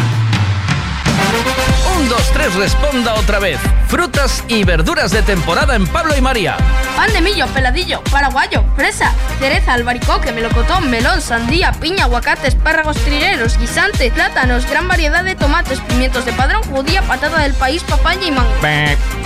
Un, 1.96 2.08
dos, 2.08 2.30
tres, 2.32 2.54
responda 2.54 3.14
otra 3.14 3.38
vez. 3.38 3.58
Frutas 3.86 4.44
y 4.48 4.64
verduras 4.64 5.10
de 5.12 5.22
temporada 5.22 5.74
en 5.76 5.86
Pablo 5.86 6.14
y 6.16 6.20
María. 6.20 6.56
Pan 6.96 7.12
de 7.12 7.22
millo, 7.22 7.46
peladillo, 7.48 8.02
paraguayo, 8.10 8.64
fresa, 8.76 9.12
cereza, 9.38 9.72
albaricoque, 9.72 10.32
melocotón, 10.32 10.90
melón, 10.90 11.22
sandía, 11.22 11.72
piña, 11.72 12.04
aguacate, 12.04 12.48
espárragos 12.48 12.96
trigueros, 12.98 13.58
guisante, 13.58 14.10
plátanos, 14.10 14.68
gran 14.68 14.88
variedad 14.88 15.24
de 15.24 15.36
tomates, 15.36 15.80
pimientos 15.80 16.26
de 16.26 16.32
padrón, 16.32 16.62
judía, 16.64 17.02
patata 17.02 17.38
del 17.38 17.54
país, 17.54 17.82
papaya 17.82 18.26
y 18.26 18.30
mango. 18.30 18.52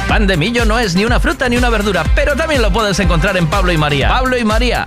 Pan 0.09 0.27
de 0.27 0.37
millo 0.37 0.65
no 0.65 0.79
es 0.79 0.95
ni 0.95 1.05
una 1.05 1.19
fruta 1.19 1.49
ni 1.49 1.57
una 1.57 1.71
verdura, 1.71 2.05
pero 2.15 2.37
también 2.37 2.63
lo 2.63 2.73
puedes 2.73 2.99
encontrar 3.01 3.37
en 3.37 3.47
Pablo 3.49 3.73
y 3.73 3.79
María. 3.79 4.09
Pablo 4.09 4.37
y 4.39 4.45
María, 4.45 4.87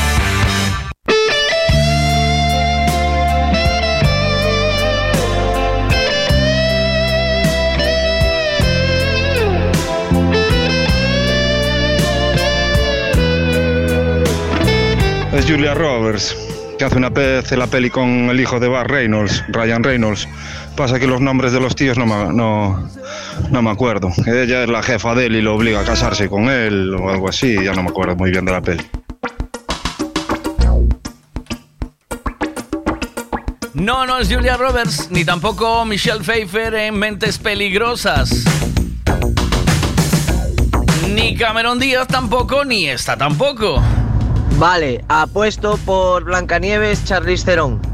Es 15.33 15.45
Julia 15.45 15.73
Roberts, 15.73 16.35
que 16.77 16.83
hace 16.83 16.97
una 16.97 17.09
vez 17.09 17.49
la 17.53 17.65
peli 17.65 17.89
con 17.89 18.29
el 18.29 18.39
hijo 18.41 18.59
de 18.59 18.67
Bar 18.67 18.91
Reynolds, 18.91 19.41
Ryan 19.47 19.81
Reynolds. 19.81 20.27
Pasa 20.75 20.99
que 20.99 21.07
los 21.07 21.21
nombres 21.21 21.53
de 21.53 21.61
los 21.61 21.73
tíos 21.73 21.97
no 21.97 22.05
me, 22.05 22.33
no, 22.33 22.89
no 23.49 23.61
me 23.61 23.69
acuerdo. 23.69 24.11
Ella 24.27 24.63
es 24.63 24.69
la 24.69 24.83
jefa 24.83 25.15
de 25.15 25.27
él 25.27 25.37
y 25.37 25.41
lo 25.41 25.55
obliga 25.55 25.79
a 25.79 25.83
casarse 25.85 26.27
con 26.27 26.49
él 26.49 26.93
o 26.95 27.09
algo 27.09 27.29
así, 27.29 27.55
ya 27.63 27.71
no 27.71 27.81
me 27.83 27.89
acuerdo 27.89 28.17
muy 28.17 28.29
bien 28.29 28.43
de 28.43 28.51
la 28.51 28.61
peli. 28.61 28.85
No, 33.73 34.05
no 34.05 34.19
es 34.19 34.27
Julia 34.27 34.57
Roberts, 34.57 35.07
ni 35.11 35.23
tampoco 35.23 35.85
Michelle 35.85 36.19
Pfeiffer 36.19 36.75
en 36.75 36.99
Mentes 36.99 37.37
Peligrosas. 37.37 38.43
Ni 41.09 41.37
Cameron 41.37 41.79
Díaz 41.79 42.07
tampoco, 42.07 42.65
ni 42.65 42.87
esta 42.87 43.15
tampoco. 43.15 43.81
Vale, 44.61 45.03
apuesto 45.07 45.75
por 45.87 46.23
Blancanieves 46.23 47.03
Charlize 47.03 47.45
Theron. 47.45 47.90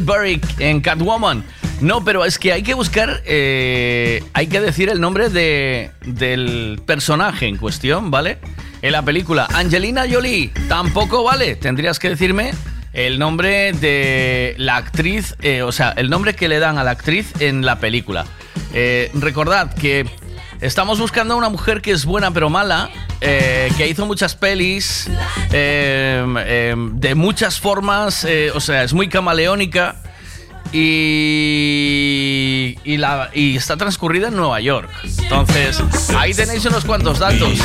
Halle 0.00 0.40
en 0.58 0.80
Catwoman. 0.80 1.44
No, 1.80 2.04
pero 2.04 2.24
es 2.24 2.38
que 2.38 2.52
hay 2.52 2.62
que 2.62 2.74
buscar, 2.74 3.22
eh, 3.24 4.22
hay 4.32 4.46
que 4.46 4.60
decir 4.60 4.88
el 4.88 5.00
nombre 5.00 5.28
de, 5.28 5.90
del 6.06 6.80
personaje 6.86 7.46
en 7.46 7.56
cuestión, 7.56 8.10
¿vale? 8.10 8.38
En 8.80 8.92
la 8.92 9.02
película 9.02 9.46
Angelina 9.52 10.04
Jolie, 10.10 10.52
tampoco 10.68 11.24
vale. 11.24 11.56
Tendrías 11.56 11.98
que 11.98 12.10
decirme 12.10 12.52
el 12.94 13.18
nombre 13.18 13.72
de 13.72 14.54
la 14.56 14.76
actriz, 14.76 15.34
eh, 15.42 15.62
o 15.62 15.72
sea, 15.72 15.90
el 15.96 16.08
nombre 16.08 16.34
que 16.34 16.48
le 16.48 16.60
dan 16.60 16.78
a 16.78 16.84
la 16.84 16.92
actriz 16.92 17.32
en 17.40 17.66
la 17.66 17.80
película. 17.80 18.24
Eh, 18.72 19.10
recordad 19.14 19.74
que 19.74 20.06
estamos 20.60 21.00
buscando 21.00 21.34
a 21.34 21.36
una 21.36 21.48
mujer 21.48 21.82
que 21.82 21.90
es 21.90 22.04
buena 22.04 22.30
pero 22.30 22.50
mala, 22.50 22.90
eh, 23.20 23.70
que 23.76 23.88
hizo 23.88 24.06
muchas 24.06 24.36
pelis 24.36 25.10
eh, 25.56 26.74
de 26.76 27.14
muchas 27.14 27.60
formas, 27.60 28.24
eh, 28.24 28.50
o 28.54 28.60
sea, 28.60 28.82
es 28.82 28.92
muy 28.92 29.08
camaleónica 29.08 29.96
y, 30.72 31.96
y, 32.82 32.96
la, 32.96 33.30
y 33.32 33.56
está 33.56 33.76
transcurrida 33.76 34.28
en 34.28 34.36
Nueva 34.36 34.60
York. 34.60 34.90
Entonces, 35.22 35.80
ahí 36.16 36.34
tenéis 36.34 36.64
unos 36.64 36.84
cuantos 36.84 37.20
datos. 37.20 37.58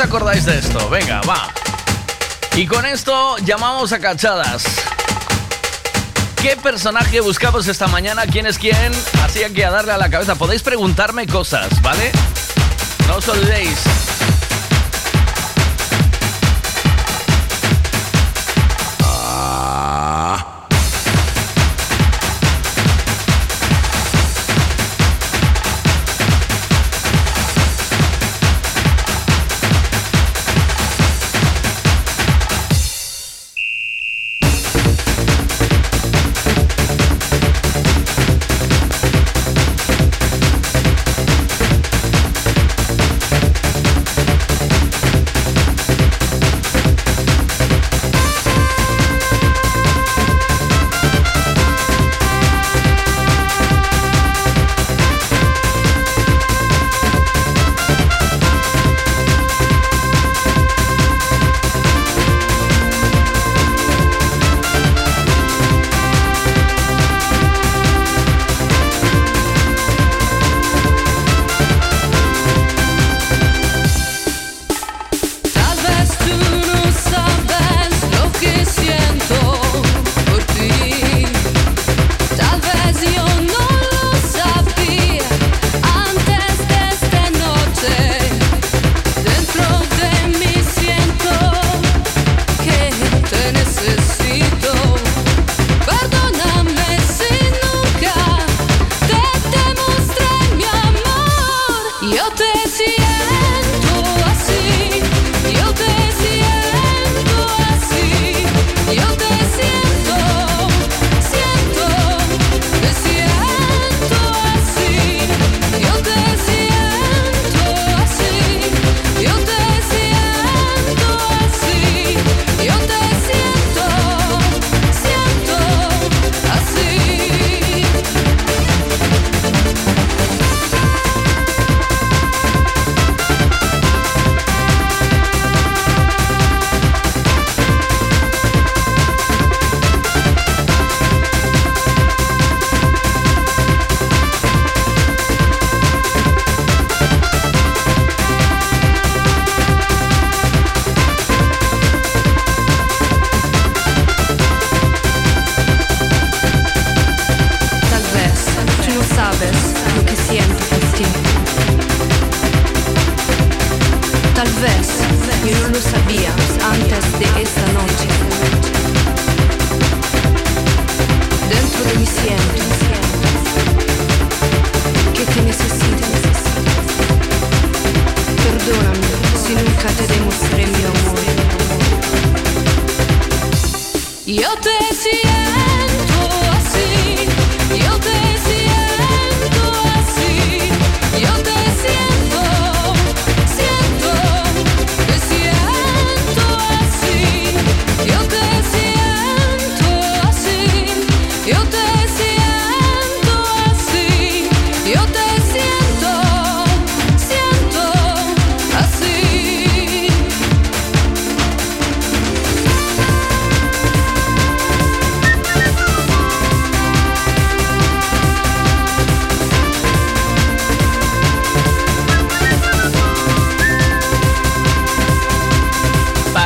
acordáis 0.00 0.44
de 0.44 0.58
esto. 0.58 0.88
Venga, 0.88 1.20
va. 1.22 1.52
Y 2.56 2.66
con 2.66 2.86
esto 2.86 3.36
llamamos 3.38 3.92
a 3.92 3.98
cachadas. 3.98 4.64
¿Qué 6.40 6.56
personaje 6.56 7.20
buscamos 7.20 7.66
esta 7.68 7.86
mañana? 7.86 8.22
¿Quién 8.26 8.46
es 8.46 8.58
quién? 8.58 8.92
Así 9.24 9.40
que 9.54 9.64
a 9.64 9.70
darle 9.70 9.92
a 9.92 9.98
la 9.98 10.08
cabeza. 10.08 10.34
Podéis 10.36 10.62
preguntarme 10.62 11.26
cosas, 11.26 11.82
¿vale? 11.82 12.12
No 13.06 13.16
os 13.16 13.28
olvidéis. 13.28 13.99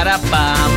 Carabao. 0.05 0.74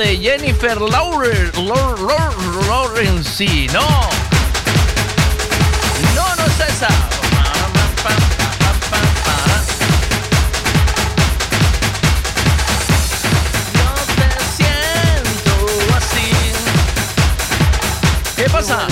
de 0.00 0.16
Jennifer 0.16 0.80
Lawrence, 0.80 1.52
Lawrence, 2.66 3.66
no. 3.70 3.86
No, 6.14 6.36
no 6.36 6.46
es 6.46 6.60
esa. 6.68 6.88
¿Qué 18.36 18.48
pasa? 18.50 18.86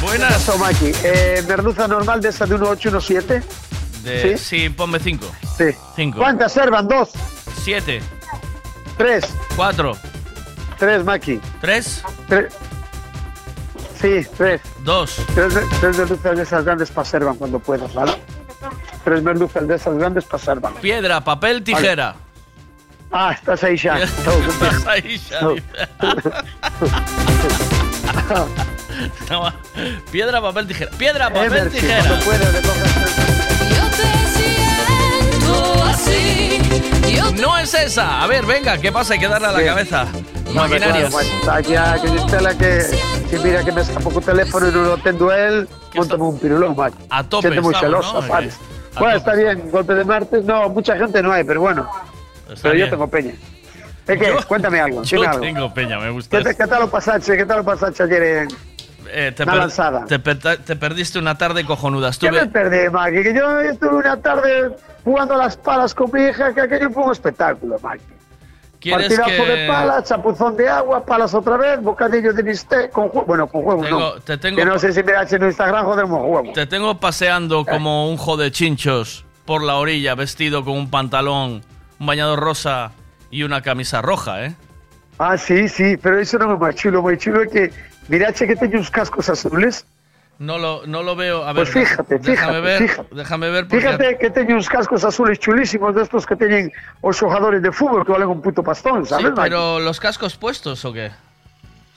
Buenas. 0.00 0.44
¿Qué 0.44 0.58
Maki? 0.58 0.92
Eh, 1.02 1.42
merluza 1.48 1.88
normal 1.88 2.20
de 2.20 2.28
esa 2.28 2.46
de 2.46 2.54
1817. 2.54 3.42
De, 4.04 4.38
¿Sí? 4.38 4.44
sí, 4.60 4.68
ponme 4.68 5.00
5. 5.00 5.26
Sí. 5.58 5.64
Cinco. 5.96 6.18
¿Cuántas 6.18 6.52
servan? 6.52 6.86
¿Dos? 6.86 7.10
Siete. 7.64 8.00
Tres. 8.96 9.24
Cuatro. 9.56 9.96
Tres, 10.78 11.04
Maki. 11.04 11.40
Tres. 11.60 12.02
Tres. 12.28 12.54
Sí, 14.00 14.26
tres. 14.36 14.60
Dos. 14.80 15.16
Tres, 15.34 15.54
tres 15.80 15.98
merluzas 15.98 16.36
de 16.36 16.42
esas 16.42 16.64
grandes 16.64 16.90
para 16.90 17.04
servan 17.06 17.36
cuando 17.36 17.58
puedas, 17.58 17.92
¿vale? 17.94 18.12
Tres 19.04 19.22
merluzas 19.22 19.66
de 19.66 19.76
esas 19.76 19.96
grandes 19.96 20.24
para 20.24 20.42
servan. 20.42 20.74
Piedra, 20.74 21.22
papel, 21.22 21.62
tijera. 21.62 22.16
Ah, 23.10 23.32
estás 23.32 23.62
ahí 23.62 23.76
ya. 23.76 23.98
Estás 24.02 24.86
ahí 24.86 25.18
ya. 25.30 25.40
No. 25.40 25.54
No, 29.28 29.52
Piedra, 30.12 30.40
papel, 30.40 30.68
tijera. 30.68 30.90
Piedra, 30.92 31.32
papel, 31.32 31.70
tijera. 31.70 32.20
puedas, 32.20 32.54
No 37.40 37.58
es 37.58 37.74
esa. 37.74 38.22
A 38.22 38.26
ver, 38.26 38.46
venga, 38.46 38.78
¿qué 38.78 38.92
pasa? 38.92 39.14
Hay 39.14 39.18
que 39.18 39.28
darle 39.28 39.48
a 39.48 39.52
la 39.52 39.64
cabeza. 39.64 40.06
Maquinarias. 40.52 41.12
Maquinarias. 41.12 41.14
Está 41.40 41.60
ya 41.60 42.00
que 42.00 42.08
dice 42.10 42.40
la 42.40 42.54
que 42.56 42.80
si 42.82 43.38
mira 43.42 43.64
que 43.64 43.72
me 43.72 43.80
escapó 43.80 44.10
con 44.10 44.22
teléfono 44.22 44.68
y 44.68 44.72
no 44.72 44.82
lo 44.82 44.96
tengo 44.98 45.32
él, 45.32 45.68
montame 45.94 46.22
un 46.24 46.38
pirulón, 46.38 46.76
Maki. 46.76 46.96
A 47.10 47.22
tope 47.24 47.42
Siente 47.48 47.60
muy 47.60 47.74
celosa, 47.74 48.12
¿no? 48.12 48.22
¿sabes? 48.22 48.58
A 48.94 49.00
Bueno, 49.00 49.16
está 49.16 49.34
bien, 49.34 49.70
golpe 49.70 49.94
de 49.94 50.04
martes, 50.04 50.44
no, 50.44 50.68
mucha 50.68 50.96
gente 50.96 51.22
no 51.22 51.32
hay, 51.32 51.44
pero 51.44 51.60
bueno. 51.60 51.88
Está 52.48 52.62
pero 52.62 52.74
bien. 52.74 52.86
yo 52.86 52.90
tengo 52.90 53.08
peña. 53.08 53.32
Es 54.06 54.18
que, 54.18 54.26
Yo- 54.26 54.46
cuéntame 54.46 54.80
algo, 54.80 55.02
Yo 55.02 55.22
algo. 55.28 55.40
tengo 55.40 55.72
peña, 55.74 55.98
me 55.98 56.10
gusta. 56.10 56.36
¿Qué, 56.38 56.44
te- 56.44 56.54
qué 56.56 56.66
tal 56.66 56.82
lo 56.82 56.90
pasaste? 56.90 57.36
¿Qué 57.36 57.46
tal 57.46 57.58
lo 57.58 57.64
pasaste 57.64 58.02
ayer 58.02 58.22
en 58.22 58.48
Eh, 59.10 59.32
te, 59.34 59.42
una 59.44 59.52
per- 59.52 59.60
lanzada? 59.62 60.04
te 60.04 60.18
per- 60.18 60.38
te 60.58 60.76
perdiste 60.76 61.18
una 61.18 61.36
tarde 61.38 61.64
cojonuda. 61.64 62.10
¿Qué 62.18 62.30
me 62.30 62.38
Estuve. 62.38 62.52
perdí, 62.52 62.90
Maki? 62.90 63.22
Que 63.22 63.34
yo 63.34 63.60
estuve 63.60 63.96
una 63.96 64.16
tarde 64.20 64.76
jugando 65.04 65.34
a 65.34 65.38
las 65.38 65.56
palas 65.56 65.94
con 65.94 66.10
mi 66.12 66.22
hija, 66.22 66.52
que 66.54 66.60
aquello 66.60 66.90
fue 66.90 67.04
un 67.04 67.12
espectáculo, 67.12 67.76
Maki. 67.82 68.02
¿Quieres 68.84 69.18
Partidazo 69.18 69.44
que- 69.46 69.50
de 69.60 69.66
palas, 69.66 70.04
chapuzón 70.04 70.56
de 70.58 70.68
agua, 70.68 71.06
palas 71.06 71.32
otra 71.32 71.56
vez, 71.56 71.80
bocadillo 71.80 72.34
de 72.34 72.42
bistec, 72.42 72.90
con 72.92 73.08
juego. 73.08 73.26
Bueno, 73.26 73.46
con 73.46 73.62
juego 73.62 73.82
Tengo- 73.82 73.98
no. 73.98 74.12
te 74.20 74.36
tengo- 74.36 74.58
Que 74.58 74.64
no 74.66 74.78
sé 74.78 74.92
si 74.92 75.02
miraste 75.02 75.36
en 75.36 75.44
Instagram, 75.46 75.86
joder, 75.86 76.04
con 76.06 76.20
juego. 76.28 76.52
Te 76.52 76.66
tengo 76.66 77.00
paseando 77.00 77.64
como 77.64 78.10
un 78.10 78.18
jo 78.18 78.36
de 78.36 78.50
chinchos 78.52 79.24
por 79.46 79.62
la 79.62 79.76
orilla, 79.76 80.14
vestido 80.14 80.66
con 80.66 80.74
un 80.74 80.90
pantalón, 80.90 81.62
un 81.98 82.06
bañador 82.06 82.38
rosa 82.40 82.92
y 83.30 83.42
una 83.42 83.62
camisa 83.62 84.02
roja, 84.02 84.44
¿eh? 84.44 84.54
Ah, 85.18 85.38
sí, 85.38 85.66
sí, 85.68 85.96
pero 85.96 86.18
eso 86.18 86.36
no 86.38 86.52
es 86.52 86.60
más 86.60 86.74
chulo, 86.74 87.00
muy 87.00 87.16
chulo 87.16 87.42
es 87.42 87.50
que 87.50 87.70
mirache 88.08 88.46
que 88.46 88.54
tengo 88.54 88.74
unos 88.74 88.90
cascos 88.90 89.30
azules. 89.30 89.86
No 90.38 90.58
lo, 90.58 90.86
no 90.86 91.02
lo 91.02 91.14
veo. 91.14 91.44
A 91.44 91.52
ver, 91.52 91.66
Pues 91.70 91.70
fíjate, 91.88 92.18
déjame 92.18 92.36
fíjate, 92.36 92.60
ver, 92.60 92.78
fíjate. 92.88 93.14
déjame 93.14 93.50
ver. 93.50 93.68
porque- 93.68 93.80
Fíjate 93.86 94.18
que 94.18 94.30
tengo 94.30 94.52
unos 94.52 94.68
cascos 94.68 95.04
azules 95.04 95.38
chulísimos 95.38 95.94
de 95.94 96.02
estos 96.02 96.26
que 96.26 96.34
tienen 96.36 96.72
los 97.02 97.18
jugadores 97.20 97.62
de 97.62 97.70
fútbol 97.70 98.04
que 98.04 98.12
valen 98.12 98.28
un 98.28 98.42
puto 98.42 98.62
pastón, 98.62 99.04
Sí, 99.04 99.10
¿sabes? 99.10 99.26
Mike? 99.26 99.40
pero 99.40 99.78
los 99.80 100.00
cascos 100.00 100.36
puestos 100.36 100.84
o 100.84 100.92
qué? 100.92 101.12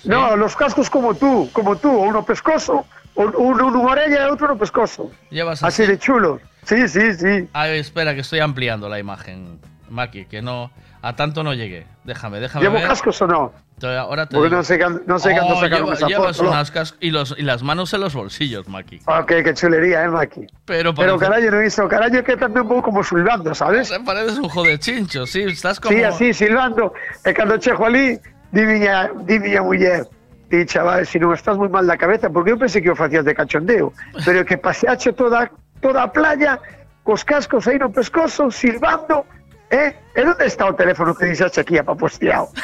No, 0.04 0.36
los 0.38 0.56
cascos 0.56 0.90
como 0.90 1.16
tú, 1.16 1.50
como 1.52 1.76
tú, 1.78 1.90
uno 1.90 2.24
pescoso, 2.24 2.86
un- 3.16 3.34
uno 3.36 3.68
una 3.68 3.92
orella 3.92 4.28
y 4.28 4.32
otro 4.32 4.48
no 4.50 4.58
pescoso. 4.58 5.10
Llevas 5.32 5.64
Así 5.64 5.86
de 5.88 5.98
chulo. 5.98 6.40
Sí, 6.64 6.88
sí, 6.88 7.14
sí. 7.16 7.50
A 7.54 7.64
ver, 7.64 7.76
espera, 7.78 8.14
que 8.14 8.22
estoy 8.22 8.40
ampliando 8.40 8.88
la 8.88 9.00
imagen, 9.00 9.60
Maki, 9.90 10.26
que 10.26 10.42
no. 10.42 10.70
A 11.02 11.16
tanto 11.16 11.44
no 11.44 11.54
llegué. 11.54 11.88
Déjame, 12.04 12.40
déjame 12.40 12.64
¿Llevo 12.66 12.76
ver. 12.76 12.88
cascos 12.88 13.22
o 13.22 13.28
no? 13.28 13.54
Te- 13.80 13.96
Ahora 13.96 14.26
te 14.26 14.36
Porque 14.36 14.50
digo. 14.50 14.58
no 14.58 14.64
sé, 14.64 14.80
cuándo- 14.80 15.02
no 15.06 15.20
sé 15.20 15.32
cuándo 15.32 15.54
Oh, 15.56 15.60
sacaron 15.62 15.94
lleva- 15.96 16.08
llevas 16.08 16.38
foto. 16.38 16.50
unas 16.50 16.72
cas- 16.72 16.96
y, 17.00 17.12
los, 17.12 17.36
y 17.38 17.44
las 17.44 17.62
manos 17.62 17.94
en 17.94 18.02
los 18.02 18.16
bolsillos, 18.16 18.68
Maki. 18.68 19.02
Ok, 19.06 19.28
qué 19.44 19.54
chulería, 19.54 20.04
¿eh, 20.04 20.10
Maki? 20.10 20.48
Pero, 20.66 20.96
Pero 20.96 21.18
carajo, 21.20 21.52
no 21.52 21.64
hizo. 21.64 21.88
Carajo, 21.88 22.24
que 22.24 22.38
también 22.38 22.68
voy 22.68 22.82
como 22.82 23.04
silbando, 23.04 23.54
¿sabes? 23.54 23.92
Pareces 24.04 24.40
un 24.40 24.50
joder 24.50 24.80
chincho, 24.80 25.28
sí, 25.28 25.44
estás 25.44 25.80
como. 25.80 25.96
Sí, 25.96 26.04
así, 26.04 26.34
silbando. 26.34 26.92
E 27.24 27.34
cando 27.34 27.58
chejo 27.60 27.86
ali, 27.86 28.18
di 28.52 28.62
miña, 28.66 29.12
di 29.26 29.38
miña 29.40 29.62
muller, 29.62 30.08
di 30.50 30.66
chaval, 30.66 31.06
si 31.06 31.20
non 31.20 31.36
estás 31.38 31.56
moi 31.58 31.70
mal 31.70 31.86
da 31.86 31.98
cabeza, 32.02 32.32
porque 32.34 32.50
eu 32.52 32.58
pensei 32.58 32.82
que 32.82 32.90
o 32.90 32.96
facías 32.98 33.26
de 33.26 33.36
cachondeo, 33.36 33.94
pero 34.26 34.42
que 34.44 34.58
paseache 34.58 35.14
toda, 35.14 35.52
toda 35.86 36.02
a 36.02 36.10
playa, 36.12 36.58
cos 37.06 37.22
cascos 37.24 37.68
aí 37.68 37.78
no 37.78 37.92
pescozo, 37.94 38.50
silbando, 38.50 39.22
eh? 39.70 39.96
E 40.16 40.22
onde 40.24 40.46
está 40.46 40.66
o 40.66 40.74
teléfono 40.76 41.14
que 41.16 41.26
aquí 41.60 41.78
a 41.78 41.84
paposteado? 41.84 42.50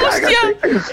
¡Hostia! 0.00 0.38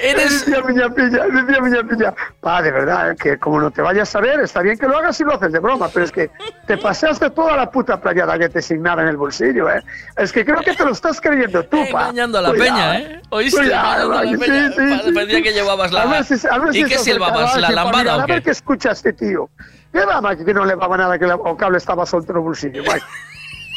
Eres... 0.01 0.45
Decía 0.45 0.61
miña 0.63 0.89
pilla, 0.89 1.25
decía 1.27 1.61
miña 1.61 1.83
pilla. 1.83 2.13
Pa, 2.41 2.61
de 2.61 2.71
verdad, 2.71 3.11
eh, 3.11 3.15
que 3.15 3.37
como 3.37 3.59
no 3.61 3.71
te 3.71 3.81
vayas 3.81 4.13
a 4.15 4.19
ver, 4.19 4.39
está 4.41 4.61
bien 4.61 4.77
que 4.77 4.87
lo 4.87 4.97
hagas 4.97 5.15
si 5.17 5.23
lo 5.23 5.33
haces 5.35 5.51
de 5.51 5.59
broma, 5.59 5.89
pero 5.93 6.05
es 6.05 6.11
que 6.11 6.29
te 6.65 6.77
paseaste 6.77 7.29
toda 7.29 7.55
la 7.55 7.71
puta 7.71 7.99
playada 8.01 8.37
que 8.37 8.49
te 8.49 8.61
signara 8.61 9.03
en 9.03 9.09
el 9.09 9.17
bolsillo, 9.17 9.69
¿eh? 9.69 9.81
Es 10.17 10.31
que 10.31 10.43
creo 10.43 10.59
que 10.61 10.73
te 10.73 10.83
lo 10.83 10.91
estás 10.91 11.21
creyendo 11.21 11.63
tú, 11.63 11.77
pa. 11.91 12.01
Engañando 12.09 12.39
a 12.39 12.41
la 12.41 12.49
Cuidado, 12.49 12.75
peña, 12.75 12.99
¿eh? 12.99 13.21
¿Oíste? 13.29 13.59
Cuidado, 13.61 14.11
a 14.17 14.23
la 14.25 14.31
sí, 14.31 14.37
peña. 14.37 14.71
sí, 14.71 14.99
sí, 15.05 15.11
Parecía 15.13 15.37
sí. 15.37 15.43
que 15.43 15.53
llevabas 15.53 15.91
la- 15.91 16.01
A 16.01 16.05
ver 16.07 16.25
si- 16.25 16.47
a 16.47 16.57
ver 16.57 16.75
¿Y 16.75 16.83
si 16.83 16.89
qué 16.89 16.97
silbabas? 16.97 17.55
¿La 17.57 17.67
para 17.69 17.75
lambada 17.83 18.17
o 18.17 18.21
A 18.21 18.25
ver 18.25 18.37
qué? 18.37 18.43
qué 18.43 18.51
escucha 18.51 18.91
este 18.91 19.13
tío. 19.13 19.49
¿Qué 19.93 20.05
va, 20.05 20.21
Mike? 20.21 20.45
Que 20.45 20.53
no 20.53 20.65
le 20.65 20.75
va 20.75 20.95
nada 20.97 21.17
que 21.17 21.25
la- 21.25 21.35
o 21.35 21.57
cable 21.57 21.77
estaba 21.77 22.05
solto 22.05 22.31
en 22.31 22.37
el 22.37 22.43
bolsillo, 22.43 22.83
Mike. 22.83 23.05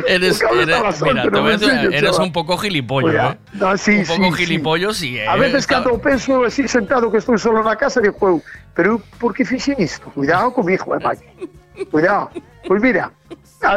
Eres, 0.08 0.38
Porque 0.38 0.46
ahora 0.46 0.62
eres- 0.62 0.76
estaba 0.76 0.92
suelto 0.92 1.14
mira, 1.14 1.24
en 1.24 1.30
te 1.30 1.36
el 1.36 1.42
voy 1.42 1.50
a 1.52 1.56
decir, 1.58 1.68
bolsillo, 1.68 1.90
eres 1.98 2.10
chaval. 2.10 2.26
un 2.26 2.32
poco 2.32 2.56
gilipollo, 2.56 3.08
Cuidado. 3.08 3.32
¿eh? 3.32 3.38
No, 3.52 3.76
sí, 3.76 3.98
un 3.98 4.06
poco 4.06 4.24
sí, 4.24 4.30
sí. 4.30 4.36
gilipollo, 4.36 4.94
sí, 4.94 5.18
¿eh? 5.18 5.28
A 5.28 5.36
veces 5.36 5.60
Está- 5.60 5.74
cando 5.82 5.98
penso 6.00 6.44
así 6.44 6.66
sentado 6.66 7.12
que 7.12 7.18
estou 7.18 7.36
solo 7.36 7.62
na 7.62 7.76
casa 7.76 8.00
digo, 8.00 8.16
"Eu, 8.26 8.42
pero 8.74 8.98
por 9.20 9.34
que 9.34 9.44
fixen 9.44 9.76
isto? 9.78 10.08
Cuidado 10.16 10.52
con 10.54 10.64
mi 10.64 10.72
hijo, 10.74 10.96
eh, 10.96 11.00
Mike. 11.04 11.86
Cuidado. 11.90 12.30
Pois 12.66 12.80
mira, 12.82 13.12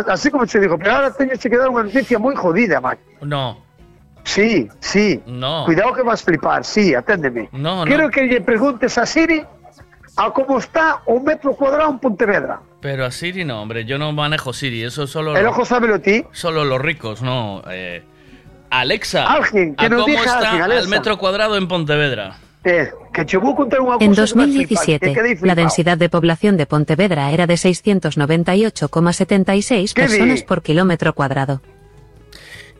así 0.08 0.32
como 0.32 0.48
te 0.48 0.60
digo, 0.60 0.78
pero 0.78 0.96
ahora 0.96 1.12
teño 1.12 1.34
que 1.36 1.58
dar 1.58 1.68
unha 1.70 1.84
noticia 1.84 2.16
moi 2.18 2.34
jodida, 2.40 2.80
Mike. 2.80 3.20
No, 3.28 3.60
Sí, 4.24 4.68
sí. 4.80 5.22
No. 5.26 5.66
Cuidado 5.66 5.94
que 5.94 6.04
vas 6.04 6.24
flipar, 6.24 6.64
sí, 6.64 6.94
aténdeme. 6.94 7.50
No, 7.52 7.84
Quero 7.86 8.04
no. 8.06 8.10
que 8.10 8.28
lle 8.28 8.42
preguntes 8.42 8.98
a 8.98 9.06
Siri 9.06 9.44
a 10.18 10.32
como 10.32 10.60
está 10.60 11.02
o 11.06 11.20
metro 11.20 11.54
cuadrado 11.56 11.90
en 11.90 12.00
Pontevedra. 12.00 12.60
pero 12.82 13.06
a 13.06 13.12
Siri 13.12 13.46
no, 13.46 13.62
hombre, 13.62 13.86
yo 13.86 13.98
no 13.98 14.12
manejo 14.12 14.52
Siri, 14.54 14.84
eso 14.84 15.08
solo... 15.08 15.36
El 15.38 15.44
lo- 15.46 15.52
ojo 15.52 15.64
sábelo 15.66 16.00
ti. 16.02 16.24
Solo 16.32 16.66
los 16.66 16.82
ricos, 16.82 17.22
no. 17.22 17.64
eh, 17.72 18.04
Alexa, 18.70 19.26
Alguien, 19.26 19.76
que 19.76 19.86
¿a 19.86 19.90
nos 19.90 20.02
cómo 20.02 20.14
diga 20.14 20.26
está 20.26 20.40
alguien, 20.40 20.62
Alexa. 20.64 20.84
el 20.84 20.90
metro 20.90 21.18
cuadrado 21.18 21.58
en 21.58 21.68
Pontevedra? 21.68 22.38
Eh, 22.64 22.92
que 23.12 23.26
En 24.02 24.14
cousa 24.16 24.34
que 24.34 24.40
vas 24.40 24.48
flipar, 24.48 24.86
que 24.86 25.00
2017, 25.08 25.14
quedei 25.14 25.36
la 25.42 25.56
densidad 25.56 25.98
de 25.98 26.10
población 26.10 26.58
de 26.58 26.66
Pontevedra 26.68 27.32
era 27.32 27.48
de 27.48 27.56
698,76 27.56 29.94
¿Qué 29.94 30.02
personas 30.04 30.44
por 30.44 30.62
kilómetro 30.62 31.14
cuadrado. 31.14 31.62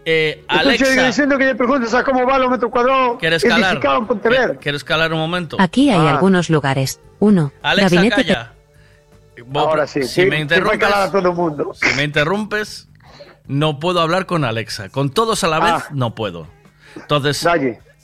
Eh, 0.04 0.44
Estoy 0.50 0.58
Alexa, 0.60 1.06
diciendo 1.06 1.38
que 1.38 1.46
lle 1.46 1.56
preguntes 1.56 1.94
a 1.94 2.04
cómo 2.04 2.26
va 2.26 2.42
o 2.42 2.50
metro 2.50 2.72
cuadrado 2.72 3.18
¿quieres 3.20 3.44
escalar? 3.44 3.78
en 3.84 4.08
Pontevedra. 4.08 4.56
¿Quieres 4.56 4.82
escalar 4.82 5.14
un 5.14 5.20
momento? 5.20 5.58
Aquí 5.60 5.90
hay 5.92 6.00
Ah. 6.08 6.12
algunos 6.18 6.50
lugares. 6.50 7.00
1. 7.20 7.52
Alexa, 7.62 7.96
Gabinete 7.96 8.24
te- 8.24 8.34
calla. 8.34 8.54
Bo- 9.46 9.60
Ahora 9.60 9.86
sí, 9.88 10.02
si 10.04 10.24
sí, 10.24 10.26
me 10.26 10.40
interrumpes, 10.40 10.84
a 10.84 11.12
todo 11.12 11.30
el 11.30 11.36
mundo. 11.36 11.72
si 11.74 11.96
me 11.96 12.04
interrumpes, 12.04 12.90
no 13.48 13.80
puedo 13.80 14.02
hablar 14.02 14.26
con 14.26 14.44
Alexa. 14.44 14.90
Con 14.90 15.12
todos 15.12 15.44
a 15.44 15.48
la 15.48 15.60
vez, 15.60 15.74
Ah. 15.74 15.88
no 15.92 16.14
puedo. 16.16 16.48
Entonces, 16.96 17.48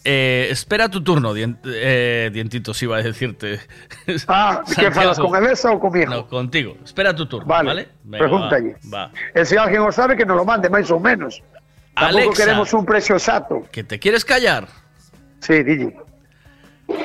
eh, 0.04 0.48
espera 0.52 0.90
tu 0.90 1.04
turno, 1.04 1.34
dien- 1.34 1.60
eh, 1.66 2.30
dientitos, 2.32 2.82
iba 2.84 2.98
a 2.98 3.02
decirte. 3.02 3.60
Ah, 4.28 4.62
¿qué 4.80 4.92
falas 4.92 5.18
con 5.20 5.36
Alexa 5.36 5.72
o 5.72 5.80
conmigo? 5.80 6.12
No, 6.12 6.28
contigo. 6.28 6.78
Espera 6.86 7.16
tu 7.16 7.26
turno, 7.26 7.48
Vale, 7.48 7.68
¿vale? 7.70 7.88
Venga, 8.04 8.18
pregúntalle. 8.24 8.76
Va, 8.94 9.08
va. 9.08 9.12
E 9.34 9.46
se 9.46 9.58
alguén 9.58 9.82
o 9.82 9.92
sabe 9.92 10.16
que 10.16 10.26
nos 10.26 10.38
lo 10.38 10.46
mande 10.46 10.70
máis 10.70 10.90
ou 10.92 11.00
menos. 11.00 11.42
Alexa. 12.06 12.44
queremos 12.44 12.74
un 12.74 12.86
precio 12.86 13.16
exacto. 13.16 13.64
¿Que 13.72 13.84
te 13.84 14.00
quieres 14.00 14.24
callar? 14.26 14.68
Sí, 15.40 15.64
dille. 15.64 15.96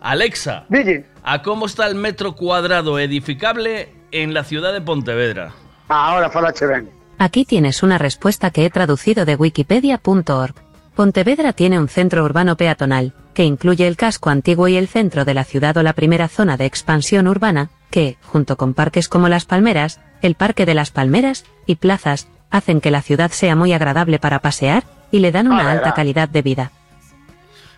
Alexa, 0.00 0.64
Dille. 0.68 1.04
¿a 1.24 1.42
cómo 1.42 1.66
está 1.66 1.86
el 1.86 1.96
metro 1.96 2.36
cuadrado 2.36 2.98
edificable 2.98 3.92
en 4.12 4.34
la 4.34 4.44
ciudad 4.44 4.72
de 4.72 4.80
Pontevedra? 4.80 5.52
Ah, 5.88 6.12
ahora 6.12 6.30
falache 6.30 6.66
ben. 6.66 6.90
Aquí 7.18 7.44
tienes 7.44 7.82
una 7.82 7.98
respuesta 7.98 8.50
que 8.50 8.64
he 8.64 8.70
traducido 8.70 9.24
de 9.24 9.34
wikipedia.org. 9.34 10.54
Pontevedra 10.94 11.52
tiene 11.52 11.78
un 11.78 11.88
centro 11.88 12.24
urbano 12.24 12.56
peatonal, 12.56 13.14
que 13.34 13.44
incluye 13.44 13.86
el 13.86 13.96
casco 13.96 14.30
antiguo 14.30 14.68
y 14.68 14.76
el 14.76 14.88
centro 14.88 15.24
de 15.24 15.34
la 15.34 15.44
ciudad 15.44 15.76
o 15.76 15.82
la 15.82 15.92
primera 15.92 16.28
zona 16.28 16.56
de 16.56 16.66
expansión 16.66 17.26
urbana, 17.26 17.70
que, 17.90 18.16
junto 18.22 18.56
con 18.56 18.74
parques 18.74 19.08
como 19.08 19.28
Las 19.28 19.44
Palmeras, 19.44 20.00
el 20.22 20.36
Parque 20.36 20.66
de 20.66 20.74
las 20.74 20.90
Palmeras 20.90 21.44
y 21.66 21.76
plazas, 21.76 22.28
hacen 22.56 22.80
que 22.80 22.90
la 22.90 23.02
ciudad 23.02 23.30
sea 23.30 23.54
muy 23.56 23.72
agradable 23.72 24.18
para 24.18 24.38
pasear 24.40 24.84
y 25.10 25.20
le 25.20 25.30
dan 25.32 25.46
una 25.48 25.68
Ah, 25.68 25.72
alta 25.72 25.94
calidad 25.94 26.28
de 26.28 26.42
vida. 26.42 26.70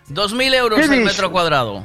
2.000 0.09 0.53
euros 0.55 0.79
¿Qué 0.79 0.85
el 0.93 1.03
metro 1.05 1.31
cuadrado. 1.31 1.83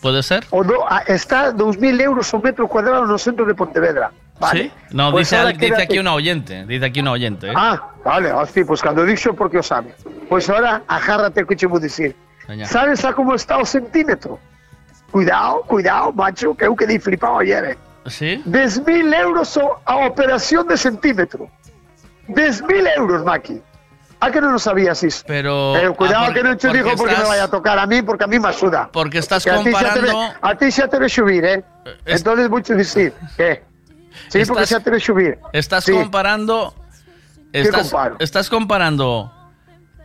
¿Puede 0.00 0.22
ser? 0.24 0.44
O 0.50 0.64
no, 0.64 0.74
ah, 0.88 1.02
está 1.06 1.52
2.000 1.52 2.00
euros 2.00 2.34
o 2.34 2.40
metro 2.40 2.66
cuadrado 2.66 3.06
no 3.06 3.16
centro 3.18 3.44
de 3.44 3.54
Pontevedra. 3.54 4.10
Vale. 4.40 4.62
¿Sí? 4.64 4.72
No, 4.90 5.12
Pues 5.12 5.30
dice, 5.30 5.52
dice 5.56 5.82
aquí 5.82 5.98
una 6.00 6.14
oyente. 6.14 6.66
Dice 6.66 6.86
aquí 6.86 6.98
una 7.00 7.12
oyente. 7.12 7.48
¿eh? 7.48 7.52
Ah, 7.54 7.80
vale, 8.04 8.30
así, 8.30 8.64
pues 8.64 8.82
cuando 8.82 9.04
dixo 9.04 9.32
porque 9.34 9.58
o 9.58 9.62
sabe. 9.62 9.94
Pues 10.28 10.50
ahora 10.50 10.82
agárrate 10.88 11.46
que 11.46 11.54
te 11.54 11.66
vou 11.66 11.78
decir. 11.78 12.16
Sabes 12.66 13.04
a 13.04 13.12
como 13.12 13.34
está 13.36 13.58
o 13.58 13.64
centímetro? 13.64 14.40
Cuidado, 15.12 15.62
cuidado, 15.68 16.12
macho, 16.12 16.56
que 16.56 16.64
eu 16.66 16.74
quedei 16.74 16.98
flipado 16.98 17.38
ayer, 17.38 17.64
eh. 17.64 17.78
¿Sí? 18.10 18.42
10.000 18.44 19.14
euros 19.14 19.56
o- 19.58 19.78
a 19.84 19.96
operación 20.08 20.66
de 20.66 20.76
centímetro. 20.76 21.46
10.000 22.28 22.88
euros, 22.96 23.24
Maki. 23.24 23.60
¿A 24.22 24.30
que 24.30 24.38
non 24.40 24.54
lo 24.54 24.58
sabías 24.62 25.02
iso? 25.02 25.24
Pero. 25.26 25.74
Pero 25.74 25.94
cuidado 25.98 26.22
ah, 26.22 26.26
por- 26.30 26.34
que 26.38 26.42
non 26.46 26.54
te 26.54 26.68
porque 26.70 26.78
digo 26.78 26.90
porque 26.94 27.16
me 27.18 27.26
vaya 27.26 27.44
a 27.44 27.50
tocar 27.50 27.74
a 27.78 27.86
mí, 27.90 28.02
porque 28.06 28.22
a 28.22 28.30
mí 28.30 28.38
me 28.38 28.48
asuda. 28.54 28.86
Porque 28.94 29.18
estás 29.18 29.42
a 29.50 29.58
comparando. 29.58 30.14
A 30.38 30.54
ti 30.54 30.70
xa 30.70 30.86
te 30.86 30.98
ve 31.02 31.08
subir, 31.10 31.42
eh? 31.42 31.58
Entonces 32.06 32.46
vou 32.46 32.62
te 32.62 32.78
dicir, 32.78 33.10
que? 33.34 33.66
Sí, 34.30 34.46
porque 34.46 34.62
Estás- 34.62 34.78
xa 34.78 34.78
te 34.78 34.90
ve 34.94 35.00
subir. 35.02 35.38
Estás 35.52 35.82
Sí. 35.84 35.92
comparando. 35.92 36.70
¿Qué 37.50 37.62
Estás, 37.66 37.90
comparo? 37.90 38.16
estás 38.20 38.48
comparando 38.48 39.32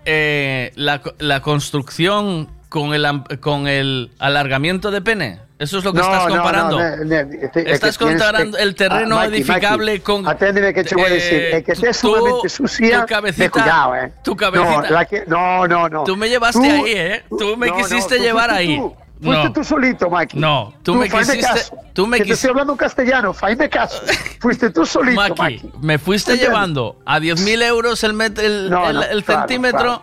eh, 0.03 0.71
la, 0.75 0.99
la 1.19 1.41
construcción 1.41 2.49
con 2.69 2.93
el, 2.93 3.05
con 3.39 3.67
el 3.67 4.11
alargamiento 4.19 4.89
de 4.89 5.01
pene. 5.01 5.39
Eso 5.59 5.79
es 5.79 5.83
lo 5.83 5.91
que 5.91 5.99
No, 5.99 6.05
estás 6.05 6.27
no, 6.27 6.35
comparando. 6.35 6.79
no, 6.79 6.95
ne- 7.05 7.21
este- 7.41 7.61
es 7.61 7.73
Estás 7.73 7.97
comparando 7.97 8.57
el 8.59 8.75
terreno 8.75 9.15
Ah, 9.17 9.23
Maki, 9.25 9.37
edificable 9.37 9.93
Maki, 9.93 10.03
con. 10.03 10.27
Aténdeme 10.27 10.71
que 10.73 10.83
te 10.83 10.93
voy 10.95 11.05
a 11.05 11.09
decir. 11.09 11.33
eh, 11.33 11.57
Es 11.57 11.63
que 11.63 11.73
tú- 11.73 11.81
te 11.81 11.93
sumamente 11.93 12.49
sucia. 12.49 13.01
tu 13.01 13.07
cabecita- 13.07 13.49
cuidado, 13.49 13.95
eh. 13.95 14.13
tu 14.23 14.35
cabecita. 14.35 14.81
No, 14.81 14.89
la 14.89 15.05
que- 15.05 15.23
no, 15.25 15.67
no, 15.67 15.89
no. 15.89 16.03
Tú 16.03 16.15
me 16.15 16.29
llevaste 16.29 16.59
Tú- 16.59 16.85
ahí, 16.85 16.91
¿eh? 16.95 17.23
Tú 17.29 17.57
me 17.57 17.67
no, 17.67 17.73
no, 17.75 17.83
quisiste 17.83 18.17
tú 18.17 18.21
llevar 18.23 18.49
fuiste 18.51 18.71
ahí. 18.71 18.77
tú. 18.77 18.95
Fuiste 19.19 19.43
No. 19.45 19.51
tú 19.53 19.63
solito, 19.63 20.09
Maki. 20.11 20.37
No, 20.37 20.73
tú 20.83 20.93
me 20.93 21.09
quisiste- 21.09 21.39
caso. 21.41 21.75
tú 21.93 22.05
me 22.05 22.17
Que 22.19 22.25
te 22.25 22.33
estoy 22.33 22.51
hablando 22.51 22.73
en 22.73 22.77
castellano, 22.77 23.33
faime 23.33 23.67
caso. 23.67 23.99
Fuiste 24.39 24.69
tú 24.69 24.85
solito, 24.85 25.19
Maki, 25.19 25.41
Maki. 25.41 25.71
me 25.81 25.97
fuiste 25.97 26.33
¿Entiendes? 26.33 26.55
llevando 26.55 26.99
a 27.03 27.19
10.000 27.19 27.63
euros 27.63 28.03
el, 28.03 28.13
met- 28.13 28.37
el, 28.37 28.69
No, 28.69 28.87
el- 28.87 28.95
no, 28.97 29.01
el 29.01 29.23
claro, 29.23 29.39
centímetro. 29.41 30.01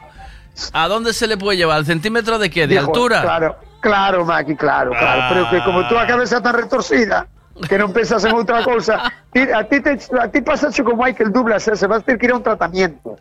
¿A 0.72 0.88
dónde 0.88 1.12
se 1.12 1.28
le 1.28 1.36
puede 1.36 1.56
llevar? 1.56 1.78
¿El 1.78 1.86
centímetro 1.86 2.40
de 2.40 2.50
qué? 2.50 2.66
¿De 2.66 2.76
altura? 2.78 3.22
Claro, 3.22 3.56
claro, 3.84 4.24
Maki, 4.24 4.56
claro, 4.56 4.90
claro. 4.90 5.20
Ah. 5.22 5.28
Pero 5.30 5.50
que 5.50 5.62
como 5.64 5.86
tú 5.88 5.96
a 5.98 6.06
cabeza 6.06 6.40
tan 6.42 6.54
retorcida, 6.54 7.26
que 7.68 7.78
no 7.78 7.92
pensas 7.92 8.24
en 8.24 8.34
otra 8.34 8.64
cosa, 8.64 8.94
a 9.04 9.64
ti, 9.64 9.80
te, 9.80 9.98
a 10.20 10.28
ti 10.30 10.40
pasa 10.40 10.70
como 10.82 11.04
Michael 11.04 11.30
Douglas, 11.32 11.68
eh, 11.68 11.76
se 11.76 11.86
va 11.86 11.96
a 11.96 12.00
tener 12.00 12.18
que 12.18 12.26
ir 12.26 12.32
a 12.32 12.36
un 12.36 12.42
tratamiento. 12.42 13.16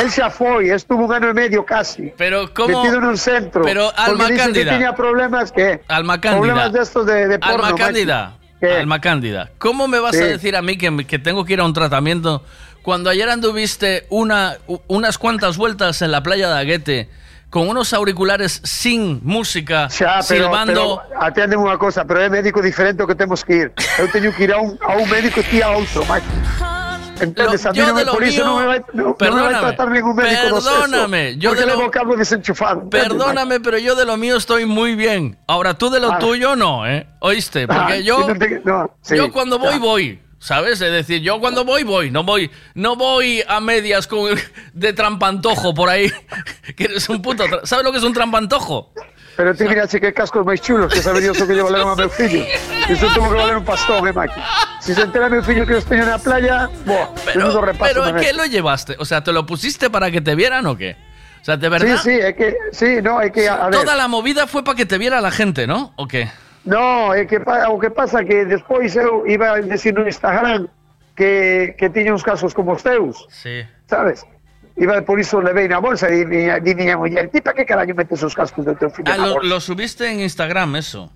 Él 0.00 0.10
se 0.10 0.22
foi, 0.30 0.68
estuvo 0.70 1.06
un 1.06 1.12
año 1.12 1.30
y 1.30 1.34
medio 1.34 1.64
casi. 1.64 2.12
Pero 2.18 2.52
¿cómo? 2.52 2.82
Metido 2.82 2.98
en 2.98 3.04
un 3.04 3.16
centro. 3.16 3.62
Pero, 3.64 3.90
Alma 3.96 4.18
porque 4.18 4.34
que 4.34 4.38
Cándida. 4.38 4.72
tenía 4.72 4.94
problemas 4.94 5.50
que... 5.50 5.80
Alma 5.88 6.20
Cándida. 6.20 6.40
Problemas 6.40 6.72
de 6.74 6.80
estos 6.80 7.06
de, 7.06 7.26
de 7.26 7.38
porno, 7.38 7.54
Alma 7.54 7.70
Maki. 7.70 7.82
Cándida. 7.82 8.34
Alma 8.78 9.00
Cándida. 9.00 9.50
¿Cómo 9.58 9.88
me 9.88 9.98
vas 9.98 10.14
Sí. 10.14 10.22
a 10.22 10.26
decir 10.26 10.54
a 10.56 10.62
mí 10.62 10.76
que, 10.76 11.06
que 11.06 11.18
tengo 11.18 11.44
que 11.46 11.54
ir 11.54 11.60
a 11.60 11.64
un 11.64 11.72
tratamiento 11.72 12.44
cuando 12.82 13.08
ayer 13.10 13.28
anduviste 13.30 14.06
una, 14.10 14.58
unas 14.88 15.16
cuantas 15.18 15.56
vueltas 15.56 16.02
en 16.02 16.12
la 16.12 16.22
playa 16.22 16.48
de 16.48 16.58
Aguete 16.58 17.08
con 17.50 17.68
unos 17.68 17.92
auriculares 17.92 18.60
sin 18.64 19.20
música, 19.24 19.88
Xa, 19.88 20.20
pero, 20.28 20.44
silbando? 20.52 21.00
pero 21.08 21.22
aténdeme 21.22 21.62
unha 21.64 21.78
cosa, 21.80 22.04
pero 22.04 22.20
é 22.20 22.28
médico 22.28 22.60
diferente 22.60 23.04
que 23.08 23.14
temos 23.16 23.40
que 23.44 23.54
ir. 23.66 23.68
Eu 23.98 24.08
teño 24.12 24.30
que 24.36 24.44
ir 24.44 24.52
a 24.52 24.60
un, 24.60 24.76
a 24.84 24.96
un 25.00 25.08
médico 25.08 25.40
e 25.40 25.44
ti 25.48 25.62
a 25.64 25.72
outro, 25.72 26.04
Maki. 26.04 26.28
Entonces, 27.20 27.64
Lo- 27.64 27.70
a 27.70 27.72
mí 27.72 27.78
yo 27.80 27.86
de 27.86 27.92
me, 27.94 28.04
por 28.12 28.20
mío- 28.22 28.44
non 28.46 28.56
me 28.62 28.66
vai, 28.68 28.78
non, 28.94 28.94
non 28.94 29.06
me 29.10 29.10
vai 29.10 29.16
perdóname, 29.18 29.58
tratar 29.74 29.88
ningún 29.90 30.14
médico 30.14 30.54
perdóname, 30.54 31.22
yo 31.40 31.50
de 31.54 31.66
lo- 31.66 31.74
levo 31.74 31.90
cabo 31.90 32.14
desenchufado. 32.14 32.82
¿entiendes, 32.86 33.08
Perdóname, 33.10 33.58
pero 33.58 33.78
yo 33.78 33.96
de 33.96 34.04
lo 34.04 34.16
mío 34.16 34.36
estoy 34.36 34.66
muy 34.66 34.94
bien. 34.94 35.34
Ahora 35.48 35.74
tú 35.74 35.90
de 35.90 35.98
lo 35.98 36.12
Ah. 36.12 36.18
tuyo 36.20 36.54
no, 36.54 36.86
¿eh? 36.86 37.08
¿Oíste? 37.18 37.66
Porque 37.66 37.94
Ah, 37.94 37.96
yo, 37.98 38.28
no 38.28 38.38
te- 38.38 38.62
no, 38.64 38.90
sí, 39.02 39.16
yo 39.16 39.32
cuando 39.32 39.58
voy, 39.58 39.72
ya. 39.72 39.78
voy. 39.80 40.22
¿Sabes? 40.38 40.80
Es 40.80 40.92
decir, 40.92 41.20
yo 41.20 41.40
cuando 41.40 41.64
voy, 41.64 41.82
voy. 41.82 42.10
No 42.10 42.22
voy, 42.22 42.50
no 42.74 42.96
voy 42.96 43.42
a 43.46 43.60
medias 43.60 44.06
con 44.06 44.30
de 44.72 44.92
trampantojo 44.92 45.74
por 45.74 45.88
ahí. 45.88 46.12
Que 46.76 46.84
eres 46.84 47.08
un 47.08 47.20
puto. 47.22 47.44
¿Sabes 47.64 47.84
lo 47.84 47.90
que 47.90 47.98
es 47.98 48.04
un 48.04 48.12
trampantojo? 48.12 48.92
Pero 49.38 49.54
ti 49.54 49.64
mira, 49.68 49.86
che, 49.86 50.00
que 50.00 50.12
cascos 50.12 50.44
máis 50.44 50.60
chulos 50.60 50.92
que 50.92 50.98
sabe 50.98 51.20
Dios 51.22 51.38
o 51.40 51.46
que 51.46 51.54
lle 51.54 51.62
valeron 51.62 51.94
a 51.94 51.96
meu 51.96 52.10
fillo. 52.10 52.42
Iso 52.90 53.06
tuvo 53.14 53.30
que 53.30 53.38
valer 53.38 53.56
un 53.56 53.64
pastón, 53.64 54.02
eh, 54.06 54.12
Maki. 54.12 54.34
Si 54.82 54.94
se 54.94 55.02
entera 55.02 55.30
meu 55.30 55.42
fillo 55.46 55.62
que 55.62 55.78
os 55.78 55.86
teño 55.86 56.02
na 56.02 56.18
playa, 56.18 56.66
boh, 56.82 57.14
menudo 57.22 57.62
repaso. 57.62 57.86
Pero 57.86 58.18
¿qué 58.18 58.32
lo 58.34 58.46
llevaste? 58.46 58.96
O 58.98 59.06
sea, 59.06 59.22
¿te 59.22 59.30
lo 59.30 59.46
pusiste 59.46 59.90
para 59.90 60.10
que 60.10 60.20
te 60.20 60.34
vieran 60.34 60.66
o 60.66 60.76
qué? 60.76 60.96
O 61.40 61.44
sea, 61.44 61.56
de 61.56 61.68
verdad. 61.68 62.02
Sí, 62.02 62.10
sí, 62.10 62.18
é 62.18 62.34
que, 62.34 62.58
sí, 62.74 62.98
no, 62.98 63.22
é 63.22 63.30
que, 63.30 63.46
a 63.46 63.70
ver. 63.70 63.78
Toda 63.78 63.94
la 63.94 64.08
movida 64.08 64.48
fue 64.48 64.64
para 64.64 64.74
que 64.74 64.86
te 64.86 64.98
viera 64.98 65.20
la 65.20 65.30
gente, 65.30 65.68
¿no? 65.68 65.92
¿O 65.94 66.08
qué? 66.08 66.26
No, 66.64 67.14
é 67.14 67.24
que 67.24 67.38
o 67.38 67.78
que 67.78 67.90
pasa 67.90 68.24
que 68.24 68.44
despois 68.44 68.94
eu 68.96 69.24
iba 69.26 69.52
a 69.56 69.60
decir 69.62 69.94
no 69.94 70.06
Instagram 70.06 70.68
que, 71.16 71.74
que 71.78 71.88
tiña 71.90 72.12
uns 72.12 72.22
casos 72.22 72.52
como 72.54 72.72
os 72.72 72.82
teus, 72.82 73.26
Sí. 73.30 73.64
sabes? 73.86 74.26
Iba 74.78 75.02
por 75.02 75.18
iso 75.18 75.40
levei 75.42 75.66
na 75.66 75.80
bolsa 75.82 76.06
e 76.06 76.22
di 76.22 76.46
di 76.62 76.72
miña 76.78 76.94
muller, 76.94 77.26
ti 77.34 77.40
pa 77.42 77.50
que 77.50 77.66
caraño 77.66 77.94
metes 77.98 78.22
os 78.22 78.34
cascos 78.34 78.62
do 78.62 78.74
teu 78.78 78.90
filho 78.90 79.10
Ah, 79.10 79.18
lo, 79.18 79.42
lo 79.42 79.58
subiste 79.58 80.06
en 80.06 80.20
Instagram, 80.22 80.76
eso. 80.76 81.10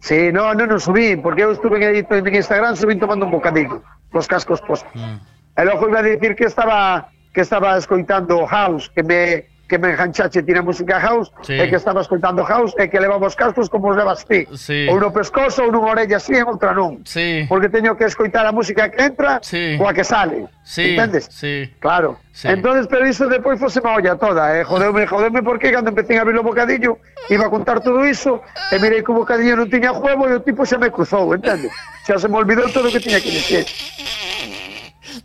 Sí, 0.00 0.30
no, 0.32 0.54
non 0.54 0.70
o 0.72 0.78
subí, 0.78 1.18
porque 1.18 1.42
eu 1.44 1.52
estuve 1.52 1.82
en, 1.82 2.06
en 2.06 2.24
Instagram 2.32 2.78
subí 2.78 2.96
tomando 2.96 3.26
un 3.26 3.32
bocadillo, 3.34 3.82
los 4.14 4.24
cascos 4.30 4.62
postos. 4.62 4.88
Mm. 4.94 5.18
E 5.58 5.62
logo 5.66 5.90
iba 5.90 6.00
a 6.00 6.06
decir 6.06 6.32
que 6.38 6.46
estaba 6.46 7.10
que 7.34 7.42
estaba 7.44 7.76
escoitando 7.76 8.46
House, 8.46 8.88
que 8.94 9.02
me 9.02 9.44
que 9.68 9.78
me 9.78 9.92
enganchache 9.92 10.42
tira 10.42 10.62
música 10.62 10.98
house 10.98 11.30
sí. 11.42 11.52
e 11.52 11.68
que 11.68 11.76
estaba 11.76 12.00
escoitando 12.00 12.42
house 12.42 12.72
e 12.80 12.88
que 12.88 12.98
levamos 12.98 13.36
cascos 13.36 13.68
como 13.68 13.92
os 13.92 13.96
levas 14.00 14.24
ti 14.24 14.48
sí. 14.56 14.88
ou 14.88 14.96
no 14.96 15.12
pescozo 15.12 15.68
ou 15.68 15.70
nunha 15.70 15.92
orella 15.92 16.16
así 16.16 16.32
en 16.32 16.48
outra 16.48 16.72
non 16.72 17.04
sí. 17.04 17.44
porque 17.44 17.68
teño 17.68 17.92
que 17.92 18.08
escoitar 18.08 18.48
a 18.48 18.52
música 18.52 18.88
que 18.88 19.04
entra 19.04 19.44
sí. 19.44 19.76
a 19.76 19.92
que 19.92 20.04
sale 20.08 20.48
sí. 20.64 20.96
entendes? 20.96 21.28
Sí. 21.28 21.68
claro 21.84 22.16
sí. 22.32 22.48
entonces 22.48 22.88
pero 22.88 23.04
iso 23.04 23.28
depois 23.28 23.60
fose 23.60 23.84
má 23.84 23.92
olla 23.92 24.16
toda 24.16 24.56
eh? 24.56 24.64
jodeume, 24.64 25.04
jodeume 25.04 25.44
porque 25.44 25.68
cando 25.68 25.92
empecé 25.92 26.16
a 26.16 26.24
abrir 26.24 26.40
o 26.40 26.42
bocadillo 26.42 26.96
iba 27.28 27.44
a 27.44 27.50
contar 27.52 27.84
todo 27.84 28.00
iso 28.08 28.40
e 28.72 28.80
mirei 28.80 29.04
que 29.04 29.12
o 29.12 29.20
bocadillo 29.20 29.52
non 29.52 29.68
tiña 29.68 29.92
juego 29.92 30.24
e 30.24 30.32
o 30.32 30.40
tipo 30.40 30.64
xa 30.64 30.80
me 30.80 30.88
cruzou 30.88 31.36
entendes? 31.36 31.76
xa 32.08 32.16
se 32.16 32.24
me 32.24 32.40
olvidou 32.40 32.64
todo 32.72 32.88
o 32.88 32.92
que 32.92 33.04
tiña 33.04 33.20
que 33.20 33.28
dicir 33.28 33.68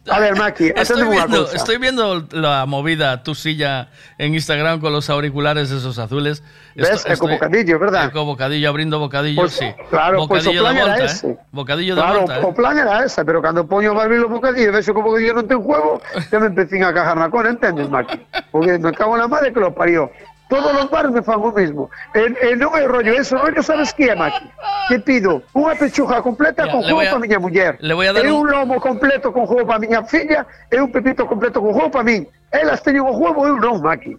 A 0.10 0.20
ver, 0.20 0.36
Maki, 0.38 0.72
Estoy 0.76 1.04
viendo, 1.10 1.52
estoy 1.52 1.78
viendo 1.78 2.28
la 2.32 2.66
movida, 2.66 3.24
tu 3.24 3.36
silla 3.36 3.90
en 4.18 4.34
Instagram 4.34 4.80
con 4.80 4.94
los 4.94 5.10
auriculares 5.10 5.72
esos 5.72 5.98
azules. 6.00 6.44
Ves? 6.76 7.06
Eco 7.06 7.28
bocadillo, 7.28 7.80
¿verdad? 7.80 8.06
Eco 8.06 8.26
bocadillo, 8.26 8.70
abriendo 8.70 9.00
bocadillo, 9.00 9.42
Pues, 9.42 9.54
sí. 9.54 9.74
Claro, 9.90 10.28
pues 10.28 10.44
bocadillo 10.46 10.62
plan 10.64 10.76
de 10.76 10.82
era 10.82 10.90
volta, 10.92 11.06
ese. 11.06 11.28
¿eh? 11.30 11.38
Bocadillo 11.52 11.96
de 11.96 12.02
Claro, 12.02 12.20
volta, 12.22 12.40
o 12.40 12.50
¿eh? 12.50 12.54
plan 12.56 12.78
era 12.80 13.04
esa, 13.06 13.24
pero 13.24 13.42
cando 13.42 13.68
poño 13.68 14.00
a 14.00 14.04
abrir 14.04 14.20
o 14.22 14.30
bocadillo 14.30 14.70
e 14.70 14.72
vexo 14.72 14.94
que 14.94 15.00
o 15.00 15.04
bocadillo 15.04 15.34
non 15.38 15.48
ten 15.48 15.62
juego, 15.62 16.02
xa 16.30 16.40
me 16.42 16.48
empecín 16.50 16.84
a 16.84 16.94
cajar 16.94 17.18
na 17.18 17.30
cona, 17.30 17.50
entendes, 17.54 17.90
Maki? 17.90 18.18
Porque 18.52 18.78
me 18.80 18.92
cago 18.94 19.18
na 19.18 19.28
madre 19.28 19.54
que 19.54 19.60
lo 19.60 19.74
parió. 19.74 20.10
Todos 20.53 20.69
os 20.85 20.90
bares 20.93 21.09
me 21.09 21.23
fan 21.25 21.41
o 21.41 21.49
mismo. 21.49 21.90
E, 22.14 22.53
e 22.53 22.53
non 22.53 22.77
é 22.77 22.85
rollo 22.85 23.09
eso, 23.17 23.33
rollo 23.41 23.65
sabes 23.65 23.90
que 23.90 24.06
é, 24.06 24.14
Maki? 24.14 24.45
Que 24.93 25.01
pido 25.01 25.41
unha 25.57 25.73
pechuga 25.73 26.22
completa 26.22 26.69
con 26.69 26.85
jugo 26.85 27.01
para 27.01 27.17
miña 27.17 27.41
muller. 27.41 27.73
le 27.82 27.93
voy 27.98 28.06
a 28.06 28.14
dar 28.14 28.22
e 28.22 28.30
un- 28.30 28.45
un 28.45 28.53
lomo 28.53 28.77
completo 28.77 29.33
con 29.33 29.49
jugo 29.49 29.65
para 29.65 29.82
miña 29.82 30.06
filla 30.06 30.45
e 30.69 30.77
un 30.77 30.93
pepito 30.93 31.25
completo 31.25 31.57
con 31.57 31.73
jugo 31.73 31.90
para 31.90 32.06
min. 32.06 32.30
Elas 32.53 32.85
teñen 32.85 33.01
o 33.01 33.14
juego 33.17 33.49
e 33.49 33.49
eu 33.49 33.57
non, 33.57 33.82
Maki. 33.82 34.14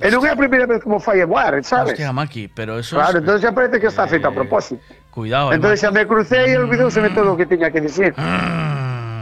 E 0.00 0.08
non 0.08 0.24
é 0.24 0.32
a 0.32 0.36
primeira 0.40 0.64
vez 0.64 0.80
que 0.80 0.88
mo 0.88 0.96
fai 0.96 1.20
igual, 1.20 1.60
sabes? 1.60 1.92
Hostia, 1.92 2.08
Maki, 2.12 2.48
pero 2.56 2.80
eso 2.80 2.96
Claro, 2.96 3.20
es... 3.20 3.24
entonces 3.24 3.42
ya 3.44 3.52
parece 3.52 3.76
que 3.76 3.88
está 3.92 4.08
feito 4.08 4.28
a 4.28 4.32
propósito. 4.32 4.80
Cuidado, 5.12 5.52
eh, 5.52 5.56
Entonces 5.56 5.80
ya 5.80 5.90
me 5.92 6.04
crucé 6.08 6.52
y 6.52 6.56
olvidóse 6.56 7.00
de 7.04 7.10
todo 7.12 7.24
lo 7.24 7.36
que 7.36 7.44
tenía 7.44 7.68
que 7.72 7.80
decir. 7.84 8.12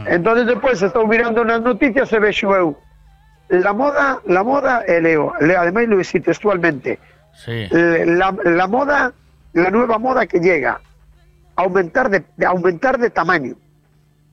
Entonces 0.07 0.45
después 0.47 0.81
estoy 0.81 1.07
mirando 1.07 1.43
nas 1.43 1.61
noticias 1.61 2.11
e 2.13 2.19
vexo 2.19 2.53
eu 2.55 2.75
la 3.49 3.73
moda, 3.73 4.19
la 4.25 4.43
moda 4.43 4.83
e 4.87 5.01
leo, 5.01 5.33
leo 5.39 5.61
además 5.61 5.85
lo 5.87 5.97
decir 5.97 6.23
textualmente. 6.23 6.99
Sí. 7.33 7.51
Eh, 7.51 8.05
La, 8.07 8.35
la 8.43 8.67
moda, 8.67 9.13
la 9.53 9.69
nueva 9.69 9.97
moda 9.99 10.25
que 10.25 10.39
llega, 10.39 10.79
aumentar 11.55 12.09
de, 12.09 12.23
de 12.37 12.45
aumentar 12.45 12.97
de 12.97 13.09
tamaño. 13.09 13.55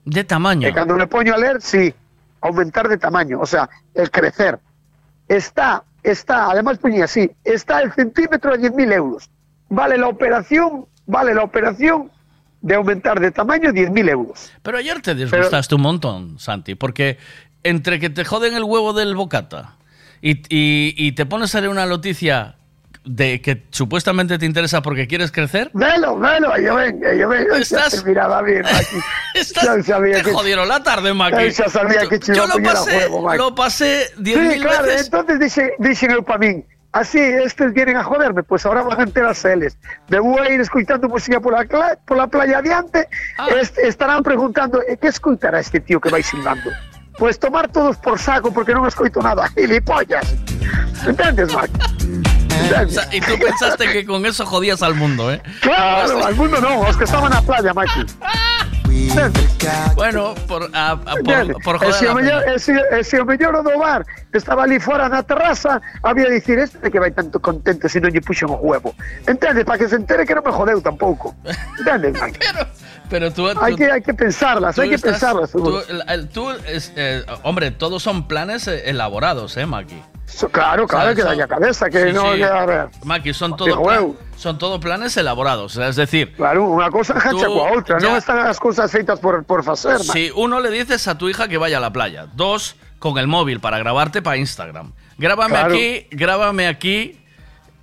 De 0.05 0.23
tamaño. 0.23 0.67
E 0.67 0.73
cando 0.73 0.95
me 0.95 1.07
poño 1.07 1.33
a 1.33 1.37
leer, 1.37 1.61
sí, 1.61 1.93
aumentar 2.41 2.87
de 2.89 2.97
tamaño, 2.97 3.39
o 3.39 3.45
sea, 3.45 3.69
el 3.93 4.09
crecer. 4.11 4.59
Está, 5.27 5.83
está, 6.03 6.51
además 6.51 6.77
ponía 6.77 7.05
así, 7.05 7.31
está 7.43 7.79
el 7.81 7.91
centímetro 7.93 8.51
a 8.53 8.57
10.000 8.57 8.93
euros. 8.93 9.29
Vale 9.69 9.97
la 9.97 10.07
operación, 10.07 10.85
vale 11.05 11.33
la 11.33 11.43
operación 11.43 12.11
de 12.61 12.75
aumentar 12.75 13.19
de 13.19 13.31
tamaño 13.31 13.71
10.000 13.71 14.09
euros. 14.09 14.51
Pero 14.61 14.77
ayer 14.77 15.01
te 15.01 15.15
disgustaste 15.15 15.75
un 15.75 15.81
montón, 15.81 16.39
Santi, 16.39 16.75
porque 16.75 17.17
entre 17.63 17.99
que 17.99 18.09
te 18.09 18.25
joden 18.25 18.55
el 18.55 18.63
huevo 18.63 18.93
del 18.93 19.15
bocata 19.15 19.75
y, 20.21 20.31
y- 20.49 20.93
y 20.97 21.11
te 21.13 21.25
pones 21.25 21.53
a 21.55 21.59
leer 21.61 21.69
una 21.71 21.85
noticia 21.85 22.55
de 23.05 23.41
que 23.41 23.63
supuestamente 23.71 24.37
te 24.37 24.45
interesa 24.45 24.81
porque 24.81 25.07
quieres 25.07 25.29
crecer. 25.31 25.69
Velo, 25.73 26.17
velo, 26.17 26.57
yo 26.57 26.75
ven, 26.75 27.01
yo 27.19 27.27
ven. 27.27 27.47
Estás- 27.59 28.01
te 28.01 28.09
miraba 28.09 28.41
bien, 28.41 28.61
Maki. 28.63 28.95
Ya 29.61 29.83
sabía 29.83 30.17
Te 30.17 30.23
que- 30.23 30.31
jodieron 30.31 30.67
la 30.69 30.81
tarde, 30.83 31.13
Maki. 31.13 31.49
Ya 31.51 31.67
sabía 31.67 32.07
que 32.07 32.19
Yo 32.19 32.33
chivo 32.33 32.47
lo 32.47 32.63
pasé, 32.63 32.91
juego, 32.91 33.21
Maki. 33.23 33.37
lo 33.37 33.55
pasé 33.55 34.07
10.000 34.17 34.53
Sí, 34.53 34.59
claro, 34.61 34.85
veces. 34.85 35.05
entonces 35.05 35.39
dice, 35.39 35.73
dicen 35.79 36.11
eu 36.11 36.23
para 36.23 36.39
min, 36.39 36.65
así, 36.93 37.19
estes 37.19 37.73
vienen 37.73 37.97
a 37.97 38.05
joderme, 38.05 38.41
pues 38.43 38.65
ahora 38.65 38.83
van 38.83 38.97
a 39.01 39.03
enterarse 39.03 39.51
eles. 39.51 39.77
Me 40.07 40.19
voy 40.19 40.39
a 40.47 40.49
ir 40.53 40.61
escuchando 40.61 41.09
música 41.09 41.41
por 41.41 41.51
la, 41.51 41.97
por 42.05 42.15
la 42.15 42.27
playa 42.27 42.59
adiante, 42.59 43.09
Ah. 43.37 43.47
est- 43.59 43.77
estarán 43.79 44.23
preguntando, 44.23 44.79
"E 44.87 44.95
que 44.95 45.09
escutará 45.09 45.59
este 45.59 45.81
tío 45.81 45.99
que 45.99 46.07
vai 46.09 46.23
silbando? 46.23 46.71
Pues 47.17 47.37
tomar 47.39 47.67
todos 47.69 47.97
por 47.97 48.17
saco 48.19 48.51
porque 48.51 48.73
non 48.73 48.85
escoito 48.89 49.21
nada, 49.21 49.47
gilipollas. 49.55 50.25
Entendes, 51.05 51.53
Maki? 51.53 51.77
O 52.53 52.89
sea, 52.89 53.07
y 53.11 53.19
tú 53.21 53.33
pensaste 53.37 53.85
que 53.91 54.05
con 54.05 54.25
eso 54.25 54.45
jodías 54.45 54.81
al 54.81 54.95
mundo, 54.95 55.31
¿eh? 55.31 55.41
Claro, 55.61 56.25
al 56.25 56.35
mundo 56.35 56.61
no, 56.61 56.81
os 56.87 56.95
que 56.97 57.03
estaban 57.05 57.29
na 57.29 57.41
playa, 57.41 57.73
Maki. 57.73 58.05
Bueno, 59.95 60.33
por, 60.47 60.69
a- 60.73 60.91
a- 60.91 61.15
por, 61.23 61.61
por 61.63 61.75
E 61.75 61.79
joder 61.79 61.93
se 61.93 62.07
a 62.07 62.11
o 62.11 62.15
la 62.15 62.21
mellor, 62.21 62.41
e 62.49 62.59
se, 62.59 62.73
e 62.73 63.03
se 63.03 63.19
o 63.21 63.25
mellor 63.25 63.61
do 63.63 63.77
bar 63.77 64.05
estaba 64.33 64.63
ali 64.63 64.79
fora 64.79 65.09
na 65.09 65.21
terraza, 65.21 65.81
había 66.01 66.25
de 66.29 66.41
dicir 66.41 66.57
este 66.59 66.89
que 66.89 66.99
vai 66.99 67.11
tanto 67.13 67.37
contento 67.39 67.85
se 67.89 68.01
non 68.01 68.09
lle 68.09 68.21
puxen 68.21 68.49
o 68.49 68.57
huevo. 68.57 68.93
Entende? 69.29 69.65
Para 69.65 69.77
que 69.81 69.87
se 69.89 69.97
entere 69.97 70.25
que 70.25 70.33
non 70.33 70.41
me 70.45 70.49
jodeu 70.53 70.81
tampouco. 70.81 71.33
Entende? 71.77 72.09
Mike? 72.15 72.37
Pero 72.45 72.61
tú, 73.31 73.47
Hay 73.61 73.73
tú- 73.73 73.77
que, 73.77 73.91
hay 73.91 74.01
que 74.01 74.13
pensarlas, 74.13 74.77
hay 74.79 74.89
que 74.89 74.95
estás- 74.95 75.11
pensarlas. 75.13 75.51
Tú, 75.51 75.81
tú 76.33 76.49
es- 76.51 76.91
eh, 76.95 77.23
hombre, 77.43 77.71
todos 77.71 78.01
son 78.03 78.27
planes 78.27 78.67
eh, 78.67 78.89
elaborados, 78.89 79.55
¿eh, 79.57 79.65
Maki? 79.65 80.01
So- 80.25 80.49
claro, 80.49 80.87
claro, 80.87 81.07
sea, 81.09 81.15
que 81.15 81.23
daña 81.23 81.47
cabeza, 81.47 81.89
que 81.89 82.07
Sí, 82.07 82.13
no... 82.13 82.33
sí. 82.33 82.39
Maki, 83.03 83.33
son 83.33 83.51
Digo, 83.51 83.57
todo, 83.65 83.83
pla- 83.83 83.95
eu. 83.97 84.15
son 84.35 84.57
todo 84.57 84.79
planes 84.79 85.15
elaborados. 85.17 85.77
Es 85.77 85.95
decir, 85.95 86.33
Claro, 86.35 86.63
engancha 87.13 87.45
Tú 87.45 87.53
coa 87.53 87.71
outra, 87.71 87.99
non 87.99 88.13
ya- 88.13 88.17
están 88.17 88.39
as 88.39 88.57
cousas 88.59 88.89
feitas 88.89 89.19
por, 89.19 89.43
por 89.45 89.63
Mike. 90.07 90.11
si 90.11 90.31
uno 90.33 90.59
le 90.59 90.71
dices 90.71 91.07
a 91.07 91.17
tu 91.17 91.29
hija 91.29 91.47
que 91.47 91.57
vaya 91.57 91.77
a 91.77 91.81
la 91.81 91.91
playa, 91.93 92.27
dos, 92.33 92.75
con 92.97 93.17
el 93.19 93.27
móvil 93.27 93.59
para 93.59 93.77
grabarte 93.77 94.21
para 94.23 94.37
Instagram. 94.37 94.93
Grábame 95.19 95.53
Claro. 95.53 95.75
aquí, 95.75 96.07
grábame 96.09 96.67
aquí 96.67 97.19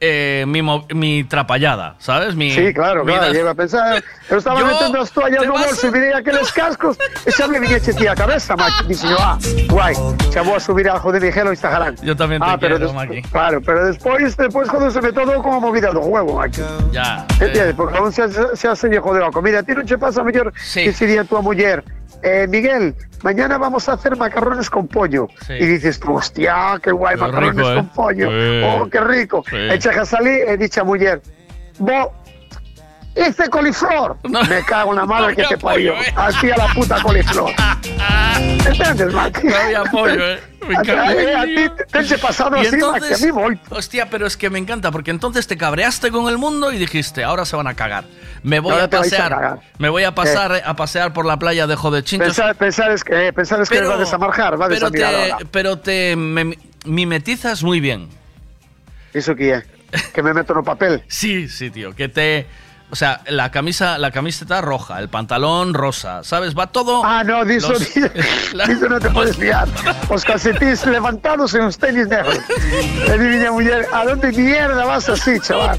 eh, 0.01 0.45
mi, 0.47 0.63
mi 0.95 1.25
trapallada, 1.25 1.95
¿sabes? 1.99 2.35
Mi, 2.35 2.51
Sí, 2.53 2.73
claro, 2.73 3.05
mi 3.05 3.13
claro, 3.13 3.33
lleva 3.33 3.51
a 3.51 3.55
pensar. 3.55 4.03
Eu 4.31 4.39
estaba 4.39 4.61
Yo- 4.61 4.67
metendo 4.67 4.99
as 5.01 5.11
toallas 5.11 5.45
no 5.47 5.53
bolso 5.53 5.89
a- 5.89 5.91
mirei 5.91 6.13
aqueles 6.15 6.51
cascos 6.53 6.97
e 7.27 7.47
me 7.49 7.61
viña 7.61 7.79
che 7.81 7.93
a 8.09 8.15
cabeza, 8.15 8.57
Mike. 8.57 8.89
Dixen, 8.89 9.15
ah, 9.19 9.37
guai, 9.69 9.95
xa 10.33 10.43
vou 10.43 10.57
a 10.57 10.61
subir 10.61 10.89
algo 10.89 11.13
de 11.13 11.21
Miguel 11.21 11.49
ao 11.49 11.53
Instagram. 11.53 11.97
Yo 12.03 12.17
también 12.17 12.41
te 12.41 12.49
ah, 12.49 12.57
pero 12.59 12.77
quiero, 12.77 12.87
des- 12.87 12.95
Maki. 12.95 13.23
Claro, 13.31 13.61
pero 13.61 13.85
despois, 13.87 14.37
despois 14.37 14.69
jodose 14.71 15.13
todo 15.13 15.43
como 15.43 15.61
movida 15.61 15.91
do 15.93 16.01
juego, 16.01 16.41
Mike. 16.41 16.63
Ya. 16.93 17.27
Entiendes? 17.39 17.75
Porque 17.75 17.99
aún 17.99 18.11
xa 18.13 18.29
se 18.77 18.89
lle 18.89 19.01
jodeu 19.01 19.27
a 19.27 19.31
comida. 19.31 19.59
A 19.61 19.63
ti 19.63 19.75
non 19.75 19.85
che 19.85 19.99
pasa 19.99 20.23
mellor 20.25 20.53
Sí. 20.57 20.85
que 20.85 20.93
sería 20.93 21.25
tua 21.25 21.43
muller 21.43 21.85
eh, 22.23 22.47
Miguel, 22.49 22.95
mañana 23.23 23.59
vamos 23.59 23.89
a 23.89 23.93
hacer 23.95 24.17
macarrones 24.17 24.69
con 24.71 24.87
pollo. 24.89 25.29
Sí. 25.47 25.55
Y 25.55 25.67
dices 25.67 25.99
tú, 26.01 26.15
hostia, 26.15 26.79
qué 26.83 26.93
guay, 26.93 27.15
Qué 27.17 27.21
macarrones 27.23 27.57
rico, 27.57 27.71
¿eh? 27.71 27.75
con 27.77 27.89
pollo. 27.89 28.29
Sí. 28.31 28.63
Oh, 28.65 28.89
qué 28.91 29.01
rico. 29.01 29.45
Sí. 29.49 29.57
E 29.57 29.79
chegas 29.79 30.13
ali 30.15 30.31
e 30.47 30.57
dicha 30.57 30.85
muller, 30.85 31.21
bo, 31.79 32.13
hice 33.17 33.49
coliflor. 33.51 34.17
Me 34.25 34.63
cago 34.65 34.91
en 34.93 34.97
la 34.99 35.07
madre 35.07 35.31
No 35.31 35.37
que 35.37 35.43
te 35.45 35.59
parió. 35.59 35.95
pollo, 35.95 36.05
¿eh? 36.05 36.13
Así 36.17 36.51
a 36.51 36.57
la 36.57 36.67
puta 36.75 37.03
coliflor. 37.03 37.51
¿Entiendes, 38.67 39.13
Maki? 39.13 39.47
No 39.47 39.57
había 39.57 39.83
pollo, 39.85 40.27
¿eh? 40.33 40.41
Me 40.69 40.77
A, 40.77 40.83
cago 40.83 41.11
en 41.19 41.37
a, 41.37 41.41
a 41.41 41.45
ti 41.47 41.85
te 41.91 42.15
he 42.15 42.19
pasado 42.19 42.57
Y 42.57 42.67
así, 42.67 42.77
Maki, 42.77 43.13
a 43.15 43.19
mí 43.27 43.31
voy. 43.31 43.61
hostia, 43.71 44.09
pero 44.11 44.27
es 44.27 44.37
que 44.37 44.51
me 44.51 44.59
encanta, 44.59 44.91
porque 44.91 45.11
entonces 45.11 45.47
te 45.47 45.57
cabreaste 45.57 46.11
con 46.11 46.29
el 46.29 46.39
mundo 46.39 46.71
y 46.73 46.79
dijiste, 46.79 47.25
ahora 47.25 47.45
se 47.45 47.57
van 47.57 47.67
a 47.67 47.75
cagar. 47.75 48.05
Me 48.43 48.61
voy 48.61 48.73
Ahora 48.73 48.85
a 48.85 48.91
pasear, 48.91 49.61
me 49.79 49.89
voy 49.89 50.05
a 50.05 50.15
pasar 50.15 50.53
eh, 50.57 50.63
a 50.65 50.75
pasear 50.75 51.13
por 51.13 51.27
la 51.27 51.39
playa 51.39 51.67
de 51.67 51.77
Jodechinchos. 51.77 52.29
Pensar, 52.29 52.55
pensar 52.57 52.91
es 52.91 53.05
que, 53.05 53.29
eh, 53.29 53.33
pensar 53.33 53.61
es 53.61 53.69
que 53.69 53.81
va 53.83 53.95
a 53.95 53.99
desamarjar, 53.99 54.61
va 54.61 54.67
a 54.67 54.69
pero 54.69 54.91
te, 54.91 55.05
ahora. 55.05 55.39
pero 55.51 55.79
te 55.79 56.17
me- 56.17 56.57
mimetizas 56.85 57.63
muy 57.63 57.81
bien. 57.81 58.09
¿Eso 59.13 59.35
qué 59.35 59.55
es? 59.55 59.65
Que 60.15 60.23
me 60.23 60.33
meto 60.33 60.53
en 60.53 60.61
el 60.61 60.65
papel. 60.65 61.03
Sí, 61.09 61.49
sí, 61.49 61.71
tío, 61.71 61.95
que 61.95 62.09
te... 62.09 62.47
O 62.93 62.97
sea, 62.97 63.21
la 63.29 63.51
camisa, 63.53 63.99
la 63.99 64.11
camiseta 64.11 64.61
roja, 64.61 64.99
el 64.99 65.09
pantalón 65.09 65.75
rosa, 65.75 66.25
¿sabes? 66.25 66.59
Va 66.59 66.67
todo... 66.67 67.03
Ah, 67.05 67.23
no, 67.23 67.45
diso, 67.45 67.71
los- 67.73 67.95
diso 68.69 68.89
no 68.89 68.99
te 68.99 69.11
puedes 69.11 69.37
fiar. 69.37 69.69
Os 70.09 70.25
calcetines 70.25 70.85
levantados 70.87 71.55
en 71.55 71.63
los 71.67 71.79
tenis 71.79 72.09
negros. 72.09 72.39
Le 73.07 73.19
di 73.19 73.27
miña 73.37 73.53
mujer, 73.53 73.87
¿a 73.93 74.05
dónde 74.05 74.33
mierda 74.33 74.85
vas 74.85 75.09
así, 75.09 75.39
chaval? 75.41 75.79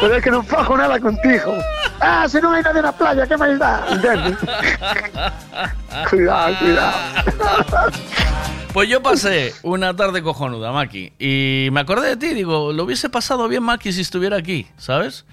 Pero 0.00 0.14
es 0.16 0.22
que 0.22 0.30
no 0.30 0.42
fajo 0.42 0.76
nada 0.76 1.00
contigo. 1.00 1.56
Ah, 2.00 2.26
si 2.28 2.38
no 2.40 2.52
hay 2.52 2.62
nadie 2.62 2.80
en 2.80 2.84
la 2.84 2.92
playa, 2.92 3.26
¿qué 3.26 3.36
más 3.38 3.58
da? 3.58 3.86
¿Entiendes? 3.90 4.36
Cuidado, 6.10 6.58
cuidado. 6.58 6.92
Pues 8.72 8.90
yo 8.90 9.02
pasé 9.02 9.54
una 9.62 9.96
tarde 9.96 10.22
cojonuda, 10.22 10.70
Maki, 10.70 11.14
y 11.18 11.70
me 11.72 11.80
acordé 11.80 12.08
de 12.10 12.16
ti, 12.18 12.34
digo, 12.34 12.74
lo 12.74 12.84
hubiese 12.84 13.08
pasado 13.08 13.48
bien, 13.48 13.62
Maki, 13.62 13.90
si 13.90 14.02
estuviera 14.02 14.36
aquí, 14.36 14.66
¿sabes? 14.76 15.24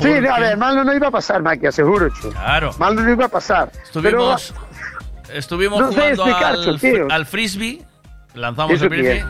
Sí, 0.00 0.26
a 0.26 0.38
ver, 0.38 0.56
mal 0.56 0.74
no, 0.76 0.84
no 0.84 0.94
iba 0.94 1.08
a 1.08 1.10
pasar, 1.10 1.42
Maki, 1.42 1.66
aseguro, 1.66 2.08
chu. 2.10 2.30
Claro. 2.30 2.72
Mal 2.78 2.94
no 2.94 3.08
iba 3.10 3.26
a 3.26 3.28
pasar. 3.28 3.70
Estuvimos, 3.82 4.54
estuvimos 5.32 5.80
No 5.80 5.92
sé 5.92 5.94
jugando 6.14 6.24
explicar, 6.24 6.52
al, 6.54 6.80
tío. 6.80 7.06
al 7.10 7.26
frisbee, 7.26 7.82
lanzamos 8.34 8.72
¿Eso 8.74 8.84
el 8.84 8.90
frisbee. 8.90 9.24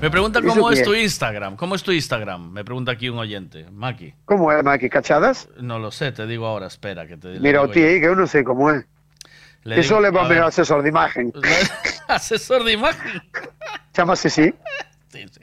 Me 0.00 0.10
pregunta 0.10 0.38
¿Eso 0.38 0.48
cómo 0.48 0.70
es 0.70 0.82
tu 0.84 0.94
es? 0.94 1.02
Instagram. 1.04 1.56
¿Cómo 1.56 1.74
es 1.74 1.82
tu 1.82 1.90
Instagram? 1.90 2.52
Me 2.52 2.64
pregunta 2.64 2.92
aquí 2.92 3.08
un 3.08 3.18
oyente. 3.18 3.66
Maki. 3.72 4.14
¿Cómo 4.26 4.52
es, 4.52 4.62
Maki? 4.62 4.88
¿Cachadas? 4.88 5.48
No 5.60 5.78
lo 5.80 5.90
sé, 5.90 6.12
te 6.12 6.26
digo 6.26 6.46
ahora, 6.46 6.68
espera 6.68 7.06
que 7.08 7.16
te 7.16 7.40
Mira, 7.40 7.62
o 7.62 7.66
digo 7.66 7.72
ti 7.74 7.80
yo. 7.80 7.86
aí, 7.88 8.00
que 8.00 8.06
eu 8.06 8.14
non 8.14 8.28
sei 8.30 8.44
como 8.46 8.70
é. 8.70 8.86
Le 9.66 9.80
Eso 9.82 9.98
digo- 9.98 10.06
le 10.06 10.10
va 10.14 10.22
a 10.24 10.28
ver. 10.28 10.42
asesor 10.46 10.82
de 10.86 10.88
imagen. 10.94 11.32
Asesor 12.08 12.62
de 12.64 12.72
imagen. 12.78 13.20
Chámase 13.92 14.28
así. 14.28 14.54
Sí, 15.10 15.26
sí, 15.34 15.40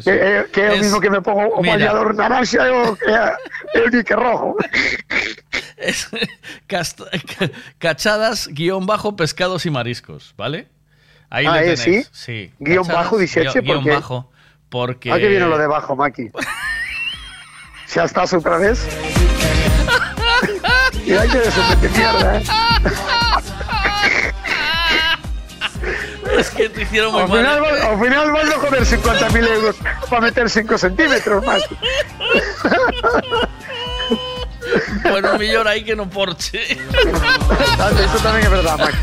Que, 0.04 0.10
é, 0.10 0.44
que 0.52 0.60
é 0.60 0.70
o 0.70 0.74
Es- 0.74 0.80
mismo 0.82 1.00
que 1.00 1.10
me 1.10 1.20
pongo 1.20 1.48
o 1.54 1.62
Mira. 1.62 1.74
bañador 1.74 2.14
naranja 2.14 2.64
o, 2.72 2.96
que 2.96 3.10
o 3.80 3.88
nique 3.90 4.14
rojo. 4.14 4.56
Es 5.76 6.08
cachadas, 7.78 8.48
guion 8.48 8.86
bajo, 8.86 9.16
pescados 9.16 9.64
y 9.66 9.70
mariscos, 9.70 10.34
¿vale? 10.36 10.68
Ahí 11.30 11.46
Ah, 11.46 11.60
le 11.60 11.72
¿eh? 11.72 11.76
tenéis. 11.76 12.10
¿Sí? 12.12 12.48
Sí. 12.48 12.52
Guión 12.58 12.84
cachadas, 12.84 13.04
bajo, 13.04 13.18
dixeche, 13.18 13.60
guión- 13.60 13.64
guion 13.64 13.76
porque- 13.84 13.90
bajo, 13.94 14.30
porque... 14.68 15.12
Ah, 15.12 15.18
que 15.18 15.28
viene 15.28 15.46
lo 15.46 15.58
de 15.58 15.64
abajo, 15.64 15.94
Maki. 15.96 16.30
Xa 17.88 18.04
estás 18.04 18.32
outra 18.34 18.58
vez? 18.58 18.84
E 21.08 21.16
hai 21.16 21.24
que 21.28 21.38
desomete 21.40 21.88
mierda, 21.88 22.36
eh? 22.36 22.44
Es 26.38 26.50
que 26.50 26.68
te 26.68 26.82
hicieron 26.82 27.12
muy 27.12 27.22
mal. 27.26 27.38
final, 27.38 27.60
vas- 27.60 27.82
ao 27.82 27.98
final 27.98 28.30
vas 28.32 28.48
a 28.48 28.58
joder 28.62 28.84
50.000 28.86 29.48
euros 29.48 29.76
para 30.08 30.22
meter 30.22 30.48
5 30.48 30.78
centímetros, 30.78 31.44
Maki. 31.44 31.76
Bueno, 35.02 35.32
un 35.32 35.38
millón 35.38 35.66
ahí 35.66 35.82
que 35.82 35.96
no 35.96 36.08
porche. 36.08 36.76
Dale, 37.78 38.04
Eso 38.04 38.18
tamén 38.22 38.44
é 38.44 38.50
verdade, 38.52 38.78
Maki. 38.84 39.02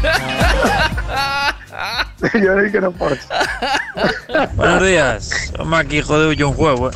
Yo 2.39 2.55
aí 2.57 2.71
que 2.71 2.79
non 2.79 2.95
porto. 2.95 3.19
Buenos 4.55 4.81
días. 4.81 5.51
Maki, 5.59 5.99
jodeu 6.01 6.31
yo 6.31 6.47
un 6.49 6.55
juego, 6.55 6.87
eh. 6.89 6.95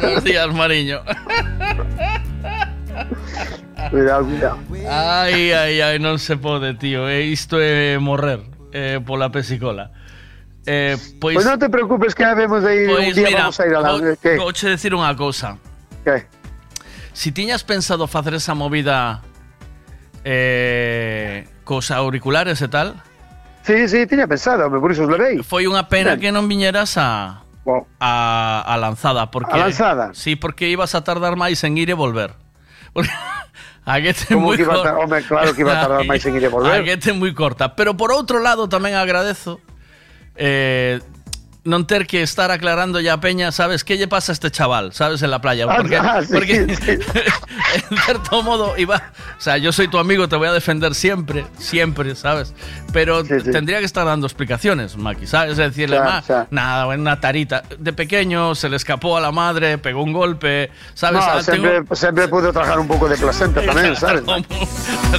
Buenos 0.00 0.24
días, 0.24 0.48
Mariño. 0.56 1.04
Cuidado, 3.90 4.24
cuidado. 4.26 4.58
Ai, 4.88 5.52
ai, 5.52 5.80
ai, 5.80 5.98
non 5.98 6.18
se 6.18 6.36
pode, 6.36 6.74
tío. 6.78 7.08
Eh, 7.08 7.26
isto 7.32 7.58
é 7.58 7.98
morrer 7.98 8.40
eh, 8.72 9.00
pola 9.04 9.28
pesicola. 9.30 9.90
Eh, 10.66 10.94
pois, 11.18 11.34
Pois 11.34 11.46
non 11.46 11.58
te 11.58 11.66
preocupes 11.68 12.14
que 12.14 12.22
habemos 12.22 12.62
de 12.62 12.86
ir 12.86 12.88
un 12.88 12.96
pois 13.02 13.16
día 13.18 13.28
mira, 13.34 13.40
vamos 13.50 13.58
a 13.58 13.64
ir 13.66 13.74
a 13.74 13.80
la... 13.82 13.90
vou, 13.98 14.00
vouche 14.46 14.70
decir 14.70 14.94
unha 14.94 15.10
cousa. 15.18 15.58
¿Qué? 16.06 16.22
Si 17.12 17.34
tiñas 17.34 17.66
pensado 17.66 18.06
facer 18.06 18.38
esa 18.38 18.54
movida 18.54 19.20
eh, 20.24 21.48
cos 21.64 21.90
auriculares 21.90 22.62
e 22.62 22.68
tal, 22.70 23.02
Sí, 23.62 23.86
sí, 23.86 24.06
tiña 24.10 24.26
pensado, 24.26 24.66
me 24.70 24.80
por 24.82 24.90
iso 24.90 25.06
os 25.06 25.10
levei. 25.10 25.38
foi 25.46 25.66
unha 25.70 25.86
pena 25.86 26.18
Ben. 26.18 26.20
que 26.22 26.30
non 26.34 26.46
viñeras 26.50 26.98
a 26.98 27.42
a, 28.02 28.12
a 28.66 28.74
lanzada 28.78 29.30
porque 29.30 29.54
A 29.54 29.66
lanzada? 29.70 30.10
Sí, 30.18 30.34
porque 30.34 30.66
ibas 30.66 30.94
a 30.98 31.06
tardar 31.06 31.38
máis 31.38 31.62
en 31.62 31.78
ir 31.78 31.90
e 31.90 31.94
volver. 31.94 32.34
Porque 32.92 33.08
a 33.84 33.98
que 33.98 34.14
Como 34.30 34.52
moi 34.52 34.56
que 34.56 34.62
a 34.62 34.70
corta. 34.70 34.94
home, 34.94 35.18
claro 35.26 35.50
que 35.54 35.60
iba 35.66 35.74
a 35.74 35.80
tardar 35.82 36.04
máis 36.10 36.22
en 36.26 36.38
ir 36.38 36.44
e 36.46 36.50
volver. 36.50 36.78
A 36.78 36.84
que 36.86 36.94
te 36.98 37.10
moi 37.10 37.34
corta, 37.34 37.74
pero 37.74 37.98
por 37.98 38.14
outro 38.14 38.38
lado 38.38 38.70
tamén 38.70 38.94
agradezo 38.94 39.58
eh, 40.38 41.02
non 41.64 41.86
ter 41.86 42.10
que 42.10 42.26
estar 42.26 42.50
aclarando 42.50 42.98
ya 42.98 43.22
Peña, 43.22 43.52
sabes, 43.54 43.84
qué 43.86 43.94
lle 43.94 44.08
pasa 44.10 44.32
a 44.32 44.34
este 44.34 44.50
chaval, 44.50 44.90
sabes, 44.92 45.22
en 45.22 45.30
la 45.30 45.40
playa. 45.40 45.66
Ah, 45.70 45.76
Porque, 45.78 45.96
ah, 45.96 46.18
sí, 46.20 46.32
porque 46.34 46.66
sí. 46.82 46.90
en 47.90 47.96
cierto 48.02 48.42
modo 48.42 48.74
iba, 48.76 48.96
o 49.38 49.40
sea, 49.40 49.58
yo 49.58 49.70
soy 49.70 49.86
tu 49.86 49.98
amigo, 49.98 50.28
te 50.28 50.34
voy 50.34 50.48
a 50.48 50.52
defender 50.52 50.94
siempre, 50.96 51.46
siempre, 51.58 52.16
¿sabes? 52.16 52.52
Pero 52.92 53.22
tendría 53.22 53.78
que 53.78 53.84
estar 53.86 54.04
dando 54.04 54.26
explicaciones, 54.26 54.96
Maki, 54.96 55.26
¿sabes? 55.26 55.52
Es 55.52 55.56
decirle, 55.58 56.00
"Ma, 56.00 56.20
claro. 56.22 56.48
nada, 56.50 56.86
una 56.88 57.20
tarita. 57.20 57.62
De 57.78 57.92
pequeño 57.92 58.54
se 58.56 58.68
le 58.68 58.76
escapó 58.76 59.16
a 59.16 59.20
la 59.20 59.30
madre, 59.30 59.78
pegó 59.78 60.02
un 60.02 60.12
golpe, 60.12 60.68
¿sabes? 60.94 61.20
No, 61.24 61.30
Ah, 61.30 61.40
tengo- 61.46 61.68
siempre, 61.68 61.96
siempre 61.96 62.28
puedo 62.28 62.52
trabajar 62.52 62.80
un 62.80 62.88
poco 62.88 63.08
de 63.08 63.16
placenta 63.16 63.62
también, 63.66 63.94
¿sabes? 63.96 64.22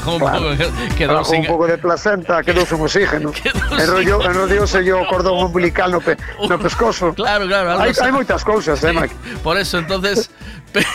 Como 0.04 0.18
un 0.18 0.20
Claro. 0.20 0.50
poco- 0.58 0.96
quedó 0.98 1.24
sin- 1.24 1.40
un 1.42 1.48
poco 1.48 1.68
de 1.68 1.78
placenta, 1.78 2.44
quedó 2.44 2.66
sin 2.66 2.82
oxígeno. 2.82 3.32
Enrolló, 3.80 4.22
enrollóse 4.30 4.84
yo 4.84 5.02
o 5.02 5.08
cordón 5.08 5.42
umbilical 5.46 5.92
no, 5.92 6.02
pe, 6.02 6.18
no 6.50 6.60
pescoso. 6.60 7.14
Claro, 7.14 7.48
claro. 7.48 7.72
así. 7.80 8.02
hai 8.04 8.12
moitas 8.12 8.44
cousas, 8.44 8.84
eh, 8.84 8.94
Mike? 8.94 9.14
Por 9.44 9.58
eso, 9.58 9.78
entonces, 9.80 10.30
pe- 10.74 10.86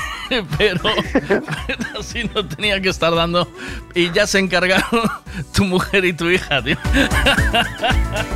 pero, 0.59 0.81
pero 1.27 2.01
así 2.01 2.29
no 2.35 2.47
tenía 2.47 2.81
que 2.81 2.89
estar 2.91 3.15
dando. 3.15 3.49
Y 3.95 4.11
ya 4.13 4.27
se 4.27 4.39
encargaron 4.39 5.03
tu 5.55 5.65
mujer 5.65 6.05
y 6.05 6.13
tu 6.13 6.29
hija, 6.31 6.63
tío. 6.63 6.77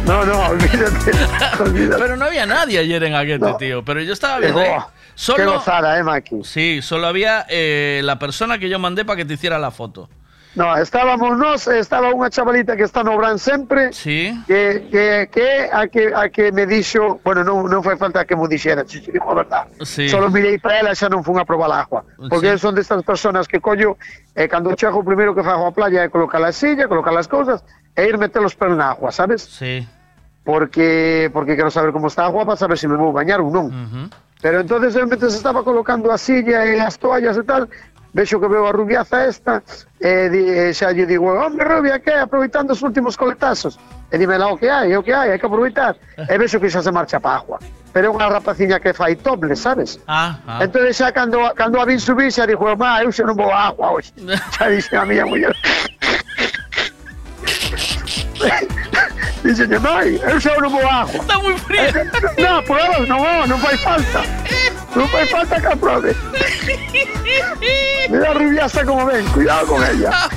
No, 0.07 0.25
no, 0.25 0.47
olvídate. 0.49 1.13
olvídate. 1.61 2.03
Pero 2.03 2.17
no 2.17 2.25
había 2.25 2.47
nadie 2.47 2.79
ayer 2.79 3.03
en 3.05 3.15
Aguete, 3.15 3.45
No. 3.45 3.57
tío. 3.57 3.85
Pero 3.85 4.01
yo 4.03 4.13
estaba 4.13 4.39
viendo. 4.39 4.61
goa, 4.61 4.91
Solo, 5.15 5.37
Qué 5.37 5.45
gozada, 5.45 5.99
eh, 5.99 6.03
Maki? 6.03 6.41
Sí, 6.43 6.81
solo 6.83 7.07
había 7.07 7.45
eh, 7.49 8.01
la 8.03 8.19
persona 8.19 8.59
que 8.59 8.69
yo 8.71 8.79
mandé 8.79 9.05
para 9.05 9.17
que 9.19 9.25
te 9.27 9.35
hiciera 9.35 9.59
la 9.59 9.71
foto. 9.71 10.09
No, 10.55 10.77
estábamos 10.77 11.33
nós, 11.41 11.65
estaba 11.67 12.13
unha 12.13 12.29
chavalita 12.29 12.77
que 12.77 12.85
está 12.85 13.01
no 13.01 13.17
Bran 13.17 13.41
sempre, 13.41 13.89
Sí. 13.97 14.37
que, 14.45 14.85
que, 14.93 15.33
que, 15.33 15.49
a 15.73 15.89
que 15.89 16.13
a 16.13 16.29
que 16.29 16.53
me 16.53 16.69
dixo, 16.69 17.25
bueno, 17.25 17.41
non, 17.41 17.73
non 17.73 17.81
foi 17.81 17.97
falta 17.97 18.29
que 18.29 18.37
mo 18.37 18.45
dixera, 18.45 18.85
si, 18.85 19.01
si, 19.01 19.09
dixo 19.09 19.33
a 19.33 19.37
verdad. 19.41 19.65
Sí. 19.81 20.13
Solo 20.13 20.29
mirei 20.29 20.61
para 20.61 20.77
ela 20.85 20.93
xa 20.93 21.09
non 21.09 21.25
fun 21.25 21.41
a 21.41 21.49
probar 21.49 21.73
a 21.73 21.81
agua. 21.81 22.05
Porque 22.29 22.53
Sí. 22.53 22.69
son 22.69 22.77
destas 22.77 23.01
personas 23.01 23.49
que 23.49 23.65
collo, 23.65 23.97
e 24.37 24.45
cando 24.45 24.77
chego 24.77 25.01
o 25.01 25.07
primeiro 25.09 25.33
que 25.33 25.41
fago 25.41 25.65
a 25.65 25.73
playa 25.73 26.05
é 26.05 26.13
colocar 26.13 26.45
a 26.45 26.53
silla, 26.53 26.85
colocar 26.85 27.17
as 27.17 27.25
cousas, 27.33 27.65
e 27.97 28.05
ir 28.05 28.21
meter 28.21 28.45
os 28.45 28.53
pelos 28.53 28.77
na 28.77 28.93
agua, 28.93 29.09
sabes? 29.09 29.41
Sí. 29.49 29.89
Porque 30.45 31.31
porque 31.33 31.57
quero 31.57 31.71
saber 31.71 31.93
como 31.97 32.09
está 32.09 32.25
a 32.25 32.27
agua 32.27 32.45
para 32.45 32.57
saber 32.61 32.77
se 32.77 32.89
me 32.89 32.97
vou 33.01 33.09
bañar 33.13 33.41
ou 33.41 33.49
non. 33.49 33.71
Pero 34.43 34.59
entonces 34.61 34.91
eu 34.99 35.07
mentre 35.07 35.31
se 35.31 35.39
estaba 35.39 35.63
colocando 35.63 36.11
a 36.11 36.19
silla 36.19 36.67
e 36.67 36.75
as 36.83 36.99
toallas 36.99 37.39
e 37.39 37.45
tal, 37.47 37.71
vexo 38.15 38.41
que 38.41 38.49
veo 38.49 38.67
a 38.67 38.73
rubiaza 38.73 39.25
esta, 39.25 39.63
e, 40.01 40.29
di, 40.29 40.45
e 40.45 40.75
xa 40.75 40.93
lle 40.93 41.07
digo, 41.07 41.33
hombre 41.33 41.65
rubia, 41.65 41.99
que 42.01 42.13
aproveitando 42.13 42.73
os 42.73 42.83
últimos 42.83 43.17
coletazos? 43.17 43.79
E 44.13 44.19
dime 44.19 44.37
lá 44.37 44.53
o 44.53 44.59
que 44.59 44.69
hai, 44.69 44.95
o 44.97 45.03
que 45.03 45.13
hai, 45.13 45.33
hai 45.33 45.39
que 45.39 45.47
aproveitar. 45.47 45.97
E 46.17 46.39
vexo 46.39 46.61
que 46.61 46.69
xa 46.69 46.83
se 46.83 46.93
marcha 46.93 47.21
pa 47.21 47.41
agua. 47.41 47.59
Pero 47.93 48.09
é 48.09 48.11
unha 48.13 48.29
rapaciña 48.29 48.81
que 48.81 48.93
fai 48.93 49.17
topless, 49.17 49.61
sabes? 49.61 50.01
Ah, 50.09 50.37
ah. 50.47 50.65
Entón 50.65 50.85
xa 50.93 51.13
cando, 51.13 51.41
cando 51.57 51.81
a 51.81 51.85
vin 51.85 52.01
subir 52.01 52.29
xa 52.33 52.45
dixo, 52.45 52.77
má, 52.77 53.01
eu 53.01 53.13
xa 53.13 53.25
non 53.25 53.37
vou 53.37 53.49
a 53.49 53.73
agua 53.73 53.97
hoxe. 53.97 54.13
xa 54.57 54.69
dixe 54.69 54.93
a 54.97 55.05
miña 55.09 55.25
muller. 55.25 55.57
Dice, 59.43 59.67
mai, 59.79 60.21
eu 60.23 60.41
xa 60.41 60.55
non 60.61 60.71
vou 60.71 60.87
a 60.87 61.03
agua. 61.03 61.21
Está 61.21 61.39
moi 61.41 61.59
fría. 61.59 61.91
non, 62.45 62.63
por 62.63 62.79
ahora 62.79 63.03
non, 63.09 63.19
vou, 63.19 63.47
non 63.49 63.59
fai 63.59 63.77
falta. 63.77 64.21
Non 64.95 65.07
fai 65.09 65.27
falta 65.27 65.57
aprobe. 65.57 66.15
Mira 68.09 68.31
a 68.31 68.33
rubiaza 68.35 68.85
como 68.85 69.07
ven, 69.07 69.25
cuidado 69.29 69.67
con 69.67 69.83
ella. 69.83 70.29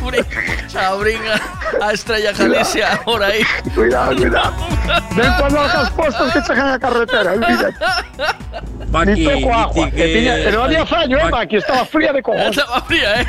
Abrin 0.75 1.19
a, 1.27 1.85
a 1.88 1.92
Estrella 1.93 2.32
Galicia 2.32 3.01
por 3.03 3.22
ahí. 3.22 3.43
Cuidado, 3.74 4.16
cuidado. 4.16 4.53
Ven 5.16 5.34
cuando 5.40 5.59
hagas 5.59 5.90
postos 5.92 6.32
que 6.32 6.42
chegan 6.43 6.69
a 6.69 6.80
carretera, 6.80 7.34
olvídate. 7.34 7.75
Ni 9.06 9.25
toco 9.25 9.53
agua. 9.53 9.92
Que 9.92 10.08
tiña, 10.08 10.35
pero 10.43 10.59
no 10.59 10.64
había 10.66 10.85
fallo, 10.85 11.17
eh, 11.19 11.30
Maki, 11.30 11.58
estaba 11.58 11.85
fría 11.85 12.14
de 12.14 12.24
cojones. 12.24 12.58
Estaba 12.58 12.82
fría, 12.82 13.22
¿eh? 13.22 13.25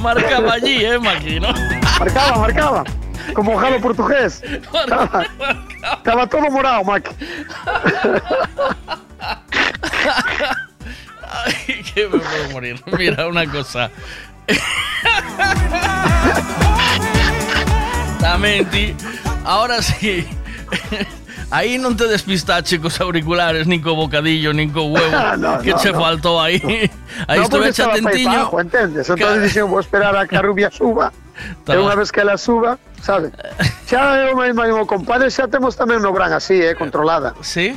Marcaba 0.00 0.54
allí, 0.54 0.84
¿eh, 0.84 0.98
Maki, 0.98 1.40
no? 1.40 1.52
Marcaba, 1.98 2.38
marcaba. 2.38 2.84
Como 3.34 3.56
jalo 3.58 3.80
portugués. 3.80 4.42
Estaba, 4.42 5.26
estaba 5.98 6.26
todo 6.26 6.50
morado, 6.50 6.84
Maki. 6.84 7.10
Ay, 11.32 11.82
que 11.94 12.08
me 12.08 12.18
puedo 12.18 12.50
morir. 12.52 12.82
Mira, 12.98 13.26
una 13.26 13.46
cosa. 13.50 13.90
Ti 18.70 18.94
Ahora 19.44 19.82
sí 19.82 20.26
Aí 21.52 21.76
non 21.76 22.00
te 22.00 22.08
despistache 22.08 22.80
cos 22.80 22.96
auriculares 23.02 23.68
Nin 23.68 23.84
co 23.84 23.92
bocadillo, 23.92 24.56
nin 24.56 24.72
co 24.72 24.88
huevo 24.88 25.12
No, 25.36 25.60
Que 25.60 25.76
no, 25.76 25.78
che 25.78 25.92
no. 25.92 26.00
faltou 26.00 26.40
aí 26.40 26.88
Aí 27.28 27.38
no, 27.38 27.44
estuve 27.44 27.68
abajo, 27.68 28.60
entendes? 28.60 29.10
Entonces 29.10 29.42
dixen, 29.42 29.68
vou 29.68 29.80
esperar 29.80 30.16
a 30.16 30.26
que 30.26 30.36
a 30.36 30.42
rubia 30.42 30.70
suba. 30.70 31.12
E 31.68 31.76
unha 31.76 31.92
vez 31.92 32.08
que 32.08 32.24
ela 32.24 32.40
suba, 32.40 32.80
sabe? 33.02 33.30
Xa 33.84 34.16
eu 34.26 34.34
mesmo 34.38 34.64
o 34.80 34.86
compadre 34.88 35.28
xa 35.28 35.44
temos 35.46 35.76
tamén 35.76 36.00
no 36.00 36.10
gran 36.14 36.32
así, 36.32 36.56
eh, 36.56 36.72
controlada. 36.72 37.36
Sí? 37.44 37.76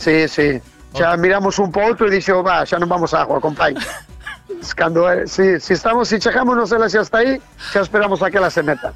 Sí, 0.00 0.24
sí. 0.26 0.62
Xa 0.92 1.16
miramos 1.16 1.58
un 1.58 1.72
po 1.72 1.80
outro 1.80 2.06
e 2.06 2.10
dixo, 2.10 2.42
va, 2.42 2.64
xa 2.66 2.78
non 2.78 2.88
vamos 2.88 3.14
a 3.14 3.22
agua, 3.24 3.40
compadre. 3.40 3.80
Cando, 4.76 5.08
eh, 5.08 5.26
si, 5.26 5.58
si 5.58 5.72
estamos, 5.72 6.08
si 6.08 6.18
chegámonos 6.20 6.70
ela 6.72 6.88
xa 6.88 7.00
está 7.00 7.18
aí, 7.24 7.40
xa 7.72 7.80
esperamos 7.80 8.20
a 8.22 8.30
que 8.30 8.36
ela 8.36 8.50
se 8.50 8.62
meta. 8.62 8.92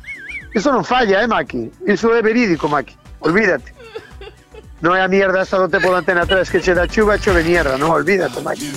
Iso 0.54 0.72
non 0.72 0.84
falla, 0.84 1.20
eh, 1.22 1.26
Maki? 1.26 1.72
Iso 1.88 2.12
é 2.12 2.20
verídico, 2.22 2.68
Maki. 2.68 2.96
Olvídate. 3.20 3.72
Non 4.84 4.92
é 4.92 5.00
a 5.00 5.08
mierda 5.08 5.40
esta 5.40 5.56
do 5.56 5.72
tempo 5.72 5.88
da 5.88 6.04
Antena 6.04 6.28
3 6.28 6.52
que 6.52 6.60
che 6.60 6.76
da 6.76 6.84
chuva, 6.84 7.16
chove 7.16 7.40
mierda, 7.42 7.80
non, 7.80 7.90
olvídate, 7.96 8.40
Maki. 8.44 8.68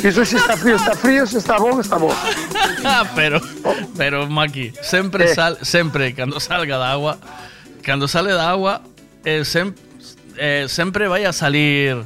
Iso 0.00 0.24
se 0.24 0.36
está 0.40 0.56
frío, 0.56 0.76
está 0.76 0.96
frío, 0.96 1.26
se 1.28 1.38
está 1.38 1.58
bon, 1.60 1.80
está 1.80 1.96
bon. 2.00 2.12
pero, 3.16 3.40
pero 3.96 4.24
Maki, 4.26 4.72
sempre 4.80 5.28
Eh. 5.28 5.34
sal, 5.36 5.58
sempre 5.60 6.14
cando 6.16 6.40
salga 6.40 6.78
da 6.80 6.92
agua, 6.92 7.18
cando 7.84 8.08
sale 8.08 8.32
da 8.32 8.48
agua, 8.48 8.80
eh, 9.24 9.44
sem, 9.44 9.74
eh, 10.36 10.64
sempre 10.68 11.08
vai 11.08 11.24
a 11.24 11.32
salir 11.32 12.04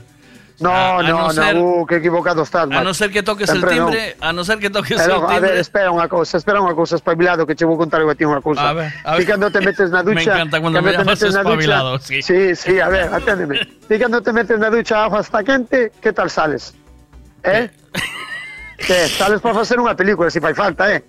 No, 0.60 0.68
A- 0.70 0.98
a 0.98 1.02
no, 1.02 1.08
no 1.08 1.26
no, 1.28 1.32
ser- 1.32 1.56
uh, 1.56 1.86
que 1.88 1.96
equivocado 1.96 2.42
estás, 2.44 2.68
a 2.70 2.84
no 2.84 2.92
ser 2.92 3.10
que 3.10 3.22
toques 3.22 3.48
el 3.48 3.64
timbre, 3.64 4.14
a 4.20 4.30
no 4.32 4.44
ser 4.44 4.58
que 4.60 4.68
toques 4.68 5.00
Eh, 5.00 5.04
el 5.04 5.08
no, 5.08 5.24
a 5.24 5.40
ver, 5.40 5.56
timbre. 5.56 5.60
espera 5.60 5.88
unha 5.88 6.04
cousa, 6.04 6.36
espera 6.36 6.60
unha 6.60 6.76
cousa, 6.76 7.00
espabilado, 7.00 7.48
que 7.48 7.56
che 7.56 7.64
vou 7.64 7.80
contar 7.80 8.04
a 8.04 8.12
ti 8.12 8.28
unha 8.28 8.44
cousa. 8.44 8.60
A 8.68 8.76
ver, 8.76 8.92
a 9.08 9.16
ver. 9.16 9.24
Ti 9.24 9.32
cando 9.32 9.48
te 9.48 9.60
metes 9.64 9.88
na 9.88 10.02
Me 10.04 10.12
ducha... 10.20 10.36
encanta 10.36 10.60
cuando 10.60 10.76
cando 10.84 10.84
me 10.84 10.92
llamas 10.92 11.16
na 11.16 11.26
ducha- 11.32 11.40
espabilado, 11.40 11.90
sí. 12.04 12.20
Sí, 12.20 12.52
sí, 12.52 12.76
a 12.76 12.92
ver, 12.92 13.08
aténdeme. 13.08 13.64
Ti 13.88 13.94
cando 13.96 14.20
te 14.20 14.32
metes 14.36 14.58
na 14.60 14.68
ducha 14.68 15.00
a 15.00 15.04
agua 15.08 15.24
está 15.24 15.40
quente, 15.40 15.92
que 15.96 16.12
tal 16.12 16.28
sales? 16.28 16.76
Eh? 17.40 17.72
Que 18.76 19.08
sales 19.08 19.40
para 19.40 19.56
facer 19.64 19.80
unha 19.80 19.96
película, 19.96 20.28
se 20.28 20.44
fai 20.44 20.52
falta, 20.52 20.92
eh? 20.92 21.00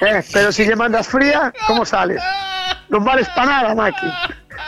eh? 0.00 0.20
Pero 0.32 0.48
si 0.48 0.64
lle 0.64 0.76
mandas 0.76 1.08
fría, 1.08 1.52
como 1.68 1.84
sales? 1.84 2.24
Non 2.88 3.04
vales 3.04 3.28
pa 3.36 3.44
nada, 3.44 3.76
Maki. 3.76 4.08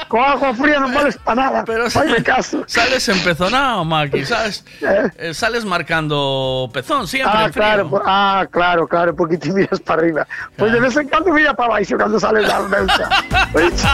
Con 0.08 0.20
agua 0.20 0.50
fría 0.54 0.78
non 0.82 0.90
vales 0.92 1.16
pa 1.22 1.34
nada. 1.34 1.62
Pero 1.68 1.86
Faime 1.90 2.22
caso. 2.22 2.64
Sales 2.66 3.06
empezonado, 3.08 3.84
Maki, 3.84 4.24
¿sabes? 4.26 4.64
Eh, 4.82 5.32
sales 5.34 5.64
marcando 5.64 6.68
pezón 6.72 7.06
siempre. 7.06 7.30
Ah, 7.32 7.42
frío. 7.46 7.52
claro, 7.62 7.82
po- 7.90 8.02
ah, 8.04 8.46
claro, 8.50 8.88
claro, 8.88 9.14
porque 9.14 9.38
te 9.38 9.52
miras 9.52 9.78
para 9.80 10.02
arriba. 10.02 10.26
Pues 10.56 10.72
de 10.72 10.80
vez 10.80 10.96
en 10.96 11.08
cuando 11.08 11.32
mira 11.32 11.54
para 11.54 11.74
abajo 11.76 11.94
cuando 11.96 12.18
sales 12.18 12.46
la. 12.48 12.60
¿viste? 13.54 13.84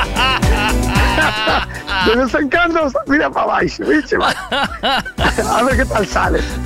De 2.07 2.17
vez 2.17 2.35
en 2.35 2.51
cuando 2.51 2.93
mira 3.07 3.31
para 3.31 3.45
abajo, 3.45 3.85
¿viste? 3.89 4.17
A 4.21 5.63
ver 5.65 5.77
qué 5.77 5.85
tal 5.85 6.07
sales. 6.07 6.45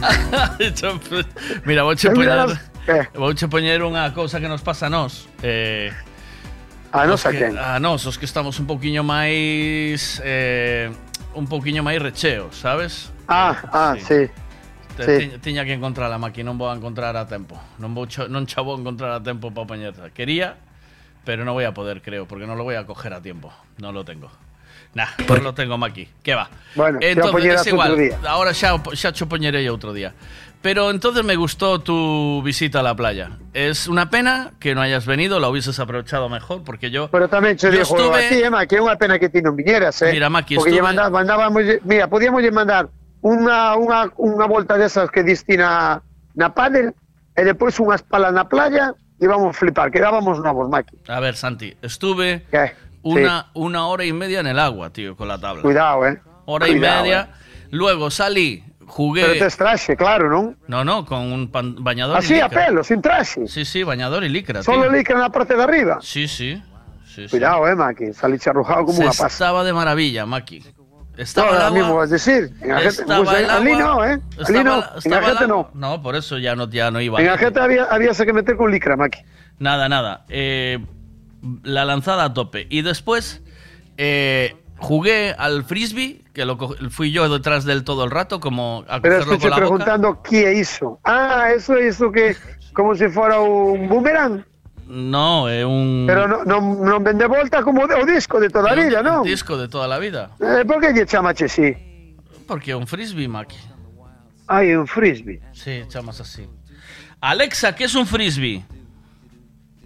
Mira, 1.65 1.83
Eh, 1.83 1.85
mira 1.85 1.85
poñer, 1.85 2.27
las- 2.37 2.59
vouche 3.15 3.47
poñer 3.49 3.83
unha 3.87 4.11
cousa 4.17 4.41
que 4.43 4.49
nos 4.51 4.63
pasa 4.65 4.87
a 4.89 4.91
nós. 4.91 5.29
Eh, 5.45 5.93
A 6.93 7.03
os 7.03 7.09
nos 7.09 7.27
a 7.27 7.31
que- 7.31 7.39
quen? 7.39 7.59
A 7.59 7.79
nós, 7.79 8.03
os 8.07 8.19
que 8.19 8.25
estamos 8.27 8.59
un 8.59 8.67
poquinho 8.67 9.03
máis 9.07 10.19
eh, 10.25 10.91
un 11.35 11.47
poquinho 11.47 11.83
máis 11.87 12.03
recheos, 12.03 12.57
sabes? 12.59 13.13
Ah, 13.31 13.55
ah, 13.71 13.95
sí. 13.99 14.27
Te, 14.99 15.07
Sí. 15.07 15.15
tiña, 15.23 15.39
tiña 15.39 15.63
que 15.65 15.73
encontrar 15.73 16.11
a 16.11 16.19
máquina, 16.19 16.51
non 16.51 16.59
vou 16.59 16.67
a 16.67 16.75
encontrar 16.75 17.15
a 17.15 17.25
tempo. 17.31 17.55
Non 17.79 17.95
vou 17.95 18.11
cho, 18.11 18.27
non 18.27 18.43
cha 18.51 18.61
vou 18.61 18.75
encontrar 18.75 19.15
a 19.15 19.23
tempo 19.23 19.55
para 19.55 19.71
poñerla. 19.71 20.11
Quería, 20.11 20.59
pero 21.23 21.47
no 21.47 21.55
voy 21.55 21.65
a 21.65 21.73
poder, 21.73 22.03
creo, 22.03 22.27
porque 22.27 22.45
no 22.45 22.59
lo 22.59 22.67
voy 22.67 22.75
a 22.75 22.83
coger 22.85 23.15
a 23.15 23.23
tiempo. 23.23 23.55
No 23.79 23.95
lo 23.95 24.03
tengo. 24.03 24.27
Nah, 24.93 25.07
no 25.31 25.37
lo 25.39 25.55
tengo 25.55 25.79
Maki. 25.79 26.09
¿Qué 26.27 26.35
va? 26.35 26.51
Bueno, 26.75 26.99
xa 26.99 27.07
entonces 27.15 27.31
poñerás 27.33 27.61
es 27.63 27.71
igual. 27.71 27.95
outro 27.95 28.03
día. 28.03 28.19
Ahora 28.27 28.51
xa, 28.51 28.75
xa 28.99 29.15
cho 29.15 29.31
poñerei 29.31 29.63
outro 29.71 29.95
día. 29.95 30.11
Pero 30.63 30.91
entonces 30.91 31.25
me 31.25 31.37
gustó 31.37 31.79
tu 31.79 32.43
visita 32.43 32.81
a 32.81 32.83
la 32.83 32.95
playa. 32.95 33.31
Es 33.55 33.89
una 33.89 34.11
pena 34.11 34.51
que 34.61 34.75
no 34.75 34.83
hayas 34.83 35.07
venido, 35.07 35.41
la 35.41 35.49
hubieses 35.49 35.79
aprovechado 35.81 36.29
mejor, 36.29 36.63
porque 36.65 36.91
yo. 36.91 37.09
Pero 37.11 37.29
che 37.31 37.57
yo 37.57 37.71
dijo 37.71 37.83
estuve- 37.97 38.27
a 38.27 38.29
ti, 38.29 38.43
Emma, 38.43 38.67
que 38.67 38.77
é 38.77 38.81
unha 38.85 38.97
pena 39.01 39.17
que 39.19 39.31
ti 39.33 39.41
non 39.41 39.57
viñeras, 39.57 40.03
eh? 40.05 40.13
Mira, 40.13 40.29
Maki, 40.29 40.57
Porque 40.61 40.77
estuve- 40.77 40.85
manda, 40.85 41.09
mandábamos, 41.09 41.65
mira, 41.85 42.09
podíamos 42.13 42.45
mandar 42.53 42.93
unha, 43.25 43.73
unha, 43.81 44.13
unha 44.21 44.47
volta 44.47 44.77
desas 44.77 45.09
que 45.09 45.25
diste 45.25 45.57
na, 45.57 46.05
pádel 46.53 46.93
e 47.37 47.41
depois 47.41 47.81
unhas 47.81 48.05
palas 48.05 48.37
na 48.37 48.45
playa 48.45 48.93
e 49.17 49.25
íbamos 49.25 49.57
a 49.57 49.57
flipar, 49.57 49.89
quedábamos 49.89 50.45
novos, 50.45 50.69
Maki. 50.69 51.09
A 51.09 51.21
ver, 51.25 51.37
Santi, 51.41 51.73
estuve 51.81 52.45
¿Qué? 52.53 52.77
una, 53.01 53.49
una 53.57 53.89
hora 53.89 54.05
y 54.05 54.13
media 54.13 54.41
en 54.45 54.47
el 54.53 54.59
agua, 54.61 54.93
tío, 54.93 55.17
con 55.17 55.25
la 55.29 55.41
tabla. 55.41 55.63
Cuidado, 55.65 56.05
eh. 56.05 56.21
Hora 56.45 56.67
Cuidado, 56.69 57.01
y 57.01 57.09
media. 57.09 57.31
Luego 57.71 58.11
salí, 58.11 58.65
jugué. 58.91 59.23
Pero 59.23 59.39
tes 59.39 59.57
traxe, 59.57 59.97
claro, 59.97 60.29
non? 60.29 60.59
No, 60.67 60.85
no, 60.85 61.07
con 61.07 61.31
un 61.33 61.49
pan- 61.51 61.77
bañador. 61.79 62.17
y 62.17 62.19
Así, 62.19 62.41
a 62.41 62.49
pelo, 62.51 62.83
sin 62.85 63.01
traxe. 63.01 63.47
Sí, 63.47 63.65
sí, 63.65 63.83
bañador 63.83 64.25
y 64.25 64.29
licra. 64.29 64.63
Solo 64.63 64.83
tío. 64.83 64.93
licra 64.93 65.19
na 65.19 65.31
parte 65.31 65.55
de 65.57 65.63
arriba. 65.63 65.99
Sí, 66.03 66.27
sí. 66.29 66.61
sí, 67.07 67.25
sí. 67.25 67.31
Cuidado, 67.31 67.67
eh, 67.69 67.75
Maki. 67.75 68.13
Saliste 68.13 68.51
arrojado 68.51 68.85
como 68.85 68.97
Se 68.99 69.03
una 69.03 69.11
pasa. 69.11 69.27
Estaba 69.29 69.65
de 69.65 69.73
maravilla, 69.73 70.27
Maki. 70.27 70.63
Estaba 71.17 71.49
No, 71.51 71.57
el 71.57 71.63
agua. 71.63 71.79
mismo 71.79 71.95
vas 71.97 72.09
a 72.11 72.13
decir. 72.15 72.51
En 72.63 72.77
estaba 72.79 73.25
pues, 73.25 73.39
el 73.39 73.51
ali 73.51 73.73
agua, 73.73 73.85
no, 73.85 74.05
eh. 74.05 74.13
Ali 74.13 74.21
estaba 74.39 74.63
no. 74.65 74.77
la- 74.81 74.93
En 75.05 75.43
el 75.43 75.49
no. 75.49 75.71
No, 75.75 76.03
por 76.03 76.17
eso 76.17 76.39
ya 76.39 76.57
no, 76.57 76.69
ya 76.69 76.91
no 76.91 77.01
iba. 77.01 77.21
En 77.21 77.27
la 77.27 77.37
gente 77.39 77.61
había, 77.61 77.85
había 77.85 78.13
que 78.13 78.33
meter 78.33 78.57
con 78.57 78.71
licra, 78.71 78.97
Maki. 78.97 79.21
Nada, 79.59 79.89
nada. 79.89 80.25
Eh, 80.29 80.79
la 81.63 81.85
lanzada 81.85 82.25
a 82.25 82.33
tope. 82.35 82.67
Y 82.71 82.83
después 82.83 83.43
eh, 83.99 84.57
jugué 84.81 85.35
al 85.39 85.65
frisbee, 85.65 86.23
que 86.33 86.45
lo 86.45 86.57
co- 86.59 86.75
fui 86.91 87.13
yo 87.13 87.29
detrás 87.29 87.65
del 87.65 87.85
todo 87.85 88.05
el 88.05 88.11
rato, 88.11 88.41
como 88.41 88.85
a 88.89 89.01
Pero 89.01 89.17
cogerlo 89.17 89.35
estoy 89.35 89.39
con 89.39 89.51
la 89.51 89.57
boca. 89.57 89.85
preguntando 89.85 90.23
qué 90.23 90.55
hizo. 90.59 90.99
Ah, 91.05 91.49
eso 91.55 91.79
hizo 91.79 92.11
que 92.11 92.35
como 92.73 92.95
si 92.95 93.09
fuera 93.09 93.41
un 93.41 93.89
boomerang. 93.89 94.45
No, 94.87 95.49
es 95.49 95.65
un, 95.65 96.05
Pero 96.09 96.27
no, 96.27 96.45
no, 96.45 96.61
non 96.61 97.05
vende 97.05 97.27
volta 97.27 97.63
como 97.63 97.87
de- 97.87 97.95
o 97.95 98.05
disco 98.05 98.41
de 98.41 98.51
toda 98.51 98.73
a 98.73 98.75
vida, 98.75 99.01
un 99.01 99.07
non? 99.07 99.23
disco 99.23 99.57
de 99.57 99.69
toda 99.69 99.87
la 99.87 99.99
vida. 100.01 100.31
Eh, 100.41 100.65
por 100.67 100.81
que 100.83 100.91
lle 100.93 101.07
chamache 101.07 101.45
así? 101.47 101.71
Porque 102.49 102.75
un 102.75 102.87
frisbee, 102.89 103.29
Maki. 103.29 103.55
Hai 104.51 104.75
un 104.75 104.89
frisbee. 104.91 105.39
Sí, 105.55 105.85
chamas 105.87 106.19
así. 106.21 106.43
Alexa, 107.21 107.77
¿qué 107.77 107.85
es 107.85 107.95
un 107.95 108.05
frisbee? 108.07 108.65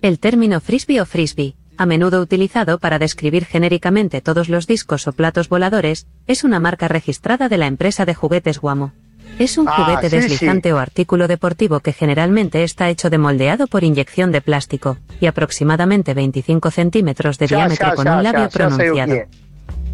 El 0.01 0.19
término 0.19 0.61
frisbee 0.61 1.01
o 1.01 1.05
frisbee, 1.05 1.55
a 1.77 1.86
menudo 1.86 2.20
utilizado 2.20 2.78
para 2.78 2.99
describir 2.99 3.44
genéricamente 3.44 4.20
todos 4.20 4.49
los 4.49 4.67
discos 4.67 5.07
o 5.09 5.12
platos 5.12 5.49
voladores, 5.49 6.07
es 6.27 6.44
una 6.44 6.61
marca 6.61 6.89
registrada 6.89 7.49
de 7.49 7.59
la 7.59 7.67
empresa 7.67 8.05
de 8.05 8.15
juguetes 8.15 8.61
Guamo. 8.61 8.93
Es 9.39 9.59
un 9.59 9.67
Ah, 9.69 9.73
juguete 9.77 10.11
sí, 10.11 10.17
deslizante 10.17 10.69
sí. 10.69 10.73
o 10.73 10.78
artículo 10.78 11.27
deportivo 11.27 11.81
que 11.81 11.93
generalmente 11.93 12.62
está 12.62 12.89
hecho 12.89 13.11
de 13.11 13.19
moldeado 13.19 13.67
por 13.67 13.83
inyección 13.83 14.31
de 14.31 14.41
plástico 14.41 14.97
y 15.20 15.27
aproximadamente 15.27 16.15
25 16.15 16.70
centímetros 16.70 17.39
de 17.39 17.49
Xa, 17.49 17.57
diámetro 17.57 17.89
xa, 17.91 17.94
con 17.97 18.05
xa, 18.07 18.17
un 18.17 18.23
labio 18.23 18.49
pronunciado. 18.49 19.15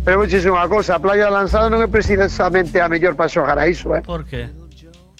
Pero 0.04 0.24
dicir 0.24 0.48
unha 0.52 0.68
cosa, 0.68 1.00
playa 1.00 1.28
lanzada 1.32 1.68
non 1.72 1.80
é 1.80 1.88
precisamente 1.88 2.80
a 2.80 2.88
mellor 2.88 3.16
para 3.16 3.28
xogar 3.32 3.56
a 3.56 3.64
iso, 3.68 3.96
eh? 3.96 4.04
¿Por 4.04 4.24
qué? 4.28 4.48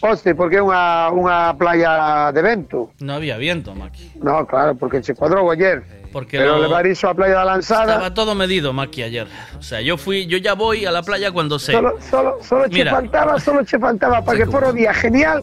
Hoste, 0.00 0.32
porque 0.32 0.56
é 0.56 0.64
unha, 0.64 1.12
unha 1.12 1.52
playa 1.60 2.32
de 2.32 2.40
vento. 2.40 2.92
No 3.04 3.20
había 3.20 3.36
viento, 3.36 3.76
Maki. 3.76 4.20
No, 4.24 4.44
claro, 4.48 4.72
porque 4.76 5.04
se 5.04 5.12
cuadrou 5.12 5.48
ayer. 5.52 5.84
Porque 6.12 6.38
Pero 6.38 6.56
lo- 6.56 6.62
levar 6.62 6.86
iso 6.86 7.08
a 7.08 7.14
playa 7.14 7.34
da 7.36 7.44
lanzada... 7.44 7.92
Estaba 7.92 8.14
todo 8.14 8.34
medido, 8.34 8.72
Maki, 8.72 9.02
ayer. 9.02 9.26
O 9.58 9.62
sea, 9.62 9.80
yo 9.80 9.96
fui, 9.96 10.26
yo 10.26 10.38
ya 10.38 10.54
voy 10.54 10.84
a 10.84 10.90
la 10.90 11.02
playa 11.02 11.30
cuando 11.30 11.58
sé. 11.58 11.72
Solo, 11.72 11.96
solo, 12.10 12.38
solo 12.42 12.68
che 12.68 12.84
faltaba, 12.84 13.38
solo 13.38 13.64
che 13.64 13.78
faltaba 13.78 14.24
para 14.24 14.38
que 14.38 14.46
fuera 14.46 14.68
un 14.70 14.76
día 14.76 14.92
genial. 14.92 15.42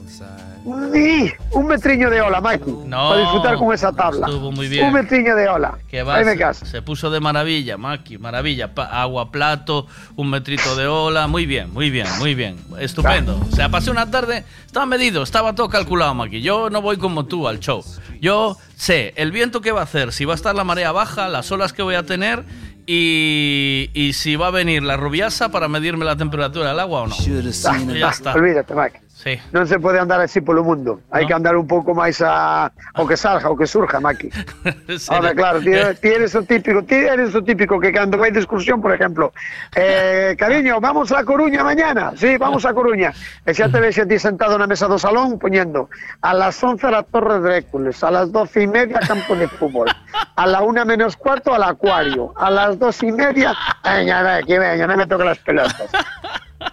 Ni 0.67 1.31
un 1.53 1.65
metriño 1.67 2.09
de 2.09 2.19
ola, 2.19 2.41
Maki. 2.41 2.69
No, 2.85 3.09
para 3.09 3.21
disfrutar 3.21 3.55
con 3.57 3.73
esa 3.73 3.93
tabla. 3.93 4.27
estuvo 4.27 4.51
muy 4.51 4.67
bien. 4.67 4.87
Un 4.87 4.93
metriño 4.93 5.33
de 5.35 5.47
ola. 5.47 5.77
Que 5.87 6.03
va, 6.03 6.15
Ahí 6.15 6.25
me 6.25 6.35
se, 6.53 6.65
se 6.65 6.81
puso 6.81 7.09
de 7.09 7.21
maravilla, 7.21 7.77
Maki, 7.77 8.17
maravilla. 8.17 8.73
Pa- 8.75 8.85
agua 9.01 9.31
plato, 9.31 9.87
un 10.17 10.29
metrito 10.29 10.75
de 10.75 10.87
ola, 10.87 11.27
muy 11.27 11.45
bien, 11.45 11.71
muy 11.73 11.89
bien, 11.89 12.07
muy 12.19 12.35
bien. 12.35 12.57
Estupendo. 12.79 13.39
O 13.49 13.55
sea, 13.55 13.69
pasé 13.69 13.91
una 13.91 14.11
tarde, 14.11 14.43
estaba 14.65 14.85
medido, 14.85 15.23
estaba 15.23 15.55
todo 15.55 15.69
calculado, 15.69 16.13
Maki. 16.13 16.41
Yo 16.41 16.69
no 16.69 16.81
voy 16.81 16.97
como 16.97 17.25
tú 17.25 17.47
al 17.47 17.59
show. 17.59 17.81
Yo 18.19 18.57
sé 18.75 19.13
el 19.15 19.31
viento 19.31 19.61
que 19.61 19.71
va 19.71 19.79
a 19.81 19.83
hacer, 19.85 20.11
si 20.11 20.25
va 20.25 20.33
a 20.33 20.35
estar 20.35 20.53
la 20.53 20.65
marea 20.65 20.91
baja, 20.91 21.29
las 21.29 21.49
olas 21.51 21.71
que 21.71 21.81
voy 21.81 21.95
a 21.95 22.03
tener 22.03 22.43
y, 22.85 23.89
y 23.93 24.13
si 24.13 24.35
va 24.35 24.47
a 24.47 24.51
venir 24.51 24.81
la 24.83 24.97
rubiasa 24.97 25.49
para 25.49 25.67
medirme 25.67 26.05
la 26.05 26.15
temperatura 26.15 26.69
del 26.69 26.79
agua 26.79 27.01
o 27.03 27.07
no. 27.07 27.15
Ah, 27.15 27.77
ya 27.99 28.09
está. 28.09 28.33
Olvídate, 28.33 28.73
Maki. 28.73 28.97
Sí. 29.17 29.33
Non 29.49 29.65
se 29.65 29.81
pode 29.81 29.97
andar 29.97 30.21
así 30.21 30.45
polo 30.45 30.61
mundo. 30.61 31.01
Hai 31.09 31.25
que 31.25 31.33
andar 31.33 31.57
un 31.57 31.65
pouco 31.65 31.97
máis 31.97 32.21
a 32.21 32.69
o 33.01 33.09
que 33.09 33.17
salga, 33.17 33.49
o 33.49 33.57
que 33.57 33.65
surja, 33.65 33.97
Maki. 33.97 34.29
Ahora, 35.09 35.33
claro, 35.33 35.57
ti, 35.57 35.73
ti 35.73 36.09
eres 36.13 36.37
o 36.37 36.45
típico, 36.45 36.85
típico 36.85 37.81
que 37.81 37.89
cando 37.89 38.21
vai 38.21 38.29
de 38.29 38.37
excursión, 38.37 38.77
por 38.77 38.93
ejemplo, 38.93 39.33
eh, 39.73 40.35
cariño, 40.41 40.77
vamos 40.77 41.09
a 41.09 41.25
Coruña 41.25 41.65
mañana. 41.65 42.13
Sí, 42.13 42.37
vamos 42.37 42.61
a 42.69 42.77
Coruña. 42.77 43.09
E 43.41 43.57
xa 43.57 43.73
te 43.73 43.81
ves 43.81 43.97
ti 43.97 44.21
sentado 44.21 44.53
na 44.53 44.69
mesa 44.69 44.85
do 44.85 45.01
salón 45.01 45.41
poñendo 45.41 45.89
a 46.21 46.37
las 46.37 46.61
11 46.61 46.85
a 46.85 46.91
la 46.91 47.01
Torre 47.01 47.41
de 47.41 47.57
Hércules, 47.57 47.97
a 48.05 48.13
las 48.13 48.29
12 48.29 48.61
y 48.61 48.67
media 48.69 49.01
campo 49.01 49.33
de 49.33 49.49
fútbol, 49.49 49.89
a 50.13 50.45
la 50.45 50.61
una 50.61 50.85
menos 50.85 51.17
cuarto 51.17 51.57
al 51.57 51.65
acuario, 51.65 52.37
a 52.37 52.53
las 52.53 52.77
dos 52.77 53.01
y 53.01 53.09
media, 53.09 53.57
venga, 53.81 54.45
que 54.45 54.61
venga, 54.61 54.85
no 54.85 54.93
me 54.93 55.09
toque 55.09 55.25
las 55.25 55.41
pelotas. 55.41 55.89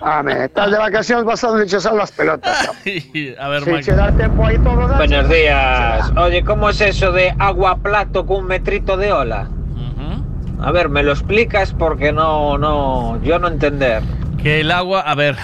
Ame, 0.01 0.45
estás 0.45 0.71
de 0.71 0.79
vacaciones 0.79 1.25
vas 1.25 1.43
a 1.45 1.49
salen 1.81 1.99
las 1.99 2.13
pelotas. 2.13 2.69
a 3.39 3.49
ver, 3.49 3.65
da 3.95 4.13
tiempo 4.13 4.47
ahí 4.47 4.59
todo 4.59 4.87
das- 4.89 4.99
Buenos 4.99 5.29
días. 5.29 6.13
Oye, 6.17 6.45
¿cómo 6.45 6.71
es 6.71 6.81
eso 6.81 7.13
de 7.13 7.35
agua 7.39 7.77
plato 7.79 8.27
con 8.27 8.39
un 8.39 8.47
metrito 8.47 8.97
de 8.97 9.13
ola? 9.13 9.49
A 10.61 10.71
ver, 10.73 10.89
¿me 10.89 11.03
lo 11.03 11.13
explicas? 11.13 11.75
Porque 11.75 12.11
no, 12.13 12.57
no, 12.57 13.21
yo 13.23 13.39
no 13.39 13.49
entender. 13.49 14.03
Que 14.43 14.61
el 14.61 14.71
agua, 14.71 15.01
a 15.03 15.15
ver, 15.15 15.37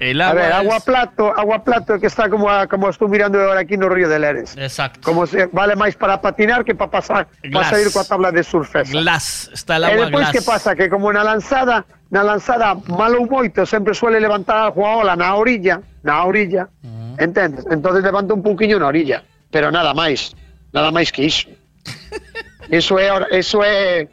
el 0.00 0.20
A 0.20 0.30
agua 0.30 0.42
ver, 0.42 0.52
agua 0.52 0.76
es- 0.78 0.82
plato, 0.84 1.32
agua 1.36 1.62
plato 1.62 2.00
que 2.00 2.06
está 2.08 2.28
como 2.28 2.50
a- 2.50 2.66
como 2.66 2.88
estoy 2.88 3.08
mirando 3.08 3.40
ahora 3.40 3.60
aquí 3.60 3.76
no 3.76 3.88
Río 3.88 4.08
de 4.08 4.18
Leres. 4.18 4.56
Exacto. 4.56 5.00
Como 5.04 5.26
se 5.26 5.46
vale 5.46 5.76
máis 5.76 5.94
para 5.94 6.20
patinar 6.20 6.64
que 6.64 6.74
para 6.74 6.90
pasar, 6.90 7.28
Glass. 7.44 7.52
para 7.52 7.76
salir 7.78 7.92
coa 7.92 8.04
tabla 8.04 8.32
de 8.32 8.42
surf. 8.42 8.74
esa. 8.74 8.90
Glass, 8.90 9.50
está 9.52 9.76
el 9.76 9.84
E 9.84 9.86
agua 9.86 10.04
despois 10.06 10.26
glass. 10.30 10.32
que 10.32 10.42
pasa 10.42 10.74
que 10.74 10.88
como 10.88 11.12
na 11.12 11.22
lanzada, 11.22 11.84
na 12.10 12.22
lanzada 12.22 12.74
malo 12.88 13.26
moito 13.26 13.66
sempre 13.66 13.94
suele 13.94 14.20
levantar 14.20 14.56
a 14.56 14.72
ola 14.74 15.16
na 15.16 15.34
orilla, 15.34 15.82
na 16.02 16.24
orilla. 16.24 16.68
Entendes? 17.18 17.64
Entonces 17.70 18.04
levanta 18.04 18.34
un 18.34 18.42
pouquiño 18.42 18.78
na 18.78 18.86
orilla, 18.88 19.24
pero 19.50 19.70
nada 19.72 19.94
máis, 19.94 20.36
nada 20.72 20.92
máis 20.92 21.10
que 21.10 21.24
iso. 21.24 21.48
Eso 22.70 22.98
é 22.98 23.08
eso 23.30 23.62
é 23.64 24.08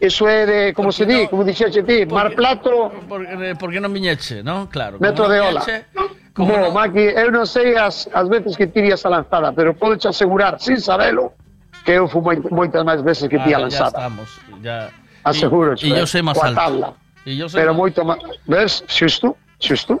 eso 0.00 0.28
é 0.28 0.44
de 0.46 0.60
como 0.74 0.92
se 0.92 1.06
di, 1.06 1.26
como 1.28 1.44
dixeche 1.44 1.82
ti, 1.82 2.04
mar 2.06 2.34
plato, 2.34 2.92
Por, 3.08 3.24
eh, 3.24 3.54
¿por 3.56 3.70
qué 3.72 3.80
no 3.80 3.88
miñeche, 3.88 4.42
no? 4.42 4.68
Claro. 4.68 4.98
metro 5.00 5.24
no 5.26 5.32
de 5.32 5.40
ola. 5.40 5.62
Como 6.34 6.70
Maki, 6.74 7.14
eu 7.14 7.30
non 7.30 7.46
sei 7.46 7.78
as, 7.78 8.10
as 8.10 8.26
veces 8.28 8.58
que 8.58 8.66
tirías 8.66 9.06
a 9.06 9.08
lanzada, 9.08 9.54
pero 9.54 9.70
podo 9.72 9.94
te 9.96 10.10
asegurar, 10.10 10.58
sin 10.58 10.82
sabelo, 10.82 11.32
que 11.86 11.94
eu 11.94 12.10
fui 12.10 12.20
moi- 12.20 12.42
moitas 12.50 12.82
máis 12.82 13.00
veces 13.06 13.30
que 13.30 13.38
ah, 13.38 13.44
ti 13.46 13.54
a 13.54 13.58
ya 13.58 13.58
lanzada. 13.62 13.94
estamos. 13.94 14.28
Ya. 14.60 14.90
Aseguro, 15.22 15.78
y 15.78 15.94
yo 15.94 16.04
soy 16.10 16.22
más 16.26 16.34
coa 16.36 16.48
alto. 16.50 16.58
tabla. 16.60 16.88
Y 17.24 17.36
yo 17.36 17.48
soy 17.48 17.60
Pero 17.60 17.74
moito 17.74 18.04
máis, 18.04 18.20
ves? 18.46 18.84
Xusto, 18.88 19.36
xusto, 19.64 20.00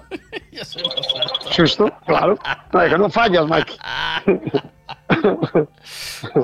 yo 0.52 0.64
soy 0.64 0.82
xusto, 1.52 1.90
claro. 2.06 2.36
No, 2.72 2.80
é 2.80 2.88
que 2.90 2.98
non 3.00 3.08
fallas, 3.10 3.46
Maki. 3.48 3.76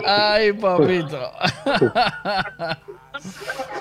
Ay, 0.07 0.53
papito. 0.53 1.17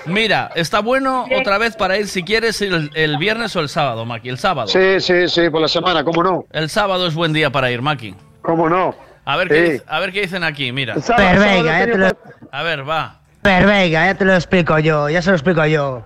Mira, 0.06 0.50
está 0.54 0.80
bueno 0.80 1.26
otra 1.34 1.58
vez 1.58 1.76
para 1.76 1.96
ir 1.96 2.08
si 2.08 2.22
quieres 2.22 2.60
el, 2.60 2.90
el 2.94 3.16
viernes 3.16 3.54
o 3.56 3.60
el 3.60 3.68
sábado, 3.68 4.04
Maki. 4.04 4.28
El 4.28 4.38
sábado. 4.38 4.68
Sí, 4.68 5.00
sí, 5.00 5.28
sí, 5.28 5.48
por 5.48 5.60
la 5.62 5.68
semana, 5.68 6.04
como 6.04 6.22
no. 6.22 6.44
El 6.52 6.68
sábado 6.68 7.06
es 7.06 7.14
buen 7.14 7.32
día 7.32 7.50
para 7.50 7.70
ir, 7.70 7.80
Maki. 7.82 8.14
Como 8.42 8.68
no. 8.68 8.94
A 9.24 9.36
ver, 9.36 9.48
Sí. 9.48 9.54
qué, 9.54 9.82
a 9.86 10.00
ver 10.00 10.12
qué 10.12 10.22
dicen 10.22 10.44
aquí, 10.44 10.72
mira. 10.72 10.94
El 10.94 11.02
sábado- 11.02 11.28
Pero 11.30 11.42
sábado 11.42 11.62
venga, 11.62 11.78
ya 11.78 11.84
te 11.86 11.92
tenía 11.92 12.08
lo, 12.08 12.48
A 12.52 12.62
ver, 12.62 12.88
va. 12.88 13.20
pero 13.42 13.66
venga, 13.68 14.06
ya 14.06 14.14
te 14.14 14.24
lo 14.24 14.34
explico 14.34 14.78
yo, 14.78 15.08
ya 15.08 15.22
se 15.22 15.30
lo 15.30 15.36
explico 15.36 15.64
yo. 15.66 16.02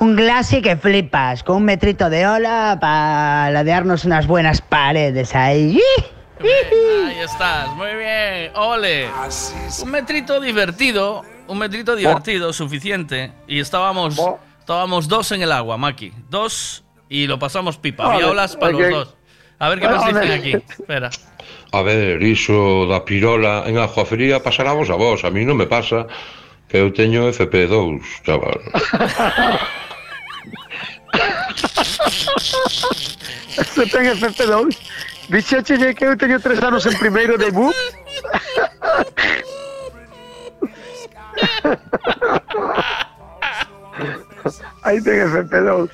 Un 0.00 0.16
glassy 0.16 0.62
que 0.62 0.76
flipas, 0.76 1.42
con 1.44 1.56
un 1.56 1.64
metrito 1.64 2.08
de 2.08 2.26
ola 2.26 2.78
para 2.80 3.50
ladearnos 3.50 4.06
unas 4.06 4.26
buenas 4.26 4.62
paredes 4.62 5.34
ahí. 5.34 5.78
Ahí 6.40 7.18
estás, 7.22 7.68
muy 7.76 7.94
bien, 7.96 8.50
ole. 8.54 9.10
Un 9.82 9.90
metrito 9.90 10.40
divertido, 10.40 11.22
un 11.48 11.58
metrito 11.58 11.94
divertido, 11.94 12.54
suficiente. 12.54 13.30
Y 13.46 13.60
estábamos, 13.60 14.18
estábamos 14.58 15.06
dos 15.06 15.32
en 15.32 15.42
el 15.42 15.52
agua, 15.52 15.76
Maki. 15.76 16.14
Dos 16.30 16.82
y 17.10 17.26
lo 17.26 17.38
pasamos 17.38 17.76
pipa. 17.76 18.10
Había 18.10 18.28
olas 18.28 18.56
para 18.56 18.72
los 18.72 18.90
dos. 18.90 19.16
A 19.58 19.68
ver 19.68 19.80
qué 19.80 19.86
Ole. 19.86 19.98
dicen 19.98 20.32
aquí. 20.32 20.52
Espera. 20.52 21.10
A 21.72 21.82
ver, 21.82 22.22
iso 22.22 22.86
da 22.86 23.04
pirola 23.04 23.64
en 23.66 23.76
agua 23.76 24.06
fría 24.06 24.42
pasará 24.42 24.72
vos 24.72 24.88
a 24.88 24.94
vos, 24.94 25.24
a 25.24 25.30
mí 25.30 25.44
non 25.44 25.60
me 25.60 25.68
pasa 25.68 26.08
que 26.70 26.80
eu 26.80 26.88
teño 26.88 27.28
FP2, 27.28 28.00
chaval. 28.24 28.56
Se 33.74 33.86
ten 33.86 34.04
FP2. 34.16 34.76
Dixeche 35.30 35.94
que 35.94 36.04
eu 36.04 36.16
teño 36.16 36.40
tres 36.40 36.62
anos 36.62 36.86
en 36.86 36.98
primeiro 36.98 37.38
de 37.38 37.50
BUP. 37.50 37.74
Aí 44.82 45.00
ten 45.02 45.20
FP2. 45.28 45.90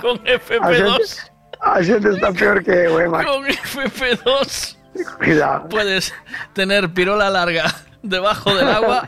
Con 0.00 0.16
A 0.16 0.38
FP2. 0.38 0.98
xente, 0.98 1.30
a 1.60 1.82
xente 1.82 2.08
está 2.14 2.32
peor 2.32 2.62
que 2.62 2.70
eu, 2.70 3.00
eh, 3.00 3.08
Max. 3.08 3.26
Con 3.26 3.44
FP2 3.44 4.76
Cuidado. 5.18 5.68
puedes 5.68 6.14
tener 6.54 6.88
pirola 6.92 7.28
larga 7.28 7.74
debajo 8.02 8.54
del 8.54 8.68
agua 8.68 9.04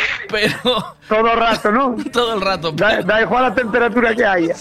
pero... 0.30 0.96
Todo 1.08 1.32
el 1.32 1.38
rato, 1.38 1.72
¿no? 1.72 1.96
Todo 2.12 2.34
el 2.34 2.40
rato. 2.40 2.72
Da, 2.72 3.02
da 3.02 3.22
igual 3.22 3.42
la 3.44 3.54
temperatura 3.54 4.14
que 4.14 4.24
haya. 4.24 4.54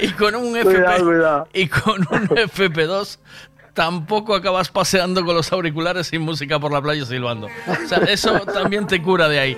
Y 0.00 0.08
con 0.12 0.34
un 0.34 0.56
FP 0.56 0.74
Cuidado, 0.76 1.04
cuidado. 1.04 1.48
y 1.52 1.68
con 1.68 2.00
un 2.10 2.28
FP2 2.28 3.18
tampoco 3.74 4.34
acabas 4.34 4.68
paseando 4.70 5.24
con 5.24 5.36
los 5.36 5.52
auriculares 5.52 6.08
sin 6.08 6.22
música 6.22 6.58
por 6.58 6.72
la 6.72 6.82
playa 6.82 7.04
silbando. 7.04 7.46
O 7.46 7.86
sea, 7.86 7.98
eso 7.98 8.40
también 8.40 8.86
te 8.86 9.00
cura 9.00 9.28
de 9.28 9.38
ahí. 9.38 9.56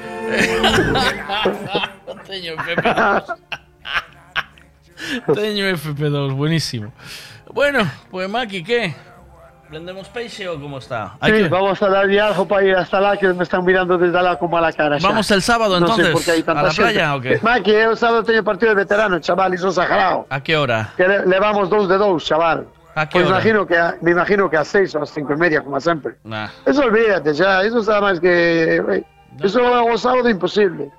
Teño 2.27 2.55
FP2. 2.57 3.37
Teño 5.35 5.65
FP2, 5.71 6.35
buenísimo. 6.35 6.93
Bueno, 7.53 7.91
pues 8.11 8.29
Maki, 8.29 8.63
¿qué? 8.63 8.95
¿Prendemos 9.71 10.09
peixe 10.09 10.49
o 10.49 10.59
cómo 10.59 10.79
está? 10.79 11.15
Hay 11.21 11.31
Sí, 11.33 11.39
que- 11.45 11.49
vamos 11.49 11.81
a 11.81 11.89
dar 11.89 12.11
ya 12.11 12.27
algo 12.27 12.45
para 12.47 12.65
ir 12.65 12.75
hasta 12.75 12.99
lá, 13.01 13.17
que 13.17 13.29
me 13.33 13.45
están 13.45 13.65
mirando 13.65 13.97
desde 13.97 14.21
lá 14.21 14.37
con 14.37 14.51
mala 14.51 14.73
cara. 14.73 14.99
xa. 14.99 15.07
Vamos 15.09 15.31
el 15.31 15.41
sábado, 15.43 15.79
entonces, 15.79 16.11
por 16.11 16.25
que 16.25 16.31
hai 16.33 16.43
tanta 16.43 16.61
a 16.61 16.65
la 16.67 16.71
playa, 16.75 17.15
o 17.15 17.21
qué? 17.23 17.39
Maki, 17.41 17.71
eu 17.71 17.95
sábado 17.95 18.25
teño 18.27 18.43
partido 18.43 18.75
de 18.75 18.83
veterano, 18.83 19.21
chaval, 19.21 19.55
iso 19.55 19.71
sagrado. 19.71 20.27
¿A 20.29 20.41
qué 20.43 20.57
hora? 20.57 20.91
Que 20.97 21.07
le- 21.07 21.25
levamos 21.25 21.71
dous 21.71 21.87
de 21.89 21.97
dous, 21.99 22.25
chaval. 22.27 22.67
¿A 22.99 23.07
qué 23.07 23.13
Pois 23.23 23.27
hora? 23.31 23.37
imagino 23.39 23.65
que 23.65 23.79
a, 23.79 23.95
me 24.03 24.11
imagino 24.11 24.51
que 24.51 24.57
a 24.59 24.65
seis 24.67 24.91
ou 24.99 25.03
a 25.03 25.07
cinco 25.07 25.33
e 25.35 25.37
media, 25.39 25.63
como 25.63 25.79
sempre. 25.79 26.19
Nah. 26.27 26.51
Eso 26.67 26.83
olvídate 26.83 27.31
xa, 27.39 27.63
eso 27.63 27.79
está 27.79 28.03
máis 28.03 28.19
que... 28.19 28.83
eh, 28.83 29.05
Eso 29.39 29.63
o 29.63 29.95
sábado 29.97 30.27
é 30.27 30.33
imposible. 30.35 30.91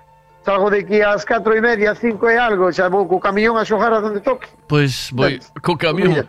Salgo 0.48 0.72
de 0.72 0.80
aquí 0.80 1.04
ás 1.04 1.22
4 1.28 1.54
e 1.54 1.62
media, 1.62 1.94
5 1.94 2.18
e 2.32 2.34
algo, 2.40 2.72
xa 2.74 2.88
vou 2.90 3.06
co 3.06 3.20
camión 3.20 3.60
a 3.60 3.66
xogar 3.68 3.92
a 3.94 4.00
donde 4.00 4.22
toque. 4.24 4.48
Pues 4.66 5.12
voy 5.12 5.38
con 5.62 5.76
camión. 5.78 6.26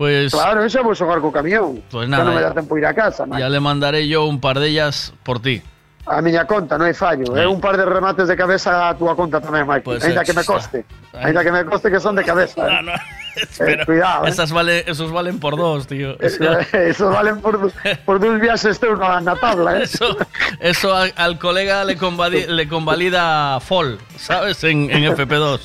Pues 0.00 0.32
Claro, 0.32 0.64
eso 0.64 0.80
vou 0.80 0.96
xogar 0.96 1.20
co 1.20 1.28
camión. 1.28 1.84
Pues 1.92 2.08
Xa 2.08 2.16
nada, 2.16 2.24
non 2.24 2.32
me 2.32 2.40
dá 2.40 2.56
ya- 2.56 2.56
tempo 2.56 2.72
ir 2.80 2.88
a 2.88 2.96
casa, 2.96 3.28
Maki. 3.28 3.36
ya 3.36 3.52
le 3.52 3.60
mandaré 3.60 4.08
yo 4.08 4.24
un 4.24 4.40
par 4.40 4.56
de 4.56 4.72
ellas 4.72 5.12
por 5.28 5.44
ti. 5.44 5.60
A 6.08 6.24
miña 6.24 6.48
conta, 6.48 6.80
non 6.80 6.88
hai 6.88 6.96
fallo. 6.96 7.36
É 7.36 7.44
un 7.44 7.60
par 7.60 7.76
de 7.76 7.84
remates 7.84 8.24
de 8.24 8.32
cabeza 8.32 8.88
a 8.88 8.96
túa 8.96 9.12
conta 9.12 9.44
tamén, 9.44 9.68
Mike. 9.68 9.84
Pues, 9.84 10.00
Ainda 10.00 10.24
eh, 10.24 10.24
que 10.24 10.32
me 10.32 10.40
coste. 10.48 10.88
Ainda 11.12 11.44
que 11.44 11.52
me 11.52 11.68
coste 11.68 11.92
que 11.92 12.00
son 12.00 12.16
de 12.16 12.24
cabeza. 12.24 12.64
eh. 12.64 12.80
Eh, 13.60 13.78
cuidado, 13.86 14.24
eh. 14.26 14.32
Esas 14.32 14.50
vale, 14.50 14.82
esos 14.90 15.12
valen 15.12 15.38
por 15.38 15.54
dos, 15.60 15.86
tío. 15.86 16.16
Eso, 16.18 16.42
eso 16.72 17.10
valen 17.12 17.38
por, 17.44 17.60
por 18.08 18.18
dos 18.18 18.40
viajes 18.40 18.80
teus 18.80 18.98
na, 18.98 19.20
na 19.20 19.36
tabla, 19.36 19.78
eh. 19.78 19.84
Eso, 19.84 20.16
eso 20.58 20.96
a- 20.96 21.12
al 21.14 21.36
colega 21.38 21.84
le, 21.84 22.00
convali- 22.00 22.48
le 22.48 22.64
convalida 22.66 23.60
FOL, 23.60 24.00
¿sabes? 24.16 24.64
En, 24.64 24.88
en 24.90 25.12
FP2. 25.14 25.60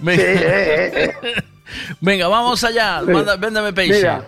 Venga, 0.00 0.22
Sí, 0.24 0.26
eh, 0.26 1.12
eh, 1.22 1.42
Venga, 2.00 2.28
vamos 2.28 2.62
allá. 2.64 3.02
Manda, 3.02 3.36
véndame 3.36 3.72
peixe. 3.72 3.98
Mira, 3.98 4.22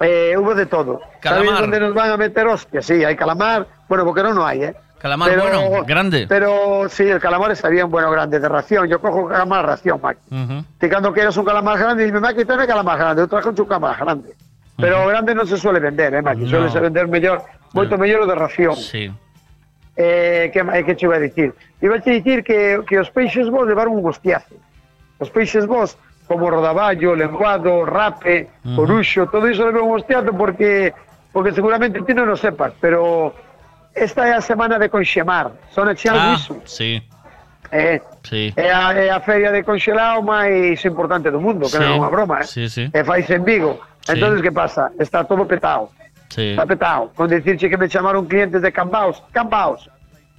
eh, 0.00 0.34
hubo 0.36 0.54
de 0.54 0.66
todo. 0.66 1.00
Calamar. 1.20 1.46
¿Sabéis 1.46 1.60
dónde 1.60 1.80
nos 1.80 1.94
van 1.94 2.10
a 2.10 2.16
meter 2.16 2.46
hostias? 2.46 2.84
Sí, 2.84 3.04
hay 3.04 3.16
calamar. 3.16 3.66
Bueno, 3.88 4.04
porque 4.04 4.22
no, 4.22 4.34
no 4.34 4.46
hay, 4.46 4.64
¿eh? 4.64 4.74
Calamar 4.98 5.38
bueno, 5.38 5.84
grande. 5.84 6.24
Pero 6.26 6.88
sí, 6.88 7.04
el 7.04 7.20
calamar 7.20 7.52
está 7.52 7.68
bien, 7.68 7.90
bueno, 7.90 8.10
grande, 8.10 8.40
de 8.40 8.48
ración. 8.48 8.88
Yo 8.88 9.00
cojo 9.00 9.28
calamar 9.28 9.66
ración, 9.66 10.00
Mike. 10.02 10.20
Ujú. 10.30 10.64
Si 10.80 10.88
cuando 10.88 11.12
quieres 11.12 11.36
un 11.36 11.44
calamar 11.44 11.78
grande, 11.78 12.06
dime, 12.06 12.20
Maki, 12.20 12.44
tráeme 12.46 12.66
calamar 12.66 12.98
grande. 12.98 13.20
Eu 13.20 13.28
trajo 13.28 13.50
un 13.50 13.54
calamar 13.54 13.98
grande. 14.00 14.32
Pero 14.80 15.06
grande 15.06 15.34
non 15.36 15.46
se 15.46 15.60
suele 15.60 15.78
vender, 15.78 16.14
eh, 16.14 16.22
Maki. 16.24 16.48
Suele 16.48 16.72
No. 16.72 16.80
vender 16.80 17.06
mellor, 17.06 17.44
moito 17.76 17.98
mellor 18.00 18.24
o 18.24 18.26
de 18.26 18.34
ración. 18.34 18.74
Sí. 18.74 19.12
Eh, 19.94 20.50
que, 20.52 20.58
eh, 20.60 20.82
que 20.84 20.96
che 20.96 21.04
iba 21.06 21.16
a 21.16 21.20
dicir? 21.20 21.54
Iba 21.84 21.96
a 21.96 22.00
te 22.00 22.10
dicir 22.10 22.42
que, 22.42 22.80
que 22.88 22.98
os 22.98 23.10
peixes 23.12 23.46
vos 23.52 23.68
levaron 23.68 23.94
un 23.94 24.08
hostiazo. 24.08 24.56
Os 25.20 25.28
peixes 25.30 25.66
vos, 25.68 25.94
como 26.34 26.50
rodaballo, 26.50 27.14
lenguado, 27.14 27.86
rape, 27.86 28.50
Ujú. 28.66 28.74
coruxo, 28.74 29.26
todo 29.30 29.46
iso 29.48 29.70
levou 29.70 29.86
un 29.94 30.02
hostiazo 30.02 30.34
porque 30.34 30.90
porque 31.30 31.54
seguramente 31.54 32.02
ti 32.02 32.10
non 32.14 32.26
o 32.26 32.34
sepas, 32.34 32.74
pero 32.82 33.30
esta 33.94 34.26
é 34.26 34.34
a 34.34 34.42
semana 34.42 34.78
de 34.82 34.90
conxemar. 34.90 35.54
Son 35.70 35.86
a 35.86 35.94
algo 35.94 36.18
Ah, 36.18 36.34
iso. 36.34 36.58
sí, 36.66 36.98
Eh, 37.74 37.98
sí. 38.22 38.52
É 38.54 38.70
a, 38.70 38.92
é 38.94 39.10
a 39.10 39.18
feria 39.18 39.50
de 39.50 39.64
congelado 39.66 40.22
máis 40.22 40.78
importante 40.86 41.26
do 41.30 41.40
mundo, 41.42 41.66
que 41.66 41.74
Sí, 41.74 41.82
non 41.82 41.90
é 41.90 41.98
unha 41.98 42.10
broma, 42.10 42.42
eh? 42.42 42.46
sí, 42.46 42.66
sí. 42.70 42.86
E 42.90 43.00
faise 43.02 43.34
en 43.34 43.42
Vigo. 43.42 43.78
Sí. 44.06 44.14
Entonces, 44.14 44.42
que 44.42 44.52
pasa? 44.54 44.90
Está 44.98 45.24
todo 45.26 45.42
petado. 45.46 45.90
Sí. 46.30 46.54
Está 46.54 46.66
petado. 46.66 47.10
Con 47.18 47.26
decirche 47.30 47.66
que 47.70 47.78
me 47.78 47.88
chamaron 47.90 48.26
clientes 48.30 48.62
de 48.62 48.70
Cambaos, 48.70 49.18
Cambaos, 49.34 49.90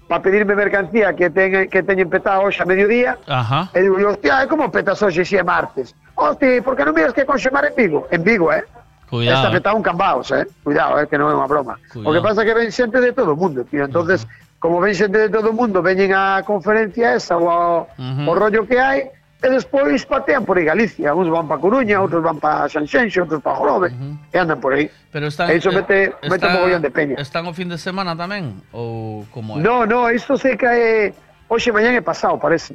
para 0.08 0.22
pedirme 0.22 0.54
mercancía 0.56 1.14
que, 1.14 1.30
ten, 1.30 1.70
que 1.70 1.82
teñen 1.82 2.10
petado 2.10 2.46
hoxe 2.46 2.62
a 2.62 2.66
mediodía. 2.66 3.18
Ajá. 3.28 3.70
E 3.74 3.82
digo, 3.82 3.98
hostia, 4.06 4.44
e 4.44 4.48
como 4.48 4.70
petas 4.70 5.02
hoxe 5.02 5.26
é 5.26 5.44
martes? 5.44 5.96
Hostia, 6.14 6.62
por 6.62 6.78
que 6.78 6.86
non 6.86 6.94
miras 6.94 7.14
que 7.14 7.26
conxemar 7.26 7.66
en 7.66 7.74
Vigo? 7.76 8.06
En 8.14 8.22
Vigo, 8.24 8.54
eh? 8.54 8.62
Cuidado, 9.10 9.38
Está 9.38 9.50
eh. 9.50 9.58
petado 9.62 9.76
un 9.78 9.84
Cambaos, 9.86 10.30
eh? 10.32 10.46
Cuidado, 10.64 10.98
eh, 11.02 11.06
que 11.10 11.18
non 11.18 11.30
é 11.30 11.36
unha 11.38 11.50
broma. 11.50 11.78
Cuidado. 11.90 12.10
O 12.10 12.14
que 12.14 12.22
pasa 12.22 12.42
é 12.42 12.46
que 12.46 12.54
ven 12.58 12.70
xente 12.70 12.98
de 13.02 13.14
todo 13.14 13.34
o 13.34 13.38
mundo, 13.38 13.66
tío. 13.66 13.86
Entonces, 13.86 14.26
como 14.62 14.78
ven 14.82 14.94
xente 14.94 15.18
de 15.18 15.30
todo 15.30 15.50
o 15.50 15.58
mundo, 15.58 15.82
veñen 15.82 16.14
á 16.14 16.42
conferencia 16.46 17.18
esa 17.18 17.38
o, 17.38 17.46
ao- 17.50 17.86
Ujú. 17.98 18.30
o 18.30 18.34
rollo 18.38 18.66
que 18.66 18.78
hai, 18.82 19.10
e 19.44 19.48
despois 19.50 20.06
patean 20.06 20.46
por 20.46 20.58
aí 20.58 20.66
Galicia. 20.66 21.14
Uns 21.14 21.30
van 21.30 21.48
para 21.48 21.60
Coruña, 21.60 22.00
outros 22.02 22.24
van 22.24 22.40
para 22.40 22.70
Sanxenxo, 22.70 23.28
outros 23.28 23.42
para 23.44 23.56
Jorobe, 23.56 23.90
e 24.32 24.38
andan 24.40 24.60
por 24.60 24.74
aí. 24.74 24.90
Pero 25.12 25.28
están, 25.28 25.52
E 25.52 25.60
iso 25.60 25.72
mete, 25.72 26.16
eh, 26.16 26.30
mete 26.30 26.48
un 26.48 26.54
mogollón 26.54 26.82
de 26.82 26.92
peña. 26.92 27.16
¿Están 27.20 27.46
o 27.46 27.54
fin 27.54 27.70
de 27.70 27.78
semana 27.78 28.16
tamén? 28.16 28.64
Ou 28.72 29.28
como 29.30 29.60
é? 29.60 29.62
No, 29.62 29.86
no, 29.86 30.10
isto 30.10 30.40
se 30.40 30.56
cae 30.58 31.14
hoxe, 31.48 31.70
mañán 31.72 31.94
e 31.94 32.02
pasado, 32.02 32.40
parece. 32.40 32.74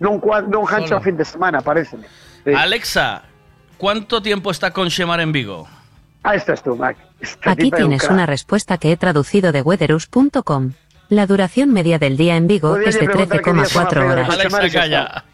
Non, 0.00 0.20
non 0.22 0.62
gancha 0.64 0.96
o 0.96 1.02
fin 1.02 1.16
de 1.16 1.24
semana, 1.24 1.60
parece. 1.60 1.98
Alexa, 2.46 3.26
¿cuánto 3.76 4.22
tiempo 4.22 4.50
está 4.50 4.70
con 4.70 4.88
Shemar 4.88 5.20
en 5.20 5.32
Vigo? 5.32 5.66
Ah, 6.22 6.34
estás 6.34 6.62
tú, 6.62 6.76
Mac. 6.76 6.96
Esta 7.20 7.52
Aquí 7.52 7.70
tienes 7.70 8.08
una 8.08 8.26
respuesta 8.26 8.78
que 8.78 8.92
he 8.92 8.96
traducido 8.96 9.52
de 9.52 9.62
weatherus.com. 9.62 10.72
La 11.08 11.26
duración 11.26 11.72
media 11.72 11.98
del 11.98 12.16
día 12.16 12.36
en 12.36 12.46
Vigo 12.46 12.76
es 12.76 12.98
de 12.98 13.06
preguntar 13.06 13.42
que 13.42 13.52
días 13.52 13.68
son 13.70 13.86
a 13.86 13.88
13,4 13.88 13.90
feira 13.90 14.00
de 14.00 14.10
horas. 14.10 14.26
Conchemar 14.26 14.64
e 14.64 14.70
xa 14.70 14.80
calla. 14.80 15.24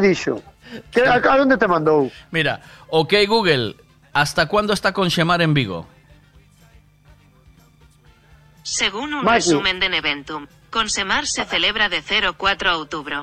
Dixo? 0.00 0.42
Que, 0.90 1.00
a, 1.06 1.16
a 1.22 1.42
onde 1.42 1.56
te 1.56 1.66
mandou? 1.66 2.10
Mira, 2.30 2.60
ok 2.88 3.14
Google, 3.28 3.76
¿hasta 4.12 4.46
cuándo 4.46 4.72
está 4.72 4.92
con 4.92 5.08
Shemar 5.08 5.40
en 5.42 5.54
Vigo? 5.54 5.86
Según 8.62 9.14
un 9.14 9.24
resumen 9.26 9.78
de 9.78 9.88
Neventum, 9.88 10.46
Consemar 10.70 11.26
se 11.26 11.44
celebra 11.44 11.88
de 11.88 12.02
04 12.36 12.70
a 12.70 12.76
octubre. 12.76 13.16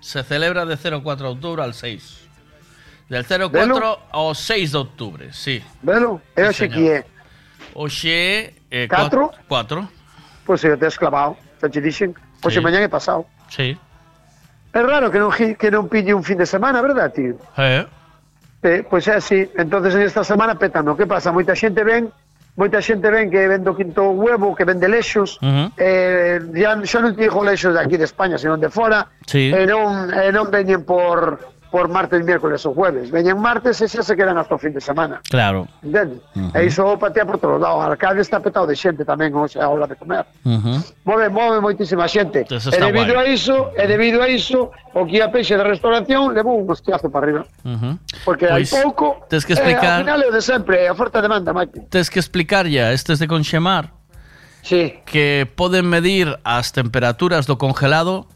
Se 0.00 0.22
celebra 0.22 0.64
de 0.64 0.76
04 0.76 1.26
de 1.28 1.32
octubre 1.34 1.62
al 1.62 1.74
6. 1.74 2.28
Del 3.08 3.24
04 3.26 3.50
Velo. 3.50 4.00
ao 4.12 4.34
6 4.34 4.72
de 4.72 4.78
octubre, 4.78 5.32
sí. 5.32 5.62
Velo? 5.82 6.22
Sí, 6.36 6.42
hoxe 6.42 6.68
que 6.68 6.88
é? 6.92 7.06
Oxe, 7.74 8.54
eh, 8.70 8.86
Catro? 8.88 9.32
4. 9.48 9.88
Pois 10.46 10.62
eu 10.64 10.78
te 10.78 10.86
has 10.86 10.96
clavado, 10.96 11.36
xa 11.60 11.68
te 11.68 11.80
dixen. 11.80 12.14
Hoxe 12.42 12.58
Sí. 12.58 12.62
mañán 12.62 12.82
e 12.82 12.88
pasado. 12.88 13.26
Sí. 13.50 13.76
É 14.72 14.80
raro 14.82 15.10
que 15.10 15.18
non, 15.18 15.32
que 15.32 15.68
non 15.72 15.88
pille 15.88 16.12
un 16.12 16.22
fin 16.22 16.36
de 16.36 16.46
semana, 16.46 16.82
verdad, 16.84 17.08
tío? 17.12 17.34
Eh. 17.56 17.86
Eh, 18.62 18.82
pois 18.88 19.06
é 19.08 19.16
así. 19.16 19.48
Entonces 19.56 19.94
en 19.94 20.02
esta 20.02 20.22
semana 20.24 20.58
petando. 20.58 20.96
Que 20.96 21.06
pasa? 21.06 21.32
Moita 21.32 21.54
xente 21.54 21.82
ven, 21.86 22.10
moita 22.58 22.82
xente 22.82 23.08
ven 23.08 23.30
que 23.30 23.46
ven 23.48 23.62
do 23.64 23.72
quinto 23.72 24.10
huevo, 24.12 24.52
que 24.54 24.66
ven 24.66 24.78
de 24.82 24.88
lexos, 24.90 25.38
Ujú. 25.40 25.72
eh, 25.78 26.42
ya, 26.58 26.74
xa 26.84 26.98
non 27.00 27.14
te 27.14 27.22
digo 27.24 27.40
lexos 27.46 27.72
de 27.72 27.80
aquí 27.80 27.96
de 27.96 28.04
España, 28.04 28.36
sino 28.36 28.58
de 28.58 28.68
fora, 28.68 29.06
Sí. 29.24 29.54
e 29.54 29.62
non, 29.64 30.10
e 30.10 30.28
non 30.34 30.50
veñen 30.52 30.82
por, 30.84 31.38
por 31.70 31.88
martes, 31.88 32.24
miércoles 32.24 32.64
ou 32.64 32.72
jueves. 32.74 33.10
Veñen 33.10 33.36
martes 33.38 33.80
e 33.80 33.88
xa 33.88 34.02
se 34.02 34.16
quedan 34.16 34.38
hasta 34.38 34.54
o 34.54 34.58
fin 34.58 34.72
de 34.72 34.80
semana. 34.80 35.20
Claro. 35.28 35.68
Entende? 35.84 36.20
Ujú. 36.34 36.56
E 36.56 36.64
iso 36.64 36.96
patea 36.96 37.24
por 37.28 37.38
todos 37.38 37.60
lados. 37.60 37.84
A 37.84 37.96
está 38.18 38.40
petado 38.40 38.66
de 38.66 38.74
xente 38.74 39.04
tamén 39.04 39.36
hoxe 39.36 39.60
a 39.60 39.68
hora 39.68 39.86
de 39.86 39.96
comer. 39.96 40.24
Ujú. 40.44 40.80
Move, 41.04 41.28
move 41.28 41.60
moitísima 41.60 42.08
xente. 42.08 42.48
E 42.48 42.78
debido 42.80 43.12
guai. 43.12 43.28
a 43.28 43.32
iso, 43.32 43.70
e 43.76 43.84
debido 43.86 44.22
a 44.24 44.28
iso, 44.28 44.72
o 44.94 45.04
que 45.04 45.20
a 45.20 45.28
peixe 45.28 45.56
de 45.56 45.64
restauración 45.64 46.32
levou 46.32 46.56
un 46.56 46.66
hostiazo 46.70 47.12
para 47.12 47.28
arriba. 47.28 47.42
Ujú. 47.64 47.98
Porque 48.24 48.48
Pois, 48.48 48.72
hai 48.72 48.82
pouco, 48.82 49.24
Tens 49.28 49.44
que 49.44 49.52
eh, 49.52 49.58
explicar, 49.60 50.00
ao 50.00 50.04
final 50.08 50.20
é 50.24 50.28
o 50.28 50.32
de 50.32 50.42
sempre, 50.42 50.88
a 50.88 50.92
oferta 50.92 51.20
e 51.20 51.22
demanda, 51.22 51.52
Mike. 51.52 51.92
tens 51.92 52.08
que 52.08 52.18
explicar 52.18 52.64
ya, 52.66 52.92
este 52.92 53.12
es 53.12 53.18
de 53.18 53.28
Conchemar, 53.28 53.92
sí. 54.62 55.00
que 55.04 55.44
poden 55.54 55.88
medir 55.88 56.40
as 56.44 56.72
temperaturas 56.72 57.44
do 57.44 57.60
congelado 57.60 58.26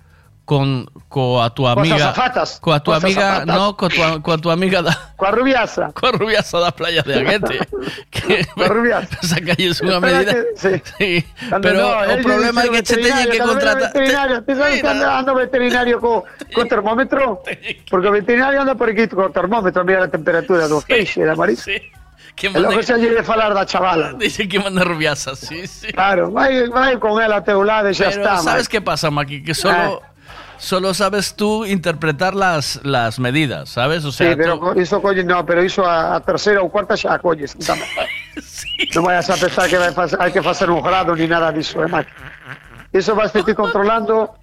con 0.45 0.87
coa 1.09 1.51
tua 1.55 1.75
Coas 1.75 1.87
amiga 1.87 2.11
azafatas, 2.11 2.59
coa 2.61 2.81
tua 2.81 2.99
coas 2.99 3.05
amiga, 3.05 3.47
no, 3.47 3.77
coa 3.77 3.89
tua, 3.89 4.21
coa 4.21 4.37
tua 4.39 4.53
amiga 4.55 4.83
da 4.83 4.91
Coa 5.17 5.31
rubiasa. 5.31 5.93
coa 5.99 6.11
rubiasa 6.13 6.59
da 6.59 6.73
playa 6.73 7.03
de 7.03 7.15
Aguete. 7.15 7.61
que 8.11 8.45
Coa 8.55 8.69
rubiasa. 8.69 9.17
Esa 9.23 9.37
calle 9.41 9.67
es 9.71 9.79
Espera 9.81 10.01
medida. 10.01 10.33
que- 10.35 10.47
sí. 10.57 10.83
Sí, 10.99 11.25
pero 11.63 11.81
no, 11.81 12.05
eh, 12.05 12.23
problema 12.23 12.63
dice 12.63 12.73
que 12.75 12.83
che 12.83 12.97
teñen 12.97 13.31
que 13.31 13.39
contratar 13.39 13.79
veterinario, 13.93 14.43
ti 14.45 14.53
sabes 14.55 14.81
que 14.83 14.89
anda 14.89 15.19
anda 15.19 15.33
veterinario 15.33 16.01
co, 16.01 16.25
co 16.55 16.67
termómetro? 16.67 17.43
Porque 17.89 18.09
o 18.09 18.13
veterinario 18.13 18.61
anda 18.61 18.75
por 18.75 18.91
aquí 18.91 19.07
co 19.09 19.31
termómetro, 19.31 19.85
mira 19.85 20.05
a 20.05 20.09
temperatura 20.11 20.67
dos 20.67 20.85
peixes, 20.85 21.25
da 21.25 21.37
marisco. 21.37 21.71
que 22.35 22.47
É 22.49 22.59
logo 22.59 22.81
xa 22.83 22.97
lle 22.97 23.13
de 23.15 23.23
falar 23.23 23.53
da 23.55 23.63
chavala. 23.69 24.15
Dice 24.19 24.49
que 24.49 24.59
manda 24.59 24.83
rubiasa, 24.83 25.37
sí, 25.37 25.67
sí. 25.69 25.93
Claro, 25.93 26.33
vai, 26.33 26.67
vai 26.67 26.97
con 26.99 27.21
ela 27.21 27.37
a 27.39 27.45
teu 27.45 27.63
lado 27.63 27.89
e 27.91 27.95
xa 27.95 28.09
está. 28.09 28.39
¿sabes 28.43 28.67
Mike. 28.67 28.73
qué 28.73 28.81
pasa, 28.81 29.11
Maki? 29.13 29.45
Que 29.45 29.53
solo, 29.55 30.01
solo 30.63 30.95
sabes 30.95 31.35
tú 31.35 31.67
interpretar 31.67 32.35
las, 32.35 32.79
las 32.85 33.19
medidas, 33.19 33.69
¿sabes? 33.69 34.05
O 34.05 34.13
sea, 34.13 34.31
sí, 34.31 34.37
pero 34.39 34.59
tú- 34.59 34.75
colle, 35.03 35.25
no, 35.25 35.45
pero 35.45 35.63
iso 35.65 35.85
a, 35.85 36.15
a 36.15 36.21
terceira 36.23 36.63
ou 36.63 36.71
cuarta 36.71 36.95
a. 36.95 37.19
Está 37.59 37.75
mal. 37.75 37.91
Non 38.95 39.03
vayas 39.03 39.27
a 39.29 39.37
pensar 39.37 39.67
que 39.67 39.77
hai 40.23 40.31
que 40.31 40.41
facer 40.41 40.71
un 40.71 40.79
grado 40.81 41.19
ni 41.19 41.27
nada 41.27 41.51
diso, 41.51 41.83
eh, 41.83 41.91
Maki. 41.91 42.15
Iso 42.95 43.19
vas 43.19 43.35
ti 43.35 43.43
controlando 43.59 44.39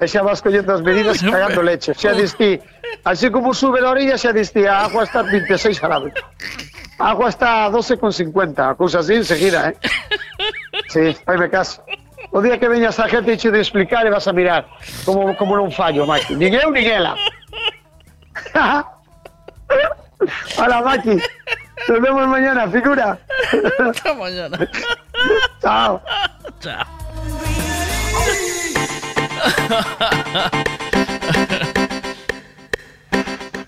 e 0.00 0.08
xa 0.08 0.24
vas 0.24 0.40
collendo 0.40 0.72
as 0.72 0.80
medidas 0.80 1.20
cagando 1.20 1.60
leche. 1.60 1.92
Xa 1.92 2.16
distí, 2.16 2.56
así 3.04 3.28
como 3.28 3.52
sube 3.52 3.84
a 3.84 3.92
orilla, 3.92 4.16
xa 4.16 4.32
distí, 4.32 4.64
a 4.64 4.88
agua 4.88 5.04
está 5.04 5.20
a 5.20 5.28
26 5.28 5.76
grados. 5.84 6.12
A 6.98 7.12
agua 7.12 7.28
está 7.28 7.66
a 7.66 7.70
12,50, 7.70 8.58
a 8.58 8.74
cousa 8.74 9.04
así 9.04 9.14
enseguida, 9.20 9.70
eh. 9.70 9.76
Sí, 10.88 11.12
faime 11.26 11.50
caso. 11.50 11.84
O 12.30 12.42
día 12.42 12.58
que 12.58 12.68
veñas 12.68 13.00
a 13.00 13.08
gente 13.08 13.32
e 13.32 13.36
che 13.40 13.50
de 13.50 13.60
explicar 13.60 14.04
e 14.06 14.10
vas 14.10 14.28
a 14.28 14.32
mirar 14.32 14.68
como, 15.04 15.32
como 15.36 15.56
non 15.56 15.72
fallo, 15.72 16.04
Maki. 16.04 16.36
Nin 16.36 16.52
eu, 16.52 16.68
nin 16.70 16.84
ela. 16.84 17.16
Hola, 20.60 20.82
Maki. 20.84 21.16
Nos 21.88 22.00
vemos 22.02 22.28
mañana, 22.28 22.68
figura. 22.68 23.18
Hasta 23.80 24.12
mañana. 24.12 24.58
Chao. 25.62 26.02
Chao. 26.60 26.84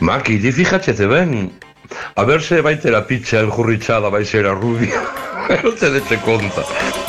Maki, 0.01 0.39
di 0.39 0.53
fíjate 0.53 0.93
ben. 1.07 1.59
A 2.15 2.25
ver 2.25 2.43
se 2.43 2.61
vai 2.61 2.77
ter 2.77 2.95
a 2.95 3.03
picha 3.07 3.41
enjurrichada, 3.41 4.11
vai 4.11 4.25
ser 4.25 4.47
a 4.47 4.53
rubia. 4.53 5.01
non 5.65 5.75
te 5.75 5.91
deche 5.91 6.21
conta. 6.21 7.00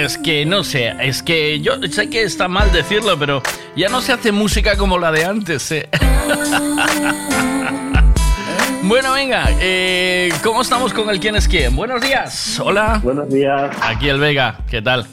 Es 0.00 0.16
que 0.16 0.46
no 0.46 0.64
sé, 0.64 0.94
es 1.00 1.22
que 1.22 1.60
yo 1.60 1.74
sé 1.90 2.08
que 2.08 2.22
está 2.22 2.48
mal 2.48 2.72
decirlo, 2.72 3.18
pero 3.18 3.42
ya 3.76 3.90
no 3.90 4.00
se 4.00 4.12
hace 4.12 4.32
música 4.32 4.78
como 4.78 4.96
la 4.96 5.12
de 5.12 5.26
antes. 5.26 5.70
¿eh? 5.72 5.90
bueno, 8.82 9.12
venga, 9.12 9.50
eh, 9.60 10.32
¿cómo 10.42 10.62
estamos 10.62 10.94
con 10.94 11.10
el 11.10 11.20
quién 11.20 11.36
es 11.36 11.46
quién? 11.46 11.76
Buenos 11.76 12.00
días, 12.00 12.58
hola. 12.60 12.98
Buenos 13.02 13.28
días. 13.28 13.76
Aquí 13.82 14.08
el 14.08 14.18
Vega, 14.18 14.60
¿qué 14.70 14.80
tal? 14.80 15.06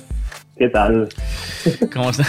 ¿Qué 0.57 0.69
tal? 0.69 1.09
¿Cómo 1.91 2.11
está? 2.11 2.23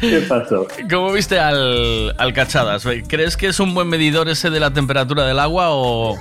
¿Qué 0.00 0.22
pasó? 0.28 0.66
¿Cómo 0.90 1.12
viste 1.12 1.38
al, 1.38 2.16
al 2.18 2.32
Cachadas? 2.32 2.84
¿Crees 3.06 3.36
que 3.36 3.46
es 3.46 3.60
un 3.60 3.74
buen 3.74 3.86
medidor 3.86 4.28
ese 4.28 4.50
de 4.50 4.58
la 4.58 4.72
temperatura 4.72 5.24
del 5.24 5.38
agua 5.38 5.66
o...? 5.68 6.18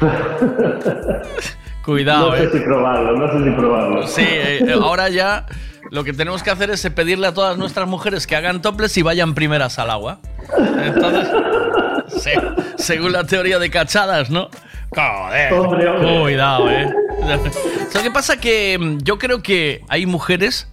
Cuidado, 1.86 2.30
no 2.32 2.36
sé 2.36 2.44
eh. 2.44 2.48
si 2.52 2.58
probarlo, 2.58 3.16
no 3.16 3.32
sé 3.32 3.44
si 3.44 3.50
probarlo. 3.56 4.06
Sí, 4.08 4.24
eh, 4.26 4.74
ahora 4.74 5.08
ya 5.08 5.46
lo 5.92 6.02
que 6.04 6.12
tenemos 6.12 6.42
que 6.42 6.50
hacer 6.50 6.68
es 6.70 6.84
eh, 6.84 6.90
pedirle 6.90 7.28
a 7.28 7.32
todas 7.32 7.56
nuestras 7.56 7.86
mujeres 7.88 8.26
que 8.26 8.34
hagan 8.36 8.60
toples 8.60 8.96
y 8.98 9.02
vayan 9.02 9.34
primeras 9.34 9.78
al 9.78 9.90
agua. 9.90 10.18
Entonces, 10.84 11.28
se- 12.08 12.40
según 12.76 13.12
la 13.12 13.24
teoría 13.24 13.58
de 13.60 13.70
cachadas, 13.70 14.28
¿no? 14.30 14.48
Joder, 14.94 15.52
Hombre, 15.52 15.88
hombre. 15.88 16.20
cuidado, 16.22 16.70
¿eh? 16.70 16.92
Lo 17.94 18.02
que 18.02 18.10
pasa 18.10 18.38
que 18.40 18.76
mm, 18.78 18.98
yo 19.04 19.18
creo 19.18 19.42
que 19.42 19.82
hay 19.88 20.06
mujeres 20.06 20.68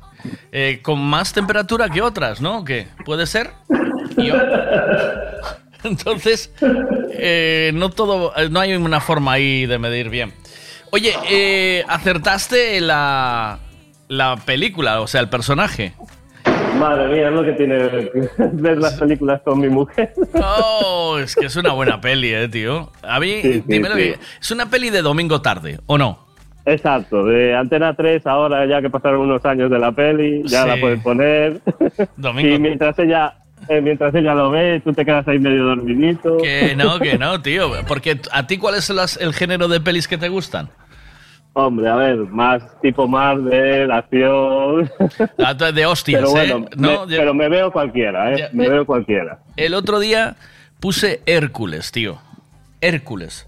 eh, 0.51 0.79
con 0.81 0.99
más 0.99 1.31
temperatura 1.33 1.89
que 1.89 2.01
otras, 2.01 2.41
¿no? 2.41 2.63
¿Qué? 2.65 2.87
¿Puede 3.05 3.27
ser? 3.27 3.51
Yo- 4.17 4.35
Entonces, 5.83 6.51
eh, 7.11 7.71
no 7.73 7.89
todo, 7.89 8.33
eh, 8.37 8.47
no 8.49 8.59
hay 8.59 8.73
una 8.73 9.01
forma 9.01 9.33
ahí 9.33 9.65
de 9.65 9.77
medir 9.79 10.09
bien. 10.09 10.33
Oye, 10.95 11.11
eh, 11.27 11.83
acertaste 11.87 12.79
la, 12.79 13.57
la 14.09 14.35
película, 14.45 15.01
o 15.01 15.07
sea, 15.07 15.21
el 15.21 15.27
personaje. 15.29 15.93
Madre 16.77 17.07
mía, 17.07 17.29
es 17.29 17.33
lo 17.33 17.43
que 17.43 17.53
tiene 17.53 17.75
ver 18.53 18.77
las 18.77 18.93
películas 18.99 19.41
con 19.43 19.59
mi 19.59 19.69
mujer. 19.69 20.13
Oh, 20.35 21.17
es 21.17 21.35
que 21.35 21.47
es 21.47 21.55
una 21.55 21.73
buena 21.73 21.99
peli, 21.99 22.31
eh, 22.31 22.47
tío. 22.47 22.91
A 23.01 23.19
mí, 23.19 23.39
Sí, 23.41 23.53
sí, 23.53 23.63
dímelo 23.65 23.95
sí. 23.95 24.01
que- 24.01 24.19
es 24.39 24.51
una 24.51 24.67
peli 24.69 24.91
de 24.91 25.01
domingo 25.01 25.41
tarde, 25.41 25.79
¿o 25.87 25.97
no? 25.97 26.27
Exacto, 26.65 27.25
de 27.25 27.55
Antena 27.55 27.95
3, 27.95 28.27
ahora 28.27 28.65
ya 28.67 28.79
que 28.79 28.91
pasaron 28.91 29.21
unos 29.21 29.43
años 29.45 29.71
de 29.71 29.79
la 29.79 29.91
peli, 29.93 30.43
ya 30.45 30.65
la 30.67 30.77
puedes 30.77 31.01
poner. 31.01 31.59
Domingo- 32.17 32.55
Y 32.55 32.59
mientras 32.59 32.97
ella, 32.99 33.33
eh, 33.69 33.81
mientras 33.81 34.13
ella 34.15 34.33
lo 34.33 34.49
ve, 34.51 34.81
tú 34.83 34.93
te 34.93 35.03
quedas 35.05 35.27
ahí 35.27 35.39
medio 35.39 35.63
dormidito. 35.65 36.37
Que 36.37 36.75
no, 36.75 36.99
que 36.99 37.17
no, 37.17 37.41
tío. 37.41 37.71
Porque 37.87 38.19
a 38.31 38.47
ti, 38.47 38.57
¿cuál 38.57 38.75
es 38.75 38.89
las- 38.89 39.17
el 39.17 39.33
género 39.33 39.67
de 39.67 39.79
pelis 39.81 40.07
que 40.07 40.17
te 40.17 40.29
gustan? 40.29 40.69
Hombre, 41.55 41.87
a 41.87 41.95
ver, 41.95 42.15
más 42.17 42.63
tipo 42.81 43.07
más 43.07 43.43
de 43.45 43.85
la 43.85 43.97
acción. 43.97 44.89
Ah, 45.37 45.53
de 45.53 45.85
hostias, 45.85 46.21
pero 46.21 46.31
bueno, 46.31 46.57
¿eh? 46.65 46.69
No, 46.75 47.05
me- 47.05 47.15
pero 47.17 47.33
me 47.35 47.47
veo 47.47 47.71
cualquiera, 47.71 48.33
¿eh? 48.33 48.37
Ya, 48.39 48.49
me 48.53 48.63
me- 48.63 48.69
veo 48.69 48.85
cualquiera. 48.85 49.39
El 49.55 49.75
otro 49.75 49.99
día 49.99 50.35
puse 50.79 51.21
Hércules, 51.27 51.91
tío. 51.91 52.19
Hércules. 52.81 53.47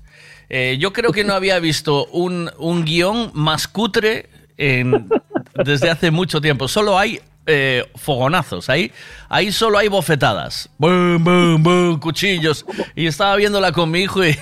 Eh, 0.50 0.78
yo 0.80 0.94
creo 0.94 1.12
que 1.12 1.24
no 1.24 1.34
había 1.34 1.58
visto 1.60 2.06
un, 2.08 2.52
un 2.60 2.86
guion 2.86 3.32
más 3.34 3.68
cutre 3.68 4.30
en- 4.58 5.08
desde 5.66 5.90
hace 5.90 6.12
mucho 6.12 6.40
tiempo. 6.42 6.68
Solo 6.68 7.00
hay 7.00 7.20
eh, 7.46 7.90
fogonazos. 7.96 8.70
Ahí, 8.70 8.92
ahí 9.30 9.52
solo 9.52 9.78
hay 9.78 9.88
bofetadas. 9.88 10.70
Cuchillos. 12.00 12.66
Y 12.96 13.08
estaba 13.08 13.36
viéndola 13.36 13.72
con 13.72 13.92
mi 13.92 14.02
hijo 14.02 14.26
y, 14.26 14.36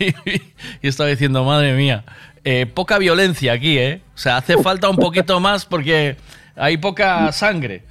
y 0.00 0.88
estaba 0.88 1.08
diciendo, 1.08 1.44
madre 1.44 1.74
mía, 1.74 2.04
eh, 2.44 2.66
poca 2.66 2.98
violencia 2.98 3.52
aquí, 3.52 3.78
¿eh? 3.78 4.00
O 4.14 4.18
sea, 4.18 4.38
hace 4.38 4.58
falta 4.58 4.88
un 4.88 4.96
poquito 4.96 5.38
más 5.38 5.64
porque 5.64 6.16
hay 6.56 6.76
poca 6.76 7.30
sangre. 7.32 7.82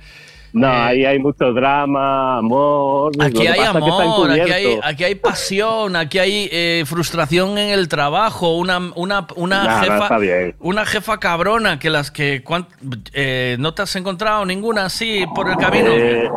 No, 0.53 0.67
ahí 0.67 1.05
hay 1.05 1.17
mucho 1.17 1.53
drama, 1.53 2.37
amor. 2.37 3.11
Aquí 3.19 3.47
hay 3.47 3.59
amor, 3.61 4.31
aquí 4.31 4.51
hay, 4.51 4.79
aquí 4.83 5.03
hay 5.05 5.15
pasión, 5.15 5.95
aquí 5.95 6.19
hay 6.19 6.49
eh, 6.51 6.83
frustración 6.85 7.57
en 7.57 7.69
el 7.69 7.87
trabajo, 7.87 8.57
una, 8.57 8.91
una, 8.95 9.27
una 9.35 9.63
Nah, 9.63 9.81
jefa, 9.81 10.19
una 10.59 10.85
jefa 10.85 11.19
cabrona 11.19 11.79
que 11.79 11.89
las 11.89 12.11
que 12.11 12.43
eh, 13.13 13.55
no 13.59 13.73
te 13.73 13.81
has 13.83 13.95
encontrado 13.95 14.45
ninguna 14.45 14.85
así 14.85 15.23
por 15.33 15.49
el 15.49 15.55
camino. 15.55 15.89
Eh, 15.89 16.29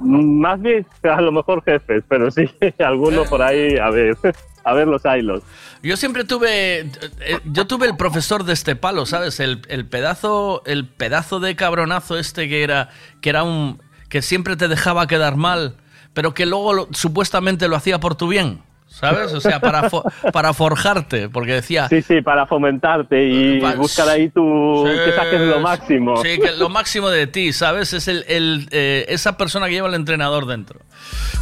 más 0.00 0.60
bien, 0.60 0.86
a 1.02 1.20
lo 1.20 1.32
mejor 1.32 1.62
jefes, 1.64 2.04
pero 2.08 2.30
sí, 2.30 2.48
alguno 2.78 3.24
por 3.24 3.42
ahí, 3.42 3.76
a 3.76 3.90
ver, 3.90 4.16
a 4.64 4.74
ver 4.74 4.88
los 4.88 5.02
hilos. 5.04 5.42
Yo 5.82 5.96
siempre 5.96 6.24
tuve, 6.24 6.80
eh, 6.80 7.40
yo 7.44 7.66
tuve 7.66 7.86
el 7.86 7.96
profesor 7.96 8.44
de 8.44 8.52
este 8.52 8.76
palo, 8.76 9.06
¿sabes? 9.06 9.40
El, 9.40 9.60
pedazo, 9.88 10.62
el 10.66 10.86
pedazo 10.86 11.40
de 11.40 11.56
cabronazo 11.56 12.18
este 12.18 12.48
que 12.48 12.62
era, 12.62 12.90
que 13.20 13.30
era 13.30 13.42
un, 13.42 13.80
que 14.08 14.22
siempre 14.22 14.56
te 14.56 14.68
dejaba 14.68 15.06
quedar 15.06 15.36
mal, 15.36 15.76
pero 16.12 16.34
que 16.34 16.46
luego 16.46 16.88
supuestamente 16.92 17.68
lo 17.68 17.76
hacía 17.76 18.00
por 18.00 18.14
tu 18.14 18.28
bien, 18.28 18.62
¿sabes? 19.00 19.32
O 19.32 19.40
sea, 19.40 19.60
para, 19.60 19.90
fo- 19.90 20.04
para 20.32 20.52
forjarte, 20.52 21.28
porque 21.28 21.52
decía, 21.54 21.88
Sí, 21.88 22.02
sí, 22.02 22.20
para 22.20 22.46
fomentarte 22.46 23.26
y 23.26 23.60
Pa- 23.60 23.74
buscar 23.74 24.08
ahí 24.08 24.28
tu, 24.28 24.84
Sí, 24.86 24.92
que 25.04 25.12
saques 25.14 25.40
lo 25.40 25.60
máximo. 25.60 26.16
Sí, 26.22 26.38
que 26.38 26.52
lo 26.52 26.68
máximo 26.68 27.08
de 27.10 27.26
ti, 27.26 27.52
¿sabes? 27.52 27.92
Es 27.92 28.06
el, 28.08 28.24
el, 28.28 28.68
eh, 28.70 29.06
esa 29.08 29.36
persona 29.36 29.66
que 29.66 29.72
lleva 29.72 29.88
el 29.88 29.94
entrenador 29.94 30.46
dentro. 30.46 30.80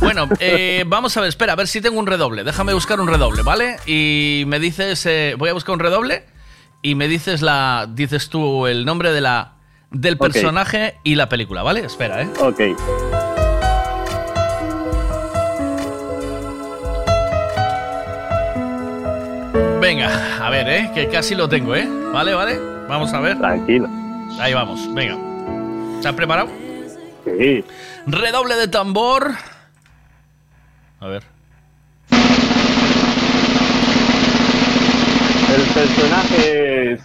Bueno, 0.00 0.28
eh, 0.40 0.84
vamos 0.86 1.16
a 1.16 1.20
ver, 1.20 1.28
espera, 1.28 1.54
a 1.54 1.56
ver 1.56 1.66
si 1.66 1.80
tengo 1.80 1.98
un 1.98 2.06
redoble. 2.06 2.44
Déjame 2.44 2.72
buscar 2.72 3.00
un 3.00 3.08
redoble, 3.08 3.42
¿vale? 3.42 3.76
Y 3.86 4.44
me 4.46 4.58
dices, 4.58 5.04
eh, 5.06 5.34
voy 5.36 5.50
a 5.50 5.52
buscar 5.52 5.74
un 5.74 5.80
redoble 5.80 6.24
y 6.80 6.94
me 6.94 7.08
dices 7.08 7.42
la, 7.42 7.88
dices 7.92 8.28
tú 8.30 8.66
el 8.68 8.84
nombre 8.84 9.10
de 9.12 9.20
la, 9.20 9.54
del 9.90 10.16
personaje 10.18 10.94
y 11.02 11.16
la 11.16 11.28
película, 11.28 11.62
¿vale? 11.62 11.80
Espera, 11.80 12.22
¿eh? 12.22 12.28
Ok. 12.40 13.27
Venga, 19.81 20.44
a 20.44 20.50
ver, 20.50 20.68
¿eh? 20.68 20.90
Que 20.92 21.08
casi 21.08 21.36
lo 21.36 21.48
tengo, 21.48 21.76
¿eh? 21.76 21.89
¿Vale, 22.12 22.34
vale? 22.34 22.58
Vamos 22.89 23.12
a 23.15 23.20
ver. 23.20 23.39
Tranquilo. 23.39 23.89
Ahí 24.40 24.52
vamos, 24.52 24.92
venga. 24.92 25.16
¿Se 26.02 26.08
has 26.08 26.15
preparado? 26.15 26.48
Sí. 27.24 27.65
Redoble 28.07 28.57
de 28.57 28.68
tambor. 28.68 29.34
A 31.00 31.07
ver. 31.07 31.23
El 35.55 35.62
personaje 35.74 36.92
es 36.92 37.00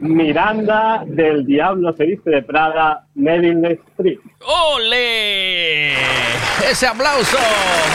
Miranda 0.00 1.04
del 1.06 1.46
Diablo 1.46 1.94
se 1.96 2.06
viste 2.06 2.30
de 2.30 2.42
Prada, 2.42 3.04
Meryl 3.14 3.64
Streep. 3.64 4.20
¡Ole! 4.44 5.92
¡Ese 6.68 6.86
aplauso! 6.88 7.38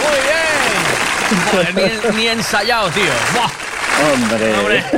¡Muy 0.02 0.20
bien! 0.24 1.72
Joder, 1.74 2.12
ni, 2.14 2.18
ni 2.18 2.28
ensayado, 2.28 2.90
tío. 2.90 3.12
¡Buah! 3.34 3.71
Hombre. 4.14 4.84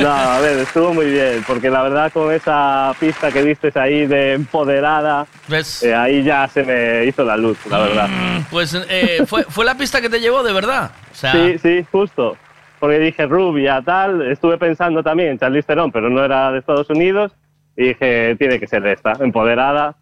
No, 0.00 0.10
a 0.10 0.40
ver, 0.40 0.58
estuvo 0.58 0.92
muy 0.92 1.06
bien, 1.10 1.44
porque 1.46 1.70
la 1.70 1.82
verdad 1.82 2.10
con 2.12 2.32
esa 2.32 2.92
pista 2.98 3.30
que 3.30 3.44
diste 3.44 3.70
ahí 3.78 4.04
de 4.06 4.32
empoderada, 4.32 5.26
¿Ves? 5.46 5.84
eh, 5.84 5.94
ahí 5.94 6.24
ya 6.24 6.48
se 6.48 6.64
me 6.64 7.04
hizo 7.04 7.22
la 7.22 7.36
luz, 7.36 7.58
la 7.70 7.78
verdad. 7.78 8.08
Pues 8.50 8.74
eh, 8.88 9.22
fue, 9.26 9.44
fue 9.44 9.64
la 9.64 9.76
pista 9.76 10.00
que 10.00 10.08
te 10.08 10.18
llevó, 10.18 10.42
de 10.42 10.52
verdad. 10.52 10.90
O 11.12 11.14
sea, 11.14 11.32
Sí, 11.32 11.58
sí, 11.58 11.86
justo. 11.92 12.36
Porque 12.80 12.98
dije 12.98 13.26
rubia, 13.26 13.80
tal. 13.84 14.22
Estuve 14.32 14.58
pensando 14.58 15.02
también 15.04 15.30
en 15.30 15.38
Charlize 15.38 15.66
Theron, 15.66 15.92
pero 15.92 16.08
no 16.10 16.24
era 16.24 16.50
de 16.50 16.58
Estados 16.58 16.88
Unidos. 16.90 17.30
Y 17.76 17.88
dije, 17.88 18.34
tiene 18.36 18.58
que 18.58 18.66
ser 18.66 18.84
esta, 18.86 19.12
empoderada, 19.20 19.94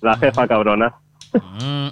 la 0.00 0.16
jefa 0.16 0.48
cabrona. 0.48 0.94
Mm. 1.32 1.88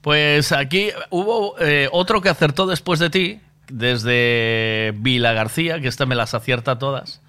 Pues 0.00 0.52
aquí 0.52 0.90
hubo 1.10 1.56
eh, 1.58 1.88
otro 1.90 2.20
que 2.20 2.28
acertó 2.28 2.66
después 2.66 3.00
de 3.00 3.10
ti, 3.10 3.40
desde 3.70 4.92
Vila 4.96 5.32
García, 5.32 5.80
que 5.80 5.88
esta 5.88 6.06
me 6.06 6.14
las 6.14 6.34
acierta 6.34 6.78
todas. 6.78 7.22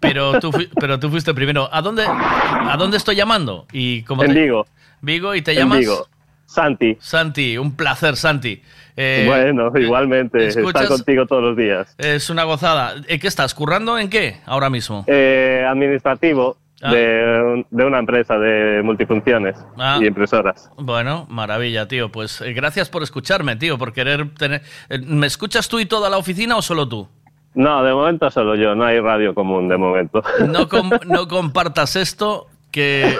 Pero 0.00 0.38
tú, 0.40 0.50
pero 0.80 0.98
tú 0.98 1.10
fuiste 1.10 1.34
primero. 1.34 1.68
¿A 1.72 1.82
dónde, 1.82 2.04
¿A 2.06 2.76
dónde 2.78 2.96
estoy 2.96 3.16
llamando? 3.16 3.66
¿Y 3.72 4.02
cómo 4.02 4.24
En 4.24 4.32
te- 4.34 4.40
Vigo. 4.40 4.66
Vigo, 5.02 5.34
¿y 5.34 5.42
te 5.42 5.52
En 5.52 5.58
llamas? 5.58 5.78
Vigo. 5.80 6.06
Santi. 6.46 6.96
Santi, 7.00 7.56
un 7.58 7.76
placer, 7.76 8.16
Santi. 8.16 8.60
Eh, 8.96 9.24
bueno, 9.26 9.70
igualmente, 9.78 10.48
¿escuchas? 10.48 10.82
estar 10.82 10.88
contigo 10.88 11.24
todos 11.26 11.42
los 11.42 11.56
días. 11.56 11.94
Es 11.96 12.28
una 12.28 12.42
gozada. 12.42 12.96
¿En 13.06 13.20
qué 13.20 13.28
estás? 13.28 13.54
¿Currando 13.54 13.96
en 13.98 14.10
qué 14.10 14.38
ahora 14.46 14.68
mismo? 14.68 15.04
Eh, 15.06 15.64
administrativo 15.68 16.56
Ah. 16.82 16.92
de, 16.92 17.66
de 17.70 17.84
una 17.84 17.98
empresa 17.98 18.38
de 18.38 18.80
multifunciones 18.82 19.56
Ah. 19.78 19.98
y 20.00 20.06
impresoras. 20.06 20.70
Bueno, 20.78 21.26
maravilla, 21.28 21.86
tío. 21.86 22.10
Pues 22.10 22.40
eh, 22.40 22.52
gracias 22.54 22.88
por 22.88 23.02
escucharme, 23.02 23.56
tío, 23.56 23.76
por 23.76 23.92
querer 23.92 24.32
tener... 24.34 24.62
eh, 24.88 24.98
¿Me 25.04 25.26
escuchas 25.26 25.68
tú 25.68 25.78
y 25.78 25.84
toda 25.86 26.08
la 26.08 26.16
oficina 26.16 26.56
o 26.56 26.62
solo 26.62 26.88
tú? 26.88 27.06
No, 27.54 27.82
de 27.84 27.92
momento 27.92 28.30
solo 28.30 28.54
yo, 28.54 28.74
no 28.74 28.84
hay 28.84 28.98
radio 29.00 29.34
común 29.34 29.68
de 29.68 29.76
momento. 29.76 30.22
No, 30.48 30.68
com- 30.68 30.90
no 31.06 31.28
compartas 31.28 31.96
esto 31.96 32.46
que... 32.70 33.14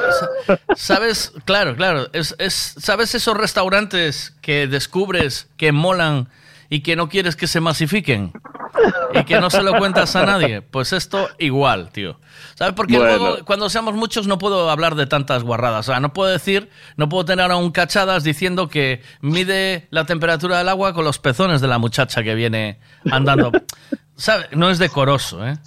sa- 0.47 0.59
¿Sabes? 0.77 1.35
Claro, 1.45 1.75
claro. 1.77 2.07
Es, 2.13 2.35
es, 2.39 2.55
¿Sabes 2.79 3.15
esos 3.15 3.37
restaurantes 3.37 4.37
que 4.41 4.67
descubres 4.69 5.51
que 5.57 5.73
molan 5.73 6.29
y 6.71 6.81
que 6.81 6.97
no 6.97 7.09
quieres 7.11 7.37
que 7.37 7.47
se 7.47 7.61
masifiquen? 7.61 8.33
Y 9.13 9.25
que 9.25 9.41
no 9.41 9.51
se 9.51 9.63
lo 9.63 9.77
cuentas 9.77 10.15
a 10.17 10.25
nadie. 10.25 10.63
Pues 10.63 10.93
esto 10.93 11.29
igual, 11.39 11.91
tío. 11.91 12.19
¿Sabes? 12.55 12.75
Porque 12.75 12.97
Bueno. 12.97 13.19
luego, 13.19 13.45
cuando 13.45 13.69
seamos 13.69 13.95
muchos, 13.95 14.27
no 14.27 14.39
puedo 14.39 14.71
hablar 14.71 14.95
de 14.95 15.07
tantas 15.07 15.43
guarradas. 15.43 15.89
O 15.89 15.93
sea, 15.93 16.01
no 16.01 16.13
puedo 16.13 16.31
decir, 16.31 16.71
no 16.97 17.09
puedo 17.09 17.25
tener 17.25 17.51
un 17.51 17.73
cachadas 17.73 18.23
diciendo 18.25 18.69
que 18.69 19.03
mide 19.21 19.89
la 19.91 20.05
temperatura 20.07 20.59
del 20.59 20.69
agua 20.69 20.95
con 20.95 21.05
los 21.05 21.19
pezones 21.19 21.61
de 21.61 21.67
la 21.69 21.79
muchacha 21.79 22.23
que 22.23 22.35
viene 22.35 22.79
andando. 23.11 23.51
¿Sabes? 24.15 24.47
No 24.53 24.71
es 24.71 24.79
decoroso, 24.79 25.45
¿eh? 25.47 25.59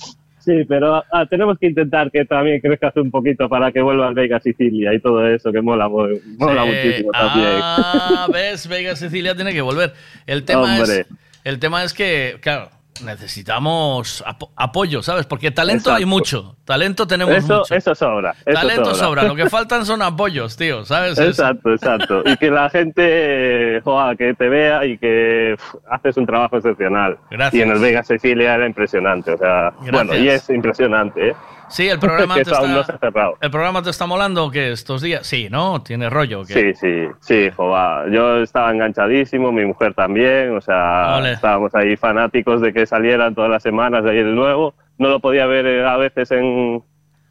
Sí, 0.43 0.65
pero 0.67 1.01
ah, 1.11 1.25
tenemos 1.29 1.57
que 1.57 1.67
intentar 1.67 2.11
que 2.11 2.25
también 2.25 2.59
crezcas 2.59 2.95
un 2.97 3.09
poquito 3.11 3.47
para 3.47 3.71
que 3.71 3.81
vuelva 3.81 4.07
al 4.07 4.13
Vega 4.13 4.41
Sicilia 4.41 4.93
y 4.93 4.99
todo 4.99 5.25
eso, 5.25 5.51
que 5.53 5.61
mola, 5.61 5.87
mola 5.87 6.15
Sí. 6.17 6.67
muchísimo 6.69 7.11
también. 7.11 7.47
Ah, 7.61 8.27
ves, 8.31 8.67
Vega 8.67 8.95
Sicilia 8.97 9.35
tiene 9.35 9.53
que 9.53 9.61
volver. 9.61 9.93
El 10.27 10.43
tema 10.43 10.63
Hombre. 10.63 10.99
es, 11.01 11.07
el 11.45 11.59
tema 11.59 11.83
es 11.85 11.93
que, 11.93 12.37
claro, 12.41 12.69
necesitamos 13.03 14.23
apo- 14.25 14.51
apoyo, 14.55 15.01
¿sabes? 15.03 15.25
Porque 15.25 15.51
talento 15.51 15.93
hay 15.93 16.05
mucho, 16.05 16.55
talento 16.65 17.05
tenemos 17.07 17.35
Eso, 17.35 17.59
mucho. 17.59 17.75
eso 17.75 17.95
sobra. 17.95 18.31
Eso 18.45 18.59
talento 18.59 18.95
sobra. 18.95 19.23
lo 19.23 19.35
que 19.35 19.49
faltan 19.49 19.85
son 19.85 20.01
apoyos, 20.01 20.55
tío, 20.57 20.85
¿sabes? 20.85 21.17
Exacto, 21.19 21.71
exacto. 21.73 22.23
Y 22.25 22.37
que 22.37 22.49
la 22.51 22.69
gente, 22.69 23.81
joa, 23.83 24.15
que 24.15 24.33
te 24.33 24.49
vea 24.49 24.85
y 24.85 24.97
que 24.97 25.55
haces 25.89 26.17
un 26.17 26.25
trabajo 26.25 26.57
excepcional. 26.57 27.17
Gracias. 27.29 27.59
Y 27.59 27.61
en 27.63 27.71
el 27.71 27.79
Vega 27.79 28.03
Sicilia 28.03 28.55
era 28.55 28.65
impresionante, 28.65 29.31
o 29.33 29.37
sea, 29.37 29.73
bueno, 29.91 30.15
y 30.15 30.29
es 30.29 30.49
impresionante, 30.49 31.29
¿eh? 31.29 31.35
Sí, 31.73 31.89
el 31.89 31.97
programa 31.97 32.35
te 32.43 32.51
no 32.51 32.81
está, 32.81 32.99
cerrado. 32.99 33.37
el 33.41 33.49
programa 33.49 33.81
te 33.81 33.89
está 33.89 34.05
molando 34.05 34.51
que 34.51 34.71
estos 34.71 35.01
días, 35.01 35.25
sí, 35.25 35.47
¿no? 35.49 35.81
Tiene 35.81 36.07
rollo, 36.07 36.41
¿o 36.41 36.45
qué? 36.45 36.53
Sí, 36.53 36.73
sí, 36.75 37.07
sí, 37.19 37.49
joa. 37.55 38.05
Yo 38.11 38.43
estaba 38.43 38.71
enganchadísimo, 38.71 39.51
mi 39.51 39.65
mujer 39.65 39.95
también, 39.95 40.55
o 40.55 40.61
sea, 40.61 41.19
estábamos 41.31 41.73
ahí 41.73 41.97
fanáticos 41.97 42.61
de 42.61 42.71
que 42.73 42.85
salieran 42.85 43.33
todas 43.33 43.49
las 43.49 43.63
semanas 43.63 44.03
de 44.03 44.11
ahí 44.11 44.17
el 44.19 44.35
nuevo. 44.35 44.75
No 44.99 45.09
lo 45.09 45.19
podía 45.19 45.47
ver 45.47 45.65
eh, 45.65 45.85
a 45.85 45.97
veces 45.97 46.29
en 46.31 46.83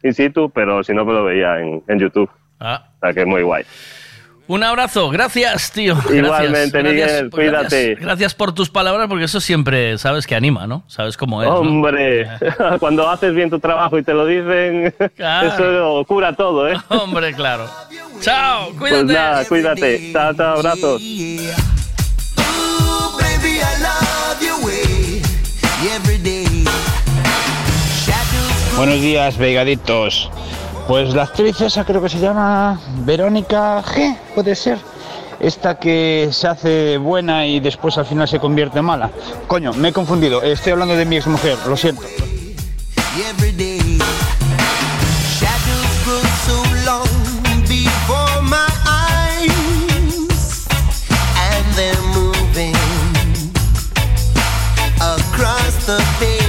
in 0.03 0.13
situ, 0.13 0.49
pero 0.49 0.83
si 0.83 0.93
no, 0.93 1.05
pues 1.05 1.15
lo 1.15 1.23
veía 1.23 1.59
en, 1.61 1.81
en 1.87 1.99
YouTube. 1.99 2.29
Ah. 2.59 2.89
O 2.97 2.99
sea, 2.99 3.13
que 3.13 3.25
muy 3.25 3.43
guay. 3.43 3.63
Un 4.45 4.61
abrazo, 4.61 5.09
gracias, 5.09 5.71
tío. 5.71 5.95
Igualmente, 6.13 6.81
gracias, 6.81 7.23
pues 7.31 7.49
cuídate. 7.49 7.95
Gracias, 7.95 8.33
por 8.33 8.53
tus 8.53 8.69
palabras, 8.69 9.07
porque 9.07 9.23
eso 9.23 9.39
siempre 9.39 9.97
sabes 9.97 10.27
que 10.27 10.35
anima, 10.35 10.67
¿no? 10.67 10.83
Sabes 10.87 11.15
cómo 11.15 11.41
es. 11.41 11.49
Hombre, 11.49 12.21
eh. 12.21 12.27
cuando 12.79 13.09
haces 13.09 13.33
bien 13.33 13.49
tu 13.49 13.59
trabajo 13.59 13.97
y 13.97 14.03
te 14.03 14.13
lo 14.13 14.25
dicen, 14.25 14.93
eso 15.17 16.03
cura 16.07 16.35
todo, 16.35 16.67
¿eh? 16.67 16.75
Hombre, 16.89 17.33
claro. 17.33 17.67
chao, 18.19 18.71
pues 18.77 18.91
cuídate. 18.91 19.05
Pues 19.05 19.05
nada, 19.05 19.45
cuídate. 19.45 20.11
Chao, 20.11 20.33
chao, 20.33 20.57
abrazos. 20.57 21.01
Buenos 28.75 29.01
días, 29.01 29.37
vegaditos. 29.37 30.29
Pues 30.87 31.13
la 31.13 31.23
actriz 31.23 31.59
esa 31.61 31.85
creo 31.85 32.01
que 32.01 32.09
se 32.09 32.19
llama 32.19 32.79
Verónica 33.05 33.81
G, 33.83 34.17
puede 34.35 34.55
ser. 34.55 34.77
Esta 35.39 35.77
que 35.77 36.29
se 36.31 36.47
hace 36.47 36.97
buena 36.97 37.45
y 37.45 37.59
después 37.59 37.97
al 37.97 38.05
final 38.05 38.27
se 38.27 38.39
convierte 38.39 38.79
en 38.79 38.85
mala. 38.85 39.09
Coño, 39.47 39.73
me 39.73 39.89
he 39.89 39.93
confundido. 39.93 40.41
Estoy 40.41 40.73
hablando 40.73 40.95
de 40.95 41.05
mi 41.05 41.17
ex 41.17 41.27
mujer, 41.27 41.57
lo 41.67 41.75
siento. 41.75 42.03
the 55.85 56.42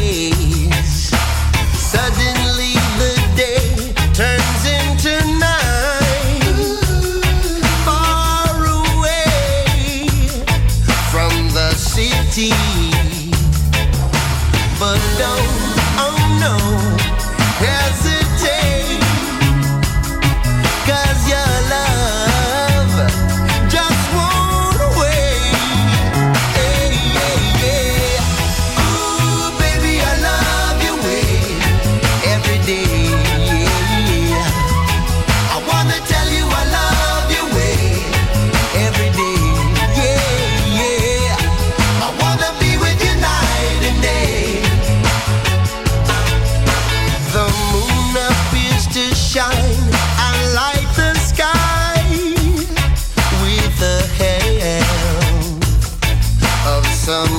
some 57.05 57.34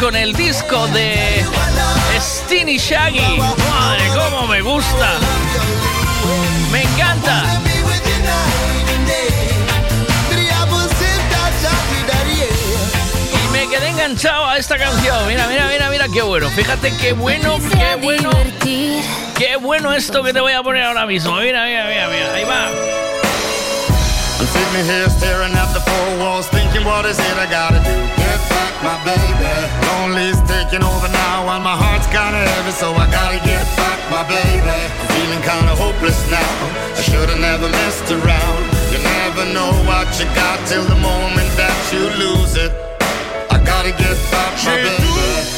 con 0.00 0.14
el 0.14 0.32
disco 0.32 0.86
de 0.88 1.44
Steeny 2.20 2.78
Shaggy. 2.78 3.38
Madre, 3.38 4.04
cómo 4.14 4.46
me 4.46 4.60
gusta. 4.60 5.18
Me 6.70 6.82
encanta. 6.82 7.44
Y 13.32 13.48
me 13.52 13.68
quedé 13.68 13.88
enganchado 13.88 14.46
a 14.46 14.56
esta 14.58 14.78
canción. 14.78 15.26
Mira, 15.26 15.46
mira, 15.48 15.66
mira, 15.66 15.90
mira, 15.90 16.08
qué 16.08 16.22
bueno. 16.22 16.48
Fíjate 16.50 16.96
qué 16.96 17.12
bueno, 17.12 17.58
qué 17.70 17.96
bueno. 18.00 18.30
Qué 19.36 19.56
bueno 19.60 19.92
esto 19.92 20.22
que 20.22 20.32
te 20.32 20.40
voy 20.40 20.52
a 20.52 20.62
poner 20.62 20.84
ahora 20.84 21.06
mismo. 21.06 21.36
Mira, 21.36 21.64
mira, 21.64 21.86
mira, 21.86 22.08
mira. 22.08 22.34
Ahí 22.34 22.44
va. 22.44 22.68
And 24.38 24.48
sit 24.48 24.72
me 24.72 24.84
here 24.84 25.08
staring 25.10 25.54
at 25.54 25.72
the 25.74 25.80
four 25.80 26.18
walls, 26.18 26.46
thinking 26.48 26.84
what 26.84 27.04
is 27.06 27.18
it 27.18 27.36
I 27.36 27.46
gotta 27.50 27.82
do? 27.82 28.17
my 28.82 28.96
baby. 29.04 29.52
Lonely's 29.86 30.40
taking 30.48 30.82
over 30.82 31.08
now, 31.08 31.48
and 31.54 31.62
my 31.64 31.76
heart's 31.76 32.06
kinda 32.06 32.40
heavy, 32.52 32.72
so 32.72 32.94
I 32.94 33.06
gotta 33.10 33.40
get 33.44 33.64
back, 33.76 33.98
my 34.10 34.22
baby. 34.24 34.78
I'm 35.00 35.08
feeling 35.14 35.42
kinda 35.42 35.74
hopeless 35.76 36.20
now. 36.30 36.54
I 36.98 37.02
should've 37.02 37.40
never 37.40 37.68
messed 37.68 38.10
around. 38.10 38.60
You 38.92 38.98
never 38.98 39.44
know 39.56 39.72
what 39.88 40.08
you 40.18 40.26
got 40.34 40.58
till 40.66 40.84
the 40.84 40.98
moment 41.10 41.50
that 41.56 41.78
you 41.92 42.02
lose 42.22 42.56
it. 42.56 42.72
I 43.50 43.58
gotta 43.58 43.92
get 43.92 44.16
back, 44.30 44.52
my 44.64 44.76
baby. 44.76 45.57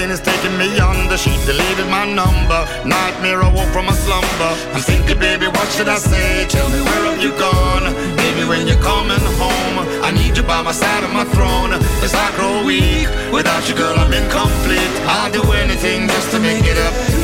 Pain 0.00 0.10
is 0.10 0.20
taking 0.20 0.56
me 0.56 0.68
under. 0.78 1.16
She 1.16 1.32
deleted 1.44 1.88
my 1.88 2.04
number. 2.06 2.60
Nightmare, 2.84 3.42
I 3.42 3.50
woke 3.52 3.72
from 3.76 3.88
a 3.88 3.92
slumber. 3.92 4.52
I'm 4.74 4.80
thinking, 4.80 5.18
baby, 5.18 5.46
what 5.46 5.68
should 5.74 5.88
I 5.88 5.98
say? 5.98 6.46
Tell 6.48 6.68
me 6.70 6.80
where 6.80 7.04
have 7.10 7.20
you 7.22 7.32
gone? 7.36 7.84
Baby, 8.16 8.42
when 8.48 8.66
you're 8.66 8.82
coming 8.82 9.24
home, 9.42 9.76
I 10.02 10.10
need 10.12 10.36
you 10.36 10.42
by 10.42 10.62
my 10.62 10.72
side 10.72 11.04
of 11.04 11.12
my 11.12 11.24
throne. 11.34 11.72
As 12.04 12.14
I 12.14 12.28
grow 12.36 12.64
weak, 12.64 13.08
without 13.32 13.68
you, 13.68 13.74
girl, 13.74 13.96
I'm 13.98 14.12
incomplete. 14.12 14.94
I'll 15.14 15.32
do 15.32 15.42
anything 15.52 16.08
just 16.08 16.30
to 16.32 16.38
make 16.40 16.64
it 16.64 16.78
up. 16.78 17.19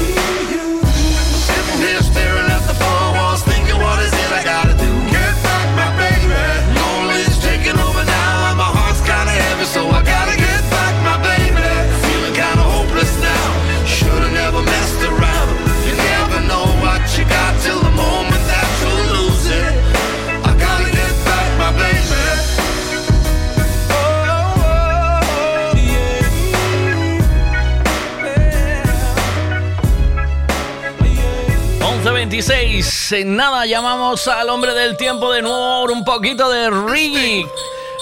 11.26. 33.11 33.21
En 33.21 33.37
nada 33.37 33.67
llamamos 33.67 34.27
al 34.29 34.49
hombre 34.49 34.75
del 34.75 34.97
tiempo 34.97 35.33
de 35.33 35.43
nuevo 35.43 35.85
un 35.93 36.05
poquito 36.05 36.49
de 36.51 36.71
reggae. 36.71 37.45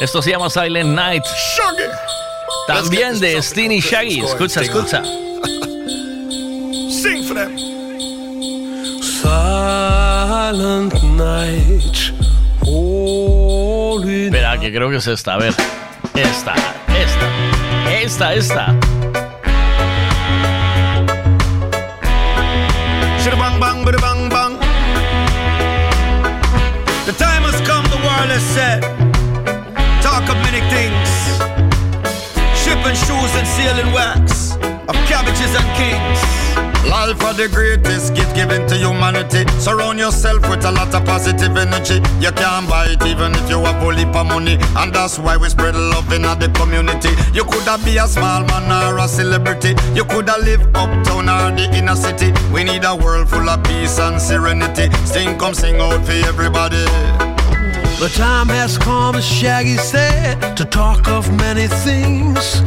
Esto 0.01 0.23
se 0.23 0.31
llama 0.31 0.51
Silent 0.51 0.91
Night. 0.91 1.25
También 2.67 3.21
de 3.21 3.41
Steenie 3.43 3.81
Shaggy. 3.81 4.21
Escucha, 4.21 4.63
escucha. 4.63 5.03
Sing 6.91 7.25
for 7.27 7.35
them. 7.37 7.57
Silent 9.03 10.95
night. 11.03 12.13
Holy 12.63 14.27
Espera, 14.27 14.59
que 14.59 14.73
creo 14.73 14.91
que 14.91 14.97
es 14.97 15.07
esta. 15.07 15.35
A 15.35 15.39
ver. 15.39 15.55
Esta, 16.15 16.55
esta. 16.89 17.29
Esta, 18.01 18.35
esta. 18.35 19.04
The 28.35 28.41
said. 28.41 28.83
Talk 30.03 30.27
of 30.29 30.39
many 30.43 30.59
things. 30.75 31.09
Shipping 32.63 32.97
shoes 33.07 33.33
and 33.39 33.47
sealing 33.47 33.93
wax 33.95 34.57
of 34.91 34.97
cabbages 35.07 35.55
and 35.55 35.69
kings. 35.79 36.19
Life 36.91 37.23
are 37.23 37.33
the 37.33 37.49
greatest 37.49 38.15
gift 38.15 38.35
given 38.35 38.67
to 38.67 38.77
humanity. 38.77 39.47
Surround 39.61 40.01
yourself 40.01 40.43
with 40.51 40.65
a 40.65 40.73
lot 40.73 40.93
of 40.95 41.05
positive 41.05 41.57
energy. 41.57 42.03
You 42.19 42.33
can't 42.33 42.69
buy 42.69 42.87
it 42.87 43.07
even 43.07 43.35
if 43.35 43.49
you 43.49 43.61
have 43.61 43.81
heap 43.97 44.15
of 44.17 44.27
money. 44.27 44.59
And 44.79 44.93
that's 44.93 45.17
why 45.17 45.37
we 45.37 45.49
spread 45.49 45.77
love 45.77 46.13
in 46.13 46.23
the 46.23 46.51
community. 46.57 47.11
You 47.33 47.45
could 47.45 47.67
have 47.71 47.85
be 47.85 47.99
a 47.99 48.09
small 48.09 48.43
man 48.47 48.67
or 48.89 48.99
a 48.99 49.07
celebrity. 49.07 49.77
You 49.95 50.05
could 50.05 50.29
have 50.29 50.43
live 50.43 50.67
uptown 50.75 51.29
or 51.29 51.55
the 51.55 51.71
inner 51.73 51.95
city. 51.95 52.33
We 52.53 52.65
need 52.65 52.85
a 52.85 52.97
world 52.97 53.29
full 53.29 53.49
of 53.49 53.63
peace 53.63 53.99
and 54.01 54.21
serenity. 54.21 54.91
Sing, 55.07 55.39
come 55.39 55.55
sing 55.55 55.81
out 55.81 56.05
for 56.05 56.19
everybody. 56.27 56.85
The 58.01 58.09
time 58.15 58.49
has 58.49 58.77
come, 58.77 59.15
as 59.17 59.25
Shaggy 59.25 59.77
said, 59.77 60.57
to 60.57 60.65
talk 60.65 61.09
of 61.09 61.33
many 61.39 61.69
things. 61.69 62.61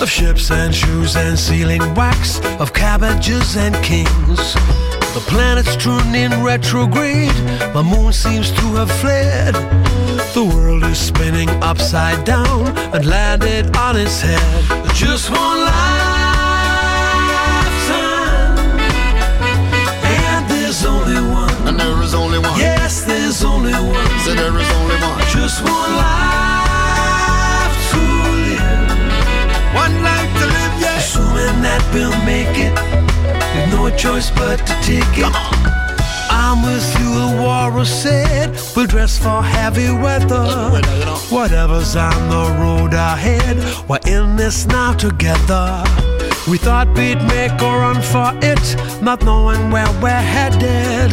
Of 0.00 0.10
ships 0.10 0.50
and 0.50 0.74
shoes 0.74 1.14
and 1.16 1.38
sealing 1.38 1.94
wax, 1.94 2.40
of 2.58 2.72
cabbages 2.72 3.56
and 3.56 3.74
kings. 3.84 4.54
The 5.14 5.20
planet's 5.26 5.76
turned 5.76 6.16
in 6.16 6.42
retrograde, 6.42 7.34
the 7.74 7.82
moon 7.82 8.12
seems 8.12 8.50
to 8.52 8.74
have 8.76 8.90
fled. 9.00 9.54
The 10.34 10.44
world 10.44 10.84
is 10.84 10.98
spinning 10.98 11.50
upside 11.62 12.24
down 12.24 12.76
and 12.94 13.04
landed 13.04 13.76
on 13.76 13.96
its 13.96 14.20
head. 14.20 14.64
Just 14.94 15.30
one 15.30 15.60
lifetime, 15.60 15.80
and 20.02 20.48
there's 20.48 20.84
only 20.84 21.20
one. 21.20 21.68
And 21.68 21.78
there 21.78 22.02
is 22.02 22.14
only 22.14 22.38
one. 22.38 22.58
Yes, 22.58 23.02
there's 23.30 23.44
only 23.44 23.72
one. 23.72 24.18
So 24.24 24.34
there 24.34 24.56
is 24.58 24.70
only 24.80 24.96
one. 24.96 25.20
Just 25.30 25.62
one 25.62 25.92
life 26.02 27.76
to 27.92 28.00
live. 28.48 28.90
One 29.72 29.94
life 30.02 30.32
to 30.40 30.46
live, 30.46 30.74
yeah. 30.82 30.98
Assuming 30.98 31.62
that 31.62 31.82
we'll 31.94 32.18
make 32.26 32.56
it. 32.58 32.74
With 33.54 33.70
no 33.72 33.96
choice 33.96 34.30
but 34.30 34.58
to 34.66 34.74
take 34.82 35.16
it. 35.16 35.32
I'm 36.28 36.62
with 36.66 36.86
you, 36.98 37.08
the 37.20 37.42
warrior 37.42 37.84
said. 37.84 38.58
We'll 38.74 38.86
dress 38.86 39.16
for 39.16 39.42
heavy 39.44 39.92
weather. 39.92 40.80
Whatever's 41.30 41.94
on 41.94 42.28
the 42.34 42.44
road 42.60 42.94
ahead, 42.94 43.56
we're 43.88 44.00
in 44.06 44.34
this 44.34 44.66
now 44.66 44.92
together. 44.94 45.84
We 46.48 46.58
thought 46.58 46.88
we'd 46.96 47.22
make 47.28 47.60
a 47.60 47.70
run 47.82 48.02
for 48.02 48.32
it, 48.42 49.00
not 49.00 49.22
knowing 49.22 49.70
where 49.70 49.92
we're 50.02 50.26
headed. 50.34 51.12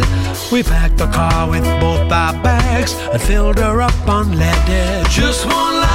We 0.52 0.64
packed 0.64 0.98
the 0.98 1.08
car 1.08 1.50
with 1.50 1.64
both 1.82 2.10
our 2.12 2.34
bags 2.42 2.94
and 3.12 3.22
filled 3.22 3.60
her 3.60 3.82
up 3.82 3.92
unleaded. 4.08 5.08
Just 5.10 5.46
one 5.46 5.76
lifetime, 5.76 5.92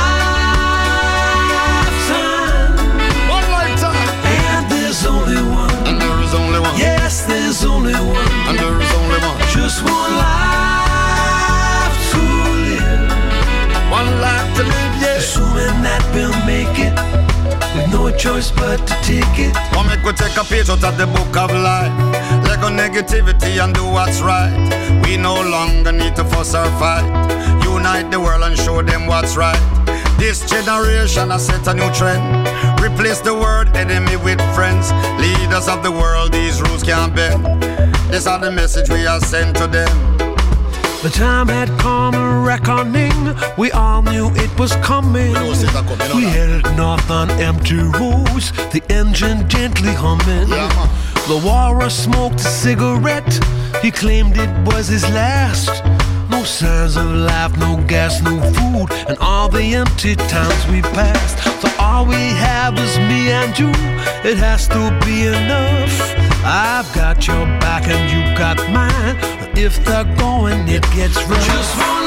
One 3.33 3.47
lifetime. 3.51 4.09
and 4.25 4.71
there's 4.71 5.05
only 5.07 5.41
one. 5.43 5.73
And 5.89 5.99
there 6.01 6.21
is 6.23 6.35
only 6.35 6.61
one. 6.61 6.77
Yes, 6.79 7.25
there's 7.25 7.65
only 7.65 7.95
one. 7.95 8.29
And 8.49 8.59
there 8.59 8.79
is 8.81 8.93
only 9.01 9.19
one. 9.25 9.39
Just 9.57 9.83
one 9.83 10.13
life 10.21 11.97
to 12.13 12.21
live. 12.69 13.11
One 13.91 14.11
life 14.21 14.49
to 14.59 14.63
live, 14.65 14.95
yeah. 15.03 15.17
Assuming 15.17 15.83
that 15.83 16.03
we'll 16.15 16.37
make 16.47 16.79
it. 16.79 16.93
With 17.75 17.91
no 17.91 18.11
choice 18.17 18.51
but 18.51 18.79
to 18.87 18.95
take 19.03 19.39
it. 19.39 19.57
One 19.75 19.87
make 19.87 20.03
we 20.05 20.13
take 20.13 20.37
a 20.37 20.45
page 20.45 20.69
out 20.69 20.85
of 20.85 20.99
the 20.99 21.07
book 21.07 21.37
of 21.37 21.51
life. 21.51 21.93
Let 22.47 22.61
go 22.61 22.69
negativity 22.69 23.63
and 23.63 23.75
do 23.75 23.85
what's 23.87 24.21
right. 24.21 24.53
We 25.05 25.17
no 25.17 25.35
longer 25.35 25.93
need 25.93 26.15
to 26.17 26.25
fuss 26.25 26.55
or 26.55 26.67
fight. 26.79 27.07
Unite 27.65 28.11
the 28.11 28.21
world 28.21 28.43
and 28.43 28.57
show 28.57 28.83
them 28.83 29.07
what's 29.07 29.37
right. 29.37 29.61
This 30.19 30.49
generation 30.49 31.31
has 31.31 31.47
set 31.47 31.67
a 31.67 31.75
new 31.75 31.91
trend. 31.95 32.49
Replace 32.81 33.21
the 33.21 33.35
word 33.35 33.77
enemy 33.77 34.17
with 34.17 34.41
friends. 34.55 34.93
Leaders 35.19 35.67
of 35.67 35.83
the 35.83 35.91
world, 35.91 36.33
these 36.33 36.61
rules 36.61 36.83
can't 36.83 37.15
bend. 37.15 37.43
These 38.13 38.27
are 38.27 38.39
the 38.39 38.51
message 38.51 38.91
we 38.91 39.07
are 39.07 39.21
sent 39.21 39.57
to 39.57 39.67
them. 39.67 40.32
The 41.03 41.11
time 41.11 41.49
had 41.49 41.69
come 41.81 42.15
a 42.15 42.41
reckoning. 42.47 43.35
We 43.59 43.73
all 43.73 44.03
knew 44.03 44.31
it 44.37 44.57
was 44.57 44.77
coming. 44.77 45.33
We 46.15 46.23
headed 46.23 46.65
north 46.77 47.11
on 47.11 47.29
empty 47.41 47.75
roads, 47.75 48.53
the 48.71 48.81
engine 48.89 49.49
gently 49.49 49.95
humming. 49.95 50.49
The 51.27 51.89
smoked 51.91 52.39
a 52.39 52.45
cigarette. 52.45 53.35
He 53.83 53.91
claimed 53.91 54.37
it 54.37 54.51
was 54.65 54.87
his 54.87 55.03
last. 55.11 55.85
No 56.31 56.45
signs 56.45 56.97
of 56.97 57.11
life, 57.11 57.57
no 57.59 57.83
gas, 57.89 58.23
no 58.23 58.41
food, 58.53 58.93
and 59.09 59.19
all 59.19 59.49
the 59.49 59.75
empty 59.75 60.15
towns 60.15 60.67
we 60.69 60.83
passed. 60.83 61.37
So 61.63 61.69
all 61.81 62.07
we 62.07 62.15
have 62.15 62.79
is 62.79 62.97
me 62.99 63.33
and 63.33 63.59
you. 63.59 63.71
It 64.23 64.39
has 64.39 64.69
to 64.69 64.97
be 65.05 65.27
enough. 65.27 66.22
I've 66.45 66.93
got 66.95 67.27
your 67.27 67.47
back 67.61 67.87
and 67.89 68.11
you 68.11 68.23
got 68.37 68.57
mine. 68.71 69.17
If 69.57 69.85
they're 69.85 70.05
going, 70.17 70.67
it 70.69 70.83
gets 70.95 71.17
rough. 71.29 71.45
Just 71.47 71.77
one 71.79 72.07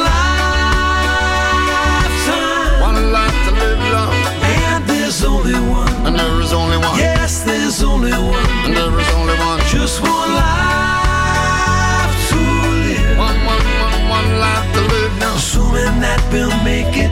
lifetime, 1.56 2.82
One 2.82 3.12
life 3.12 3.38
to 3.46 3.52
live 3.52 3.80
long. 3.94 4.14
and 4.44 4.84
there's 4.88 5.24
only 5.24 5.54
one. 5.54 5.92
And 6.06 6.16
there 6.20 6.42
is 6.42 6.52
only 6.54 6.78
one. 6.78 6.98
Yes, 7.00 7.44
there's 7.44 7.82
only 7.84 8.12
one. 8.12 8.46
And 8.66 8.76
there 8.76 9.00
is 9.00 9.10
only 9.16 9.36
one. 9.40 9.60
Just 9.70 10.02
one 10.02 10.32
life 10.36 12.14
to 12.30 12.36
live. 12.36 13.18
One, 13.18 13.38
one, 13.46 13.66
one, 13.84 14.10
one 14.10 14.30
life 14.40 14.68
to 14.76 14.82
live 14.82 15.14
now. 15.20 15.36
Assuming 15.36 16.00
that 16.02 16.20
we'll 16.32 16.52
make 16.64 16.96
it. 16.98 17.12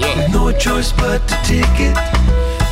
With 0.00 0.32
no 0.32 0.50
choice 0.58 0.90
but 0.92 1.26
to 1.28 1.34
take 1.44 1.78
it. 1.78 1.96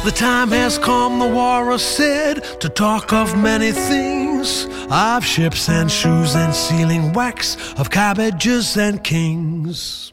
The 0.06 0.12
time 0.12 0.50
has 0.50 0.78
come, 0.78 1.18
the 1.18 1.26
warrior 1.26 1.78
said, 1.78 2.44
to 2.60 2.68
talk 2.68 3.12
of 3.12 3.36
many 3.36 3.72
things. 3.72 4.68
Of 4.88 5.24
ships 5.24 5.68
and 5.68 5.90
shoes 5.90 6.36
and 6.36 6.54
sealing 6.54 7.12
wax, 7.12 7.56
of 7.72 7.90
cabbages 7.90 8.76
and 8.76 9.02
kings. 9.02 10.12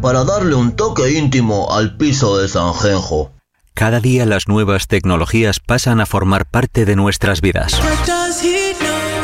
para 0.00 0.24
darle 0.24 0.54
un 0.54 0.72
toque 0.72 1.12
íntimo 1.12 1.72
al 1.72 1.96
piso 1.96 2.38
de 2.38 2.48
San 2.48 2.74
Genjo. 2.74 3.32
Cada 3.74 4.00
día 4.00 4.26
las 4.26 4.48
nuevas 4.48 4.86
tecnologías 4.88 5.60
pasan 5.60 6.00
a 6.00 6.06
formar 6.06 6.46
parte 6.46 6.84
de 6.84 6.96
nuestras 6.96 7.40
vidas. 7.40 7.80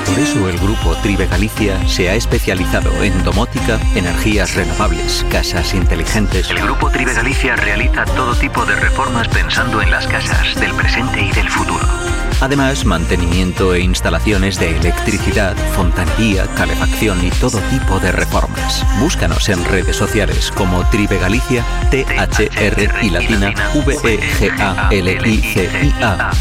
Por 0.06 0.18
eso 0.18 0.48
el 0.48 0.58
grupo 0.58 0.94
Tribe 1.02 1.26
Galicia 1.26 1.86
se 1.88 2.08
ha 2.08 2.14
especializado 2.14 2.90
en 3.02 3.22
domótica, 3.24 3.78
energías 3.94 4.54
renovables, 4.54 5.26
casas 5.30 5.74
inteligentes. 5.74 6.48
El 6.48 6.62
Grupo 6.62 6.90
Tribe 6.90 7.12
Galicia 7.12 7.56
realiza 7.56 8.04
todo 8.04 8.34
tipo 8.34 8.64
de 8.64 8.76
reformas 8.76 9.28
pensando 9.28 9.82
en 9.82 9.90
las 9.90 10.06
casas 10.06 10.58
del 10.58 10.72
presente 10.74 11.20
y 11.20 11.30
del 11.32 11.50
futuro. 11.50 12.05
Además, 12.40 12.84
mantenimiento 12.84 13.74
e 13.74 13.80
instalaciones 13.80 14.58
de 14.58 14.76
electricidad, 14.76 15.56
fontanería, 15.74 16.46
calefacción 16.54 17.24
y 17.24 17.30
todo 17.30 17.58
tipo 17.70 17.98
de 17.98 18.12
reformas. 18.12 18.84
Búscanos 19.00 19.48
en 19.48 19.64
redes 19.64 19.96
sociales 19.96 20.52
como 20.54 20.86
Tribe 20.90 21.18
Galicia, 21.18 21.64
T-H-R 21.90 22.90
y 23.02 23.10
latina 23.10 23.50
E 23.50 23.54
V-E-G-A-L-I-C-I-A. 23.80 24.86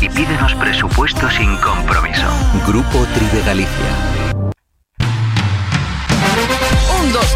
Y 0.02 0.10
pídenos 0.10 0.54
presupuesto 0.56 1.30
sin 1.30 1.56
compromiso. 1.58 2.28
Grupo 2.68 3.06
Tribe 3.14 3.42
Galicia. 3.46 4.15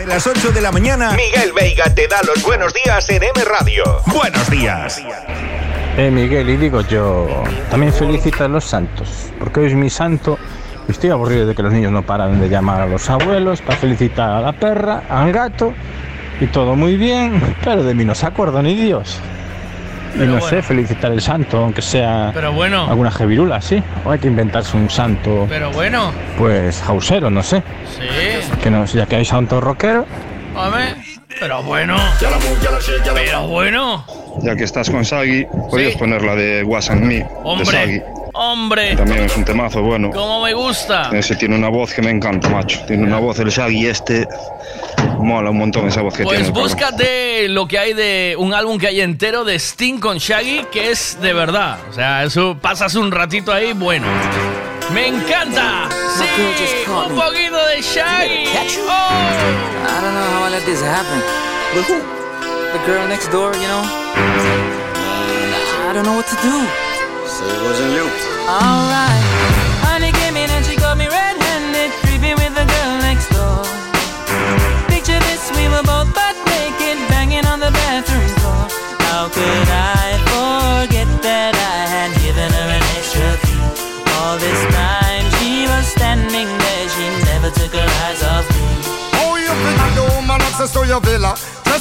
De 0.00 0.06
las 0.06 0.26
8 0.26 0.52
de 0.52 0.62
la 0.62 0.72
mañana, 0.72 1.10
Miguel 1.10 1.52
Veiga 1.52 1.94
te 1.94 2.08
da 2.08 2.22
los 2.22 2.42
buenos 2.42 2.72
días 2.72 3.06
en 3.10 3.22
M 3.22 3.44
Radio. 3.44 3.84
Buenos 4.06 4.48
días. 4.48 4.98
Eh, 5.98 6.10
Miguel, 6.10 6.48
y 6.48 6.56
digo 6.56 6.80
yo. 6.80 7.28
También 7.70 7.92
felicita 7.92 8.46
a 8.46 8.48
los 8.48 8.64
santos, 8.64 9.30
porque 9.38 9.60
hoy 9.60 9.66
es 9.66 9.74
mi 9.74 9.90
santo. 9.90 10.38
Estoy 10.88 11.10
aburrido 11.10 11.44
de 11.44 11.54
que 11.54 11.62
los 11.62 11.70
niños 11.70 11.92
no 11.92 12.00
paran 12.00 12.40
de 12.40 12.48
llamar 12.48 12.80
a 12.80 12.86
los 12.86 13.10
abuelos 13.10 13.60
para 13.60 13.76
felicitar 13.76 14.30
a 14.30 14.40
la 14.40 14.52
perra, 14.52 15.02
al 15.06 15.32
gato 15.32 15.74
y 16.40 16.46
todo 16.46 16.76
muy 16.76 16.96
bien, 16.96 17.54
pero 17.62 17.82
de 17.82 17.94
mí 17.94 18.02
no 18.06 18.14
se 18.14 18.24
acuerda 18.24 18.62
ni 18.62 18.76
Dios. 18.76 19.20
Y 20.14 20.18
Pero 20.18 20.26
no 20.32 20.38
bueno. 20.38 20.46
sé, 20.48 20.62
felicitar 20.62 21.12
el 21.12 21.20
santo, 21.20 21.58
aunque 21.58 21.82
sea 21.82 22.30
Pero 22.34 22.52
bueno. 22.52 22.86
alguna 22.88 23.10
jevirula, 23.10 23.60
sí. 23.60 23.82
O 24.04 24.10
hay 24.10 24.18
que 24.18 24.26
inventarse 24.28 24.76
un 24.76 24.90
santo, 24.90 25.46
Pero 25.48 25.70
bueno, 25.72 26.12
pues 26.36 26.82
jausero, 26.84 27.30
no 27.30 27.42
sé. 27.42 27.62
sí. 27.96 28.58
Que 28.62 28.70
no, 28.70 28.84
ya 28.86 29.06
que 29.06 29.16
hay 29.16 29.24
santo 29.24 29.60
rockero. 29.60 30.06
Hombre, 30.54 30.96
pero 31.38 31.62
bueno. 31.62 31.96
Pero 33.14 33.46
bueno. 33.46 34.04
Ya 34.42 34.56
que 34.56 34.64
estás 34.64 34.88
con 34.90 35.04
Sagi, 35.04 35.46
podrías 35.70 35.96
poner 35.96 36.22
la 36.22 36.34
de 36.34 36.62
Was 36.64 36.90
and 36.90 37.02
Me 37.02 37.14
de 37.16 37.26
Hombre. 37.44 37.66
Sagi. 37.66 38.00
Hombre. 38.32 38.96
También 38.96 39.24
es 39.24 39.36
un 39.36 39.44
temazo 39.44 39.82
bueno. 39.82 40.10
Cómo 40.12 40.42
me 40.44 40.54
gusta. 40.54 41.10
Ese 41.12 41.34
tiene 41.36 41.56
una 41.56 41.68
voz 41.68 41.92
que 41.92 42.00
me 42.00 42.10
encanta, 42.10 42.48
macho. 42.48 42.80
Tiene 42.86 43.02
una 43.04 43.18
voz 43.18 43.38
el 43.40 43.48
Shaggy 43.50 43.86
este. 43.86 44.26
Mola 45.18 45.50
un 45.50 45.58
montón 45.58 45.88
esa 45.88 46.00
voz 46.00 46.14
que 46.16 46.22
Pues 46.22 46.36
tiene. 46.38 46.52
cabrón. 46.52 46.64
búscate 46.70 47.48
lo 47.48 47.66
que 47.66 47.78
hay 47.78 47.92
de 47.92 48.36
un 48.38 48.54
álbum 48.54 48.78
que 48.78 48.86
hay 48.86 49.00
entero 49.00 49.44
de 49.44 49.58
Sting 49.58 49.98
con 49.98 50.18
Shaggy, 50.18 50.64
que 50.70 50.90
es 50.90 51.20
de 51.20 51.32
verdad. 51.32 51.78
O 51.90 51.92
sea, 51.92 52.22
eso 52.22 52.56
pasas 52.60 52.94
un 52.94 53.10
ratito 53.10 53.52
ahí, 53.52 53.72
bueno. 53.72 54.06
¡Me 54.92 55.06
encanta! 55.06 55.88
¡Sí! 56.16 56.24
¡Un 56.90 57.14
poquito 57.14 57.64
de 57.66 57.80
Shaggy! 57.80 58.46
¡Oh! 58.88 58.90
I 58.90 60.00
don't 60.02 60.14
know 60.14 60.26
how 60.34 60.44
I 60.44 60.50
let 60.50 60.64
this 60.64 60.82
happen. 60.82 61.22
But 61.74 61.84
who? 61.84 61.98
The 62.72 62.78
girl 62.86 63.06
next 63.08 63.28
door, 63.30 63.54
you 63.54 63.68
know? 63.68 63.82
I 65.88 65.92
don't 65.94 66.04
know 66.04 66.16
what 66.16 66.26
to 66.26 66.36
do. 66.42 66.66
So 67.26 67.46
it 67.46 67.62
wasn't 67.62 67.92
you. 67.94 68.06
Alright. 68.48 69.09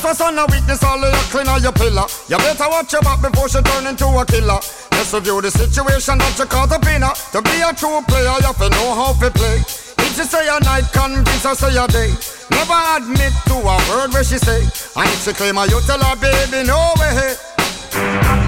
Trespass 0.09 0.27
on 0.27 0.39
a 0.39 0.45
witness, 0.47 0.83
all 0.83 1.03
of 1.03 1.13
your 1.13 1.23
clean 1.29 1.47
on 1.47 1.61
your 1.61 1.71
pillar. 1.71 2.05
You 2.27 2.37
better 2.37 2.65
watch 2.67 2.91
your 2.93 3.01
back 3.01 3.21
before 3.21 3.47
she 3.47 3.61
turn 3.61 3.85
into 3.85 4.07
a 4.07 4.25
killer. 4.25 4.57
Let's 4.97 5.13
review 5.13 5.41
the 5.41 5.51
situation 5.51 6.17
that 6.17 6.33
you 6.33 6.45
caught 6.45 6.71
up 6.71 6.81
in 6.89 7.05
her. 7.05 7.13
To 7.33 7.41
be 7.45 7.61
a 7.61 7.69
true 7.77 8.01
player, 8.09 8.33
you 8.41 8.49
have 8.49 8.57
to 8.57 8.69
know 8.69 8.97
how 8.97 9.13
to 9.13 9.29
play. 9.29 9.61
If 9.61 10.17
she 10.17 10.25
say 10.25 10.49
a 10.49 10.57
night, 10.65 10.89
convince 10.89 11.43
her 11.45 11.53
say 11.53 11.77
a 11.77 11.85
day. 11.87 12.09
Never 12.49 12.79
admit 12.97 13.33
to 13.53 13.55
a 13.61 13.77
word 13.89 14.09
where 14.09 14.25
she 14.25 14.41
say. 14.41 14.65
And 14.97 15.05
if 15.13 15.21
she 15.21 15.33
claim 15.33 15.61
her, 15.61 15.69
you 15.69 15.77
tell 15.85 16.01
her, 16.01 16.15
baby, 16.17 16.65
no 16.65 16.93
way. 16.97 17.37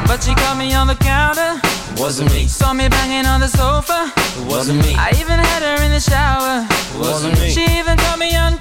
But 0.10 0.24
she 0.24 0.34
caught 0.34 0.58
me 0.58 0.74
on 0.74 0.88
the 0.88 0.98
counter. 0.98 1.62
Wasn't 2.02 2.34
me. 2.34 2.48
Saw 2.48 2.74
me 2.74 2.90
banging 2.90 3.30
on 3.30 3.40
the 3.40 3.48
sofa. 3.48 4.10
Wasn't 4.50 4.82
me. 4.82 4.96
I 4.98 5.14
even 5.22 5.38
had 5.38 5.62
her 5.62 5.78
in 5.86 5.92
the 5.92 6.02
shower. 6.02 6.66
Wasn't 6.98 7.38
me. 7.40 7.52
She 7.52 7.62
even 7.78 7.98
caught 7.98 8.18
me 8.18 8.36
on 8.36 8.58
camera. 8.58 8.61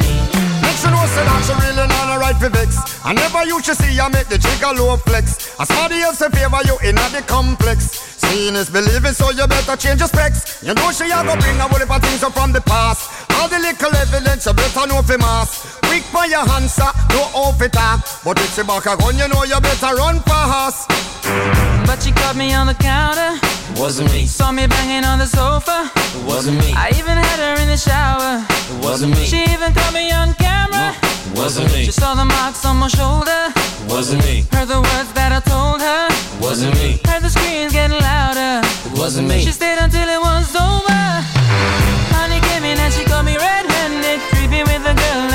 me? 0.85 0.91
Know 0.91 1.05
say 1.05 1.23
that 1.23 1.41
she 1.45 1.53
really 1.61 1.87
not 1.87 2.15
a 2.15 2.19
right 2.19 2.35
for 2.35 2.49
vex. 2.49 2.77
I 3.05 3.13
never 3.13 3.45
used 3.45 3.65
to 3.65 3.75
see 3.75 3.99
I 3.99 4.07
make 4.09 4.27
the 4.27 4.37
jigger 4.37 4.73
low 4.73 4.97
flex. 4.97 5.53
As 5.59 5.67
somebody 5.67 6.01
else 6.01 6.21
in 6.21 6.31
favor 6.31 6.61
you 6.65 6.77
in 6.87 6.95
the 6.95 7.23
complex. 7.27 8.11
Seeing 8.21 8.55
is 8.55 8.69
believing, 8.69 9.13
so 9.13 9.31
you 9.31 9.45
better 9.47 9.75
change 9.75 9.99
your 9.99 10.07
specs. 10.07 10.63
You 10.63 10.73
know 10.73 10.91
she 10.91 11.05
a 11.05 11.21
go 11.23 11.35
bring 11.37 11.57
a 11.57 11.67
whole 11.67 11.79
heap 11.79 11.89
of 11.89 12.01
things 12.01 12.23
up 12.23 12.33
from 12.33 12.51
the 12.51 12.61
past. 12.61 13.09
All 13.37 13.49
the 13.49 13.59
little 13.59 13.95
evidence 13.95 14.45
you 14.45 14.53
better 14.53 14.87
know 14.87 15.01
for 15.01 15.17
mass. 15.17 15.79
Quick 15.85 16.03
for 16.09 16.25
your 16.25 16.45
answer, 16.57 16.89
no 17.13 17.21
off 17.33 17.61
it 17.61 17.73
talk. 17.73 18.01
But 18.23 18.39
if 18.39 18.55
she 18.55 18.63
back 18.63 18.85
a 18.85 18.95
gun, 18.97 19.17
you 19.17 19.27
know 19.27 19.43
you 19.43 19.59
better 19.59 19.95
run 19.95 20.19
fast. 20.21 20.87
But 21.85 22.01
she 22.01 22.11
caught 22.11 22.35
me 22.35 22.53
on 22.53 22.67
the 22.67 22.75
counter. 22.75 23.60
Wasn't 23.77 24.11
me. 24.11 24.25
Saw 24.27 24.51
me 24.51 24.67
banging 24.67 25.05
on 25.05 25.19
the 25.19 25.25
sofa. 25.25 25.91
It 25.95 26.25
wasn't 26.25 26.57
me. 26.59 26.73
I 26.75 26.89
even 26.97 27.17
had 27.17 27.39
her 27.39 27.61
in 27.61 27.67
the 27.67 27.77
shower. 27.77 28.43
It 28.71 28.83
wasn't 28.83 29.13
me. 29.17 29.25
She 29.25 29.43
even 29.53 29.73
caught 29.73 29.93
me 29.93 30.11
on 30.11 30.33
camera. 30.35 30.93
It 30.93 31.37
wasn't 31.37 31.71
me. 31.73 31.85
She 31.85 31.91
saw 31.91 32.13
the 32.13 32.25
marks 32.25 32.65
on 32.65 32.77
my 32.77 32.87
shoulder. 32.87 33.51
It 33.55 33.87
wasn't 33.89 34.23
me. 34.25 34.45
Heard 34.51 34.67
the 34.67 34.81
words 34.81 35.11
that 35.13 35.31
I 35.31 35.39
told 35.41 35.81
her. 35.81 36.07
It 36.09 36.41
wasn't 36.41 36.75
me. 36.75 36.99
Heard 37.05 37.23
the 37.23 37.29
screams 37.29 37.73
getting 37.73 37.99
louder. 37.99 38.61
It 38.85 38.97
wasn't 38.97 39.27
me. 39.27 39.41
She 39.41 39.51
stayed 39.51 39.79
until 39.79 40.07
it 40.07 40.21
was 40.21 40.55
over. 40.55 41.01
Honey 42.13 42.39
came 42.51 42.63
in 42.63 42.77
and 42.77 42.93
she 42.93 43.03
caught 43.05 43.25
me 43.25 43.37
red-handed, 43.37 44.19
creepy 44.29 44.61
with 44.63 44.83
the 44.83 44.93
girl 44.93 45.30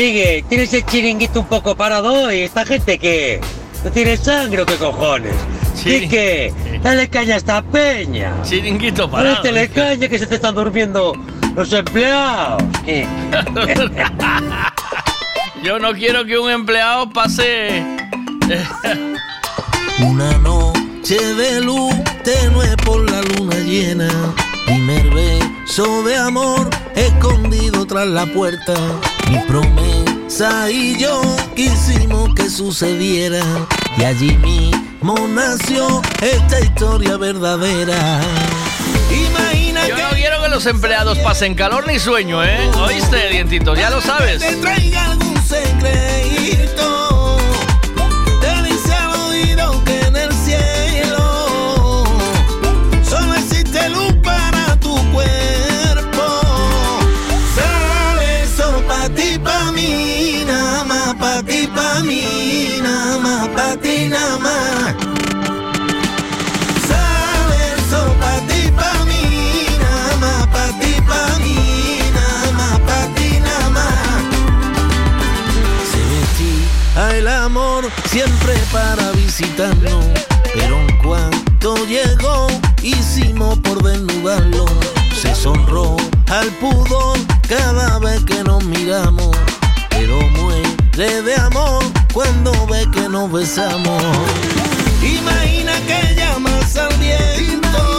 Miguel, 0.00 0.42
tienes 0.48 0.72
el 0.72 0.86
chiringuito 0.86 1.40
un 1.40 1.46
poco 1.46 1.76
parado 1.76 2.32
y 2.32 2.40
esta 2.40 2.64
gente 2.64 2.98
que 2.98 3.38
no 3.84 3.90
tiene 3.90 4.16
sangre 4.16 4.62
o 4.62 4.66
qué 4.66 4.76
cojones. 4.76 5.34
Sí. 5.74 6.08
que 6.08 6.54
dale 6.82 7.10
caña 7.10 7.34
a 7.34 7.36
esta 7.36 7.60
peña. 7.60 8.32
Chiringuito 8.42 9.10
parado. 9.10 9.42
Dale 9.42 9.68
caña 9.68 10.08
que 10.08 10.18
se 10.18 10.26
te 10.26 10.36
están 10.36 10.54
durmiendo 10.54 11.12
los 11.54 11.70
empleados. 11.74 12.62
Yo 15.62 15.78
no 15.78 15.92
quiero 15.92 16.24
que 16.24 16.38
un 16.38 16.50
empleado 16.50 17.10
pase. 17.10 17.84
Una 19.98 20.32
noche 20.38 21.22
de 21.34 21.60
luz 21.60 21.94
tenue 22.24 22.74
por 22.86 23.10
la 23.10 23.20
luna 23.20 23.54
llena. 23.56 24.08
Primer 24.64 25.10
beso 25.10 26.02
de 26.04 26.16
amor 26.16 26.70
escondido 26.94 27.86
tras 27.86 28.06
la 28.06 28.24
puerta. 28.24 28.72
Mi 29.30 29.38
promesa 29.46 30.68
y 30.70 30.98
yo 30.98 31.22
quisimos 31.54 32.34
que 32.34 32.50
sucediera. 32.50 33.40
Y 33.96 34.02
allí 34.02 34.36
mismo 34.38 35.14
nació 35.28 36.02
esta 36.20 36.58
historia 36.58 37.16
verdadera. 37.16 38.20
Imagina 39.08 39.86
Yo 39.86 39.96
no 39.96 40.10
quiero 40.10 40.42
que 40.42 40.48
los 40.48 40.66
empleados 40.66 41.16
pasen 41.18 41.54
calor 41.54 41.86
ni 41.86 42.00
sueño, 42.00 42.42
¿eh? 42.44 42.58
¿Oíste, 42.76 43.28
dientito? 43.28 43.76
Ya 43.76 43.90
lo 43.90 44.00
sabes. 44.00 44.40
te 44.40 44.56
traiga 44.56 45.12
algún 45.12 45.40
secreto. 45.42 46.99
Siempre 78.10 78.54
para 78.72 79.12
visitarnos, 79.12 80.04
pero 80.52 80.80
en 80.80 80.98
cuanto 80.98 81.76
llegó 81.86 82.48
hicimos 82.82 83.56
por 83.60 83.82
desnudarlo. 83.84 84.64
Se 85.14 85.32
sonró 85.34 85.96
al 86.28 86.48
pudor 86.58 87.18
cada 87.48 88.00
vez 88.00 88.20
que 88.24 88.42
nos 88.42 88.64
miramos, 88.64 89.30
pero 89.90 90.20
muere 90.30 91.22
de 91.22 91.34
amor 91.36 91.84
cuando 92.12 92.52
ve 92.66 92.84
que 92.92 93.08
nos 93.08 93.30
besamos. 93.30 94.02
Imagina 95.02 95.72
que 95.86 96.14
llamas 96.16 96.76
al 96.76 96.92
viento 96.98 97.89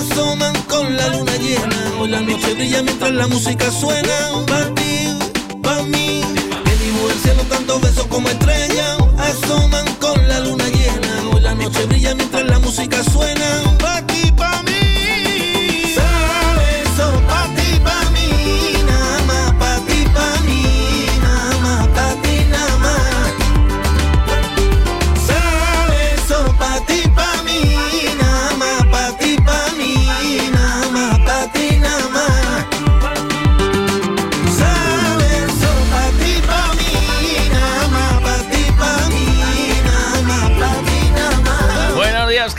asoman 0.00 0.54
con 0.68 0.96
la 0.96 1.08
luna 1.08 1.36
llena. 1.36 1.78
Hoy 1.98 2.08
la 2.08 2.20
noche 2.20 2.54
brilla 2.54 2.82
mientras 2.82 3.12
la 3.12 3.26
música 3.26 3.70
suena. 3.70 4.16
Pa' 4.46 4.74
ti, 4.74 4.92
pa' 5.62 5.82
mí. 5.82 6.22
Que 6.64 6.74
dibujo 6.84 7.10
el 7.10 7.18
cielo 7.18 7.42
tantos 7.44 7.80
besos 7.80 8.06
como 8.06 8.28
estrellas 8.28 8.96
asoman 9.18 9.86
con 10.00 10.16
la 10.28 10.40
luna 10.40 10.64
llena. 10.68 11.12
Hoy 11.32 11.40
la 11.40 11.54
noche 11.54 11.84
brilla 11.86 12.14
mientras 12.14 12.44
la 12.44 12.58
música 12.58 13.02
suena. 13.04 13.39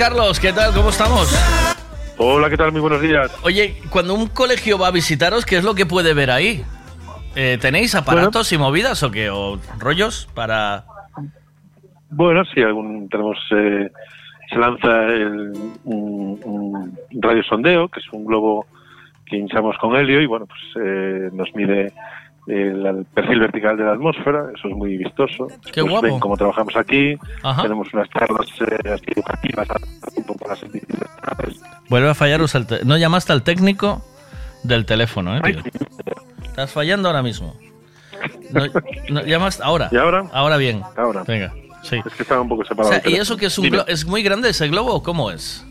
Carlos. 0.01 0.39
¿Qué 0.39 0.51
tal? 0.51 0.73
¿Cómo 0.73 0.89
estamos? 0.89 1.31
Hola, 2.17 2.49
¿qué 2.49 2.57
tal? 2.57 2.71
Muy 2.71 2.81
buenos 2.81 3.03
días. 3.03 3.31
Oye, 3.43 3.75
cuando 3.91 4.15
un 4.15 4.25
colegio 4.30 4.80
va 4.80 4.88
a 4.88 4.91
visitaros, 4.91 5.45
¿qué 5.45 5.57
es 5.57 5.63
lo 5.63 5.75
que 5.75 5.85
puede 5.85 6.15
ver 6.15 6.31
ahí? 6.31 6.63
Eh, 7.35 7.59
¿Tenéis 7.61 7.93
aparatos 7.93 8.51
y 8.51 8.57
movidas 8.57 9.03
o 9.03 9.11
qué? 9.11 9.30
¿O 9.30 9.59
rollos 9.77 10.27
para...? 10.33 10.85
Bueno, 12.09 12.43
sí, 12.45 12.63
algún, 12.63 13.09
tenemos. 13.09 13.38
eh, 13.51 13.91
se 14.49 14.55
lanza 14.57 15.05
el, 15.05 15.53
un, 15.83 16.39
un 16.45 16.97
radiosondeo, 17.21 17.88
que 17.89 17.99
es 17.99 18.05
un 18.11 18.25
globo 18.25 18.65
que 19.27 19.38
hinchamos 19.38 19.77
con 19.77 19.95
helio 19.95 20.19
y, 20.19 20.25
bueno, 20.25 20.47
pues 20.47 20.83
eh, 20.83 21.30
nos 21.31 21.53
mide 21.53 21.93
el, 22.47 22.85
el 22.85 23.05
perfil 23.05 23.39
vertical 23.39 23.77
de 23.77 23.83
la 23.83 23.91
atmósfera. 23.93 24.45
Eso 24.55 24.67
es 24.67 24.75
muy 24.75 24.97
vistoso. 24.97 25.47
Qué 25.71 25.81
Pues 25.81 25.91
guapo. 25.91 26.01
Ven 26.07 26.19
cómo 26.19 26.37
trabajamos 26.37 26.75
aquí. 26.75 27.17
Ajá. 27.43 27.61
Tenemos 27.63 27.93
unas 27.93 28.09
charlas 28.09 28.47
eh, 28.61 28.89
así 28.93 29.05
educativas 29.15 29.67
para. 29.67 29.79
Vuelve 31.89 32.09
a 32.09 32.13
te- 32.67 32.85
No 32.85 32.97
llamaste 32.97 33.31
al 33.33 33.43
técnico 33.43 34.03
del 34.63 34.85
teléfono, 34.85 35.37
¿eh? 35.37 35.41
tío? 35.41 35.61
Estás 36.43 36.71
fallando 36.71 37.07
ahora 37.09 37.21
mismo. 37.21 37.55
No, 38.51 38.61
no, 39.09 39.21
llamas 39.25 39.59
ahora. 39.61 39.89
¿Y 39.91 39.97
ahora? 39.97 40.25
Ahora 40.33 40.57
bien. 40.57 40.81
Ahora. 40.95 41.23
Venga. 41.25 41.53
Sí. 41.83 41.97
Es 42.05 42.13
que 42.13 42.23
estaba 42.23 42.41
un 42.41 42.49
poco 42.49 42.61
O 42.61 42.65
separado. 42.65 42.93
sea, 42.93 43.09
¿y 43.09 43.15
eso 43.15 43.37
que 43.37 43.47
es 43.47 43.57
un 43.57 43.63
Dime. 43.65 43.79
glo- 43.79 43.85
es 43.87 44.05
muy 44.05 44.21
grande 44.21 44.49
ese 44.49 44.67
globo 44.67 44.93
o 44.93 45.01
cómo 45.03 45.31
es? 45.31 45.65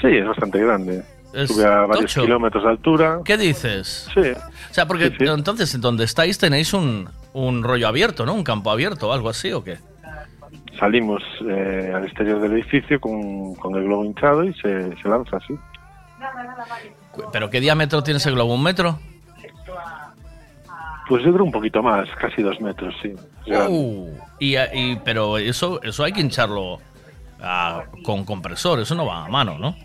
Sí, 0.00 0.08
es 0.08 0.26
bastante 0.26 0.58
grande. 0.58 1.02
Sube 1.46 1.64
a 1.64 1.80
varios 1.86 2.12
tocho. 2.12 2.22
kilómetros 2.22 2.62
de 2.64 2.70
altura. 2.70 3.20
¿Qué 3.24 3.36
dices? 3.36 4.08
Sí. 4.14 4.20
O 4.20 4.74
sea, 4.74 4.86
porque 4.86 5.12
entonces 5.18 5.80
donde 5.80 6.04
estáis 6.04 6.38
tenéis 6.38 6.72
un, 6.72 7.08
un 7.32 7.62
rollo 7.62 7.88
abierto, 7.88 8.24
¿no? 8.26 8.34
Un 8.34 8.44
campo 8.44 8.70
abierto 8.70 9.08
o 9.08 9.12
algo 9.12 9.28
así 9.28 9.52
o 9.52 9.62
qué? 9.64 9.78
Salimos 10.78 11.22
eh, 11.48 11.92
al 11.94 12.04
exterior 12.04 12.40
del 12.40 12.52
edificio 12.54 13.00
con, 13.00 13.54
con 13.54 13.74
el 13.76 13.84
globo 13.84 14.04
hinchado 14.04 14.44
y 14.44 14.52
se, 14.54 14.96
se 14.96 15.08
lanza 15.08 15.36
así. 15.36 15.54
¿Pero 17.32 17.48
qué 17.50 17.60
diámetro 17.60 18.02
tiene 18.02 18.18
ese 18.18 18.30
globo? 18.32 18.54
¿Un 18.54 18.62
metro? 18.62 18.98
Pues 21.08 21.22
yo 21.22 21.32
creo 21.32 21.44
un 21.44 21.52
poquito 21.52 21.82
más, 21.82 22.08
casi 22.18 22.42
dos 22.42 22.58
metros, 22.60 22.94
sí. 23.02 23.14
Uh, 23.68 24.08
y, 24.38 24.56
y- 24.56 24.98
pero 25.04 25.36
eso, 25.36 25.80
eso 25.82 26.02
hay 26.02 26.12
que 26.12 26.22
hincharlo 26.22 26.78
ah, 27.42 27.82
con 28.02 28.24
compresor, 28.24 28.80
eso 28.80 28.94
no 28.94 29.04
va 29.04 29.26
a 29.26 29.28
mano, 29.28 29.58
¿no? 29.58 29.76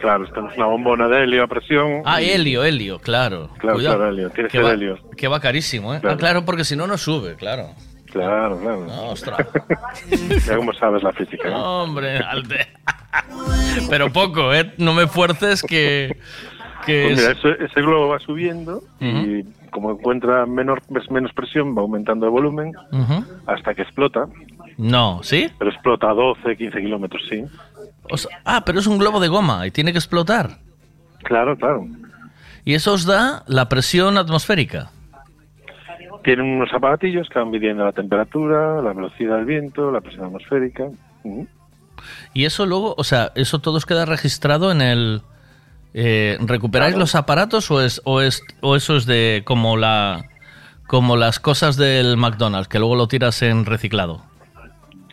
Claro, 0.00 0.24
esto 0.24 0.46
es 0.48 0.56
una 0.56 0.66
bombona 0.66 1.08
de 1.08 1.24
helio 1.24 1.44
a 1.44 1.46
presión. 1.46 2.02
Ah, 2.04 2.20
helio, 2.20 2.64
helio, 2.64 2.98
claro. 2.98 3.50
Claro, 3.58 3.76
Cuidado, 3.76 3.96
claro, 3.96 4.10
helio, 4.12 4.30
tiene 4.30 4.48
que 4.48 4.58
ser 4.58 4.64
va, 4.66 4.72
helio. 4.72 4.98
Que 5.16 5.28
va 5.28 5.40
carísimo, 5.40 5.94
¿eh? 5.94 6.00
Claro. 6.00 6.14
Ah, 6.14 6.18
claro, 6.18 6.44
porque 6.44 6.64
si 6.64 6.76
no, 6.76 6.86
no 6.86 6.98
sube, 6.98 7.34
claro. 7.36 7.70
Claro, 8.12 8.58
claro. 8.60 8.84
No, 8.86 9.08
ostras. 9.10 9.46
ya 10.46 10.56
como 10.56 10.72
sabes 10.74 11.02
la 11.02 11.12
física. 11.12 11.48
¿no? 11.50 11.82
Hombre, 11.82 12.18
Alte. 12.18 12.68
Pero 13.90 14.12
poco, 14.12 14.52
¿eh? 14.54 14.72
No 14.78 14.92
me 14.94 15.06
fuerces 15.06 15.62
que... 15.62 16.16
que 16.86 17.04
Pues 17.08 17.18
mira, 17.18 17.32
es- 17.32 17.38
ese, 17.38 17.64
ese 17.64 17.80
globo 17.82 18.08
va 18.08 18.18
subiendo 18.20 18.82
y 19.00 19.42
como 19.70 19.90
encuentra 19.90 20.46
menor, 20.46 20.82
menos 21.10 21.32
presión, 21.32 21.76
va 21.76 21.82
aumentando 21.82 22.26
de 22.26 22.30
volumen 22.30 22.72
hasta 23.46 23.74
que 23.74 23.82
explota. 23.82 24.26
No, 24.76 25.20
¿sí? 25.22 25.48
Pero 25.58 25.70
explota 25.70 26.10
a 26.10 26.14
12, 26.14 26.56
15 26.56 26.80
kilómetros, 26.80 27.22
sí. 27.28 27.44
O 28.10 28.16
sea, 28.16 28.38
ah, 28.44 28.62
pero 28.64 28.78
es 28.80 28.86
un 28.86 28.98
globo 28.98 29.20
de 29.20 29.28
goma 29.28 29.66
y 29.66 29.70
tiene 29.70 29.92
que 29.92 29.98
explotar. 29.98 30.58
Claro, 31.24 31.56
claro. 31.56 31.86
Y 32.64 32.74
eso 32.74 32.92
os 32.92 33.04
da 33.04 33.42
la 33.46 33.68
presión 33.68 34.16
atmosférica. 34.18 34.90
Tienen 36.22 36.46
unos 36.46 36.72
aparatillos 36.72 37.28
que 37.28 37.38
van 37.38 37.50
midiendo 37.50 37.84
la 37.84 37.92
temperatura, 37.92 38.80
la 38.80 38.92
velocidad 38.94 39.36
del 39.36 39.44
viento, 39.44 39.90
la 39.90 40.00
presión 40.00 40.24
atmosférica. 40.26 40.84
Y 42.32 42.44
eso 42.46 42.64
luego, 42.66 42.94
o 42.96 43.04
sea, 43.04 43.32
eso 43.34 43.58
todo 43.58 43.76
os 43.76 43.86
queda 43.86 44.04
registrado 44.06 44.70
en 44.72 44.80
el... 44.80 45.22
eh, 45.92 46.38
¿Recuperáis 46.40 46.92
Claro. 46.94 47.00
los 47.00 47.14
aparatos 47.14 47.70
o 47.70 47.80
es, 47.82 48.00
o 48.04 48.20
es 48.22 48.42
o 48.62 48.74
eso 48.76 48.96
es 48.96 49.06
de 49.06 49.42
como 49.44 49.76
la 49.76 50.24
como 50.86 51.16
las 51.16 51.40
cosas 51.40 51.76
del 51.76 52.16
McDonald's 52.16 52.68
que 52.68 52.78
luego 52.78 52.94
lo 52.96 53.06
tiras 53.08 53.40
en 53.42 53.64
reciclado? 53.64 54.22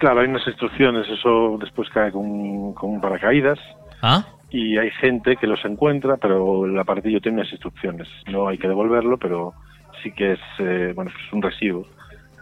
Claro, 0.01 0.21
hay 0.21 0.27
unas 0.27 0.45
instrucciones, 0.47 1.07
eso 1.07 1.57
después 1.61 1.87
cae 1.89 2.11
con, 2.11 2.73
con 2.73 2.89
un 2.89 3.01
paracaídas 3.01 3.59
¿Ah? 4.01 4.25
y 4.49 4.75
hay 4.79 4.89
gente 4.99 5.35
que 5.35 5.45
los 5.45 5.63
encuentra, 5.63 6.17
pero 6.17 6.65
el 6.65 6.77
aparatillo 6.79 7.21
tiene 7.21 7.37
unas 7.39 7.51
instrucciones. 7.51 8.07
No 8.25 8.47
hay 8.47 8.57
que 8.57 8.67
devolverlo, 8.67 9.17
pero 9.19 9.53
sí 10.01 10.11
que 10.11 10.31
es, 10.33 10.39
eh, 10.57 10.93
bueno, 10.95 11.11
es 11.11 11.31
un 11.31 11.43
residuo 11.43 11.85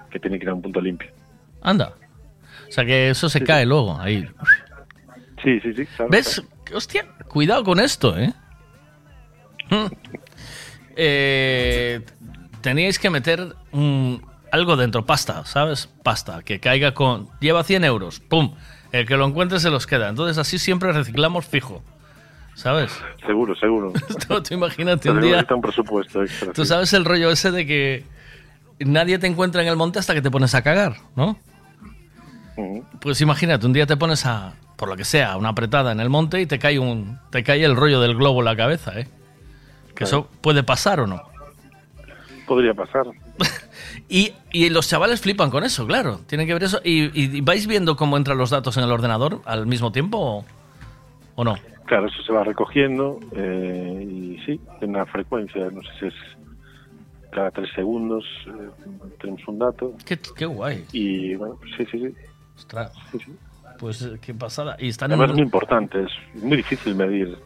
que 0.09 0.19
tiene 0.21 0.39
que 0.39 0.45
ir 0.45 0.49
a 0.51 0.53
un 0.53 0.61
punto 0.61 0.79
limpio. 0.79 1.11
Anda. 1.61 1.91
O 2.69 2.71
sea 2.71 2.85
que 2.85 3.09
eso 3.09 3.27
se 3.27 3.43
cae 3.43 3.65
luego 3.65 3.99
ahí. 3.99 4.25
Sí, 5.43 5.59
sí, 5.59 5.73
sí. 5.73 5.85
claro. 5.85 6.09
¿Ves? 6.11 6.41
Hostia, 6.73 7.05
cuidado 7.27 7.65
con 7.65 7.79
esto, 7.81 8.17
¿eh? 8.17 8.31
Mm. 9.69 9.85
Eh, 10.95 12.01
Teníais 12.61 12.97
que 12.99 13.09
meter 13.09 13.39
un- 13.71 14.21
algo 14.52 14.76
dentro, 14.76 15.06
pasta, 15.06 15.45
¿sabes? 15.45 15.90
Pasta, 16.03 16.42
que 16.44 16.60
caiga 16.60 16.94
con... 16.94 17.30
Lleva 17.40 17.64
100 17.64 17.84
euros, 17.84 18.19
¡pum! 18.19 18.56
El 18.92 19.06
que 19.06 19.18
lo 19.18 19.26
encuentre 19.26 19.60
se 19.60 19.69
los 19.69 19.86
queda. 19.88 20.10
Entonces 20.10 20.38
así 20.38 20.60
siempre 20.60 20.92
reciclamos 20.92 21.45
fijo, 21.45 21.84
¿sabes? 22.56 22.92
Seguro, 23.26 23.56
seguro. 23.56 23.94
Tú, 24.28 24.42
tú 24.42 24.53
imagínate 24.53 25.10
un 25.11 25.22
día... 25.22 25.45
un 25.50 25.61
presupuesto 25.61 26.24
extra. 26.24 26.53
Tú 26.53 26.66
sabes 26.66 26.94
el 26.94 27.06
rollo 27.06 27.30
ese 27.30 27.52
de 27.52 27.66
que 27.66 28.06
nadie 28.80 29.19
te 29.19 29.28
encuentra 29.28 29.61
en 29.61 29.68
el 29.68 29.76
monte 29.76 30.00
hasta 30.00 30.14
que 30.14 30.22
te 30.22 30.32
pones 30.32 30.56
a 30.56 30.61
cagar, 30.61 30.95
¿no? 31.16 31.38
Pues 33.00 33.22
imagínate, 33.22 33.66
un 33.66 33.74
día 33.74 33.86
te 33.86 33.95
pones 33.95 34.26
a, 34.26 34.53
por 34.76 34.90
lo 34.90 34.98
que 34.98 35.06
sea, 35.06 35.38
una 35.38 35.50
apretada 35.50 35.92
en 35.92 36.00
el 36.00 36.10
monte 36.10 36.42
y 36.42 36.45
te 36.45 36.60
cae 36.60 36.78
un, 36.78 37.19
te 37.30 37.44
cae 37.44 37.64
el 37.64 37.76
rollo 37.76 38.02
del 38.02 38.16
globo 38.16 38.40
en 38.40 38.45
la 38.45 38.56
cabeza, 38.56 39.00
¿eh? 39.00 39.08
Que 39.95 40.03
eso 40.03 40.30
puede 40.42 40.64
pasar 40.64 41.00
o 41.00 41.08
no. 41.08 41.28
Podría 42.50 42.74
pasar. 42.74 43.06
Y, 44.11 44.34
y 44.52 44.69
los 44.69 44.90
chavales 44.90 45.22
flipan 45.22 45.52
con 45.52 45.64
eso, 45.64 45.86
claro. 45.86 46.19
Tienen 46.26 46.48
que 46.48 46.53
ver 46.53 46.64
eso. 46.64 46.80
¿Y, 46.84 47.38
y 47.38 47.42
vais 47.42 47.68
viendo 47.68 47.95
cómo 47.95 48.18
entran 48.18 48.40
los 48.40 48.50
datos 48.50 48.76
en 48.78 48.84
el 48.84 48.92
ordenador 48.92 49.42
al 49.45 49.68
mismo 49.68 49.92
tiempo 49.92 50.18
o, 50.18 50.45
o 51.36 51.44
no? 51.44 51.56
Claro, 51.86 52.08
eso 52.08 52.24
se 52.24 52.34
va 52.34 52.44
recogiendo 52.44 53.19
eh, 53.36 54.03
y 54.10 54.38
sí, 54.45 54.60
tiene 54.80 54.95
una 54.98 55.06
frecuencia, 55.06 55.69
no 55.69 55.82
sé 55.84 55.90
si 56.00 56.06
es 56.08 56.14
cada 57.32 57.52
tres 57.52 57.69
segundos 57.76 58.26
eh, 58.48 58.69
tenemos 59.22 59.48
un 59.48 59.60
dato. 59.60 59.94
Qué, 60.06 60.19
qué 60.36 60.45
guay. 60.48 60.86
Y 60.92 61.36
bueno, 61.36 61.56
pues 61.60 61.72
sí, 61.78 61.86
sí, 61.92 62.00
sí. 62.00 62.14
Ostras. 62.58 62.92
Sí, 63.11 63.19
sí. 63.19 63.32
Pues 63.80 64.02
eh, 64.02 64.19
qué 64.19 64.34
pasada. 64.34 64.76
Y 64.80 64.90
están 64.90 65.11
Además 65.11 65.30
es 65.30 65.34
muy 65.34 65.42
en... 65.42 65.48
importante, 65.48 66.03
es 66.03 66.44
muy 66.44 66.58
difícil 66.58 66.95
medir. 66.95 67.38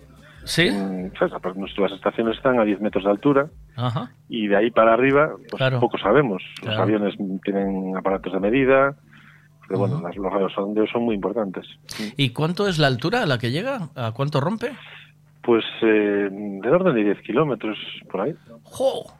¿Sí? 0.45 0.69
Mm, 0.69 1.13
¿sabes? 1.17 1.33
Aparte, 1.33 1.59
nuestras 1.59 1.91
estaciones 1.93 2.37
están 2.37 2.59
a 2.59 2.63
10 2.63 2.81
metros 2.81 3.03
de 3.05 3.09
altura 3.09 3.47
Ajá. 3.75 4.11
y 4.29 4.47
de 4.47 4.55
ahí 4.57 4.71
para 4.71 4.93
arriba 4.93 5.29
pues 5.37 5.53
Claro. 5.53 5.79
poco 5.79 5.97
sabemos. 5.97 6.41
Los 6.57 6.65
Claro. 6.65 6.83
aviones 6.83 7.15
tienen 7.43 7.95
aparatos 7.97 8.33
de 8.33 8.39
medida, 8.39 8.95
pero 9.67 9.79
bueno, 9.79 10.01
los 10.01 10.33
radiosondeos 10.33 10.89
son 10.91 11.03
muy 11.03 11.15
importantes. 11.15 11.65
¿Y 12.17 12.29
cuánto 12.31 12.67
es 12.67 12.77
la 12.77 12.87
altura 12.87 13.23
a 13.23 13.25
la 13.25 13.37
que 13.37 13.51
llega? 13.51 13.89
¿A 13.95 14.11
cuánto 14.11 14.41
rompe? 14.41 14.71
Pues 15.41 15.63
eh, 15.81 16.29
del 16.31 16.73
orden 16.73 16.95
de 16.95 17.03
10 17.03 17.21
kilómetros 17.21 17.77
por 18.11 18.21
ahí. 18.21 18.33
¡Jo! 18.63 19.13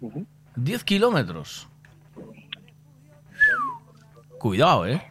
Ujú. 0.00 0.26
10 0.56 0.84
kilómetros. 0.84 1.68
Cuidado, 4.38 4.86
¿eh? 4.86 5.02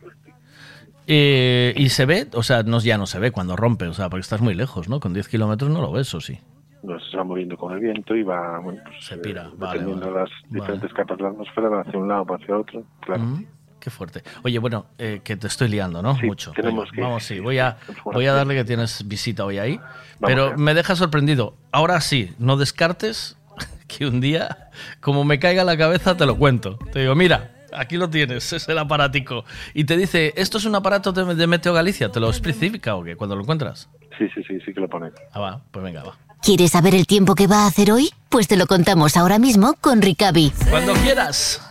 Eh, 1.12 1.74
Y 1.76 1.90
se 1.90 2.06
ve, 2.06 2.28
o 2.34 2.44
sea, 2.44 2.62
no, 2.62 2.80
ya 2.80 2.98
no 3.00 3.08
se 3.08 3.18
ve 3.20 3.32
cuando 3.32 3.56
rompe, 3.56 3.88
o 3.88 3.94
sea, 3.94 4.10
porque 4.10 4.22
estás 4.22 4.42
muy 4.42 4.54
lejos, 4.54 4.88
¿no? 4.90 5.00
Con 5.00 5.12
10 5.14 5.28
kilómetros 5.28 5.72
no 5.72 5.82
lo 5.82 5.92
ves, 5.92 6.14
¿o 6.14 6.22
sí? 6.22 6.40
Bueno, 6.84 7.02
se 7.12 7.18
va 7.18 7.24
moviendo 7.24 7.58
con 7.58 7.74
el 7.74 7.80
viento 7.80 8.16
y 8.16 8.22
va, 8.24 8.60
bueno, 8.60 8.80
pues, 8.86 9.04
Se 9.04 9.18
pira, 9.18 9.48
eh, 9.48 9.56
vale, 9.58 9.84
vale. 9.84 10.12
las 10.12 10.30
diferentes 10.50 10.94
capas 10.94 11.18
de 11.18 11.24
la 11.24 11.30
atmósfera, 11.32 11.68
va 11.68 11.82
hacia 11.82 12.00
un 12.00 12.08
lado 12.08 12.22
o 12.30 12.36
hacia 12.36 12.56
otro. 12.58 12.84
Claro. 13.02 13.24
Mm, 13.24 13.46
qué 13.80 13.90
fuerte. 13.90 14.22
Oye, 14.44 14.60
bueno, 14.60 14.86
eh, 15.00 15.22
que 15.24 15.36
te 15.36 15.48
estoy 15.48 15.68
liando, 15.68 16.02
¿no? 16.04 16.16
Sí, 16.16 16.28
Mucho. 16.28 16.54
Venga, 16.56 16.84
que- 16.94 17.02
Vamos, 17.02 17.24
sí, 17.24 17.40
voy 17.40 17.58
a, 17.58 17.74
fuerte. 17.74 18.02
voy 18.14 18.26
a 18.28 18.34
darle 18.34 18.54
que 18.56 18.64
tienes 18.64 19.06
visita 19.08 19.44
hoy 19.46 19.58
ahí. 19.58 19.78
Vamos 19.78 19.90
pero 20.22 20.58
me 20.58 20.74
deja 20.76 20.96
sorprendido. 20.96 21.56
Ahora 21.72 22.00
sí, 22.02 22.34
no 22.38 22.56
descartes 22.56 23.36
que 23.88 24.06
un 24.06 24.22
día, 24.22 24.70
como 25.02 25.24
me 25.26 25.40
caiga 25.40 25.64
la 25.64 25.76
cabeza, 25.76 26.16
te 26.16 26.26
lo 26.28 26.38
cuento. 26.38 26.78
Te 26.94 27.00
digo, 27.00 27.16
mira, 27.16 27.56
aquí 27.74 27.98
lo 27.98 28.10
tienes, 28.10 28.54
es 28.54 28.68
el 28.70 28.78
aparatico. 28.78 29.46
Y 29.74 29.86
te 29.86 29.98
dice, 29.98 30.34
¿esto 30.36 30.58
es 30.58 30.66
un 30.66 30.76
aparato 30.76 31.12
de, 31.12 31.36
de 31.36 31.48
Meteo 31.48 31.74
Galicia? 31.74 32.10
¿Te 32.10 32.20
lo 32.20 32.30
especifica 32.30 32.96
o 32.96 33.04
qué? 33.04 33.16
Cuando 33.16 33.36
lo 33.36 33.42
encuentras. 33.42 33.90
Sí, 34.18 34.28
sí, 34.34 34.44
sí, 34.44 34.60
sí 34.66 34.74
que 34.74 34.82
lo 34.82 34.88
pone. 34.88 35.12
Ah, 35.34 35.40
va, 35.40 35.62
pues 35.72 35.84
venga, 35.84 36.04
va. 36.04 36.18
¿Quieres 36.42 36.72
saber 36.72 36.96
el 36.96 37.06
tiempo 37.06 37.36
que 37.36 37.48
va 37.48 37.64
a 37.64 37.68
hacer 37.68 37.92
hoy? 37.92 38.10
Pues 38.30 38.48
te 38.48 38.58
lo 38.58 38.66
contamos 38.66 39.18
ahora 39.18 39.40
mismo 39.40 39.76
con 39.82 40.02
Ricavi. 40.02 40.52
Cuando 40.70 40.94
quieras. 40.94 41.66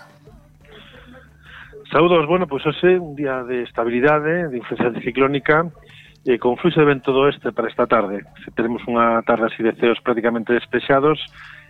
Saúdos, 1.91 2.27
bueno, 2.27 2.47
pues 2.47 2.67
hoxe 2.67 2.99
un 2.99 3.17
día 3.17 3.43
de 3.45 3.63
estabilidade, 3.63 4.49
de 4.49 4.59
influencia 4.59 4.89
anticiclónica, 4.89 5.73
e 6.29 6.37
con 6.37 6.61
fluxo 6.61 6.85
de 6.85 6.93
vento 6.93 7.17
do 7.17 7.25
oeste 7.25 7.57
para 7.57 7.73
esta 7.73 7.89
tarde. 7.89 8.21
Se 8.45 8.53
tenemos 8.53 8.85
unha 8.85 9.25
tarde 9.25 9.49
así 9.49 9.65
de 9.65 9.73
ceos 9.81 9.97
prácticamente 10.05 10.53
despexados 10.53 11.17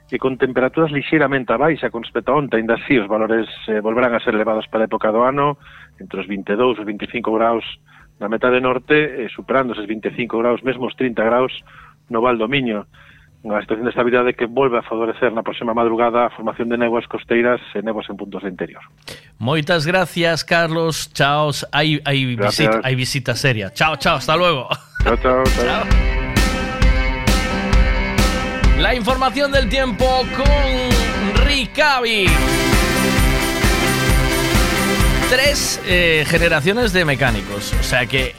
que 0.09 0.19
con 0.19 0.41
temperaturas 0.41 0.91
lixeiramente 0.91 1.53
a 1.53 1.61
baixa 1.61 1.93
con 1.93 2.03
respecto 2.03 2.33
a 2.33 2.41
onta, 2.41 2.57
ainda 2.57 2.81
así 2.81 2.97
os 2.97 3.07
valores 3.07 3.47
eh, 3.69 3.81
volverán 3.85 4.17
a 4.17 4.20
ser 4.25 4.35
elevados 4.35 4.67
para 4.67 4.85
a 4.85 4.89
época 4.89 5.12
do 5.12 5.23
ano, 5.23 5.61
entre 6.01 6.25
os 6.25 6.27
22 6.27 6.81
e 6.81 6.85
25 6.85 7.28
graus 7.37 7.65
na 8.19 8.28
metade 8.28 8.61
norte, 8.61 8.97
eh, 8.97 9.28
superando 9.28 9.77
os 9.77 9.85
25 9.85 10.39
graus, 10.39 10.65
mesmo 10.65 10.89
os 10.89 10.97
30 10.97 11.23
graus 11.23 11.53
no 12.09 12.25
Val 12.25 12.41
do 12.41 12.49
Miño. 12.49 12.89
Unha 13.39 13.62
situación 13.62 13.87
de 13.87 13.95
estabilidade 13.95 14.35
que 14.35 14.51
volve 14.51 14.83
a 14.83 14.85
favorecer 14.85 15.31
na 15.31 15.47
próxima 15.47 15.70
madrugada 15.70 16.27
a 16.27 16.31
formación 16.35 16.67
de 16.67 16.81
neguas 16.81 17.07
costeiras 17.07 17.62
e 17.70 17.85
neguas 17.87 18.11
en 18.11 18.19
puntos 18.19 18.43
de 18.43 18.51
interior. 18.51 18.83
Moitas 19.39 19.87
gracias, 19.87 20.43
Carlos. 20.43 21.07
Chao. 21.15 21.55
Hai, 21.70 22.03
hai, 22.03 22.35
visita, 22.35 22.83
hai 22.83 22.99
visita 22.99 23.39
seria. 23.39 23.70
Chao, 23.70 23.95
chao. 23.95 24.19
Hasta 24.19 24.35
luego. 24.35 24.67
Chao, 25.07 25.15
chao. 25.23 25.45
chao. 25.55 25.87
chao. 25.87 26.18
La 28.79 28.95
información 28.95 29.51
del 29.51 29.69
tiempo 29.69 30.07
con 30.37 31.45
Ricavi. 31.45 32.27
Tres 35.29 35.81
eh, 35.85 36.25
generaciones 36.29 36.93
de 36.93 37.05
mecánicos. 37.05 37.75
O 37.81 37.83
sea 37.83 38.07
que 38.07 38.35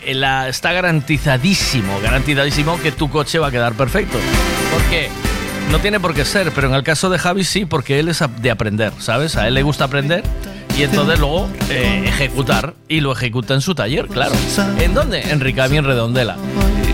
está 0.48 0.72
garantizadísimo, 0.72 2.00
garantizadísimo 2.02 2.82
que 2.82 2.92
tu 2.92 3.10
coche 3.10 3.38
va 3.38 3.48
a 3.48 3.52
quedar 3.52 3.74
perfecto. 3.74 4.18
¿Por 4.72 4.82
qué? 4.90 5.10
no 5.70 5.80
tiene 5.80 6.00
por 6.00 6.16
qué 6.16 6.26
ser, 6.26 6.52
pero 6.52 6.68
en 6.68 6.74
el 6.74 6.84
caso 6.84 7.10
de 7.10 7.20
Javi 7.20 7.44
sí, 7.44 7.66
porque 7.66 8.00
él 8.00 8.08
es 8.08 8.24
de 8.42 8.52
aprender, 8.52 8.92
¿sabes? 8.98 9.36
A 9.36 9.48
él 9.48 9.54
le 9.54 9.62
gusta 9.62 9.86
aprender 9.86 10.24
y 10.78 10.84
entonces 10.84 11.20
luego 11.20 11.48
eh, 11.70 12.04
ejecutar 12.06 12.74
y 12.88 13.02
lo 13.02 13.12
ejecuta 13.12 13.54
en 13.54 13.62
su 13.62 13.76
taller, 13.76 14.08
claro. 14.08 14.34
¿En 14.80 14.94
dónde? 14.94 15.22
En 15.22 15.40
Ricavi, 15.40 15.78
en 15.78 15.86
Redondela. 15.86 16.38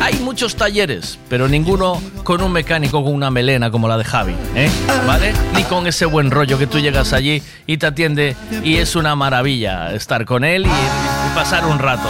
Hay 0.02 0.16
muchos 0.20 0.56
talleres, 0.56 1.18
pero 1.30 1.48
ninguno 1.48 2.02
con 2.24 2.42
un 2.42 2.52
mecánico 2.52 3.04
con 3.04 3.14
una 3.14 3.32
melena 3.32 3.72
como 3.72 3.88
la 3.88 3.98
de 3.98 4.04
Javi, 4.04 4.36
¿eh? 4.56 4.70
¿Vale? 5.08 5.34
Ni 5.56 5.64
con 5.64 5.88
ese 5.88 6.06
buen 6.06 6.32
rollo 6.32 6.58
que 6.58 6.68
tú 6.68 6.80
llegas 6.80 7.14
allí 7.14 7.42
y 7.66 7.78
te 7.78 7.88
atiende 7.88 8.36
y 8.64 8.78
es 8.78 8.96
una 8.96 9.16
maravilla 9.16 9.94
estar 9.94 10.26
con 10.26 10.44
él 10.44 10.66
y, 10.66 10.70
y 10.70 11.36
pasar 11.36 11.66
un 11.66 11.80
rato. 11.80 12.08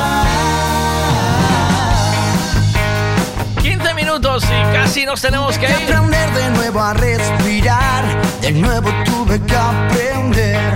15 3.62 3.94
minutos 3.94 4.44
y 4.44 4.74
casi 4.74 5.06
nos 5.06 5.22
tenemos 5.22 5.58
que 5.58 5.66
ir. 5.66 5.74
aprender 5.74 6.32
de 6.34 6.50
nuevo 6.52 6.80
a 6.80 6.94
respirar, 6.94 8.04
de 8.42 8.52
nuevo 8.52 8.90
tuve 9.06 9.40
que 9.42 9.56
aprender. 9.56 10.74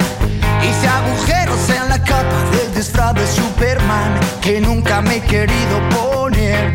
Hice 0.63 0.87
agujeros 0.87 1.69
en 1.69 1.89
la 1.89 2.03
capa 2.03 2.43
del 2.51 2.73
disfraz 2.73 3.13
de 3.15 3.27
Superman 3.27 4.19
que 4.41 4.59
nunca 4.59 5.01
me 5.01 5.17
he 5.17 5.21
querido 5.21 5.79
poner. 5.89 6.73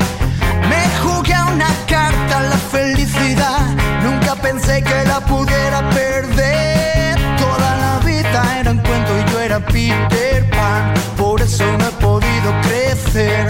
Me 0.68 0.82
jugué 1.02 1.34
a 1.34 1.46
una 1.46 1.68
carta 1.86 2.40
la 2.42 2.56
felicidad, 2.56 3.60
nunca 4.02 4.34
pensé 4.36 4.82
que 4.82 5.04
la 5.04 5.20
pudiera 5.20 5.88
perder. 5.90 7.18
Toda 7.38 7.76
la 7.76 7.98
vida 8.04 8.60
era 8.60 8.70
un 8.70 8.78
cuento 8.78 9.12
y 9.18 9.30
yo 9.30 9.40
era 9.40 9.60
Peter 9.60 10.50
Pan, 10.50 10.94
por 11.16 11.40
eso 11.40 11.64
no 11.78 11.86
he 11.88 11.92
podido 11.92 12.50
crecer. 12.62 13.46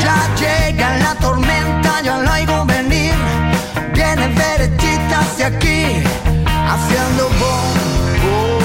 Ya 0.00 0.18
llega 0.36 0.96
la 0.98 1.14
tormenta, 1.16 2.00
ya 2.02 2.18
la 2.18 2.32
oigo 2.34 2.64
venir. 2.64 3.14
Viene 3.92 4.28
derechita 4.28 5.20
hacia 5.20 5.46
aquí, 5.48 6.02
haciendo 6.68 7.28
bom, 7.40 7.76
bom, 8.22 8.56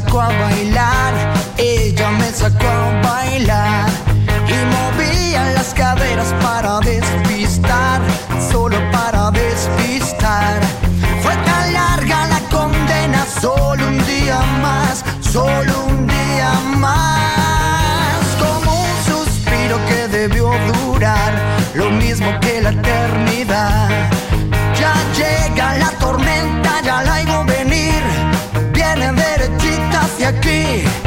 sacó 0.00 0.20
a 0.20 0.28
bailar. 0.28 1.14
Ella 1.56 2.10
me 2.10 2.30
sacó 2.30 2.68
a 2.68 3.00
bailar. 3.08 3.88
Y 4.46 4.56
movía 4.74 5.52
las 5.54 5.72
caderas 5.72 6.34
para 6.42 6.80
despistar. 6.80 8.00
Solo 8.50 8.76
para 8.92 9.30
despistar. 9.30 10.60
Fue 11.22 11.34
tan 11.48 11.72
larga 11.72 12.26
la 12.26 12.40
condena. 12.50 13.24
Solo 13.40 13.88
un 13.88 13.98
día 14.06 14.40
más. 14.60 15.02
Solo 15.20 15.72
un 15.88 16.06
día 16.06 16.52
más. 16.76 18.20
Como 18.42 18.70
un 18.84 18.96
suspiro 19.10 19.78
que 19.88 20.08
debió 20.08 20.50
durar. 20.72 21.32
Lo 21.74 21.90
mismo 21.90 22.28
que 22.40 22.60
la 22.60 22.70
eternidad. 22.70 24.15
Hacia 30.16 30.28
aquí, 30.28 31.05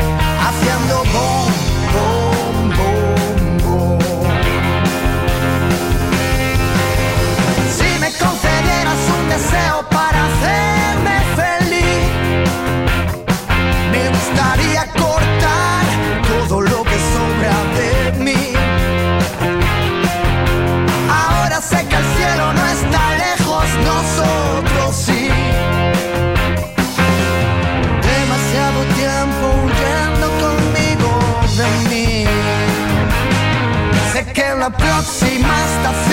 próxima 34.72 35.54
estación 35.66 36.09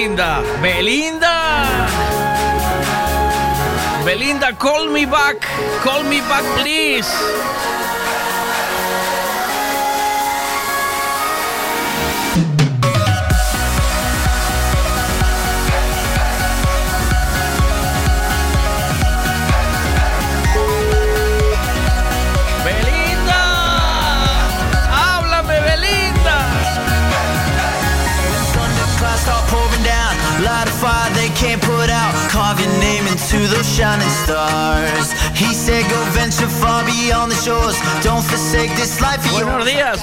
Belinda. 0.00 0.42
Belinda. 0.62 1.36
Belinda, 4.02 4.54
call 4.54 4.88
me 4.88 5.04
back. 5.04 5.36
Call 5.84 6.04
me 6.04 6.20
back, 6.20 6.42
please. 6.58 7.59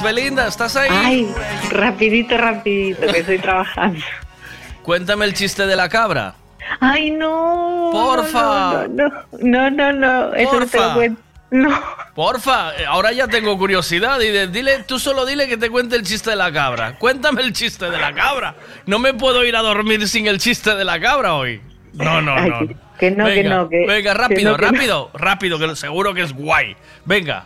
Días, 0.02 0.04
Belinda, 0.04 0.48
¿estás 0.48 0.76
ahí? 0.76 0.90
Ay, 0.92 1.34
rapidito, 1.70 2.38
rapidito, 2.38 3.02
que 3.08 3.20
estoy 3.20 3.40
trabajando. 3.40 4.00
Cuéntame 4.84 5.26
el 5.26 5.34
chiste 5.34 5.66
de 5.68 5.76
la 5.76 5.90
cabra. 5.90 6.36
Ay, 6.80 7.12
no. 7.12 7.90
Porfa. 7.92 8.88
No, 8.90 9.08
no, 9.40 9.70
no, 9.70 9.72
no, 9.72 9.94
no, 9.94 10.34
eso 10.34 10.54
no 10.60 10.66
te 10.66 10.78
Porfa. 10.78 10.88
lo 10.90 10.94
cuento. 10.96 11.22
No. 11.50 11.82
Porfa, 12.14 12.76
eh, 12.76 12.86
ahora 12.86 13.14
ya 13.14 13.28
tengo 13.28 13.58
curiosidad. 13.58 14.20
Y 14.20 14.28
de- 14.30 14.48
dile, 14.48 14.80
tú 14.84 15.00
solo 15.00 15.26
dile 15.26 15.48
que 15.48 15.56
te 15.58 15.70
cuente 15.70 15.96
el 15.96 16.04
chiste 16.04 16.32
de 16.32 16.36
la 16.36 16.52
cabra. 16.52 16.96
Cuéntame 16.98 17.42
el 17.42 17.54
chiste 17.54 17.90
de 17.90 17.98
la 17.98 18.14
cabra. 18.14 18.56
No 18.86 19.00
me 19.00 19.14
puedo 19.14 19.46
ir 19.46 19.56
a 19.56 19.62
dormir 19.62 20.08
sin 20.10 20.28
el 20.28 20.40
chiste 20.40 20.76
de 20.76 20.84
la 20.84 21.00
cabra 21.00 21.36
hoy. 21.36 21.62
No, 21.94 22.22
no, 22.22 22.34
Ay, 22.36 22.50
no. 22.50 22.60
que- 22.68 22.76
que 23.00 23.12
no, 23.12 23.26
que 23.26 23.32
venga, 23.32 23.50
no, 23.56 23.70
que- 23.70 23.86
venga, 23.88 24.12
que 24.12 24.18
rápido, 24.18 24.52
no, 24.52 24.58
rápido, 24.58 25.12
rápido, 25.14 25.60
que 25.60 25.76
seguro 25.78 26.14
que 26.14 26.22
es 26.24 26.34
guay. 26.34 26.76
Venga. 27.06 27.46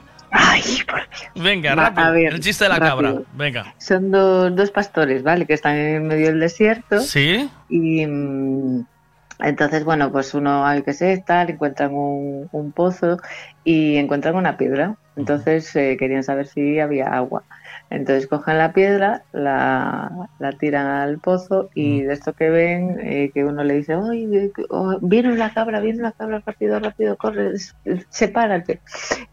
Venga, 1.36 1.76
Va, 1.76 1.84
rápido. 1.90 2.08
a 2.08 2.12
ver, 2.12 2.34
el 2.34 2.40
chiste 2.40 2.64
de 2.66 2.70
la 2.70 2.80
cabra. 2.80 3.10
rápido. 3.10 3.26
Venga. 3.34 3.74
Son 3.78 4.12
dos, 4.12 4.56
dos 4.56 4.72
pastores, 4.72 5.24
¿vale? 5.24 5.46
Que 5.46 5.54
están 5.54 5.76
en 5.76 6.08
medio 6.08 6.28
del 6.28 6.40
desierto. 6.40 7.00
Sí. 7.02 7.50
Y 7.70 8.06
mm, 8.06 8.86
entonces, 9.40 9.84
bueno, 9.84 10.12
pues 10.12 10.34
uno, 10.34 10.66
hay 10.66 10.84
que 10.84 10.94
sé, 10.94 11.24
tal, 11.26 11.50
encuentran 11.50 11.94
un, 11.94 12.48
un 12.52 12.72
pozo 12.72 13.18
y 13.64 13.98
encuentran 13.98 14.36
una 14.36 14.58
piedra. 14.58 14.96
Entonces 15.18 15.76
eh, 15.76 15.98
querían 16.00 16.24
saber 16.24 16.48
si 16.48 16.80
había 16.80 17.08
agua. 17.08 17.44
Entonces 17.92 18.28
cogen 18.28 18.58
la 18.58 18.74
piedra, 18.74 19.26
la, 19.34 20.10
la 20.40 20.54
tiran 20.54 20.88
al 20.88 21.20
pozo 21.20 21.70
y 21.76 22.04
de 22.04 22.14
esto 22.14 22.34
que 22.34 22.50
ven, 22.50 22.98
eh, 23.02 23.32
que 23.34 23.46
uno 23.46 23.64
le 23.66 23.76
dice, 23.76 23.96
oye, 23.96 24.52
que- 24.56 24.66
oh, 24.70 24.98
viene 25.02 25.36
la 25.38 25.54
cabra, 25.54 25.82
viene 25.82 26.02
la 26.04 26.14
cabra, 26.14 26.42
rápido, 26.46 26.80
rápido, 26.80 27.18
corre, 27.18 27.52
sepárate. 28.10 28.82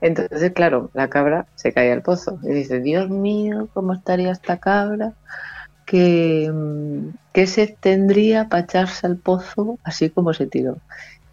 Entonces, 0.01 0.53
claro, 0.53 0.91
la 0.95 1.09
cabra 1.09 1.47
se 1.55 1.73
cae 1.73 1.93
al 1.93 2.03
pozo 2.03 2.39
y 2.43 2.49
dice, 2.55 2.81
Dios 2.81 3.11
mío, 3.11 3.71
¿cómo 3.75 3.95
estaría 3.95 4.33
esta 4.33 4.59
cabra? 4.59 5.15
que, 5.87 6.51
mm, 6.53 7.11
que 7.33 7.47
se 7.47 7.77
tendría 7.81 8.49
para 8.49 8.65
echarse 8.65 9.07
al 9.07 9.19
pozo 9.19 9.79
así 9.85 10.11
como 10.11 10.35
se 10.35 10.47
tiró. 10.47 10.83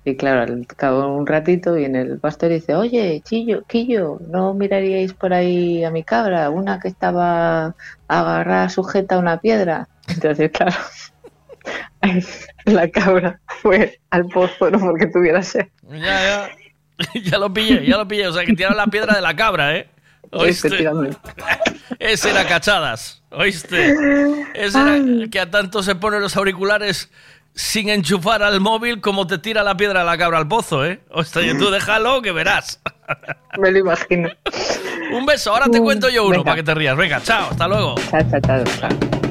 Y 0.05 0.15
claro, 0.15 0.53
al 0.53 0.67
cabo 0.67 1.01
de 1.01 1.07
un 1.07 1.25
ratito 1.25 1.73
viene 1.73 2.01
el 2.01 2.19
pastor 2.19 2.51
y 2.51 2.55
dice, 2.55 2.75
oye, 2.75 3.21
Chillo, 3.25 3.63
Quillo, 3.63 4.19
¿no 4.27 4.53
miraríais 4.53 5.13
por 5.13 5.33
ahí 5.33 5.83
a 5.83 5.89
mi 5.89 6.03
cabra? 6.03 6.51
Una 6.51 6.79
que 6.79 6.87
estaba 6.87 7.75
agarrada 8.07 8.69
sujeta 8.69 9.15
a 9.15 9.19
una 9.19 9.39
piedra. 9.39 9.87
Entonces, 10.07 10.51
claro, 10.51 10.75
la 12.65 12.87
cabra 12.89 13.39
fue 13.47 13.99
al 14.11 14.25
pozo, 14.27 14.69
no 14.69 14.79
porque 14.79 15.07
tuviera 15.07 15.41
sed. 15.41 15.65
Ya, 15.89 15.99
ya. 15.99 16.49
ya 17.23 17.39
lo 17.39 17.51
pillé, 17.51 17.83
ya 17.85 17.97
lo 17.97 18.07
pillé. 18.07 18.27
O 18.27 18.33
sea, 18.33 18.45
que 18.45 18.53
tiraron 18.53 18.77
la 18.77 18.87
piedra 18.87 19.15
de 19.15 19.21
la 19.21 19.35
cabra, 19.35 19.75
¿eh? 19.75 19.89
¿Oíste? 20.31 20.69
Ese 21.99 22.29
era 22.29 22.47
cachadas, 22.47 23.23
¿oíste? 23.31 23.95
Ese 24.53 24.79
era 24.79 25.29
que 25.29 25.39
a 25.39 25.49
tanto 25.49 25.81
se 25.81 25.95
ponen 25.95 26.21
los 26.21 26.35
auriculares 26.35 27.09
sin 27.55 27.89
enchufar 27.89 28.43
al 28.43 28.59
móvil 28.59 28.99
como 29.01 29.25
te 29.25 29.37
tira 29.37 29.63
la 29.63 29.75
piedra 29.77 30.01
de 30.01 30.05
la 30.05 30.17
cabra 30.17 30.37
al 30.37 30.47
pozo, 30.47 30.85
¿eh? 30.85 30.99
O 31.09 31.23
sea, 31.23 31.41
tú 31.57 31.71
déjalo 31.71 32.21
que 32.21 32.31
verás. 32.33 32.81
Me 33.57 33.71
lo 33.71 33.79
imagino. 33.79 34.29
Un 35.13 35.25
beso, 35.25 35.51
ahora 35.51 35.67
te 35.71 35.79
cuento 35.79 36.09
yo 36.09 36.23
uno 36.23 36.31
Venga. 36.31 36.43
para 36.43 36.55
que 36.57 36.63
te 36.63 36.75
rías. 36.75 36.97
Venga, 36.97 37.21
chao, 37.21 37.47
hasta 37.51 37.67
luego. 37.67 37.95
Chao, 38.11 38.21
chao, 38.29 38.41
chao, 38.41 38.63
chao. 38.79 39.24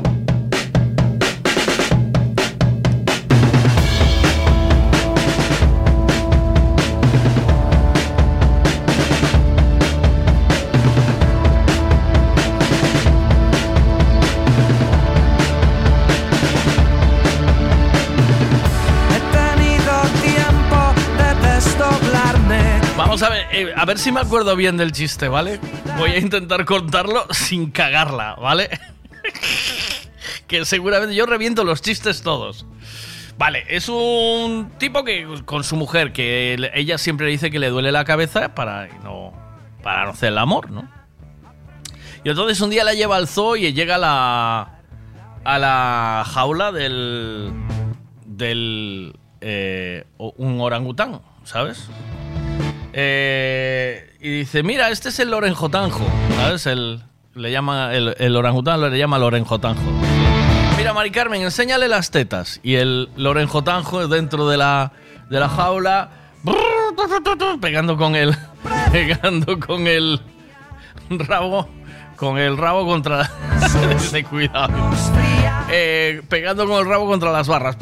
Vamos 23.15 23.31
a 23.31 23.31
ver, 23.31 23.47
eh, 23.52 23.73
a 23.76 23.84
ver 23.84 23.97
si 23.97 24.10
me 24.10 24.18
acuerdo 24.18 24.57
bien 24.57 24.76
del 24.76 24.91
chiste, 24.91 25.28
¿vale? 25.28 25.60
Voy 25.99 26.10
a 26.10 26.18
intentar 26.18 26.65
contarlo 26.65 27.25
sin 27.31 27.70
cagarla, 27.70 28.34
¿vale? 28.34 28.68
que 30.49 30.65
seguramente 30.65 31.15
yo 31.15 31.25
reviento 31.25 31.62
los 31.62 31.81
chistes 31.81 32.23
todos. 32.23 32.67
Vale, 33.39 33.67
es 33.68 33.89
un 33.89 34.73
tipo 34.78 35.05
que 35.05 35.28
con 35.44 35.62
su 35.62 35.76
mujer, 35.76 36.12
que 36.12 36.55
el- 36.55 36.73
ella 36.75 36.99
siempre 36.99 37.28
dice 37.28 37.52
que 37.52 37.60
le 37.60 37.68
duele 37.68 37.93
la 37.93 38.05
cabeza 38.05 38.52
para 38.57 38.89
no, 39.05 39.33
para 39.81 40.07
no 40.07 40.10
hacer 40.10 40.31
el 40.31 40.39
amor, 40.39 40.73
¿no? 40.73 40.91
Y 42.25 42.31
entonces 42.31 42.60
un 42.62 42.70
día 42.70 42.83
la 42.83 42.94
lleva 42.94 43.15
al 43.15 43.28
zoo 43.28 43.55
y 43.55 43.73
llega 43.73 43.94
a 43.94 43.99
la, 43.99 44.81
a 45.44 45.59
la 45.60 46.25
jaula 46.26 46.73
del, 46.73 47.52
del, 48.26 49.17
eh, 49.41 50.05
un 50.18 50.60
orangután, 50.60 51.20
¿sabes? 51.44 51.89
Eh, 52.97 54.16
y 54.20 54.31
dice, 54.39 54.62
mira, 54.62 54.90
este 54.90 55.08
es 55.08 55.18
el 55.18 55.34
orenjotanjo, 55.34 56.06
¿sabes? 56.36 56.66
El, 56.66 57.02
le 57.34 57.50
llama, 57.50 57.92
el, 57.92 58.14
el 58.18 58.32
le 58.32 58.98
llama 58.98 59.16
el 59.16 59.23
orenjotanjo. 59.24 59.82
Mira, 60.76 60.92
Mari 60.92 61.10
Carmen, 61.10 61.42
enséñale 61.42 61.89
las 61.89 62.12
tetas. 62.12 62.60
Y 62.62 62.76
el 62.76 63.08
orenjotanjo 63.26 64.06
dentro 64.06 64.48
de 64.48 64.58
la, 64.58 64.92
de 65.28 65.40
la 65.40 65.48
jaula, 65.48 66.10
pegando 67.60 67.97
con 67.97 68.14
el, 68.14 68.36
pegando 68.92 69.58
con 69.58 69.89
el 69.89 70.20
rabo, 71.10 71.68
con 72.16 72.39
el 72.39 72.56
rabo 72.56 72.86
contra, 72.86 73.28
dice, 73.92 74.24
cuidado, 74.24 74.73
Eh, 75.70 76.23
pegando 76.28 76.66
con 76.68 76.78
el 76.78 76.86
rabo 76.86 77.06
contra 77.06 77.32
las 77.32 77.48
barras. 77.48 77.76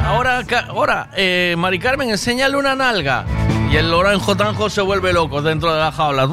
Ahora, 0.00 0.42
ahora 0.68 1.08
eh, 1.14 1.54
Mari 1.58 1.78
Carmen, 1.78 2.10
enséñale 2.10 2.56
una 2.56 2.74
nalga. 2.74 3.24
Y 3.70 3.76
el 3.76 3.92
oranjo 3.92 4.36
tanjo 4.36 4.68
se 4.68 4.80
vuelve 4.80 5.12
loco 5.12 5.40
dentro 5.42 5.72
de 5.72 5.80
la 5.80 5.92
jaula. 5.92 6.28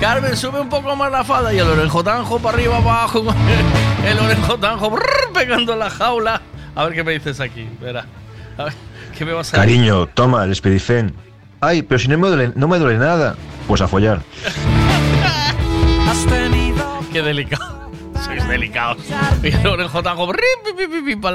Carmen, 0.00 0.36
sube 0.36 0.60
un 0.60 0.68
poco 0.68 0.96
más 0.96 1.12
la 1.12 1.24
falda 1.24 1.52
y 1.52 1.58
el 1.58 1.68
orenjo 1.68 2.02
tanjo 2.02 2.38
para 2.38 2.56
arriba, 2.56 2.78
abajo. 2.78 3.22
El 4.04 4.18
orenjo 4.18 4.58
tanjo 4.58 4.98
pegando 5.34 5.76
la 5.76 5.90
jaula. 5.90 6.40
A 6.74 6.84
ver 6.84 6.94
qué 6.94 7.04
me 7.04 7.12
dices 7.12 7.38
aquí. 7.40 7.68
Verá. 7.80 8.06
A 8.56 8.64
ver, 8.64 8.72
¿qué 9.16 9.24
me 9.24 9.32
vas 9.32 9.52
a 9.52 9.56
Cariño, 9.58 10.06
toma 10.06 10.44
el 10.44 10.54
Spedifen. 10.54 11.14
Ay, 11.60 11.82
pero 11.82 11.98
si 11.98 12.08
no 12.08 12.16
me 12.16 12.28
duele, 12.28 12.52
no 12.54 12.66
me 12.66 12.78
duele 12.78 12.98
nada. 12.98 13.36
Pues 13.68 13.82
a 13.82 13.88
follar. 13.88 14.20
Qué 17.12 17.22
delicado. 17.22 17.79
Sois 18.24 18.46
delicados. 18.48 18.98
Y 19.42 19.48
el 19.48 19.66
orejo 19.66 20.02
tango 20.02 20.26
para 20.26 20.38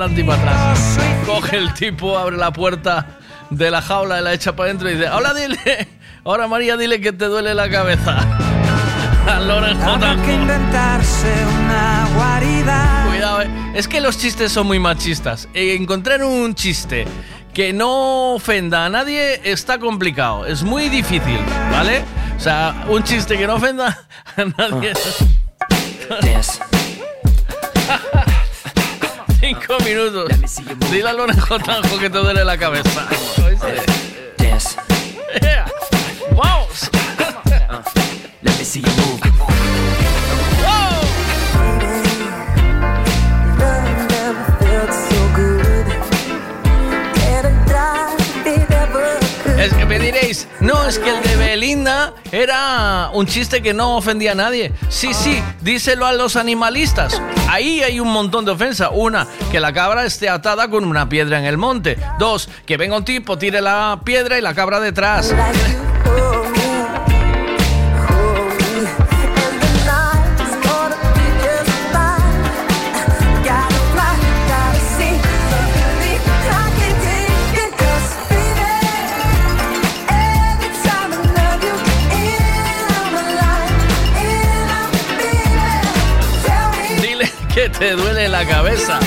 adelante 0.05 0.21
y 0.21 0.23
para 0.23 0.51
atrás. 0.51 0.97
Coge 1.25 1.57
el 1.57 1.73
tipo, 1.73 2.17
abre 2.17 2.37
la 2.37 2.51
puerta 2.53 3.17
de 3.49 3.71
la 3.71 3.81
jaula, 3.81 4.21
la 4.21 4.33
echa 4.33 4.55
para 4.55 4.69
adentro 4.69 4.89
y 4.89 4.95
dice: 4.95 5.09
Hola, 5.09 5.33
dile. 5.33 5.87
Ahora, 6.23 6.47
María, 6.47 6.77
dile 6.77 7.01
que 7.01 7.11
te 7.11 7.25
duele 7.25 7.53
la 7.53 7.69
cabeza. 7.69 8.17
Al 9.27 9.49
orejo 9.49 9.81
Habrá 9.89 10.15
que 10.23 10.33
inventarse 10.33 11.33
una 11.63 12.07
guarida. 12.15 13.05
Cuidado, 13.07 13.41
eh. 13.41 13.49
Es 13.73 13.87
que 13.87 13.99
los 13.99 14.17
chistes 14.17 14.51
son 14.51 14.67
muy 14.67 14.79
machistas. 14.79 15.47
Eh, 15.53 15.75
Encontrar 15.75 16.23
un 16.23 16.53
chiste 16.53 17.05
que 17.53 17.73
no 17.73 18.33
ofenda 18.33 18.85
a 18.85 18.89
nadie 18.89 19.41
está 19.49 19.79
complicado. 19.79 20.45
Es 20.45 20.61
muy 20.61 20.89
difícil, 20.89 21.39
¿vale? 21.71 22.03
O 22.37 22.39
sea, 22.39 22.85
un 22.87 23.03
chiste 23.03 23.37
que 23.37 23.47
no 23.47 23.55
ofenda 23.55 24.05
a 24.35 24.45
nadie. 24.57 24.93
Cinco 29.45 29.77
minutos. 29.85 30.27
Dile 30.89 31.07
al 31.07 31.19
orejo 31.19 31.59
tanjo 31.59 31.99
que 31.99 32.09
te 32.09 32.17
duele 32.17 32.43
la 32.43 32.57
cabeza. 32.57 33.07
Yeah. 35.39 35.65
¡Vamos! 36.31 36.89
Let 38.41 38.57
me 38.57 38.65
see 38.65 38.81
you 38.81 38.89
move. 38.97 39.21
Es 49.65 49.73
que 49.73 49.83
me 49.83 49.97
diréis, 49.97 50.47
no, 50.59 50.85
es 50.85 50.99
que 50.99 51.09
el 51.09 51.23
de 51.23 51.37
Belinda 51.37 52.13
era 52.31 53.09
un 53.13 53.25
chiste 53.25 53.63
que 53.63 53.73
no 53.73 53.97
ofendía 53.97 54.33
a 54.33 54.35
nadie. 54.35 54.71
Sí, 54.89 55.11
sí, 55.15 55.41
díselo 55.61 56.05
a 56.05 56.13
los 56.13 56.35
animalistas. 56.35 57.19
Ahí 57.49 57.81
hay 57.81 57.99
un 57.99 58.09
montón 58.09 58.45
de 58.45 58.51
ofensa. 58.51 58.91
Una, 58.91 59.25
que 59.51 59.59
la 59.59 59.73
cabra 59.73 60.05
esté 60.05 60.29
atada 60.29 60.67
con 60.69 60.85
una 60.85 61.09
piedra 61.09 61.39
en 61.39 61.45
el 61.45 61.57
monte. 61.57 61.97
Dos, 62.19 62.47
que 62.67 62.77
venga 62.77 62.95
un 62.95 63.05
tipo, 63.05 63.39
tire 63.39 63.59
la 63.59 64.01
piedra 64.03 64.37
y 64.37 64.41
la 64.41 64.53
cabra 64.53 64.79
detrás. 64.79 65.33
Te 87.79 87.91
duele 87.91 88.29
la 88.29 88.45
cabeza. 88.45 88.99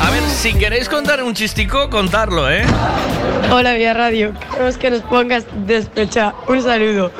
A 0.00 0.10
ver, 0.10 0.22
si 0.22 0.54
queréis 0.54 0.88
contar 0.88 1.22
un 1.22 1.34
chistico, 1.34 1.90
contarlo, 1.90 2.50
¿eh? 2.50 2.64
Hola, 3.50 3.72
Vía 3.74 3.94
Radio. 3.94 4.32
Queremos 4.52 4.76
que 4.76 4.90
nos 4.90 5.02
pongas 5.02 5.46
despecha. 5.66 6.34
Un 6.46 6.62
saludo. 6.62 7.10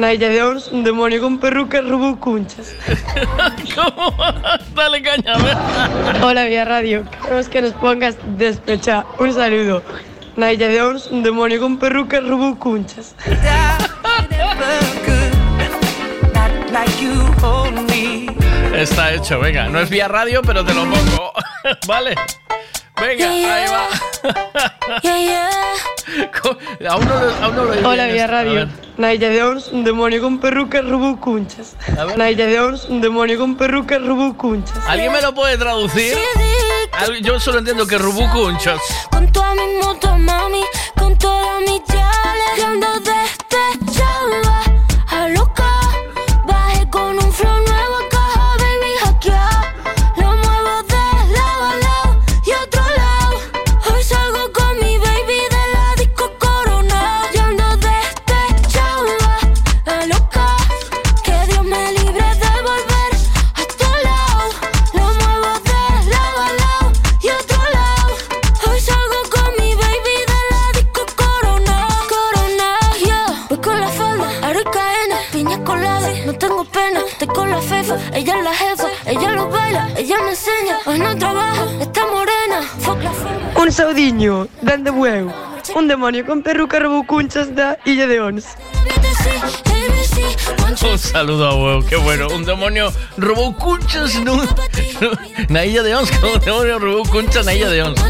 Naya 0.00 0.30
de 0.30 0.42
Ons, 0.42 0.68
un 0.68 0.82
demonio 0.82 1.20
con 1.20 1.38
perruca, 1.38 1.82
robó 1.82 2.18
cunchas. 2.18 2.74
¿Cómo? 3.74 4.16
Dale 4.74 5.02
caña. 5.02 5.34
Hola, 6.22 6.46
Vía 6.46 6.64
Radio. 6.64 7.04
Queremos 7.22 7.50
que 7.50 7.60
nos 7.60 7.74
pongas 7.74 8.16
despecha. 8.38 9.04
Un 9.18 9.34
saludo. 9.34 9.82
Naya 10.36 10.68
de 10.68 10.80
Ons, 10.80 11.08
un 11.08 11.22
demonio 11.22 11.60
con 11.60 11.78
perruca, 11.78 12.18
robó 12.20 12.58
cunchas. 12.58 13.14
Está 18.74 19.12
hecho, 19.12 19.38
venga. 19.38 19.68
No 19.68 19.80
es 19.80 19.90
vía 19.90 20.08
radio, 20.08 20.40
pero 20.40 20.64
te 20.64 20.72
lo 20.72 20.84
pongo. 20.84 21.32
vale. 21.86 22.14
Venga, 23.00 23.30
ahí 23.30 23.66
va. 23.70 23.88
Co- 26.42 26.56
Aún 26.88 27.06
no, 27.08 27.14
lo- 27.14 27.34
aún 27.44 27.56
no 27.56 27.64
lo 27.64 27.74
he 27.74 27.84
Hola, 27.84 28.06
Vía. 28.06 28.24
A 28.24 28.26
Radio. 28.26 28.68
de 29.30 29.42
Ons, 29.44 29.68
un 29.68 29.84
demonio 29.84 30.20
con 30.20 30.40
perruca, 30.40 30.82
robó 30.82 31.18
cunchas. 31.20 31.76
Naya 32.16 32.46
de 32.46 32.60
Ons, 32.60 32.84
un 32.86 33.00
demonio 33.00 33.38
con 33.38 33.56
perruca, 33.56 33.98
robó 33.98 34.36
cunchas. 34.36 34.76
¿Alguien 34.88 35.12
me 35.12 35.22
lo 35.22 35.32
puede 35.34 35.56
traducir? 35.56 36.18
Yo 37.22 37.38
solo 37.40 37.58
entiendo 37.60 37.86
que 37.86 37.96
un 38.48 38.56
shot. 38.58 38.78
Con 39.10 39.30
toda 39.32 39.54
mi 39.54 39.62
moto, 39.82 40.18
mami, 40.18 40.62
con 40.98 41.16
toda 41.16 41.60
mi 41.60 41.80
chale, 41.86 42.62
Hoy 80.86 80.98
no 80.98 81.16
trabaja, 81.16 81.66
está 81.80 82.06
morena. 82.06 82.62
Fuck 82.80 83.02
la 83.02 83.12
fama. 83.12 83.52
Un 83.56 83.72
saudiño, 83.72 84.48
dando 84.62 84.92
huevo. 84.92 85.32
Un 85.74 85.88
demonio 85.88 86.24
con 86.24 86.42
perruca, 86.42 86.78
robó 86.78 87.06
cunchas 87.06 87.54
da 87.54 87.78
Illa 87.84 88.06
de 88.06 88.20
Ons. 88.20 88.46
Un 90.82 90.98
saludo 90.98 91.46
a 91.46 91.54
huevo, 91.54 91.86
qué 91.86 91.96
bueno. 91.96 92.28
Un 92.28 92.44
demonio 92.44 92.92
robó 93.16 93.54
cunchas. 93.56 94.14
No, 94.16 94.42
Nailla 95.48 95.82
de 95.82 95.94
Ons, 95.94 96.10
como 96.12 96.32
un 96.34 96.40
demonio 96.40 96.78
robó 96.78 97.02
cunchas, 97.04 97.44
Nailla 97.44 97.68
de 97.68 97.82
Ons. 97.82 98.00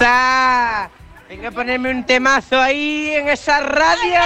Venga 0.00 1.48
a 1.48 1.50
ponerme 1.52 1.90
un 1.90 2.04
temazo 2.04 2.58
ahí 2.58 3.10
en 3.10 3.28
esa 3.28 3.60
radio. 3.60 4.20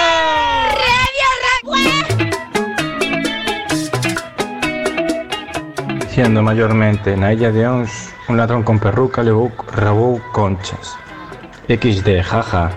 Diciendo 6.01 6.43
mayormente, 6.43 7.17
Nailla 7.17 7.51
de 7.51 7.67
Ons, 7.67 7.91
un 8.29 8.37
ladrón 8.37 8.63
con 8.63 8.79
perruca 8.79 9.25
le 9.25 9.33
robó 9.33 10.21
conchas. 10.33 10.97
XD, 11.69 12.23
jaja. 12.23 12.71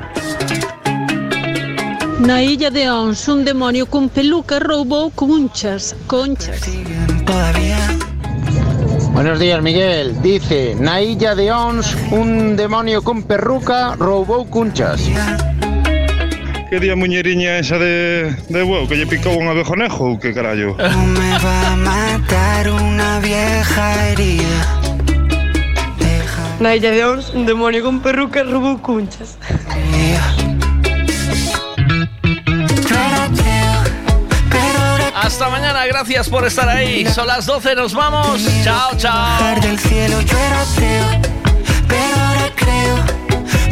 Na 2.19 2.41
illa 2.41 2.71
de 2.71 2.89
Ons, 2.89 3.27
un 3.27 3.45
demonio 3.45 3.85
con 3.85 4.09
peluca 4.09 4.57
roubou 4.59 5.11
conchas, 5.11 5.95
conchas. 6.07 6.65
Buenos 9.17 9.39
días, 9.39 9.63
Miguel. 9.63 10.21
Dice, 10.21 10.75
na 10.79 11.01
illa 11.01 11.33
de 11.33 11.51
Ons, 11.51 11.97
un 12.11 12.55
demonio 12.55 13.01
con 13.01 13.23
perruca 13.23 13.95
roubou 13.97 14.45
cunchas. 14.45 15.09
Que 16.69 16.79
día 16.79 16.95
muñeriña 16.95 17.57
esa 17.57 17.79
de, 17.79 18.37
de 18.47 18.61
huevo 18.61 18.87
que 18.87 18.93
lle 18.93 19.07
picou 19.09 19.33
un 19.33 19.49
abejonejo 19.49 20.19
que 20.21 20.37
carallo? 20.37 20.77
Me 20.77 21.33
va 21.41 21.57
a 21.65 21.75
matar 21.81 22.69
una 22.69 23.17
vieja 23.17 24.05
herida. 24.05 24.61
Naya 26.59 26.91
de 26.91 27.03
Ons, 27.03 27.33
un 27.33 27.47
demonio 27.47 27.81
con 27.81 28.01
perruca, 28.05 28.43
robó 28.43 28.77
cunchas. 28.77 29.39
Hasta 35.27 35.49
mañana, 35.49 35.85
gracias 35.85 36.29
por 36.29 36.47
estar 36.47 36.69
ahí. 36.69 37.05
Son 37.07 37.27
las 37.27 37.45
12, 37.45 37.75
nos 37.75 37.93
vamos. 37.93 38.41
Chao, 38.63 38.95
chao. 38.95 39.13
Bajar 39.13 39.59
del 39.59 39.77
cielo 39.77 40.21
yo 40.21 40.37
era 40.37 40.61
ateo, 40.61 41.21
pero 41.85 42.15
ahora 42.15 42.49
creo. 42.55 42.95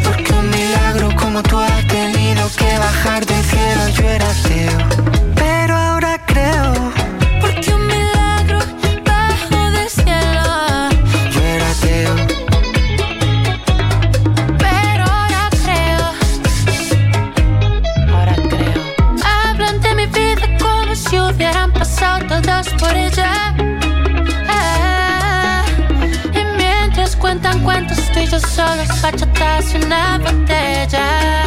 Porque 0.04 0.32
un 0.34 0.50
milagro 0.50 1.08
como 1.16 1.42
tú 1.42 1.58
has 1.58 1.88
tenido 1.88 2.46
que 2.58 2.78
bajar 2.78 3.24
del 3.24 3.42
cielo 3.42 3.88
yo 3.88 4.04
era 4.04 4.30
ateo. 4.30 5.15
Cuentos, 28.28 28.42
tú 28.42 28.62
y 28.62 28.66
yo 28.66 28.86
solos, 28.86 29.02
bachatas 29.02 29.74
y 29.74 29.84
una 29.84 30.18
botella. 30.18 31.45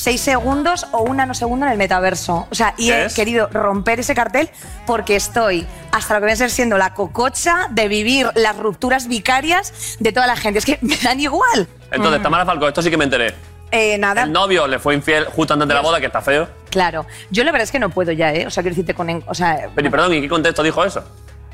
Seis 0.00 0.20
segundos 0.20 0.86
o 0.92 1.02
un 1.02 1.18
nanosegundo 1.18 1.66
en 1.66 1.72
el 1.72 1.78
metaverso. 1.78 2.46
O 2.50 2.54
sea, 2.54 2.74
y 2.76 2.88
¿Qué 2.88 2.94
he 2.94 3.04
es? 3.06 3.14
querido 3.14 3.48
romper 3.52 4.00
ese 4.00 4.14
cartel 4.14 4.50
porque 4.86 5.16
estoy 5.16 5.66
hasta 5.92 6.14
lo 6.14 6.20
que 6.20 6.26
viene 6.26 6.32
a 6.34 6.36
ser 6.36 6.50
siendo 6.50 6.78
la 6.78 6.94
cococha 6.94 7.68
de 7.70 7.88
vivir 7.88 8.30
las 8.34 8.56
rupturas 8.56 9.08
vicarias 9.08 9.96
de 10.00 10.12
toda 10.12 10.26
la 10.26 10.36
gente. 10.36 10.58
Es 10.58 10.64
que 10.64 10.78
me 10.82 10.96
dan 10.96 11.20
igual. 11.20 11.68
Entonces, 11.90 12.20
Mm. 12.20 12.22
Tamara 12.22 12.44
Falcó, 12.46 12.68
esto 12.68 12.82
sí 12.82 12.90
que 12.90 12.96
me 12.96 13.04
enteré. 13.04 13.34
Eh, 13.72 13.98
nada. 13.98 14.22
El 14.24 14.32
novio 14.32 14.66
le 14.66 14.78
fue 14.80 14.94
infiel 14.94 15.26
justo 15.26 15.54
antes 15.54 15.68
de 15.68 15.74
la 15.74 15.80
boda, 15.80 16.00
que 16.00 16.06
está 16.06 16.20
feo. 16.20 16.48
Claro. 16.70 17.06
Yo 17.30 17.44
la 17.44 17.52
verdad 17.52 17.64
es 17.64 17.70
que 17.70 17.78
no 17.78 17.90
puedo 17.90 18.10
ya, 18.12 18.32
¿eh? 18.34 18.46
O 18.46 18.50
sea, 18.50 18.62
quiero 18.62 18.74
decirte 18.74 18.94
con... 18.94 19.08
en- 19.10 19.22
O 19.28 19.34
sea, 19.34 19.68
Pero, 19.74 19.86
y 19.86 19.90
perdón, 19.90 20.14
¿y 20.14 20.20
qué 20.20 20.28
contexto 20.28 20.62
dijo 20.64 20.84
eso? 20.84 21.04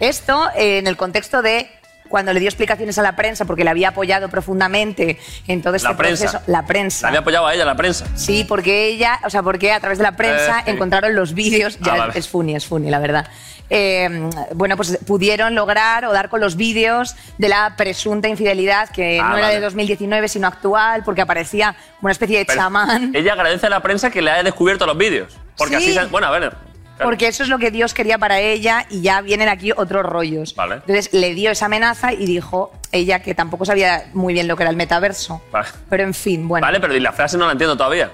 Esto 0.00 0.48
eh, 0.54 0.78
en 0.78 0.86
el 0.86 0.96
contexto 0.96 1.42
de 1.42 1.70
cuando 2.08 2.32
le 2.32 2.40
dio 2.40 2.48
explicaciones 2.48 2.98
a 2.98 3.02
la 3.02 3.16
prensa 3.16 3.44
porque 3.44 3.64
le 3.64 3.70
había 3.70 3.88
apoyado 3.88 4.28
profundamente 4.28 5.18
en 5.46 5.62
todo 5.62 5.74
este 5.74 5.88
La 5.88 5.96
prensa. 5.96 6.42
La 6.46 6.64
prensa. 6.66 7.02
La 7.02 7.08
había 7.08 7.20
apoyado 7.20 7.46
a 7.46 7.54
ella, 7.54 7.64
la 7.64 7.76
prensa. 7.76 8.06
Sí, 8.14 8.44
porque 8.48 8.86
ella, 8.86 9.18
o 9.24 9.30
sea, 9.30 9.42
porque 9.42 9.72
a 9.72 9.80
través 9.80 9.98
de 9.98 10.04
la 10.04 10.12
prensa 10.16 10.60
Eh, 10.60 10.62
sí. 10.66 10.70
encontraron 10.72 11.14
los 11.14 11.34
vídeos. 11.34 11.78
Ya 11.80 11.92
Ah, 11.92 11.94
es- 11.96 12.00
vale. 12.00 12.18
es 12.18 12.28
funny, 12.28 12.56
es 12.56 12.66
funny, 12.66 12.90
la 12.90 12.98
verdad. 12.98 13.26
Eh, 13.68 14.30
bueno, 14.54 14.76
pues 14.76 14.96
pudieron 15.06 15.56
lograr 15.56 16.04
o 16.04 16.12
dar 16.12 16.28
con 16.28 16.40
los 16.40 16.54
vídeos 16.56 17.16
de 17.38 17.48
la 17.48 17.74
presunta 17.76 18.28
infidelidad 18.28 18.88
que 18.90 19.18
Ah, 19.20 19.30
no 19.30 19.36
era 19.38 19.46
vale. 19.48 19.54
de 19.56 19.60
2019 19.60 20.28
sino 20.28 20.46
actual 20.46 21.02
porque 21.04 21.20
aparecía 21.22 21.72
como 21.96 22.06
una 22.06 22.12
especie 22.12 22.38
de 22.38 22.44
Pero 22.44 22.60
chamán. 22.60 23.10
Ella 23.14 23.32
agradece 23.32 23.66
a 23.66 23.70
la 23.70 23.80
prensa 23.80 24.10
que 24.10 24.22
le 24.22 24.30
haya 24.30 24.44
descubierto 24.44 24.86
los 24.86 24.96
vídeos. 24.96 25.36
Porque 25.56 25.78
Sí. 25.80 25.84
así 25.90 25.94
se... 25.94 26.04
Bueno, 26.06 26.28
a 26.28 26.30
ver. 26.30 26.54
Claro. 26.96 27.10
Porque 27.10 27.28
eso 27.28 27.42
es 27.42 27.48
lo 27.48 27.58
que 27.58 27.70
Dios 27.70 27.94
quería 27.94 28.18
para 28.18 28.40
ella 28.40 28.86
y 28.90 29.02
ya 29.02 29.20
vienen 29.20 29.48
aquí 29.48 29.72
otros 29.72 30.04
rollos. 30.04 30.54
Vale. 30.54 30.76
Entonces 30.76 31.12
le 31.12 31.34
dio 31.34 31.50
esa 31.50 31.66
amenaza 31.66 32.12
y 32.12 32.26
dijo 32.26 32.72
ella 32.92 33.20
que 33.20 33.34
tampoco 33.34 33.64
sabía 33.64 34.06
muy 34.14 34.32
bien 34.34 34.48
lo 34.48 34.56
que 34.56 34.62
era 34.64 34.70
el 34.70 34.76
metaverso. 34.76 35.42
Vale. 35.52 35.68
Pero 35.88 36.02
en 36.02 36.14
fin, 36.14 36.48
bueno. 36.48 36.66
Vale, 36.66 36.80
pero 36.80 36.92
la 36.94 37.12
frase 37.12 37.36
no 37.38 37.46
la 37.46 37.52
entiendo 37.52 37.76
todavía. 37.76 38.10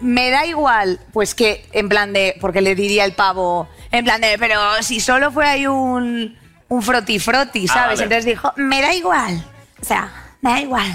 Me 0.00 0.30
da 0.30 0.46
igual, 0.46 1.00
pues 1.12 1.34
que 1.34 1.66
en 1.72 1.88
plan 1.88 2.12
de, 2.12 2.36
porque 2.40 2.60
le 2.60 2.74
diría 2.76 3.04
el 3.04 3.12
pavo, 3.14 3.68
en 3.90 4.04
plan 4.04 4.20
de, 4.20 4.36
pero 4.38 4.60
si 4.82 5.00
solo 5.00 5.32
fue 5.32 5.44
ahí 5.44 5.66
un, 5.66 6.38
un 6.68 6.82
froti 6.82 7.18
froti, 7.18 7.66
Ah, 7.68 7.72
¿sabes? 7.74 7.88
vale. 7.98 8.02
Entonces 8.04 8.24
dijo, 8.24 8.52
me 8.56 8.80
da 8.80 8.94
igual. 8.94 9.44
O 9.80 9.84
sea, 9.84 10.08
me 10.40 10.50
da 10.50 10.60
igual. 10.60 10.86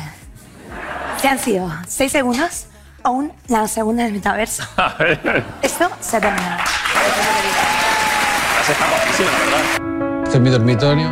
Si 1.19 1.27
han 1.27 1.38
sido 1.38 1.69
seis 1.85 2.14
segundos 2.14 2.67
o 3.03 3.11
un 3.11 3.33
nanosegundo 3.50 4.01
en 4.03 4.08
el 4.08 4.14
metaverso. 4.14 4.64
Esto 5.61 5.90
se 6.00 6.17
ha 6.17 6.22
terminado. 6.22 6.64
La 8.56 8.72
está 8.72 8.86
guapísima, 8.90 9.30
la 9.32 9.38
verdad. 9.40 10.24
Este 10.24 10.38
es 10.38 10.42
mi 10.44 10.50
dormitorio. 10.50 11.10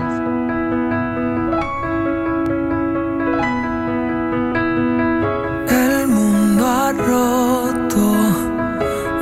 El 5.70 6.08
mundo 6.08 6.68
ha 6.68 6.92
roto, 6.94 8.16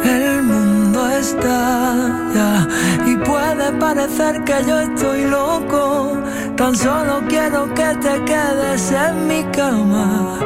el 0.04 0.44
mundo 0.44 1.10
estalla 1.10 2.68
y 3.06 3.16
puede 3.18 3.72
parecer 3.80 4.44
que 4.44 4.64
yo 4.68 4.80
estoy 4.80 5.26
loco. 5.26 6.18
Tan 6.56 6.76
solo 6.76 7.22
quiero 7.28 7.74
que 7.74 7.96
te 8.02 8.24
quedes 8.26 8.92
en 8.92 9.28
mi 9.28 9.44
cama. 9.46 10.38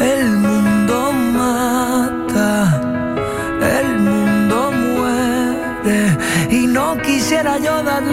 El 0.00 0.36
mundo 0.36 1.12
mata, 1.12 2.11
no 6.72 6.96
quisiera 6.96 7.58
yo 7.58 7.82
darle 7.82 8.12